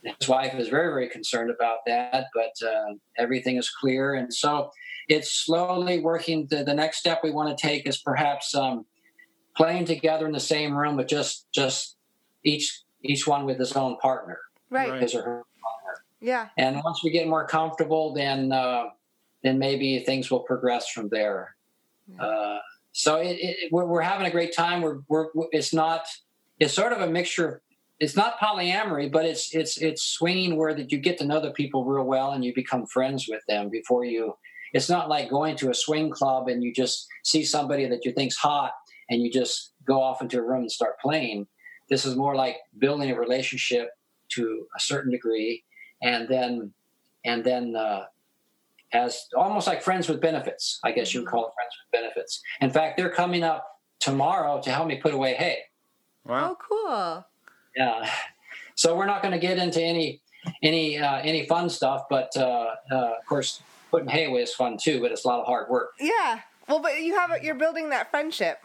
his 0.04 0.28
wife 0.28 0.54
is 0.54 0.68
very, 0.68 0.88
very 0.88 1.08
concerned 1.08 1.50
about 1.50 1.78
that. 1.86 2.26
But 2.34 2.66
uh, 2.66 2.94
everything 3.18 3.56
is 3.56 3.70
clear, 3.70 4.14
and 4.14 4.32
so 4.32 4.70
it's 5.08 5.32
slowly 5.32 6.00
working. 6.00 6.46
The, 6.50 6.64
the 6.64 6.74
next 6.74 6.98
step 6.98 7.20
we 7.22 7.30
want 7.30 7.56
to 7.56 7.60
take 7.66 7.86
is 7.86 7.98
perhaps 7.98 8.54
um, 8.54 8.84
playing 9.56 9.84
together 9.84 10.26
in 10.26 10.32
the 10.32 10.40
same 10.40 10.76
room, 10.76 10.96
but 10.96 11.08
just 11.08 11.46
just 11.52 11.96
each 12.44 12.82
each 13.02 13.26
one 13.26 13.44
with 13.46 13.58
his 13.58 13.72
own 13.72 13.96
partner, 13.98 14.38
Right. 14.70 14.90
Right. 14.90 15.02
his 15.02 15.14
or 15.14 15.22
her 15.22 15.44
partner. 15.62 16.04
Yeah. 16.20 16.48
and 16.56 16.80
once 16.84 17.02
we 17.02 17.10
get 17.10 17.26
more 17.26 17.46
comfortable, 17.46 18.14
then 18.14 18.52
uh, 18.52 18.84
then 19.42 19.58
maybe 19.58 19.98
things 20.00 20.30
will 20.30 20.40
progress 20.40 20.88
from 20.88 21.08
there. 21.08 21.56
Uh, 22.18 22.58
so 22.92 23.16
it, 23.16 23.38
it, 23.40 23.72
we're, 23.72 23.86
we're 23.86 24.02
having 24.02 24.26
a 24.26 24.30
great 24.30 24.54
time. 24.54 24.82
We're, 24.82 24.98
we're 25.08 25.26
it's 25.50 25.72
not 25.72 26.06
it's 26.58 26.74
sort 26.74 26.92
of 26.92 27.00
a 27.00 27.08
mixture. 27.10 27.62
It's 28.02 28.16
not 28.16 28.38
polyamory, 28.40 29.12
but 29.16 29.24
it's 29.24 29.54
it's 29.54 29.78
it's 29.78 30.02
swinging 30.02 30.56
where 30.56 30.74
that 30.74 30.90
you 30.90 30.98
get 30.98 31.18
to 31.18 31.24
know 31.24 31.40
the 31.40 31.52
people 31.52 31.84
real 31.84 32.04
well 32.04 32.32
and 32.32 32.44
you 32.44 32.52
become 32.52 32.84
friends 32.86 33.28
with 33.28 33.42
them 33.46 33.70
before 33.70 34.04
you. 34.04 34.34
It's 34.72 34.90
not 34.90 35.08
like 35.08 35.30
going 35.30 35.54
to 35.58 35.70
a 35.70 35.74
swing 35.74 36.10
club 36.10 36.48
and 36.48 36.62
you 36.64 36.72
just 36.74 37.06
see 37.22 37.44
somebody 37.44 37.86
that 37.86 38.04
you 38.04 38.12
think's 38.12 38.36
hot 38.36 38.72
and 39.08 39.22
you 39.22 39.30
just 39.30 39.74
go 39.86 40.02
off 40.02 40.20
into 40.20 40.38
a 40.38 40.42
room 40.42 40.62
and 40.62 40.72
start 40.72 40.98
playing. 41.00 41.46
This 41.90 42.04
is 42.04 42.16
more 42.16 42.34
like 42.34 42.56
building 42.78 43.10
a 43.10 43.18
relationship 43.18 43.90
to 44.34 44.66
a 44.76 44.80
certain 44.80 45.12
degree 45.12 45.62
and 46.02 46.28
then 46.28 46.72
and 47.24 47.44
then 47.44 47.76
uh, 47.76 48.04
as 48.92 49.26
almost 49.36 49.66
like 49.66 49.82
friends 49.82 50.08
with 50.08 50.20
benefits 50.20 50.80
i 50.84 50.90
guess 50.90 51.12
you 51.12 51.20
would 51.20 51.28
call 51.28 51.46
it 51.46 51.52
friends 51.54 51.74
with 51.78 52.02
benefits 52.02 52.42
in 52.60 52.70
fact 52.70 52.96
they're 52.96 53.10
coming 53.10 53.42
up 53.42 53.64
tomorrow 54.00 54.60
to 54.60 54.70
help 54.70 54.86
me 54.86 54.96
put 54.96 55.14
away 55.14 55.34
hay 55.34 55.58
wow 56.24 56.50
Oh, 56.50 56.56
cool. 56.68 57.26
Yeah. 57.76 58.10
So 58.74 58.96
we're 58.96 59.06
not 59.06 59.22
going 59.22 59.32
to 59.32 59.38
get 59.38 59.58
into 59.58 59.82
any 59.82 60.20
any 60.62 60.98
uh, 60.98 61.18
any 61.18 61.46
fun 61.46 61.70
stuff 61.70 62.04
but 62.10 62.30
uh, 62.36 62.74
uh, 62.90 63.14
of 63.18 63.26
course 63.26 63.62
putting 63.90 64.08
hay 64.08 64.24
away 64.24 64.42
is 64.42 64.54
fun 64.54 64.76
too 64.76 65.00
but 65.00 65.12
it's 65.12 65.24
a 65.24 65.28
lot 65.28 65.40
of 65.40 65.46
hard 65.46 65.68
work. 65.68 65.92
Yeah. 66.00 66.40
Well, 66.68 66.80
but 66.80 67.00
you 67.00 67.14
have 67.14 67.42
you're 67.42 67.54
building 67.54 67.90
that 67.90 68.10
friendship. 68.10 68.58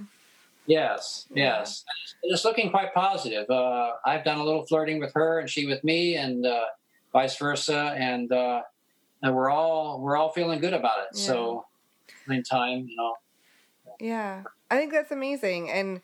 yes 0.66 1.26
yes. 1.34 1.84
It's 2.24 2.46
looking 2.46 2.70
quite 2.72 2.94
positive. 2.94 3.50
Uh, 3.50 3.92
i've 4.06 4.24
done 4.24 4.40
a 4.40 4.44
little 4.44 4.66
flirting 4.66 5.00
with 5.00 5.14
her 5.14 5.40
and 5.40 5.50
she 5.50 5.66
with 5.66 5.84
me 5.84 6.16
and 6.16 6.46
uh, 6.46 6.66
vice 7.14 7.38
versa 7.38 7.96
and 7.98 8.32
uh, 8.32 8.62
and 9.22 9.36
we're 9.36 9.50
all 9.50 10.00
we're 10.02 10.18
all 10.18 10.32
feeling 10.32 10.60
good 10.60 10.74
about 10.74 11.00
it. 11.00 11.18
So 11.18 11.66
in 12.30 12.44
time 12.44 12.88
you 12.90 12.96
know. 12.96 13.16
Yeah, 14.00 14.44
I 14.70 14.78
think 14.78 14.92
that's 14.94 15.12
amazing, 15.12 15.72
and 15.72 16.02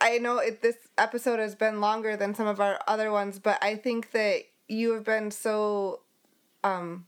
I 0.00 0.18
know 0.18 0.38
it, 0.38 0.62
this 0.62 0.76
episode 0.98 1.38
has 1.38 1.54
been 1.54 1.80
longer 1.80 2.16
than 2.16 2.34
some 2.34 2.46
of 2.46 2.60
our 2.60 2.80
other 2.86 3.10
ones, 3.10 3.38
but 3.38 3.58
I 3.62 3.76
think 3.76 4.12
that 4.12 4.42
you 4.68 4.92
have 4.92 5.04
been 5.04 5.30
so 5.30 6.00
um, 6.62 7.06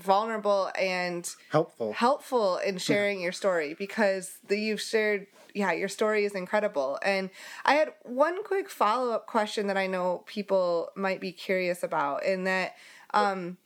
vulnerable 0.00 0.70
and 0.78 1.28
helpful 1.50 1.92
helpful 1.92 2.56
in 2.58 2.78
sharing 2.78 3.20
your 3.20 3.32
story 3.32 3.74
because 3.74 4.38
the, 4.48 4.58
you've 4.58 4.80
shared 4.80 5.26
yeah, 5.54 5.72
your 5.72 5.88
story 5.88 6.24
is 6.24 6.34
incredible. 6.34 6.98
And 7.02 7.30
I 7.64 7.74
had 7.74 7.92
one 8.02 8.44
quick 8.44 8.70
follow 8.70 9.12
up 9.12 9.26
question 9.26 9.66
that 9.66 9.76
I 9.76 9.86
know 9.86 10.22
people 10.26 10.90
might 10.94 11.20
be 11.20 11.32
curious 11.32 11.82
about, 11.82 12.24
in 12.24 12.44
that 12.44 12.74
um, 13.12 13.56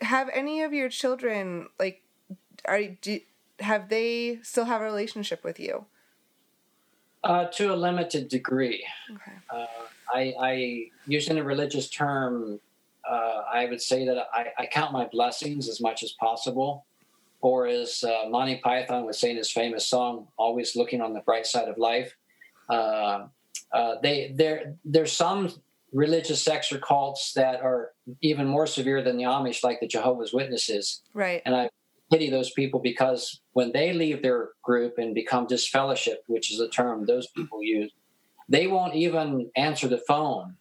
have 0.00 0.30
any 0.32 0.62
of 0.62 0.72
your 0.72 0.88
children 0.88 1.68
like 1.78 2.02
are 2.64 2.82
do, 2.82 3.20
have 3.60 3.88
they 3.88 4.38
still 4.42 4.64
have 4.64 4.80
a 4.80 4.84
relationship 4.84 5.44
with 5.44 5.60
you? 5.60 5.86
Uh, 7.24 7.46
to 7.46 7.74
a 7.74 7.76
limited 7.76 8.28
degree. 8.28 8.86
Okay. 9.10 9.32
Uh, 9.50 9.66
I, 10.14 10.34
I, 10.40 10.90
using 11.06 11.36
a 11.36 11.42
religious 11.42 11.90
term, 11.90 12.60
uh, 13.08 13.42
I 13.52 13.66
would 13.66 13.82
say 13.82 14.06
that 14.06 14.28
I, 14.32 14.46
I, 14.56 14.66
count 14.66 14.92
my 14.92 15.06
blessings 15.06 15.68
as 15.68 15.80
much 15.80 16.04
as 16.04 16.12
possible. 16.12 16.86
Or 17.40 17.66
as 17.66 18.04
uh, 18.04 18.28
Monty 18.28 18.56
Python 18.58 19.04
would 19.04 19.14
say 19.14 19.30
in 19.30 19.36
his 19.36 19.50
famous 19.50 19.86
song, 19.86 20.26
"Always 20.36 20.74
looking 20.74 21.00
on 21.00 21.12
the 21.12 21.20
bright 21.20 21.46
side 21.46 21.68
of 21.68 21.78
life." 21.78 22.14
Uh, 22.68 23.26
uh, 23.72 23.94
they 24.02 24.32
there 24.34 24.74
there's 24.84 25.12
some 25.12 25.52
religious 25.92 26.42
sects 26.42 26.72
or 26.72 26.78
cults 26.78 27.32
that 27.34 27.60
are 27.60 27.92
even 28.22 28.46
more 28.46 28.66
severe 28.66 29.02
than 29.02 29.16
the 29.16 29.24
Amish, 29.24 29.62
like 29.62 29.80
the 29.80 29.86
Jehovah's 29.86 30.32
Witnesses. 30.32 31.02
Right. 31.14 31.42
And 31.46 31.54
I 31.54 31.70
pity 32.10 32.30
those 32.30 32.50
people 32.50 32.80
because 32.80 33.40
when 33.52 33.72
they 33.72 33.92
leave 33.92 34.22
their 34.22 34.50
group 34.62 34.94
and 34.98 35.14
become 35.14 35.46
disfellowship, 35.46 36.22
which 36.26 36.52
is 36.52 36.60
a 36.60 36.68
term 36.68 37.04
those 37.04 37.26
people 37.28 37.62
use, 37.62 37.92
they 38.48 38.66
won't 38.66 38.94
even 38.94 39.50
answer 39.56 39.88
the 39.88 40.02
phone. 40.08 40.56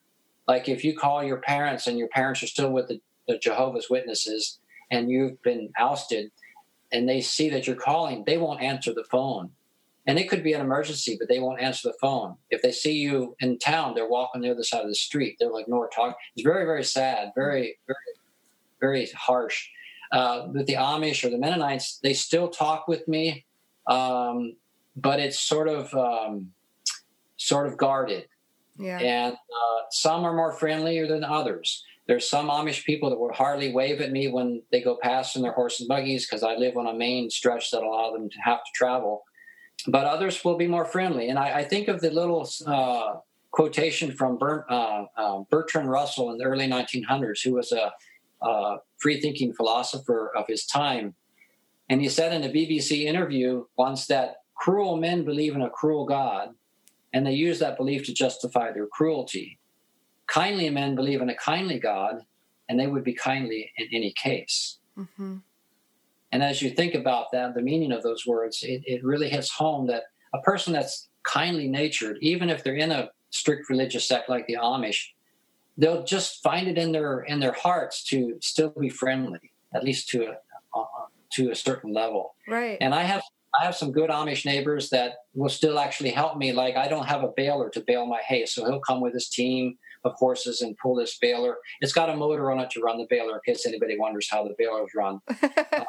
Like 0.47 0.67
if 0.67 0.83
you 0.83 0.97
call 0.97 1.23
your 1.23 1.37
parents 1.37 1.87
and 1.87 1.97
your 1.97 2.09
parents 2.09 2.43
are 2.43 2.47
still 2.47 2.71
with 2.71 2.87
the, 2.87 2.99
the 3.27 3.37
Jehovah's 3.37 3.89
Witnesses 3.89 4.59
and 4.91 5.09
you've 5.09 5.41
been 5.41 5.69
ousted 5.77 6.31
and 6.91 7.07
they 7.07 7.21
see 7.21 7.49
that 7.49 7.67
you're 7.67 7.75
calling, 7.75 8.23
they 8.25 8.37
won't 8.37 8.61
answer 8.61 8.93
the 8.93 9.03
phone. 9.03 9.51
And 10.05 10.17
it 10.17 10.29
could 10.29 10.41
be 10.41 10.53
an 10.53 10.61
emergency, 10.61 11.17
but 11.19 11.27
they 11.27 11.39
won't 11.39 11.59
answer 11.59 11.89
the 11.89 11.97
phone. 11.99 12.37
If 12.49 12.61
they 12.61 12.71
see 12.71 12.93
you 12.93 13.35
in 13.41 13.59
town, 13.59 13.93
they're 13.93 14.07
walking 14.07 14.41
the 14.41 14.51
other 14.51 14.63
side 14.63 14.81
of 14.81 14.87
the 14.87 14.95
street. 14.95 15.35
They're 15.37 15.51
like, 15.51 15.67
no, 15.67 15.85
talk. 15.93 16.17
It's 16.33 16.45
very, 16.45 16.63
very 16.63 16.85
sad, 16.85 17.33
very, 17.35 17.77
very, 17.87 17.97
very 18.79 19.09
harsh. 19.13 19.67
Uh, 20.11 20.47
with 20.53 20.67
the 20.67 20.75
Amish 20.75 21.23
or 21.23 21.29
the 21.29 21.37
Mennonites, 21.37 21.99
they 22.01 22.13
still 22.13 22.47
talk 22.47 22.87
with 22.87 23.07
me, 23.07 23.45
um, 23.87 24.55
but 24.95 25.19
it's 25.19 25.39
sort 25.39 25.67
of 25.67 25.93
um, 25.93 26.51
sort 27.37 27.67
of 27.67 27.77
guarded. 27.77 28.27
Yeah. 28.77 28.99
And 28.99 29.33
uh, 29.33 29.81
some 29.91 30.23
are 30.23 30.33
more 30.33 30.53
friendlier 30.53 31.07
than 31.07 31.23
others. 31.23 31.83
There's 32.07 32.29
some 32.29 32.47
Amish 32.47 32.85
people 32.85 33.09
that 33.09 33.19
will 33.19 33.33
hardly 33.33 33.73
wave 33.73 33.99
at 33.99 34.11
me 34.11 34.29
when 34.29 34.61
they 34.71 34.81
go 34.81 34.97
past 35.01 35.35
in 35.35 35.41
their 35.41 35.51
horse 35.51 35.79
and 35.79 35.89
buggies 35.89 36.25
because 36.25 36.41
I 36.41 36.55
live 36.55 36.77
on 36.77 36.87
a 36.87 36.93
main 36.93 37.29
stretch 37.29 37.71
that 37.71 37.83
allow 37.83 38.13
them 38.13 38.29
to 38.29 38.37
have 38.43 38.59
to 38.59 38.71
travel. 38.73 39.23
But 39.87 40.05
others 40.05 40.43
will 40.43 40.57
be 40.57 40.67
more 40.67 40.85
friendly. 40.85 41.29
And 41.29 41.37
I, 41.37 41.59
I 41.59 41.63
think 41.65 41.89
of 41.89 41.99
the 41.99 42.09
little 42.09 42.49
uh, 42.65 43.15
quotation 43.51 44.11
from 44.11 44.37
Bert, 44.37 44.65
uh, 44.69 45.05
uh 45.17 45.39
Bertrand 45.49 45.89
Russell 45.89 46.31
in 46.31 46.37
the 46.37 46.45
early 46.45 46.67
1900s, 46.67 47.43
who 47.43 47.53
was 47.53 47.71
a 47.71 47.91
uh, 48.41 48.77
free 48.97 49.19
thinking 49.19 49.53
philosopher 49.53 50.31
of 50.35 50.45
his 50.47 50.65
time. 50.65 51.15
And 51.89 52.01
he 52.01 52.09
said 52.09 52.33
in 52.33 52.43
a 52.43 52.53
BBC 52.53 53.05
interview 53.05 53.65
once 53.77 54.07
that 54.07 54.37
cruel 54.55 54.97
men 54.97 55.23
believe 55.23 55.55
in 55.55 55.61
a 55.61 55.69
cruel 55.69 56.05
God, 56.05 56.49
and 57.13 57.25
they 57.25 57.33
use 57.33 57.59
that 57.59 57.77
belief 57.77 58.05
to 58.05 58.13
justify 58.13 58.71
their 58.71 58.87
cruelty. 58.87 59.59
Kindly 60.27 60.69
men 60.69 60.95
believe 60.95 61.21
in 61.21 61.29
a 61.29 61.35
kindly 61.35 61.79
God, 61.79 62.21
and 62.67 62.79
they 62.79 62.87
would 62.87 63.03
be 63.03 63.13
kindly 63.13 63.71
in 63.77 63.87
any 63.93 64.13
case. 64.21 64.79
Mm-hmm. 64.97 65.37
And 66.31 66.43
as 66.43 66.61
you 66.61 66.69
think 66.69 66.93
about 66.93 67.31
that, 67.31 67.55
the 67.55 67.61
meaning 67.61 67.93
of 67.93 68.03
those 68.03 68.25
words, 68.27 68.61
it, 68.63 68.81
it 68.85 69.03
really 69.03 69.29
hits 69.29 69.49
home 69.51 69.87
that 69.87 70.03
a 70.33 70.41
person 70.41 70.73
that's 70.73 71.07
kindly 71.23 71.67
natured, 71.67 72.17
even 72.21 72.49
if 72.49 72.63
they're 72.63 72.75
in 72.75 72.91
a 72.91 73.09
strict 73.29 73.69
religious 73.69 74.07
sect 74.07 74.29
like 74.29 74.45
the 74.47 74.57
Amish, 74.61 75.05
they'll 75.77 76.03
just 76.03 76.41
find 76.41 76.67
it 76.67 76.77
in 76.77 76.91
their 76.91 77.21
in 77.21 77.39
their 77.39 77.53
hearts 77.53 78.03
to 78.05 78.37
still 78.41 78.73
be 78.79 78.89
friendly, 78.89 79.51
at 79.73 79.83
least 79.83 80.09
to 80.09 80.23
a 80.23 80.37
uh, 80.77 80.85
to 81.31 81.51
a 81.51 81.55
certain 81.55 81.93
level. 81.93 82.35
Right. 82.47 82.77
And 82.81 82.93
I 82.93 83.03
have 83.03 83.21
I 83.59 83.65
have 83.65 83.75
some 83.75 83.91
good 83.91 84.09
Amish 84.09 84.45
neighbors 84.45 84.89
that 84.89 85.13
will 85.33 85.49
still 85.49 85.79
actually 85.79 86.11
help 86.11 86.37
me. 86.37 86.51
Like 86.51 86.75
I 86.75 86.87
don't 86.87 87.07
have 87.07 87.23
a 87.23 87.31
baler 87.35 87.69
to 87.69 87.79
bale 87.81 88.05
my 88.05 88.21
hay, 88.27 88.45
so 88.45 88.65
he'll 88.65 88.79
come 88.79 89.01
with 89.01 89.13
his 89.13 89.29
team 89.29 89.77
of 90.03 90.13
horses 90.13 90.61
and 90.61 90.77
pull 90.77 90.95
this 90.95 91.17
baler. 91.17 91.57
It's 91.81 91.93
got 91.93 92.09
a 92.09 92.15
motor 92.15 92.51
on 92.51 92.59
it 92.59 92.69
to 92.71 92.81
run 92.81 92.97
the 92.97 93.07
baler 93.09 93.35
in 93.35 93.53
case 93.53 93.65
anybody 93.65 93.97
wonders 93.97 94.29
how 94.29 94.43
the 94.43 94.55
balers 94.57 94.91
run. 94.95 95.21
uh, 95.43 95.83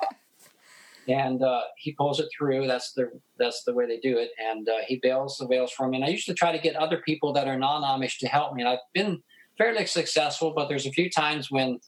and 1.09 1.43
uh, 1.43 1.63
he 1.77 1.93
pulls 1.93 2.21
it 2.21 2.29
through. 2.37 2.67
That's 2.67 2.93
the 2.93 3.11
that's 3.39 3.65
the 3.65 3.75
way 3.75 3.87
they 3.87 3.99
do 3.99 4.19
it. 4.19 4.31
And 4.39 4.69
uh, 4.69 4.79
he 4.87 5.01
bales 5.03 5.39
the 5.39 5.47
bales 5.47 5.73
for 5.73 5.89
me. 5.89 5.97
And 5.97 6.05
I 6.05 6.09
usually 6.09 6.35
try 6.35 6.53
to 6.53 6.59
get 6.59 6.77
other 6.77 6.99
people 6.99 7.33
that 7.33 7.49
are 7.49 7.59
non 7.59 7.83
Amish 7.83 8.19
to 8.19 8.29
help 8.29 8.55
me. 8.55 8.63
And 8.63 8.69
I've 8.69 8.79
been 8.93 9.23
fairly 9.59 9.85
successful, 9.87 10.53
but 10.55 10.69
there's 10.69 10.87
a 10.87 10.91
few 10.91 11.11
times 11.11 11.51
when 11.51 11.81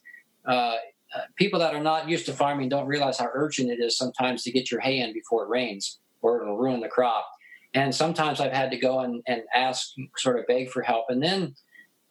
uh, 0.47 0.77
uh, 1.15 1.21
people 1.37 1.59
that 1.61 1.75
are 1.75 1.83
not 1.83 2.09
used 2.09 2.27
to 2.27 2.33
farming 2.33 2.69
don't 2.69 2.87
realize 2.87 3.19
how 3.19 3.29
urgent 3.33 3.71
it 3.71 3.81
is 3.81 3.97
sometimes 3.97 4.43
to 4.43 4.53
get 4.53 4.71
your 4.71 4.81
hay 4.81 5.01
in 5.01 5.13
before 5.13 5.45
it 5.45 5.49
rains 5.49 5.99
or 6.21 6.43
it'll 6.43 6.57
ruin 6.57 6.81
the 6.81 6.89
crop. 6.89 7.27
And 7.73 7.95
sometimes 7.95 8.41
I've 8.41 8.53
had 8.53 8.71
to 8.73 8.77
go 8.77 9.01
and, 9.01 9.23
and 9.27 9.43
ask, 9.55 9.93
sort 10.17 10.39
of 10.39 10.47
beg 10.47 10.71
for 10.71 10.83
help. 10.83 11.07
And 11.09 11.23
then, 11.23 11.55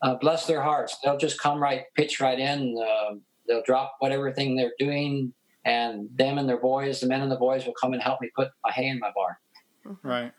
uh, 0.01 0.15
bless 0.15 0.47
their 0.47 0.61
hearts, 0.61 0.97
they'll 1.03 1.17
just 1.17 1.39
come 1.39 1.61
right, 1.61 1.83
pitch 1.95 2.21
right 2.21 2.39
in. 2.39 2.77
Uh, 2.81 3.15
they'll 3.47 3.63
drop 3.63 3.95
whatever 3.99 4.31
thing 4.31 4.55
they're 4.55 4.73
doing, 4.79 5.33
and 5.65 6.07
them 6.15 6.37
and 6.37 6.47
their 6.47 6.59
boys, 6.59 7.01
the 7.01 7.07
men 7.07 7.21
and 7.21 7.31
the 7.31 7.35
boys, 7.35 7.65
will 7.65 7.73
come 7.73 7.93
and 7.93 8.01
help 8.01 8.21
me 8.21 8.29
put 8.33 8.49
my 8.63 8.71
hay 8.71 8.87
in 8.87 8.99
my 8.99 9.11
barn. 9.13 9.97
Right. 10.03 10.31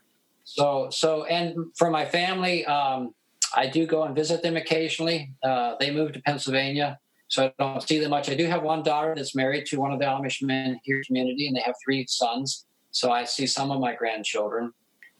So, 0.44 0.88
so, 0.90 1.24
and 1.24 1.66
for 1.76 1.90
my 1.90 2.06
family, 2.06 2.64
um, 2.64 3.14
I 3.54 3.66
do 3.66 3.86
go 3.86 4.04
and 4.04 4.14
visit 4.14 4.42
them 4.42 4.56
occasionally. 4.56 5.32
Uh, 5.42 5.74
they 5.80 5.90
moved 5.90 6.14
to 6.14 6.22
Pennsylvania, 6.22 6.98
so 7.28 7.46
I 7.46 7.52
don't 7.58 7.82
see 7.82 7.98
them 7.98 8.10
much. 8.10 8.28
I 8.28 8.34
do 8.34 8.46
have 8.46 8.62
one 8.62 8.82
daughter 8.82 9.14
that's 9.14 9.34
married 9.34 9.66
to 9.66 9.80
one 9.80 9.92
of 9.92 9.98
the 9.98 10.04
Amish 10.04 10.42
men 10.42 10.80
here 10.84 10.96
in 10.96 11.00
the 11.00 11.06
community, 11.06 11.46
and 11.46 11.56
they 11.56 11.60
have 11.60 11.74
three 11.84 12.06
sons. 12.08 12.66
So 12.90 13.10
I 13.10 13.24
see 13.24 13.46
some 13.46 13.70
of 13.70 13.80
my 13.80 13.94
grandchildren. 13.94 14.72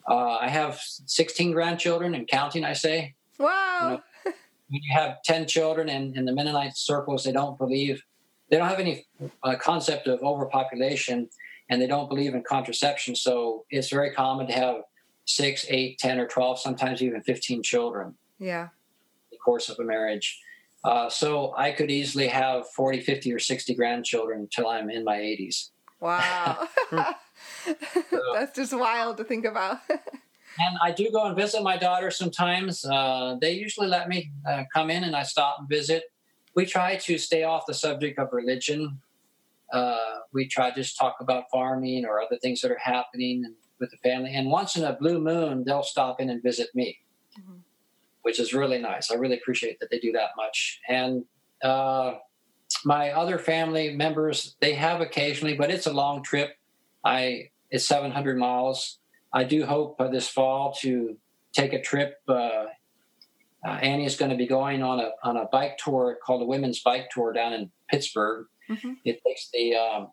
Uh, 0.09 0.37
I 0.41 0.49
have 0.49 0.81
16 1.07 1.53
grandchildren 1.53 2.15
and 2.15 2.27
counting, 2.27 2.65
I 2.65 2.73
say. 2.73 3.15
Wow. 3.39 4.01
You 4.25 4.31
know, 4.31 4.33
when 4.71 4.83
you 4.83 4.93
have 4.93 5.23
10 5.25 5.47
children 5.47 5.89
and 5.89 6.17
in 6.17 6.25
the 6.25 6.33
Mennonite 6.33 6.77
circles, 6.77 7.25
they 7.25 7.33
don't 7.33 7.59
believe, 7.59 8.03
they 8.51 8.57
don't 8.57 8.69
have 8.69 8.81
any 8.81 9.07
uh, 9.43 9.57
concept 9.57 10.07
of 10.07 10.21
overpopulation 10.23 11.29
and 11.69 11.81
they 11.81 11.87
don't 11.87 12.09
believe 12.09 12.35
in 12.35 12.43
contraception. 12.43 13.15
So 13.15 13.65
it's 13.71 13.91
very 13.91 14.13
common 14.13 14.47
to 14.49 14.53
have 14.53 14.83
six, 15.25 15.65
eight, 15.69 15.99
10, 15.99 16.19
or 16.19 16.27
12, 16.27 16.61
sometimes 16.61 17.03
even 17.03 17.23
15 17.23 17.63
children. 17.63 18.15
Yeah. 18.41 18.69
The 19.31 19.37
course 19.39 19.69
of 19.69 19.79
a 19.79 19.85
marriage. 19.85 20.41
Uh, 20.83 21.11
so 21.11 21.55
I 21.57 21.73
could 21.73 21.91
easily 21.91 22.27
have 22.29 22.69
40, 22.71 23.03
50, 23.03 23.33
or 23.33 23.39
60 23.39 23.75
grandchildren 23.75 24.41
until 24.41 24.67
I'm 24.67 24.91
in 24.91 25.05
my 25.05 25.19
80s. 25.19 25.69
Wow. 26.01 26.67
That's 28.35 28.57
just 28.57 28.77
wild 28.77 29.19
to 29.19 29.25
think 29.25 29.45
about. 29.45 29.79
and 29.89 30.79
I 30.83 30.91
do 30.91 31.11
go 31.11 31.25
and 31.27 31.37
visit 31.37 31.63
my 31.63 31.77
daughter 31.77 32.11
sometimes. 32.11 32.85
Uh, 32.85 33.37
they 33.41 33.53
usually 33.53 33.89
let 33.89 34.09
me 34.09 34.33
uh, 34.49 34.65
come 34.73 34.91
in 34.91 35.05
and 35.05 35.15
I 35.15 35.23
stop 35.23 35.57
and 35.59 35.69
visit. 35.69 36.05
We 36.55 36.65
try 36.65 36.97
to 36.97 37.19
stay 37.19 37.45
off 37.45 37.67
the 37.67 37.75
subject 37.75 38.19
of 38.19 38.29
religion. 38.33 38.99
Uh, 39.73 39.99
we 40.33 40.49
try 40.49 40.71
to 40.71 40.77
just 40.77 40.99
talk 40.99 41.17
about 41.21 41.45
farming 41.53 42.07
or 42.07 42.21
other 42.21 42.39
things 42.39 42.63
that 42.63 42.71
are 42.71 42.81
happening 42.83 43.55
with 43.79 43.91
the 43.91 43.99
family. 43.99 44.33
And 44.35 44.51
once 44.51 44.77
in 44.77 44.85
a 44.85 44.95
blue 44.95 45.21
moon, 45.21 45.65
they'll 45.65 45.83
stop 45.83 46.21
in 46.21 46.31
and 46.31 46.43
visit 46.43 46.69
me 46.75 46.99
which 48.23 48.41
is 48.41 48.53
really 48.53 48.79
nice. 48.79 49.11
I 49.11 49.15
really 49.15 49.37
appreciate 49.37 49.81
that 49.81 49.91
they 49.91 49.99
do 49.99 50.13
that 50.13 50.31
much. 50.37 50.81
And 50.89 51.25
uh, 51.63 52.15
my 52.85 53.11
other 53.11 53.39
family 53.39 53.95
members, 53.95 54.57
they 54.61 54.75
have 54.75 55.01
occasionally, 55.01 55.55
but 55.55 55.71
it's 55.71 55.87
a 55.87 55.93
long 55.93 56.23
trip. 56.23 56.57
I 57.05 57.51
it's 57.71 57.87
700 57.87 58.37
miles. 58.37 58.99
I 59.33 59.45
do 59.45 59.65
hope 59.65 59.97
uh, 60.01 60.09
this 60.09 60.29
fall 60.29 60.75
to 60.81 61.17
take 61.53 61.73
a 61.73 61.81
trip. 61.81 62.17
Uh, 62.29 62.65
uh, 63.65 63.69
Annie 63.69 64.07
is 64.07 64.17
going 64.17 64.31
to 64.31 64.37
be 64.37 64.47
going 64.47 64.83
on 64.83 65.01
a 65.01 65.11
on 65.23 65.37
a 65.37 65.47
bike 65.47 65.79
tour 65.79 66.19
called 66.25 66.43
a 66.43 66.47
Women's 66.47 66.81
Bike 66.81 67.11
Tour 67.11 67.33
down 67.33 67.53
in 67.53 67.71
Pittsburgh. 67.89 68.47
Mm-hmm. 68.71 68.93
It 69.05 69.21
takes 69.27 69.51
the 69.53 69.77
um, 69.77 70.09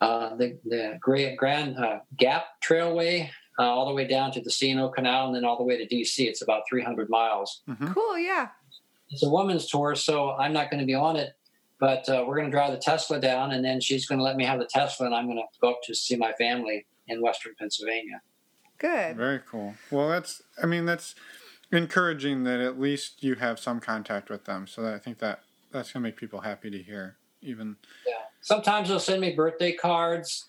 uh, 0.00 0.36
the 0.36 0.58
the 0.64 0.98
Great 1.00 1.36
Grand 1.36 1.76
uh, 1.76 2.00
Gap 2.16 2.44
Trailway 2.66 3.30
uh, 3.58 3.62
all 3.62 3.86
the 3.86 3.94
way 3.94 4.06
down 4.06 4.30
to 4.32 4.40
the 4.40 4.50
C&O 4.50 4.88
Canal 4.88 5.26
and 5.26 5.34
then 5.34 5.44
all 5.44 5.56
the 5.56 5.64
way 5.64 5.76
to 5.76 5.94
DC. 5.94 6.26
It's 6.26 6.42
about 6.42 6.62
300 6.68 7.08
miles. 7.08 7.62
Mm-hmm. 7.68 7.92
Cool, 7.92 8.18
yeah. 8.18 8.48
It's 9.10 9.22
a 9.22 9.30
woman's 9.30 9.66
tour, 9.66 9.94
so 9.94 10.32
I'm 10.32 10.52
not 10.52 10.70
going 10.70 10.80
to 10.80 10.86
be 10.86 10.94
on 10.94 11.16
it, 11.16 11.34
but 11.78 12.08
uh, 12.08 12.24
we're 12.26 12.36
going 12.36 12.50
to 12.50 12.50
drive 12.50 12.72
the 12.72 12.78
Tesla 12.78 13.20
down, 13.20 13.52
and 13.52 13.64
then 13.64 13.80
she's 13.80 14.06
going 14.06 14.18
to 14.18 14.24
let 14.24 14.36
me 14.36 14.44
have 14.44 14.58
the 14.58 14.66
Tesla, 14.66 15.06
and 15.06 15.14
I'm 15.14 15.26
going 15.26 15.38
to 15.38 15.44
go 15.60 15.70
up 15.70 15.80
to 15.84 15.94
see 15.94 16.16
my 16.16 16.32
family 16.32 16.86
in 17.08 17.20
Western 17.20 17.54
Pennsylvania. 17.58 18.20
Good. 18.78 19.16
Very 19.16 19.40
cool. 19.48 19.74
Well, 19.90 20.08
that's, 20.08 20.42
I 20.62 20.66
mean, 20.66 20.84
that's 20.84 21.14
encouraging 21.72 22.44
that 22.44 22.60
at 22.60 22.78
least 22.78 23.22
you 23.22 23.36
have 23.36 23.58
some 23.58 23.80
contact 23.80 24.28
with 24.28 24.44
them. 24.44 24.66
So 24.66 24.92
I 24.92 24.98
think 24.98 25.18
that 25.18 25.40
that's 25.72 25.92
going 25.92 26.02
to 26.02 26.08
make 26.08 26.16
people 26.16 26.40
happy 26.40 26.70
to 26.70 26.82
hear, 26.82 27.16
even. 27.40 27.76
Yeah. 28.06 28.14
Sometimes 28.40 28.88
they'll 28.88 29.00
send 29.00 29.20
me 29.20 29.34
birthday 29.34 29.72
cards 29.72 30.46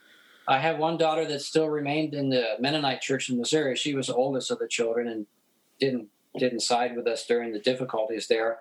I 0.48 0.60
have 0.60 0.78
one 0.78 0.98
daughter 0.98 1.26
that 1.26 1.42
still 1.42 1.68
remained 1.68 2.14
in 2.14 2.30
the 2.30 2.56
Mennonite 2.60 3.02
church 3.02 3.30
in 3.30 3.38
Missouri. 3.38 3.76
She 3.76 3.94
was 3.94 4.08
the 4.08 4.16
oldest 4.16 4.50
of 4.50 4.60
the 4.60 4.68
children 4.68 5.08
and 5.08 5.26
didn't 5.80 6.08
didn't 6.38 6.60
side 6.60 6.96
with 6.96 7.08
us 7.08 7.26
during 7.26 7.52
the 7.52 7.60
difficulties 7.60 8.28
there. 8.28 8.60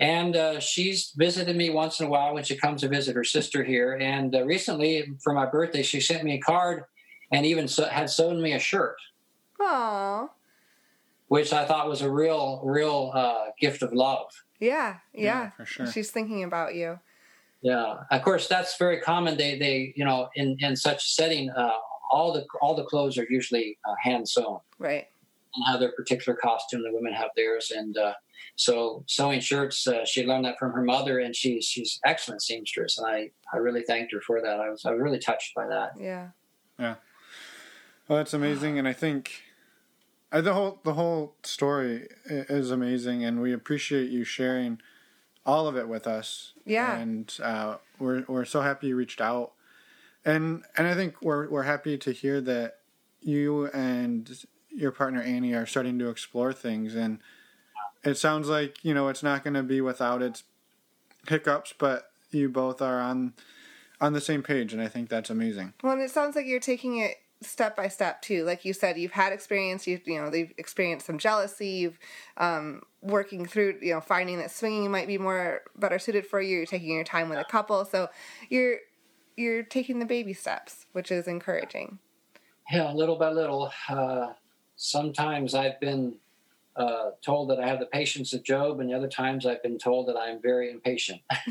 And 0.00 0.34
uh, 0.34 0.58
she's 0.58 1.12
visited 1.16 1.54
me 1.54 1.70
once 1.70 2.00
in 2.00 2.06
a 2.06 2.08
while 2.08 2.34
when 2.34 2.42
she 2.42 2.56
comes 2.56 2.80
to 2.80 2.88
visit 2.88 3.14
her 3.14 3.22
sister 3.22 3.62
here. 3.62 3.92
And 4.00 4.34
uh, 4.34 4.44
recently, 4.44 5.14
for 5.22 5.32
my 5.32 5.46
birthday, 5.46 5.82
she 5.82 6.00
sent 6.00 6.24
me 6.24 6.34
a 6.34 6.40
card 6.40 6.84
and 7.30 7.46
even 7.46 7.68
so, 7.68 7.84
had 7.84 8.10
sewn 8.10 8.42
me 8.42 8.52
a 8.52 8.58
shirt. 8.58 8.96
Aww. 9.60 10.28
Which 11.28 11.52
I 11.52 11.64
thought 11.64 11.88
was 11.88 12.02
a 12.02 12.10
real, 12.10 12.60
real 12.64 13.12
uh, 13.14 13.46
gift 13.60 13.82
of 13.82 13.92
love. 13.92 14.30
Yeah, 14.58 14.96
yeah, 15.12 15.22
Yeah, 15.22 15.50
for 15.50 15.64
sure. 15.64 15.86
She's 15.86 16.10
thinking 16.10 16.42
about 16.42 16.74
you. 16.74 16.98
Yeah, 17.64 17.94
of 18.10 18.20
course, 18.20 18.46
that's 18.46 18.76
very 18.76 19.00
common. 19.00 19.38
They, 19.38 19.58
they, 19.58 19.94
you 19.96 20.04
know, 20.04 20.28
in 20.34 20.54
in 20.60 20.76
such 20.76 21.02
a 21.02 21.08
setting, 21.08 21.48
uh, 21.48 21.70
all 22.12 22.30
the 22.30 22.44
all 22.60 22.74
the 22.74 22.84
clothes 22.84 23.16
are 23.16 23.26
usually 23.30 23.78
uh, 23.88 23.94
hand 24.02 24.28
sewn. 24.28 24.60
Right. 24.78 25.06
And 25.56 25.64
have 25.66 25.80
their 25.80 25.92
particular 25.92 26.36
costume. 26.36 26.82
The 26.82 26.92
women 26.92 27.14
have 27.14 27.30
theirs, 27.36 27.72
and 27.74 27.96
uh, 27.96 28.12
so 28.56 29.02
sewing 29.06 29.40
shirts. 29.40 29.88
Uh, 29.88 30.04
she 30.04 30.26
learned 30.26 30.44
that 30.44 30.58
from 30.58 30.72
her 30.72 30.82
mother, 30.82 31.20
and 31.20 31.34
she's 31.34 31.64
she's 31.64 31.98
excellent 32.04 32.42
seamstress. 32.42 32.98
And 32.98 33.06
I 33.06 33.30
I 33.50 33.56
really 33.56 33.82
thanked 33.82 34.12
her 34.12 34.20
for 34.20 34.42
that. 34.42 34.60
I 34.60 34.68
was 34.68 34.84
I 34.84 34.90
was 34.90 35.00
really 35.00 35.18
touched 35.18 35.54
by 35.54 35.66
that. 35.66 35.92
Yeah. 35.98 36.28
Yeah. 36.78 36.96
Well, 38.08 38.18
that's 38.18 38.34
amazing, 38.34 38.78
and 38.78 38.86
I 38.86 38.92
think 38.92 39.42
uh, 40.30 40.42
the 40.42 40.52
whole 40.52 40.80
the 40.84 40.92
whole 40.92 41.36
story 41.42 42.08
is 42.26 42.70
amazing, 42.70 43.24
and 43.24 43.40
we 43.40 43.54
appreciate 43.54 44.10
you 44.10 44.22
sharing 44.22 44.80
all 45.46 45.66
of 45.66 45.76
it 45.76 45.88
with 45.88 46.06
us. 46.06 46.52
Yeah. 46.64 46.96
and 46.96 47.32
uh, 47.42 47.76
we're 47.98 48.24
we're 48.28 48.44
so 48.44 48.62
happy 48.62 48.88
you 48.88 48.96
reached 48.96 49.20
out, 49.20 49.52
and 50.24 50.62
and 50.76 50.86
I 50.86 50.94
think 50.94 51.20
we're 51.22 51.48
we're 51.48 51.64
happy 51.64 51.98
to 51.98 52.12
hear 52.12 52.40
that 52.42 52.78
you 53.20 53.66
and 53.68 54.44
your 54.70 54.90
partner 54.90 55.22
Annie 55.22 55.54
are 55.54 55.66
starting 55.66 55.98
to 55.98 56.08
explore 56.08 56.52
things, 56.52 56.94
and 56.94 57.20
it 58.02 58.14
sounds 58.14 58.48
like 58.48 58.84
you 58.84 58.94
know 58.94 59.08
it's 59.08 59.22
not 59.22 59.44
going 59.44 59.54
to 59.54 59.62
be 59.62 59.80
without 59.80 60.22
its 60.22 60.44
hiccups, 61.28 61.74
but 61.78 62.10
you 62.30 62.48
both 62.48 62.82
are 62.82 63.00
on 63.00 63.34
on 64.00 64.12
the 64.12 64.20
same 64.20 64.42
page, 64.42 64.72
and 64.72 64.82
I 64.82 64.88
think 64.88 65.08
that's 65.08 65.30
amazing. 65.30 65.74
Well, 65.82 65.92
and 65.94 66.02
it 66.02 66.10
sounds 66.10 66.36
like 66.36 66.46
you're 66.46 66.60
taking 66.60 66.98
it 66.98 67.16
step 67.46 67.76
by 67.76 67.88
step 67.88 68.22
too. 68.22 68.44
Like 68.44 68.64
you 68.64 68.72
said, 68.72 68.98
you've 68.98 69.12
had 69.12 69.32
experience. 69.32 69.86
You've 69.86 70.06
you 70.06 70.20
know 70.20 70.30
they've 70.30 70.52
experienced 70.58 71.06
some 71.06 71.18
jealousy. 71.18 71.68
You've 71.68 71.98
um, 72.36 72.82
working 73.02 73.46
through 73.46 73.78
you 73.82 73.94
know 73.94 74.00
finding 74.00 74.38
that 74.38 74.50
swinging 74.50 74.90
might 74.90 75.06
be 75.06 75.18
more 75.18 75.62
better 75.76 75.98
suited 75.98 76.26
for 76.26 76.40
you. 76.40 76.58
You're 76.58 76.66
taking 76.66 76.94
your 76.94 77.04
time 77.04 77.28
with 77.28 77.38
a 77.38 77.44
couple, 77.44 77.84
so 77.84 78.08
you're 78.48 78.78
you're 79.36 79.62
taking 79.62 79.98
the 79.98 80.06
baby 80.06 80.32
steps, 80.32 80.86
which 80.92 81.10
is 81.10 81.26
encouraging. 81.26 81.98
Yeah, 82.70 82.92
little 82.92 83.16
by 83.16 83.30
little. 83.30 83.72
Uh, 83.88 84.32
sometimes 84.76 85.54
I've 85.54 85.78
been 85.80 86.14
uh, 86.76 87.10
told 87.22 87.50
that 87.50 87.60
I 87.60 87.66
have 87.66 87.78
the 87.78 87.86
patience 87.86 88.32
of 88.32 88.42
Job, 88.42 88.80
and 88.80 88.88
the 88.88 88.94
other 88.94 89.08
times 89.08 89.46
I've 89.46 89.62
been 89.62 89.78
told 89.78 90.08
that 90.08 90.16
I'm 90.16 90.40
very 90.40 90.70
impatient. 90.70 91.20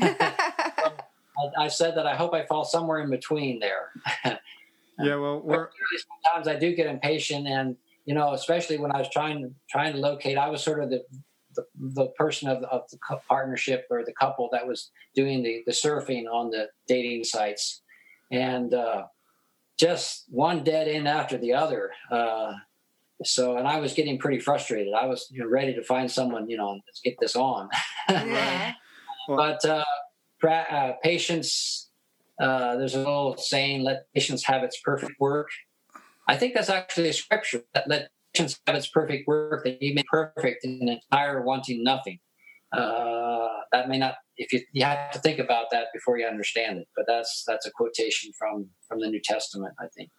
I, 1.36 1.64
I 1.64 1.68
said 1.68 1.96
that 1.96 2.06
I 2.06 2.14
hope 2.14 2.34
I 2.34 2.44
fall 2.46 2.64
somewhere 2.64 3.00
in 3.00 3.10
between 3.10 3.58
there. 3.58 3.90
Yeah, 4.98 5.16
well, 5.16 5.40
we're 5.42 5.68
sometimes 6.24 6.48
I 6.48 6.58
do 6.58 6.74
get 6.74 6.86
impatient, 6.86 7.46
and 7.46 7.76
you 8.04 8.14
know, 8.14 8.32
especially 8.32 8.78
when 8.78 8.92
I 8.92 8.98
was 8.98 9.08
trying 9.10 9.54
trying 9.70 9.92
to 9.92 9.98
locate, 9.98 10.38
I 10.38 10.48
was 10.48 10.62
sort 10.62 10.82
of 10.82 10.90
the 10.90 11.02
the, 11.56 11.64
the 11.76 12.06
person 12.18 12.48
of, 12.48 12.62
of 12.64 12.82
the 12.90 12.98
partnership 13.28 13.86
or 13.90 14.04
the 14.04 14.12
couple 14.12 14.48
that 14.52 14.66
was 14.66 14.90
doing 15.14 15.42
the 15.42 15.62
the 15.66 15.72
surfing 15.72 16.24
on 16.30 16.50
the 16.50 16.68
dating 16.86 17.24
sites, 17.24 17.82
and 18.30 18.72
uh, 18.72 19.04
just 19.78 20.24
one 20.28 20.64
dead 20.64 20.88
end 20.88 21.08
after 21.08 21.38
the 21.38 21.52
other. 21.54 21.90
Uh, 22.10 22.52
so, 23.22 23.56
and 23.56 23.66
I 23.66 23.80
was 23.80 23.94
getting 23.94 24.18
pretty 24.18 24.40
frustrated. 24.40 24.92
I 24.92 25.06
was 25.06 25.28
you 25.30 25.40
know, 25.40 25.48
ready 25.48 25.74
to 25.74 25.82
find 25.82 26.10
someone, 26.10 26.48
you 26.48 26.56
know, 26.56 26.72
let's 26.72 27.00
get 27.02 27.16
this 27.20 27.36
on. 27.36 27.68
yeah. 28.08 28.72
but 29.28 29.64
uh, 29.64 29.84
pra- 30.40 30.66
uh, 30.70 30.92
patience 31.02 31.83
uh, 32.40 32.76
there's 32.76 32.94
a 32.94 32.98
little 32.98 33.36
saying 33.36 33.82
let 33.82 34.04
patience 34.14 34.44
have 34.44 34.62
its 34.62 34.80
perfect 34.80 35.12
work 35.20 35.48
i 36.28 36.36
think 36.36 36.54
that's 36.54 36.70
actually 36.70 37.08
a 37.08 37.12
scripture 37.12 37.62
that 37.74 37.88
let 37.88 38.08
patience 38.32 38.58
have 38.66 38.76
its 38.76 38.88
perfect 38.88 39.26
work 39.28 39.64
that 39.64 39.80
you 39.80 39.94
make 39.94 40.06
perfect 40.06 40.64
in 40.64 40.78
an 40.82 40.88
entire 40.88 41.42
wanting 41.42 41.82
nothing 41.84 42.18
uh, 42.72 43.48
that 43.70 43.88
may 43.88 43.98
not 43.98 44.16
if 44.36 44.52
you 44.52 44.60
you 44.72 44.84
have 44.84 45.12
to 45.12 45.18
think 45.20 45.38
about 45.38 45.66
that 45.70 45.86
before 45.92 46.18
you 46.18 46.26
understand 46.26 46.78
it 46.78 46.88
but 46.96 47.04
that's 47.06 47.44
that's 47.46 47.66
a 47.66 47.70
quotation 47.70 48.32
from 48.38 48.68
from 48.88 49.00
the 49.00 49.06
new 49.06 49.20
testament 49.22 49.72
i 49.78 49.86
think 49.96 50.10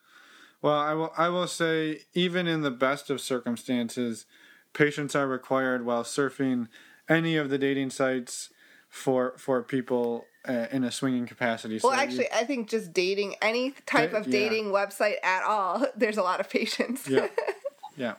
Well, 0.62 0.80
I 0.80 0.94
will. 0.94 1.12
I 1.18 1.30
will 1.30 1.48
say, 1.48 2.02
even 2.14 2.48
in 2.48 2.62
the 2.62 2.72
best 2.72 3.10
of 3.10 3.22
circumstances, 3.22 4.26
patience 4.74 5.16
are 5.16 5.28
required 5.28 5.86
while 5.86 6.04
surfing 6.04 6.68
any 7.08 7.38
of 7.38 7.50
the 7.50 7.58
dating 7.58 7.92
sites 7.92 8.50
for 8.90 9.34
for 9.38 9.62
people 9.62 10.26
uh, 10.48 10.68
in 10.72 10.84
a 10.84 10.92
swinging 10.92 11.26
capacity. 11.26 11.80
Well, 11.84 11.92
So 11.94 11.98
you- 11.98 12.04
actually, 12.04 12.32
I 12.32 12.44
think 12.46 12.70
just 12.70 12.94
dating 12.94 13.36
any 13.42 13.72
type 13.86 14.14
of 14.14 14.28
yeah. 14.28 14.32
dating 14.40 14.66
website 14.66 15.16
at 15.24 15.44
all, 15.44 15.86
there's 15.96 16.18
a 16.18 16.24
lot 16.24 16.40
of 16.40 16.50
patience 16.50 17.08
yeah, 17.08 17.28
yeah. 17.98 18.14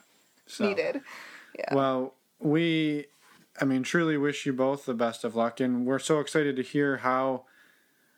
So, 0.45 0.67
needed. 0.67 1.01
Yeah. 1.57 1.73
Well, 1.75 2.13
we, 2.39 3.05
I 3.59 3.65
mean, 3.65 3.83
truly 3.83 4.17
wish 4.17 4.45
you 4.45 4.53
both 4.53 4.85
the 4.85 4.93
best 4.93 5.23
of 5.23 5.35
luck, 5.35 5.59
and 5.59 5.85
we're 5.85 5.99
so 5.99 6.19
excited 6.19 6.55
to 6.57 6.61
hear 6.61 6.97
how 6.97 7.45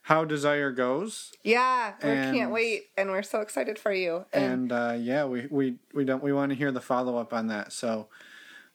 how 0.04 0.26
desire 0.26 0.72
goes. 0.72 1.32
Yeah, 1.44 1.94
we 2.04 2.10
And- 2.10 2.36
can't 2.36 2.52
wait, 2.52 2.86
and 2.98 3.12
we're 3.12 3.22
so 3.24 3.42
excited 3.42 3.78
for 3.78 3.94
you. 3.94 4.26
And, 4.34 4.44
And 4.44 4.72
uh, 4.72 4.96
yeah, 5.00 5.26
we 5.26 5.48
we 5.50 5.76
we 5.94 6.04
don't 6.06 6.24
we 6.24 6.34
want 6.34 6.52
to 6.52 6.56
hear 6.56 6.72
the 6.72 6.82
follow 6.82 7.18
up 7.18 7.32
on 7.34 7.48
that. 7.48 7.72
So 7.74 8.08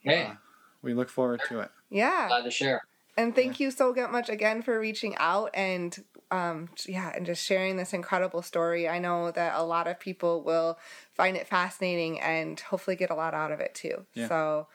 hey 0.01 0.25
Uh, 0.25 0.35
we 0.83 0.95
look 0.95 1.09
forward 1.09 1.41
to 1.49 1.61
it. 1.61 1.71
yeah, 1.91 2.29
glad 2.29 2.45
to 2.45 2.51
share 2.51 2.83
and 3.17 3.35
thank 3.35 3.61
you 3.61 3.71
so 3.71 3.95
much 4.11 4.29
again 4.29 4.63
for 4.63 4.79
reaching 4.79 5.15
out 5.17 5.51
and 5.55 6.03
um, 6.31 6.69
yeah, 6.89 7.13
and 7.15 7.27
just 7.27 7.45
sharing 7.45 7.77
this 7.77 7.93
incredible 7.93 8.43
story. 8.43 8.89
I 8.89 8.99
know 8.99 9.31
that 9.31 9.55
a 9.57 9.63
lot 9.63 9.87
of 9.87 10.01
people 10.01 10.43
will 10.43 10.79
find 11.13 11.37
it 11.37 11.47
fascinating 11.47 12.21
and 12.21 12.59
hopefully 12.59 12.97
get 12.97 13.11
a 13.11 13.15
lot 13.15 13.35
out 13.35 13.53
of 13.53 13.61
it 13.61 13.75
too. 13.75 14.05
Yeah. 14.15 14.29
So 14.29 14.67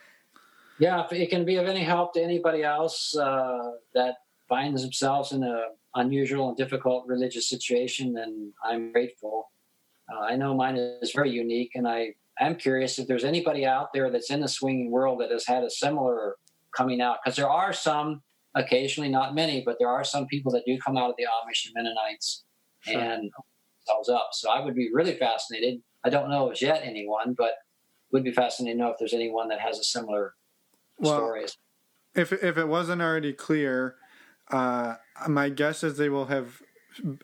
yeah 0.80 1.04
if 1.04 1.12
it 1.12 1.30
can 1.30 1.46
be 1.46 1.58
of 1.58 1.68
any 1.68 1.84
help 1.84 2.14
to 2.14 2.24
anybody 2.24 2.64
else 2.64 3.16
uh, 3.16 3.72
that 3.94 4.16
finds 4.48 4.82
themselves 4.82 5.32
in 5.32 5.44
an 5.44 5.64
unusual 5.96 6.48
and 6.50 6.58
difficult 6.58 7.06
religious 7.08 7.48
situation 7.48 8.14
then 8.14 8.52
i'm 8.64 8.92
grateful 8.92 9.52
uh, 10.12 10.22
i 10.22 10.36
know 10.36 10.56
mine 10.56 10.78
is 10.78 11.12
very 11.12 11.30
unique 11.30 11.72
and 11.76 11.88
i 11.88 12.10
am 12.40 12.56
curious 12.56 12.98
if 12.98 13.08
there's 13.08 13.24
anybody 13.24 13.66
out 13.66 13.94
there 13.94 14.10
that's 14.10 14.32
in 14.32 14.40
the 14.40 14.48
swinging 14.48 14.90
world 14.90 15.20
that 15.20 15.32
has 15.32 15.46
had 15.46 15.64
a 15.64 15.70
similar 15.70 16.36
coming 16.76 17.02
out 17.02 17.18
because 17.24 17.36
there 17.36 17.50
are 17.50 17.74
some 17.74 18.22
occasionally 18.56 19.10
not 19.10 19.36
many 19.36 19.62
but 19.66 19.76
there 19.80 19.90
are 19.90 20.04
some 20.04 20.26
people 20.28 20.52
that 20.52 20.64
do 20.66 20.78
come 20.84 20.98
out 20.98 21.10
of 21.10 21.16
the 21.18 21.24
amish 21.24 21.66
and 21.66 21.74
mennonites 21.76 22.44
Sure. 22.82 23.00
and 23.00 23.30
themselves 23.86 24.10
up 24.10 24.30
so 24.32 24.50
i 24.50 24.64
would 24.64 24.74
be 24.76 24.90
really 24.94 25.16
fascinated 25.18 25.82
i 26.06 26.10
don't 26.10 26.30
know 26.30 26.50
as 26.50 26.62
yet 26.62 26.82
anyone 26.84 27.36
but 27.38 27.52
would 28.12 28.24
be 28.24 28.32
fascinated 28.32 28.78
to 28.78 28.84
know 28.84 28.90
if 28.90 28.98
there's 28.98 29.14
anyone 29.14 29.50
that 29.50 29.60
has 29.60 29.78
a 29.78 29.84
similar 29.84 30.34
Well, 30.98 31.16
story 31.18 31.46
If 32.16 32.32
if 32.34 32.58
it 32.58 32.68
wasn't 32.68 33.02
already 33.02 33.34
clear, 33.34 33.96
uh, 34.50 34.96
my 35.28 35.50
guess 35.50 35.84
is 35.84 35.98
they 35.98 36.10
will 36.10 36.26
have 36.26 36.62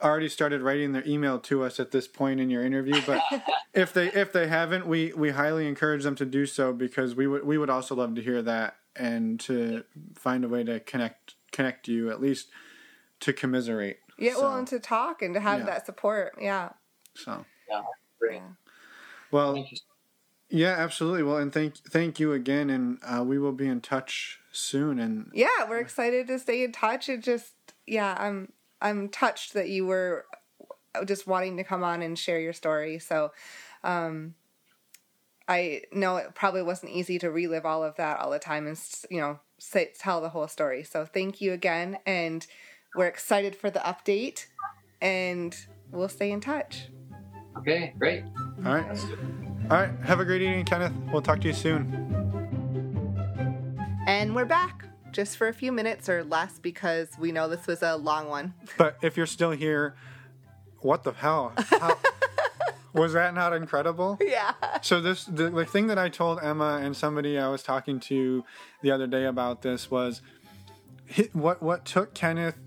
already 0.01 0.29
started 0.29 0.61
writing 0.61 0.91
their 0.91 1.05
email 1.07 1.39
to 1.39 1.63
us 1.63 1.79
at 1.79 1.89
this 1.91 2.07
point 2.07 2.39
in 2.39 2.49
your 2.51 2.63
interview. 2.63 3.01
But 3.05 3.23
if 3.73 3.91
they 3.93 4.07
if 4.11 4.31
they 4.31 4.47
haven't, 4.47 4.85
we 4.85 5.11
we 5.13 5.31
highly 5.31 5.67
encourage 5.67 6.03
them 6.03 6.15
to 6.17 6.25
do 6.25 6.45
so 6.45 6.71
because 6.71 7.15
we 7.15 7.25
would 7.25 7.43
we 7.45 7.57
would 7.57 7.69
also 7.69 7.95
love 7.95 8.13
to 8.15 8.21
hear 8.21 8.41
that 8.43 8.75
and 8.95 9.39
to 9.41 9.83
find 10.15 10.43
a 10.43 10.47
way 10.49 10.63
to 10.63 10.79
connect 10.79 11.35
connect 11.51 11.87
you 11.87 12.09
at 12.09 12.19
least 12.21 12.49
to 13.21 13.31
commiserate. 13.33 13.97
yeah, 14.19 14.35
well, 14.35 14.57
and 14.57 14.67
to 14.67 14.79
talk 14.79 15.21
and 15.21 15.33
to 15.33 15.39
have 15.39 15.59
Yeah. 15.59 15.65
that 15.65 15.85
support. 15.85 16.33
Yeah. 16.39 16.69
So 17.15 17.45
Great. 18.19 18.35
Yeah. 18.35 18.41
well, 19.31 19.53
Thank 19.53 19.71
you. 19.71 19.77
yeah, 20.49 20.75
absolutely. 20.77 21.23
Well, 21.23 21.37
and 21.37 21.51
thank 21.53 21.77
thank 21.77 22.19
you 22.19 22.33
again, 22.33 22.69
and 22.69 22.97
uh, 23.03 23.23
we 23.23 23.39
will 23.39 23.51
be 23.53 23.67
in 23.67 23.81
touch 23.81 24.39
soon. 24.51 24.99
And 24.99 25.29
yeah 25.33 25.47
we're 25.69 25.79
excited 25.79 26.27
to 26.27 26.39
stay 26.39 26.63
in 26.63 26.71
touch 26.71 27.09
and 27.09 27.21
just 27.21 27.53
yeah 27.85 28.15
i'm 28.17 28.51
i'm 28.81 29.09
touched 29.09 29.53
that 29.53 29.67
you 29.69 29.85
were 29.85 30.25
just 31.05 31.27
wanting 31.27 31.57
to 31.57 31.63
come 31.63 31.83
on 31.83 32.01
and 32.01 32.17
share 32.17 32.39
your 32.39 32.53
story 32.53 32.97
so 32.99 33.31
um 33.83 34.33
i 35.47 35.81
know 35.91 36.17
it 36.17 36.33
probably 36.35 36.61
wasn't 36.63 36.91
easy 36.91 37.17
to 37.19 37.29
relive 37.31 37.65
all 37.65 37.83
of 37.83 37.95
that 37.95 38.19
all 38.19 38.31
the 38.31 38.39
time 38.39 38.65
and 38.67 38.79
you 39.09 39.19
know 39.19 39.39
say, 39.57 39.91
tell 39.97 40.19
the 40.21 40.29
whole 40.29 40.47
story 40.47 40.83
so 40.83 41.05
thank 41.05 41.39
you 41.39 41.53
again 41.53 41.97
and 42.05 42.47
we're 42.95 43.07
excited 43.07 43.55
for 43.55 43.69
the 43.69 43.79
update 43.79 44.47
and 45.01 45.55
we'll 45.91 46.09
stay 46.09 46.31
in 46.31 46.39
touch 46.41 46.87
Okay, 47.57 47.93
great. 47.97 48.23
all 48.65 48.73
right, 48.75 48.99
all 49.71 49.77
right. 49.77 49.89
Have 50.03 50.19
a 50.19 50.25
great 50.25 50.41
evening, 50.41 50.65
Kenneth. 50.65 50.91
We'll 51.13 51.21
talk 51.21 51.39
to 51.39 51.47
you 51.47 51.53
soon. 51.53 51.87
and 54.07 54.35
we're 54.35 54.43
back 54.45 54.85
just 55.11 55.37
for 55.37 55.47
a 55.47 55.53
few 55.53 55.71
minutes 55.71 56.09
or 56.09 56.23
less 56.25 56.59
because 56.59 57.07
we 57.17 57.31
know 57.31 57.47
this 57.47 57.65
was 57.65 57.81
a 57.81 57.95
long 57.95 58.27
one 58.27 58.53
But 58.77 58.97
if 59.01 59.15
you're 59.15 59.25
still 59.25 59.51
here, 59.51 59.95
what 60.79 61.03
the 61.03 61.13
hell? 61.13 61.53
How, 61.57 61.97
Was 62.95 63.13
that 63.13 63.33
not 63.33 63.53
incredible? 63.53 64.17
Yeah. 64.25 64.53
So 64.81 64.99
this 65.01 65.25
the, 65.25 65.49
the 65.49 65.65
thing 65.65 65.87
that 65.87 65.97
I 65.99 66.09
told 66.09 66.39
Emma 66.41 66.79
and 66.81 66.95
somebody 66.95 67.37
I 67.37 67.47
was 67.49 67.61
talking 67.63 67.99
to 68.01 68.43
the 68.81 68.91
other 68.91 69.07
day 69.07 69.25
about 69.25 69.61
this 69.61 69.91
was 69.91 70.21
what 71.33 71.61
what 71.61 71.85
took 71.85 72.13
Kenneth 72.13 72.57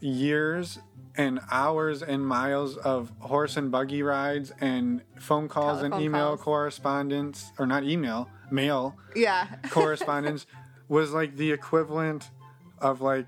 years 0.00 0.78
and 1.16 1.40
hours 1.50 2.02
and 2.02 2.24
miles 2.26 2.76
of 2.76 3.12
horse 3.20 3.56
and 3.56 3.70
buggy 3.70 4.02
rides 4.02 4.52
and 4.60 5.02
phone 5.18 5.48
calls 5.48 5.82
and 5.82 5.94
email 5.94 6.28
calls. 6.36 6.42
correspondence 6.42 7.52
or 7.58 7.66
not 7.66 7.84
email 7.84 8.28
mail 8.50 8.96
Yeah. 9.16 9.46
correspondence 9.70 10.46
was 10.88 11.12
like 11.12 11.36
the 11.36 11.50
equivalent 11.52 12.30
of 12.78 13.00
like 13.00 13.26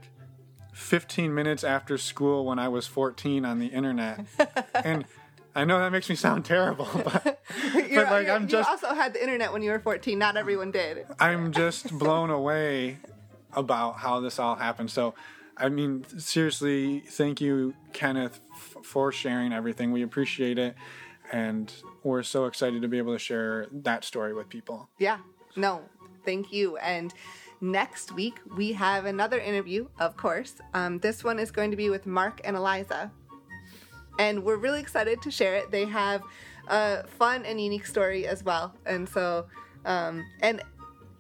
15 0.73 1.35
minutes 1.35 1.64
after 1.64 1.98
school 1.98 2.44
when 2.47 2.59
I 2.59 2.69
was 2.69 2.86
14 2.86 3.44
on 3.44 3.59
the 3.59 3.66
internet. 3.66 4.27
and 4.85 5.05
I 5.55 5.65
know 5.65 5.79
that 5.79 5.93
makes 5.93 6.09
me 6.09 6.15
sound 6.15 6.45
terrible, 6.45 6.89
but, 6.95 7.23
but 7.74 7.91
like 7.95 8.29
I'm 8.29 8.49
just 8.49 8.69
You 8.69 8.73
also 8.73 8.95
had 8.95 9.15
the 9.15 9.23
internet 9.23 9.53
when 9.53 9.62
you 9.62 9.70
were 9.70 9.79
14. 9.81 10.19
Not 10.19 10.37
everyone 10.37 10.70
did. 10.70 11.07
I'm 11.20 11.53
just 11.53 11.97
blown 11.99 12.31
away 12.31 12.99
about 13.53 13.97
how 13.99 14.20
this 14.20 14.39
all 14.39 14.57
happened. 14.57 14.91
So, 14.91 15.15
I 15.57 15.69
mean, 15.69 16.05
seriously, 16.19 17.01
thank 17.01 17.41
you, 17.41 17.74
Kenneth, 17.93 18.41
f- 18.55 18.77
for 18.83 19.12
sharing 19.12 19.53
everything. 19.53 19.93
We 19.93 20.03
appreciate 20.03 20.59
it. 20.59 20.74
And 21.31 21.73
we're 22.03 22.23
so 22.23 22.47
excited 22.47 22.83
to 22.83 22.89
be 22.89 22.99
able 22.99 23.12
to 23.12 23.19
share 23.19 23.66
that 23.73 24.05
story 24.05 24.35
with 24.35 24.49
people. 24.49 24.89
Yeah. 24.99 25.19
No, 25.57 25.83
thank 26.24 26.53
you. 26.53 26.77
And 26.79 27.12
next 27.61 28.12
week, 28.12 28.41
we 28.57 28.73
have 28.73 29.05
another 29.05 29.39
interview, 29.39 29.89
of 29.99 30.16
course. 30.16 30.55
Um, 30.74 30.99
this 30.99 31.23
one 31.23 31.39
is 31.39 31.51
going 31.51 31.70
to 31.70 31.77
be 31.77 31.91
with 31.91 32.07
Mark 32.07 32.41
and 32.45 32.57
Eliza. 32.57 33.12
And 34.18 34.44
we're 34.44 34.56
really 34.56 34.80
excited 34.80 35.22
to 35.22 35.30
share 35.30 35.55
it. 35.55 35.70
They 35.70 35.86
have 35.86 36.22
a 36.68 37.06
fun 37.06 37.44
and 37.44 37.60
unique 37.60 37.86
story 37.86 38.26
as 38.26 38.43
well. 38.44 38.74
And 38.86 39.09
so, 39.09 39.47
um, 39.84 40.24
and 40.40 40.62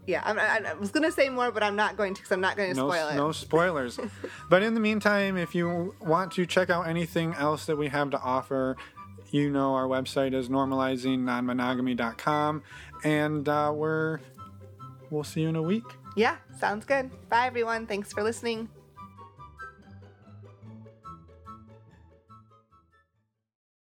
yeah, 0.06 0.22
I, 0.24 0.70
I 0.70 0.74
was 0.74 0.90
going 0.90 1.04
to 1.04 1.12
say 1.12 1.28
more, 1.28 1.50
but 1.52 1.62
I'm 1.62 1.76
not 1.76 1.96
going 1.96 2.14
to 2.14 2.20
because 2.20 2.32
I'm 2.32 2.40
not 2.40 2.56
going 2.56 2.70
to 2.70 2.76
No, 2.76 2.90
spoil 2.90 3.08
it. 3.08 3.16
no 3.16 3.32
spoilers. 3.32 3.98
but 4.50 4.62
in 4.62 4.74
the 4.74 4.80
meantime, 4.80 5.36
if 5.36 5.54
you 5.54 5.94
want 6.00 6.32
to 6.32 6.46
check 6.46 6.70
out 6.70 6.86
anything 6.88 7.34
else 7.34 7.66
that 7.66 7.76
we 7.76 7.88
have 7.88 8.10
to 8.10 8.20
offer, 8.20 8.76
you 9.30 9.50
know 9.50 9.74
our 9.74 9.86
website 9.86 10.34
is 10.34 10.48
normalizingnonmonogamy.com. 10.48 12.62
And 13.04 13.48
uh, 13.48 13.72
we're, 13.74 14.20
we'll 15.10 15.24
see 15.24 15.42
you 15.42 15.48
in 15.48 15.56
a 15.56 15.62
week. 15.62 15.84
Yeah, 16.16 16.36
sounds 16.58 16.84
good. 16.84 17.10
Bye, 17.28 17.46
everyone. 17.46 17.86
Thanks 17.86 18.12
for 18.12 18.22
listening. 18.22 18.68